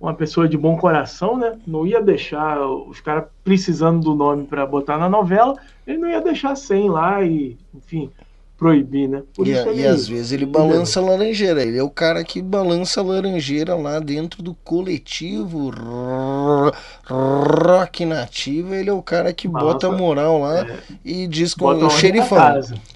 [0.00, 1.58] uma pessoa de bom coração, né?
[1.66, 6.20] Não ia deixar os caras precisando do nome para botar na novela, ele não ia
[6.20, 8.12] deixar sem lá e, enfim,
[8.56, 9.24] proibir, né?
[9.34, 11.62] Por E, ele- e às vezes ele balança a laranjeira.
[11.64, 16.72] Ele é o cara que balança a laranjeira lá dentro do coletivo ro-
[17.08, 18.76] rock nativa.
[18.76, 21.90] Ele é o cara que bota Balança, moral lá é, e diz com bota o
[21.90, 22.38] xerifão.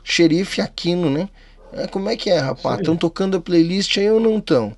[0.04, 1.28] Xerife Aquino, né?
[1.72, 2.78] É, como é que é, rapaz?
[2.80, 4.74] Estão tocando a playlist aí ou não estão?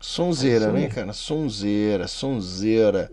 [0.00, 1.12] Sonzeira, É né, cara?
[1.12, 3.10] Sonzeira, sonzeira.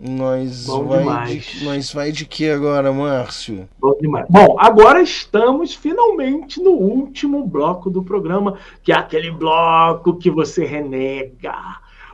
[0.00, 1.44] Nós Bom vai demais.
[1.44, 3.68] de, nós vai de que agora, Márcio?
[3.78, 4.26] Bom demais.
[4.28, 10.64] Bom, agora estamos finalmente no último bloco do programa, que é aquele bloco que você
[10.64, 11.54] renega.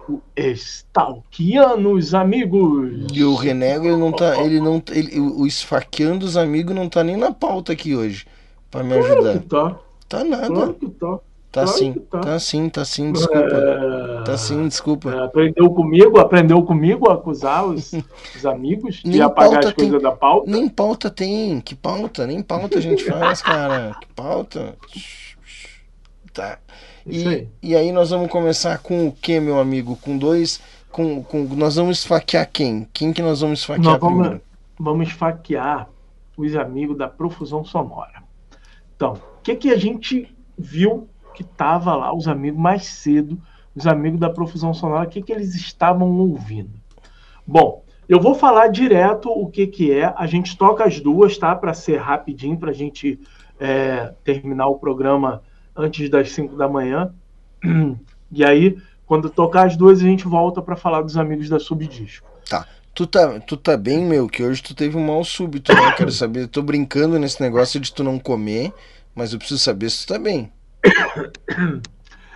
[0.06, 3.06] O Stalkeando os amigos.
[3.12, 4.42] E o Renego, ele não tá.
[4.42, 4.82] Ele não.
[4.90, 8.26] Ele, o esfaqueando os amigos não tá nem na pauta aqui hoje.
[8.70, 9.38] Pra me Claro ajudar.
[9.38, 9.76] que tá.
[10.08, 10.46] Tá nada.
[10.46, 11.18] Claro que tá.
[11.50, 11.92] Tá claro sim.
[11.94, 12.20] tá.
[12.20, 13.56] Tá sim, tá sim, desculpa.
[13.56, 15.10] É, Tá sim, desculpa.
[15.10, 17.92] é, aprendeu comigo, aprendeu comigo a acusar os,
[18.36, 20.50] os amigos de Nem apagar as coisas da pauta.
[20.50, 21.60] Nem pauta tem.
[21.60, 22.26] Que pauta?
[22.26, 23.96] Nem pauta a gente faz, cara.
[24.00, 24.76] Que pauta?
[26.32, 26.58] Tá.
[27.06, 27.48] E, aí.
[27.62, 29.96] e aí nós vamos começar com o que, meu amigo?
[29.96, 30.60] Com dois.
[30.92, 32.86] Com, com, nós vamos esfaquear quem?
[32.92, 34.44] Quem que nós vamos esfaquear Nós vamos, primeiro?
[34.78, 35.88] vamos esfaquear
[36.36, 38.22] os amigos da profusão sonora.
[38.96, 39.16] Então,
[39.54, 43.40] que, que a gente viu que tava lá, os amigos mais cedo,
[43.74, 46.72] os amigos da profusão sonora, o que, que eles estavam ouvindo?
[47.46, 50.12] Bom, eu vou falar direto o que, que é.
[50.16, 51.54] A gente toca as duas, tá?
[51.54, 53.20] Para ser rapidinho, para a gente
[53.60, 55.42] é, terminar o programa
[55.76, 57.12] antes das 5 da manhã.
[58.30, 62.28] E aí, quando tocar as duas, a gente volta para falar dos amigos da Subdisco.
[62.46, 62.66] Tá.
[62.94, 65.92] Tu tá, tu tá bem, meu, que hoje tu teve um mal súbito, né?
[65.96, 66.42] Quero saber.
[66.42, 68.70] Eu tô brincando nesse negócio de tu não comer,
[69.18, 70.50] mas eu preciso saber se tu tá bem.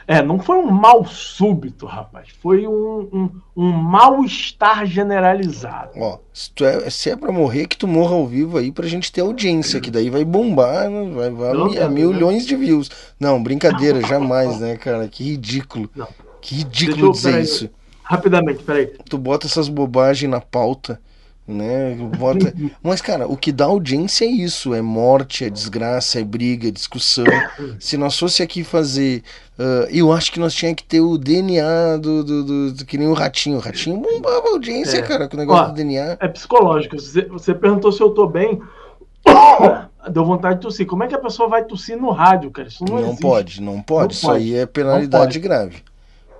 [0.05, 2.27] É, não foi um mal súbito, rapaz.
[2.43, 5.93] Foi um, um, um mal-estar generalizado.
[5.97, 9.12] Ó, se, é, se é pra morrer, que tu morra ao vivo aí pra gente
[9.12, 11.09] ter audiência, que daí vai bombar, né?
[11.15, 12.91] vai, vai Não, a milhões de views.
[13.19, 15.07] Não, brincadeira, jamais, né, cara?
[15.07, 15.89] Que ridículo.
[15.94, 16.09] Não.
[16.41, 17.44] Que ridículo eu- dizer peraí.
[17.44, 17.70] isso.
[18.02, 18.86] Rapidamente, peraí.
[19.09, 21.01] Tu bota essas bobagens na pauta,
[21.53, 21.95] né?
[22.19, 22.53] Bota...
[22.83, 26.71] Mas, cara, o que dá audiência é isso: é morte, é desgraça, é briga, é
[26.71, 27.25] discussão.
[27.79, 29.23] Se nós fosse aqui fazer.
[29.59, 32.97] ah, eu acho que nós tinha que ter o DNA do, do, do- do- que
[32.99, 33.57] nem o ratinho.
[33.57, 35.03] O ratinho bombava a audiência, É.
[35.03, 36.17] cara, com o negócio Ó, do DNA.
[36.21, 36.99] É psicológico.
[36.99, 38.61] Você, você perguntou se eu tô bem.
[40.11, 40.85] Deu vontade de tossir.
[40.87, 42.67] Como é que a pessoa vai tossir no rádio, cara?
[42.69, 44.07] Isso não, Não, pode, não pode.
[44.07, 44.39] Não Isso pode.
[44.43, 45.77] aí é penalidade grave.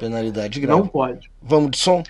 [0.01, 0.81] Penalidade grave.
[0.81, 1.31] Não pode.
[1.41, 2.03] Vamos de som?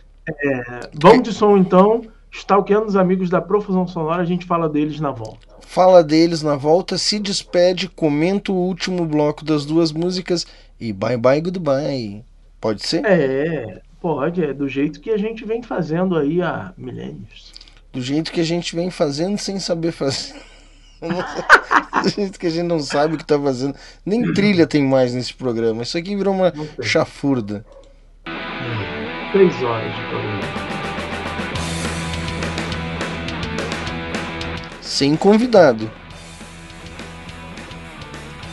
[0.94, 2.02] Vamos de som, então.
[2.32, 5.46] Stalkeando os amigos da Profusão Sonora, a gente fala deles na volta.
[5.60, 10.46] Fala deles na volta, se despede, comenta o último bloco das duas músicas
[10.80, 12.24] e bye bye goodbye.
[12.58, 13.04] Pode ser?
[13.04, 14.42] É, pode.
[14.42, 17.52] É do jeito que a gente vem fazendo aí há milênios.
[17.92, 20.34] Do jeito que a gente vem fazendo sem saber fazer.
[22.02, 23.74] Do jeito que a gente não sabe o que tá fazendo.
[24.04, 25.82] Nem trilha tem mais nesse programa.
[25.82, 27.64] Isso aqui virou uma chafurda.
[29.32, 30.51] Três horas de programa.
[34.92, 35.90] Sem convidado.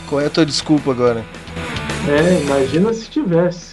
[0.08, 1.22] Qual é a tua desculpa agora?
[2.08, 3.69] É, imagina se tivesse.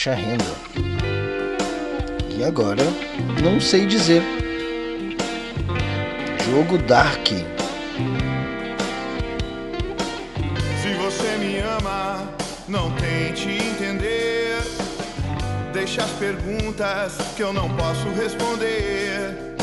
[0.00, 0.44] Baixa renda.
[2.30, 2.82] E agora,
[3.42, 4.22] não sei dizer.
[6.46, 7.26] Jogo Dark.
[10.80, 12.26] Se você me ama,
[12.66, 14.62] não tente entender.
[15.74, 19.54] Deixa as perguntas que eu não posso responder.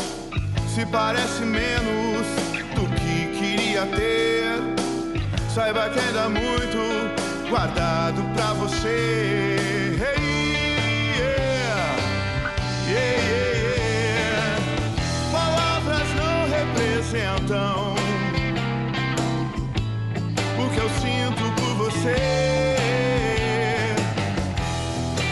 [0.72, 2.28] Se parece menos
[2.76, 4.52] do que queria ter,
[5.52, 6.78] saiba que ainda muito
[7.50, 9.87] guardado pra você.
[15.32, 17.94] Palavras não representam
[20.58, 22.16] o que eu sinto por você.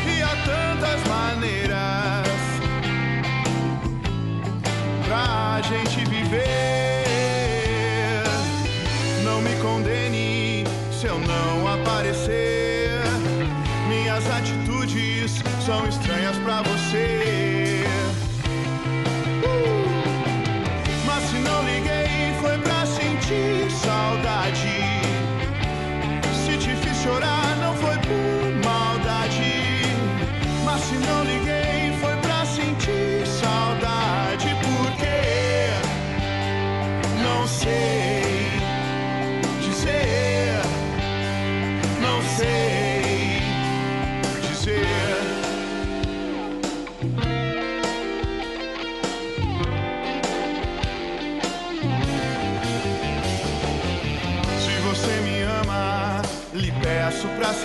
[0.06, 2.26] E há tantas maneiras
[5.06, 7.04] pra gente viver.
[9.24, 13.00] Não me condene se eu não aparecer.
[13.88, 16.05] Minhas atitudes são estranhas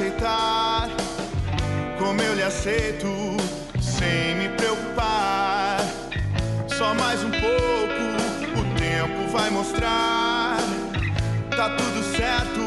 [0.02, 0.90] aceitar.
[2.00, 3.08] Como eu lhe aceito,
[3.80, 5.78] sem me preocupar.
[6.68, 10.58] Só mais um pouco, o tempo vai mostrar.
[11.56, 12.60] Tá tudo certo,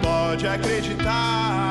[0.00, 1.65] pode acreditar.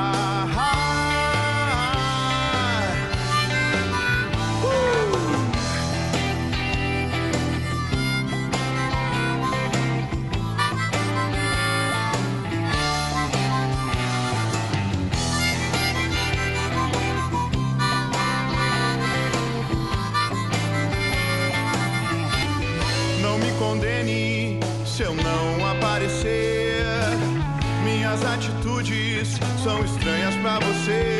[29.84, 31.15] Estranhas pra você.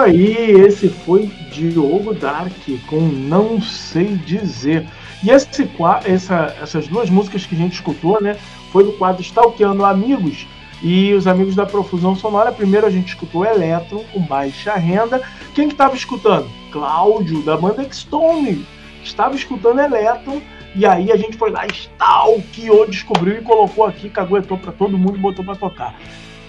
[0.00, 2.52] Aí, esse foi Diogo Dark
[2.86, 4.86] com Não Sei Dizer.
[5.22, 5.68] E esse,
[6.04, 8.36] essa- essas duas músicas que a gente escutou, né,
[8.72, 10.46] foi do quadro Stalkeando Amigos
[10.82, 12.50] e os Amigos da Profusão Sonora.
[12.52, 15.20] Primeiro a gente escutou Electron com Baixa Renda.
[15.54, 16.48] Quem que estava escutando?
[16.72, 18.64] Cláudio, da banda Stone.
[19.02, 20.40] Estava escutando Electron
[20.74, 25.16] e aí a gente foi lá, stalkeou, descobriu e colocou aqui, caguetou para todo mundo
[25.16, 25.94] e botou para tocar.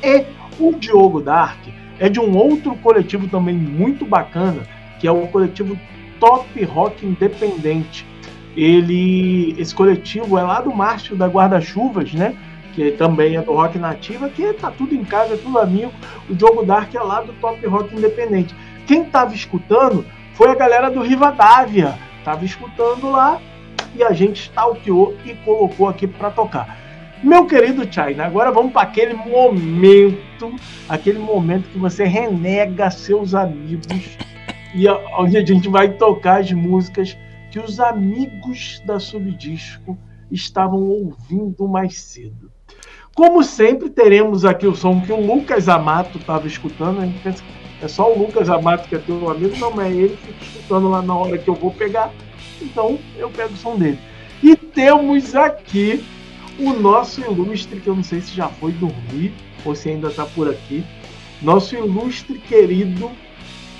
[0.03, 0.25] E
[0.59, 1.59] o Diogo Dark
[2.01, 4.63] é de um outro coletivo também muito bacana,
[4.99, 5.77] que é o coletivo
[6.19, 8.07] Top Rock Independente.
[8.57, 12.35] Ele, esse coletivo é lá do Márcio da Guarda-Chuvas, né?
[12.73, 15.91] Que também é do Rock Nativa, que tá tudo em casa, é tudo amigo.
[16.27, 18.55] O Diogo Dark é lá do Top Rock Independente.
[18.87, 21.93] Quem tava escutando foi a galera do Rivadavia.
[22.25, 23.39] Tava escutando lá
[23.95, 26.80] e a gente stalkeou e colocou aqui para tocar.
[27.23, 30.55] Meu querido China, agora vamos para aquele momento,
[30.89, 34.17] aquele momento que você renega seus amigos
[34.73, 37.15] e a- onde a gente vai tocar as músicas
[37.51, 39.97] que os amigos da Subdisco
[40.31, 42.49] estavam ouvindo mais cedo.
[43.13, 47.01] Como sempre, teremos aqui o som que o Lucas Amato estava escutando.
[47.01, 49.93] A gente pensa que é só o Lucas Amato que é teu amigo, não, mas
[49.93, 52.09] ele fica escutando lá na hora que eu vou pegar.
[52.61, 53.99] Então eu pego o som dele.
[54.41, 56.03] E temos aqui
[56.59, 59.33] o nosso ilustre, que eu não sei se já foi dormir
[59.65, 60.83] ou se ainda está por aqui.
[61.41, 63.09] Nosso ilustre querido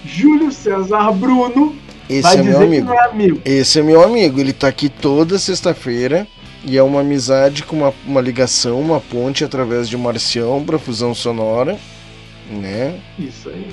[0.05, 1.75] Júlio César Bruno.
[2.09, 2.85] Esse vai é meu dizer amigo.
[2.85, 3.41] que não é amigo.
[3.45, 6.27] Esse é meu amigo, ele tá aqui toda sexta-feira
[6.63, 11.13] e é uma amizade com uma, uma ligação, uma ponte através de Marcião pra fusão
[11.13, 11.77] sonora,
[12.49, 12.99] né?
[13.17, 13.67] Isso aí.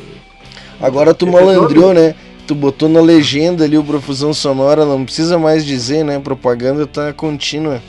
[0.81, 2.15] Agora tu malandreou, né?
[2.47, 6.19] Tu botou na legenda ali o profusão sonora, não precisa mais dizer, né?
[6.19, 7.83] Propaganda tá contínua.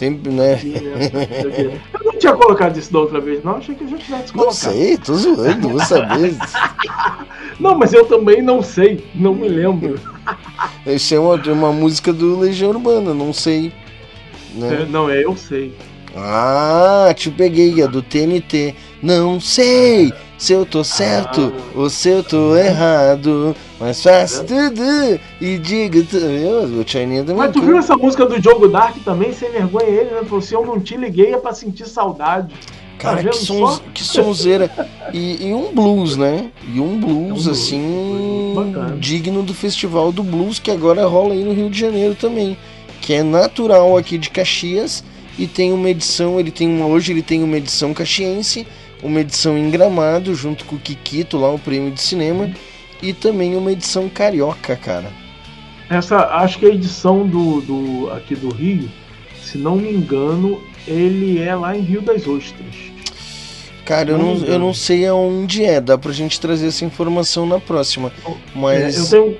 [0.00, 0.58] Tem, né?
[1.92, 3.56] Eu não tinha colocado isso da outra vez, não.
[3.56, 4.54] Achei que a gente tivesse Não colocado.
[4.54, 6.34] sei, tô zoando, vou saber.
[7.60, 9.04] Não, mas eu também não sei.
[9.14, 10.00] Não me lembro.
[10.86, 13.70] Isso é uma, uma música do Legião Urbana, não sei.
[14.54, 14.80] Né?
[14.80, 15.74] É, não, é, eu sei.
[16.16, 18.74] Ah, te peguei, a do TNT.
[19.02, 23.54] Não sei se eu tô certo ou se eu tô errado.
[23.78, 26.80] Mas faço tudo e digo tudo.
[26.80, 27.36] O Chaininha também.
[27.36, 29.32] Mas tu viu essa música do Diogo Dark também?
[29.32, 30.20] Sem vergonha ele, né?
[30.24, 32.54] Falou assim, eu não te liguei é pra sentir saudade.
[32.98, 33.82] Cara, Tá que, sons, só?
[33.94, 34.70] que sonzeira.
[35.14, 36.50] E, e um blues, né?
[36.74, 38.96] E um blues, É um assim, bacana.
[38.98, 42.58] digno do Festival do Blues, que agora rola aí no Rio de Janeiro também.
[43.00, 45.02] Que é natural aqui de Caxias
[45.38, 48.66] e tem uma edição, ele tem uma, hoje ele tem uma edição caxiense,
[49.02, 52.50] uma edição em Gramado, junto com o Kikito, lá o prêmio de cinema,
[53.02, 55.10] e também uma edição carioca, cara.
[55.88, 58.88] Essa, acho que a edição do, do aqui do Rio,
[59.42, 62.90] se não me engano, ele é lá em Rio das Ostras.
[63.84, 67.58] Cara, eu Não eu não sei aonde é, dá pra gente trazer essa informação na
[67.58, 68.12] próxima.
[68.54, 68.96] Mas.
[68.96, 69.36] É, eu tenho,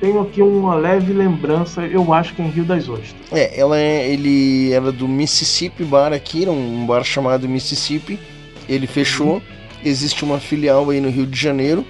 [0.00, 3.16] tenho aqui uma leve lembrança, eu acho que é em Rio das Ostras.
[3.32, 8.20] É, ela é, ele era do Mississippi Bar aqui, era um bar chamado Mississippi.
[8.68, 9.42] Ele fechou.
[9.84, 11.84] Existe uma filial aí no Rio de Janeiro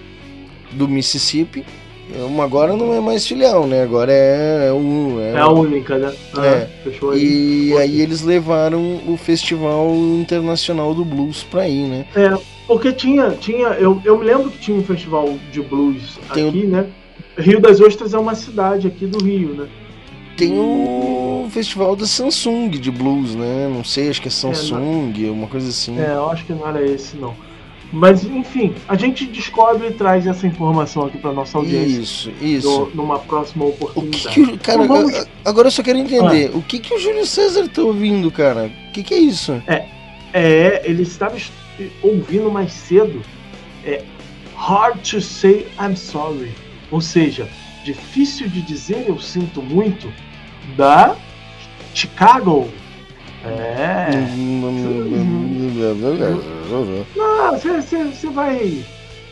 [0.72, 1.64] do Mississippi.
[2.14, 3.82] Uma agora não é mais filial, né?
[3.82, 6.12] Agora é, é o É, a única, né?
[6.34, 6.68] Ah, É.
[6.84, 7.68] Fechou aí.
[7.68, 12.06] E aí eles levaram o Festival Internacional do Blues pra ir, né?
[12.16, 12.30] É,
[12.66, 16.48] porque tinha, tinha eu, eu me lembro que tinha um festival de blues Tem o-
[16.48, 16.86] aqui, né?
[17.36, 19.66] Rio das Ostras é uma cidade aqui do Rio, né?
[20.38, 23.68] Tem o Festival da Samsung de Blues, né?
[23.68, 25.98] Não sei, acho que é Samsung, uma coisa assim.
[25.98, 27.34] É, eu acho que não era esse, não.
[27.90, 31.98] Mas, enfim, a gente descobre e traz essa informação aqui para nossa audiência.
[32.00, 32.68] Isso, isso.
[32.94, 34.28] no- numa próxima oportunidade.
[34.28, 37.24] Que o- cara, Então vamos- agora eu só quero entender, o que que o Júlio
[37.26, 38.70] César tá ouvindo, cara?
[38.88, 39.60] O que que é isso?
[40.34, 41.50] É, ele estava est-
[42.02, 43.22] ouvindo mais cedo.
[43.84, 44.02] É
[44.54, 46.52] Hard to say I'm sorry.
[46.90, 47.48] Ou seja,
[47.84, 50.12] difícil de dizer eu sinto muito
[50.76, 51.16] da
[51.94, 52.68] Chicago.
[53.44, 54.08] É.
[57.16, 58.84] Não, você- vai.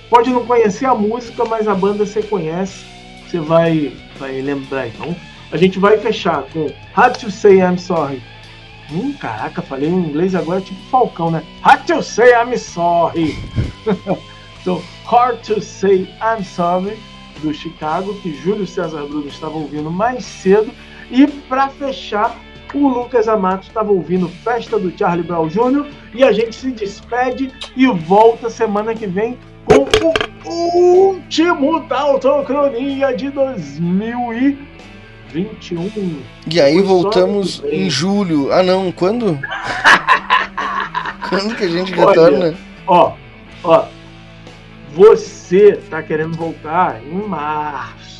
[0.08, 2.84] Pode não conhecer a música, mas a banda você conhece.
[3.26, 4.86] Você vai, vai lembrar.
[4.86, 5.14] Então,
[5.50, 8.22] a gente vai fechar com Hard to Say I'm Sorry.
[8.92, 11.42] Hum, caraca, falei em inglês agora tipo Falcão, né?
[11.62, 13.36] Hard to Say I'm Sorry.
[14.62, 16.96] então, Hard to Say I'm Sorry,
[17.42, 20.70] do Chicago, que Júlio César Bruno estava ouvindo mais cedo.
[21.10, 22.34] E para fechar,
[22.74, 25.86] o Lucas Amato estava ouvindo Festa do Charlie Brown Jr.
[26.14, 29.86] E a gente se despede e volta semana que vem com
[30.44, 36.22] o último da Autocronia de 2021.
[36.50, 38.52] E aí voltamos em julho.
[38.52, 39.38] Ah não, quando?
[41.28, 42.54] quando que a gente Olha, retorna?
[42.86, 43.12] Ó,
[43.64, 43.84] ó.
[44.94, 48.15] Você tá querendo voltar em março.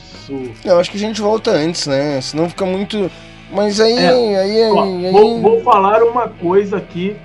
[0.65, 2.21] Eu acho que a gente volta antes, né?
[2.21, 3.11] Senão fica muito.
[3.51, 4.09] Mas aí, É.
[4.09, 7.17] aí, aí, Ó, aí- vou, vou falar uma coisa aqui,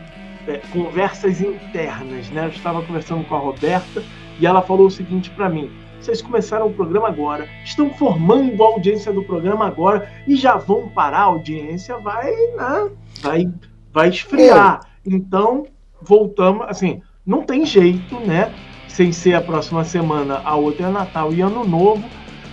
[0.48, 2.46] é, conversas internas, né?
[2.46, 4.04] Eu estava conversando com a Roberta
[4.40, 8.68] e ela falou o seguinte para mim: vocês começaram o programa agora, estão formando a
[8.68, 12.90] audiência do programa agora e já vão parar a audiência, vai, né?
[13.22, 13.50] Vai,
[13.92, 14.82] vai esfriar.
[15.06, 15.66] Então,
[16.02, 18.52] voltamos, assim, não tem jeito, né?
[18.88, 22.04] Sem ser a próxima semana, a outra é Natal e Ano Novo.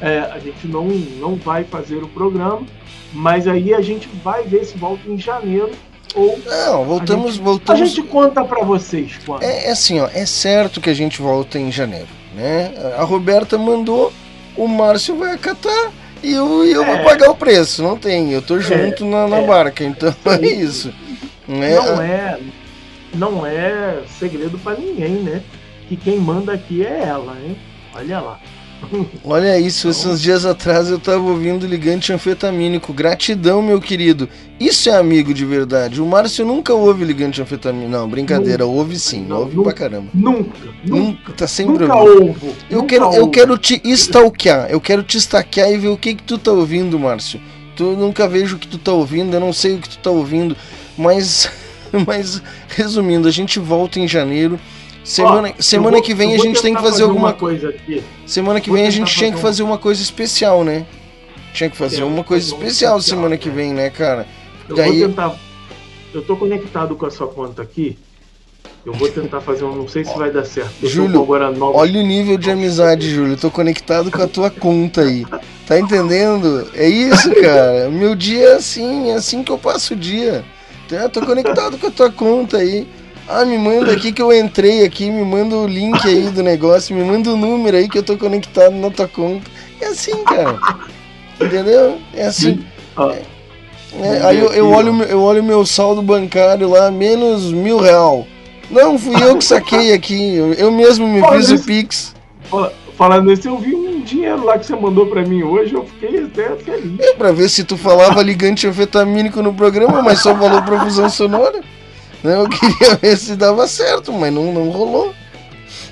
[0.01, 2.63] É, a gente não, não vai fazer o programa,
[3.13, 5.71] mas aí a gente vai ver se volta em janeiro
[6.15, 6.39] ou.
[6.47, 7.83] Não, voltamos, a gente, voltamos.
[7.83, 9.43] A gente conta pra vocês quando.
[9.43, 12.73] É, é assim, ó, é certo que a gente volta em janeiro, né?
[12.97, 14.13] A Roberta mandou,
[14.57, 16.87] o Márcio vai acatar e eu, eu É.
[16.97, 17.83] vou pagar o preço.
[17.83, 19.47] Não tem, eu tô junto na, na é.
[19.47, 20.93] barca, então é isso.
[21.47, 21.75] Né?
[21.75, 22.39] Não é,
[23.15, 25.43] não é segredo pra ninguém, né?
[25.89, 27.57] Que quem manda aqui é ela, hein?
[27.95, 28.41] Olha lá.
[29.25, 32.93] Olha isso, esses dias atrás eu tava ouvindo ligante anfetamínico.
[32.93, 34.29] Gratidão, meu querido.
[34.59, 36.01] Isso é amigo de verdade.
[36.01, 37.91] O Márcio nunca ouve ligante anfetamínico.
[37.91, 40.09] Não, brincadeira, ouve sim, Não, ouve nunca, pra caramba.
[40.15, 40.97] Nunca, nunca.
[40.97, 42.29] Nunca, tá sempre Nunca ouvindo.
[42.29, 42.57] ouvo.
[42.71, 43.31] Eu nunca quero, eu ouvo.
[43.31, 46.99] quero te stalkear, eu quero te estaquear e ver o que que tu tá ouvindo,
[46.99, 47.41] Márcio.
[47.77, 49.99] Tu eu nunca vejo o que tu tá ouvindo, eu não sei o que tu
[49.99, 50.57] tá ouvindo,
[50.97, 51.49] mas,
[52.07, 54.59] mas resumindo, a gente volta em janeiro.
[55.09, 58.03] Semana, Ó, semana vou- que vem a gente tem que tentar fazer alguma coisa aqui.
[58.27, 60.85] Semana que Vou vem a gente tinha que fazer fazer uma coisa especial, né?
[61.55, 63.53] Tinha que fazer uma que coisa fazer especial especial, semana que é.
[63.53, 64.27] vem, né, cara?
[64.69, 65.35] Eu Daí- vou tentar.
[66.13, 67.97] Eu tô conectado com a sua conta aqui.
[68.85, 69.75] Eu vou tentar fazer um.
[69.75, 70.73] Não sei se vai dar certo.
[70.83, 71.79] Eu Júlio, agora nove.
[71.79, 73.33] Olha o nível de amizade, Júlio.
[73.33, 75.25] Eu tô conectado com a tua conta aí.
[75.67, 76.71] Tá entendendo?
[76.75, 77.89] É isso, cara.
[77.91, 80.45] Meu dia é assim, é assim que eu passo o dia.
[80.91, 82.87] Eu tô conectado com a tua conta aí.
[83.29, 86.97] Ah, me manda aqui que eu entrei aqui, me manda o link aí do negócio,
[86.97, 89.51] me manda o número aí que eu tô conectado na tua conta.
[89.81, 90.59] É assim, cara.
[91.41, 91.99] Entendeu?
[92.15, 92.65] É assim.
[92.97, 93.13] Ó,
[94.01, 98.27] É, aí eu, eu olho, eu olho meu saldo bancário lá, menos mil real.
[98.71, 100.35] Não, fui eu que saquei aqui.
[100.57, 101.65] Eu, mesmo me Olha fiz o isso.
[101.65, 102.15] Pix.
[102.51, 105.73] fala- Falando nisso, eu vi um dinheiro lá que você mandou pra mim hoje.
[105.73, 106.99] Eu fiquei até feliz.
[106.99, 111.61] É pra ver se tu falava ligante anfetamínico no programa, mas só falou profusão sonora.
[112.25, 115.15] Eu queria ver se dava certo, mas não, não rolou.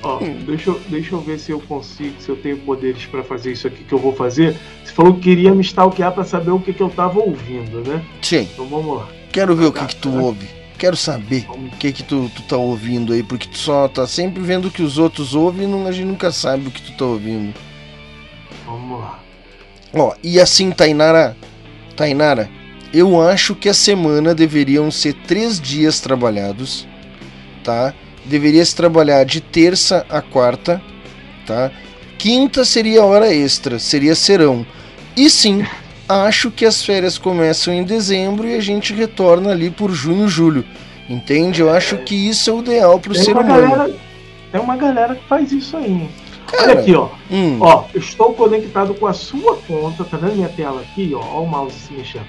[0.03, 3.53] Ó, deixa, eu- deixa eu ver se eu consigo, se eu tenho poderes pra fazer
[3.53, 4.57] isso aqui que eu vou fazer.
[4.85, 8.05] Você falou que queria me stalkear pra saber o que, que eu tava ouvindo, né?
[8.23, 9.09] Sim, Então vamos lá.
[9.33, 10.49] quero ver o que, que tu ouve.
[10.79, 14.43] Quero saber o que, que tu, tu tá ouvindo aí, porque tu só tá sempre
[14.43, 16.93] vendo o que os outros ouvem e não, a gente nunca sabe o que tu
[16.93, 17.55] tá ouvindo.
[18.67, 19.19] Vamos lá.
[19.95, 21.35] Ó, e assim, Tainara,
[21.97, 22.51] Tainara,
[22.93, 26.87] eu acho que a semana deveriam ser três dias trabalhados,
[27.63, 27.93] tá?
[28.25, 30.81] Deveria se trabalhar de terça a quarta,
[31.47, 31.71] tá?
[32.19, 34.67] Quinta seria hora extra, seria serão.
[35.17, 35.65] E sim,
[36.09, 40.65] acho que as férias começam em dezembro e a gente retorna ali por junho, julho.
[41.09, 41.61] Entende?
[41.61, 43.71] Eu acho que isso é o ideal pro Tem ser uma, humano.
[43.71, 43.95] galera,
[44.51, 46.09] tem uma galera que faz isso aí.
[46.49, 47.09] Cara, Olha aqui, ó.
[47.31, 51.21] Hum, Ó, eu estou conectado com a sua conta, tá vendo minha tela aqui, ó?
[51.21, 52.27] Ó o mouse se mexendo.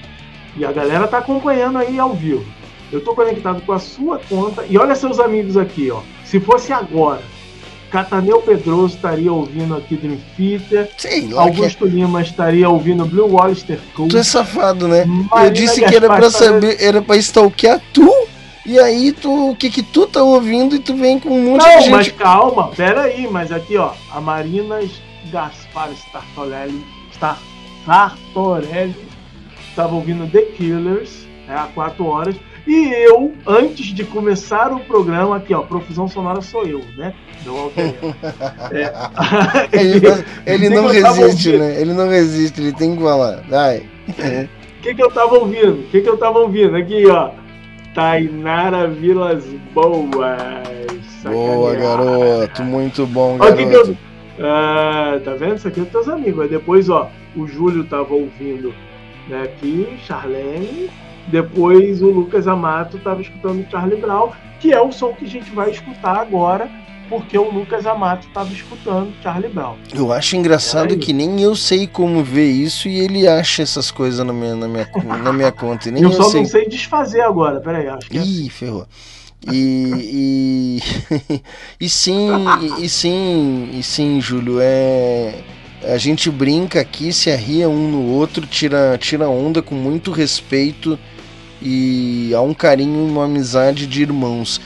[0.58, 2.44] E a galera tá acompanhando aí ao vivo.
[2.90, 6.00] Eu tô conectado com a sua conta e olha seus amigos aqui, ó.
[6.24, 7.22] Se fosse agora,
[7.90, 13.30] Cataneu Pedroso estaria ouvindo aqui Dream Theater, sei lá, que Augusto Lima estaria ouvindo Blue
[13.34, 14.08] Wallister Cool.
[14.08, 15.02] tu é safado, né?
[15.02, 18.12] Eu Marina disse que era Gaspar pra está saber, era pra stalkear tu,
[18.66, 21.62] e aí tu, o que que tu tá ouvindo e tu vem com um monte
[21.62, 21.90] Não, de gente.
[21.90, 24.80] mas calma, pera aí, mas aqui ó, a Marina
[25.30, 27.38] Gaspar Startorelli, Star,
[27.82, 29.07] Startorelli
[29.70, 35.36] estava ouvindo The Killers é, há quatro horas, e eu, antes de começar o programa,
[35.36, 37.14] aqui ó, Profusão Sonora sou eu, né?
[37.42, 38.14] Meu alter ego.
[39.72, 40.02] É, Ele,
[40.46, 41.80] ele não resiste, né?
[41.80, 43.42] Ele não resiste, ele tem que falar.
[43.48, 43.78] Vai.
[44.08, 45.80] O que, que eu tava ouvindo?
[45.80, 46.76] O que, que eu tava ouvindo?
[46.76, 47.30] Aqui, ó.
[47.94, 50.12] Tainara Vilas Boas.
[51.24, 52.62] Boa, garoto.
[52.62, 53.96] Muito bom, Olha o que que garoto.
[54.38, 54.46] eu.
[54.46, 55.56] Ah, tá vendo?
[55.56, 56.42] Isso aqui é dos teus amigos.
[56.42, 58.72] Aí depois, ó, o Júlio tava ouvindo
[59.28, 60.90] né, aqui, Charlene.
[61.28, 65.50] Depois o Lucas Amato tava escutando Charlie Brown, que é o som que a gente
[65.50, 66.70] vai escutar agora,
[67.08, 69.76] porque o Lucas Amato tava escutando Charlie Brown.
[69.94, 70.98] Eu acho engraçado Peraí.
[70.98, 74.68] que nem eu sei como ver isso e ele acha essas coisas na minha, na
[74.68, 74.88] minha,
[75.22, 75.90] na minha conta.
[75.90, 76.40] Nem eu eu, só sei.
[76.40, 77.60] não sei desfazer agora.
[77.60, 78.86] Pera aí, acho que é Ih, ferrou.
[79.50, 80.80] E,
[81.30, 81.42] e,
[81.80, 82.28] e sim,
[82.60, 85.34] e, e sim, e sim, Júlio, é
[85.84, 90.98] a gente brinca aqui, se arria um no outro, tira, tira onda com muito respeito
[91.62, 94.60] e há um carinho, uma amizade de irmãos.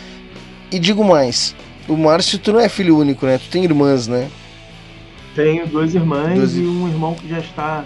[0.71, 1.55] E digo mais,
[1.89, 3.39] o Márcio, tu não é filho único, né?
[3.39, 4.29] Tu tem irmãs, né?
[5.35, 7.85] Tenho duas irmãs Duas- e um irmão que já está.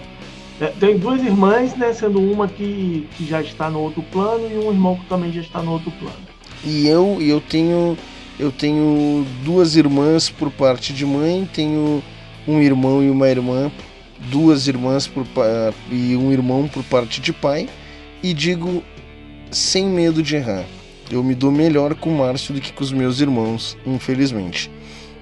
[0.59, 1.93] é, Tenho duas irmãs, né?
[1.93, 5.41] Sendo uma que, que já está no outro plano e um irmão que também já
[5.41, 6.15] está no outro plano.
[6.63, 7.97] E eu, e eu tenho
[8.39, 12.03] eu tenho duas irmãs por parte de mãe, tenho
[12.47, 13.71] um irmão e uma irmã,
[14.31, 15.25] duas irmãs por,
[15.91, 17.67] e um irmão por parte de pai,
[18.23, 18.83] e digo
[19.51, 20.65] sem medo de errar.
[21.09, 24.69] Eu me dou melhor com o Márcio do que com os meus irmãos, infelizmente.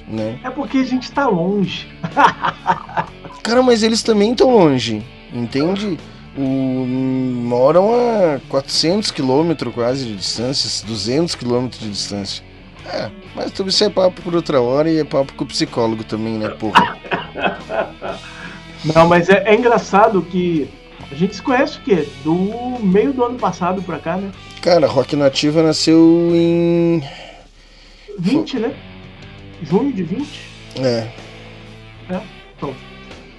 [0.08, 0.40] Né?
[0.44, 1.88] É porque a gente está longe.
[3.42, 5.98] Cara, mas eles também estão longe, entende?
[6.38, 12.44] O, moram a 400 quilômetros quase de distância, 200 quilômetros de distância.
[12.86, 16.04] É, mas tudo isso é papo por outra hora e é papo com o psicólogo
[16.04, 16.98] também, né, porra?
[18.94, 20.70] Não, mas é, é engraçado que
[21.12, 22.08] a gente se conhece o quê?
[22.24, 22.36] Do
[22.84, 24.32] meio do ano passado pra cá, né?
[24.62, 27.04] Cara, Rock Nativa nasceu em.
[28.20, 28.76] 20, né?
[29.64, 30.42] Junho de 20?
[30.80, 31.08] É.
[32.10, 32.22] É.
[32.56, 32.74] Então,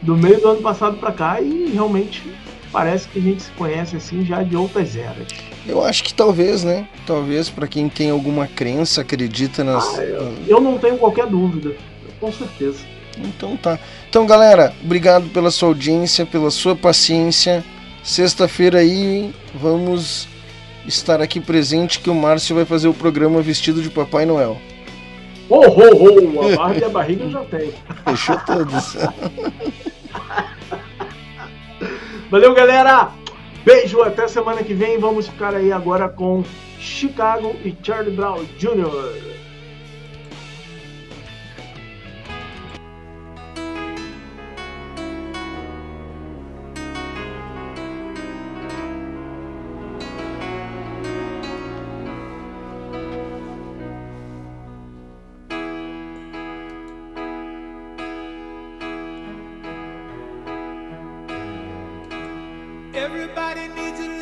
[0.02, 2.22] do meio do ano passado pra cá e realmente
[2.76, 5.28] parece que a gente se conhece assim já de outras eras.
[5.66, 6.86] Eu acho que talvez, né?
[7.06, 9.98] Talvez pra quem tem alguma crença, acredita nas.
[9.98, 11.74] Ah, eu, eu não tenho qualquer dúvida,
[12.20, 12.84] com certeza.
[13.16, 13.78] Então tá.
[14.10, 17.64] Então, galera, obrigado pela sua audiência, pela sua paciência.
[18.04, 20.28] Sexta-feira aí vamos
[20.86, 24.60] estar aqui presente que o Márcio vai fazer o programa vestido de Papai Noel.
[25.48, 26.52] Ho, ho, ho!
[26.52, 27.72] A barba e a barriga eu já tenho.
[28.04, 28.96] Fechou todos.
[32.30, 33.12] Valeu, galera!
[33.64, 34.98] Beijo, até semana que vem.
[34.98, 36.42] Vamos ficar aí agora com
[36.78, 39.35] Chicago e Charlie Brown Jr.
[63.06, 64.15] Everybody needs a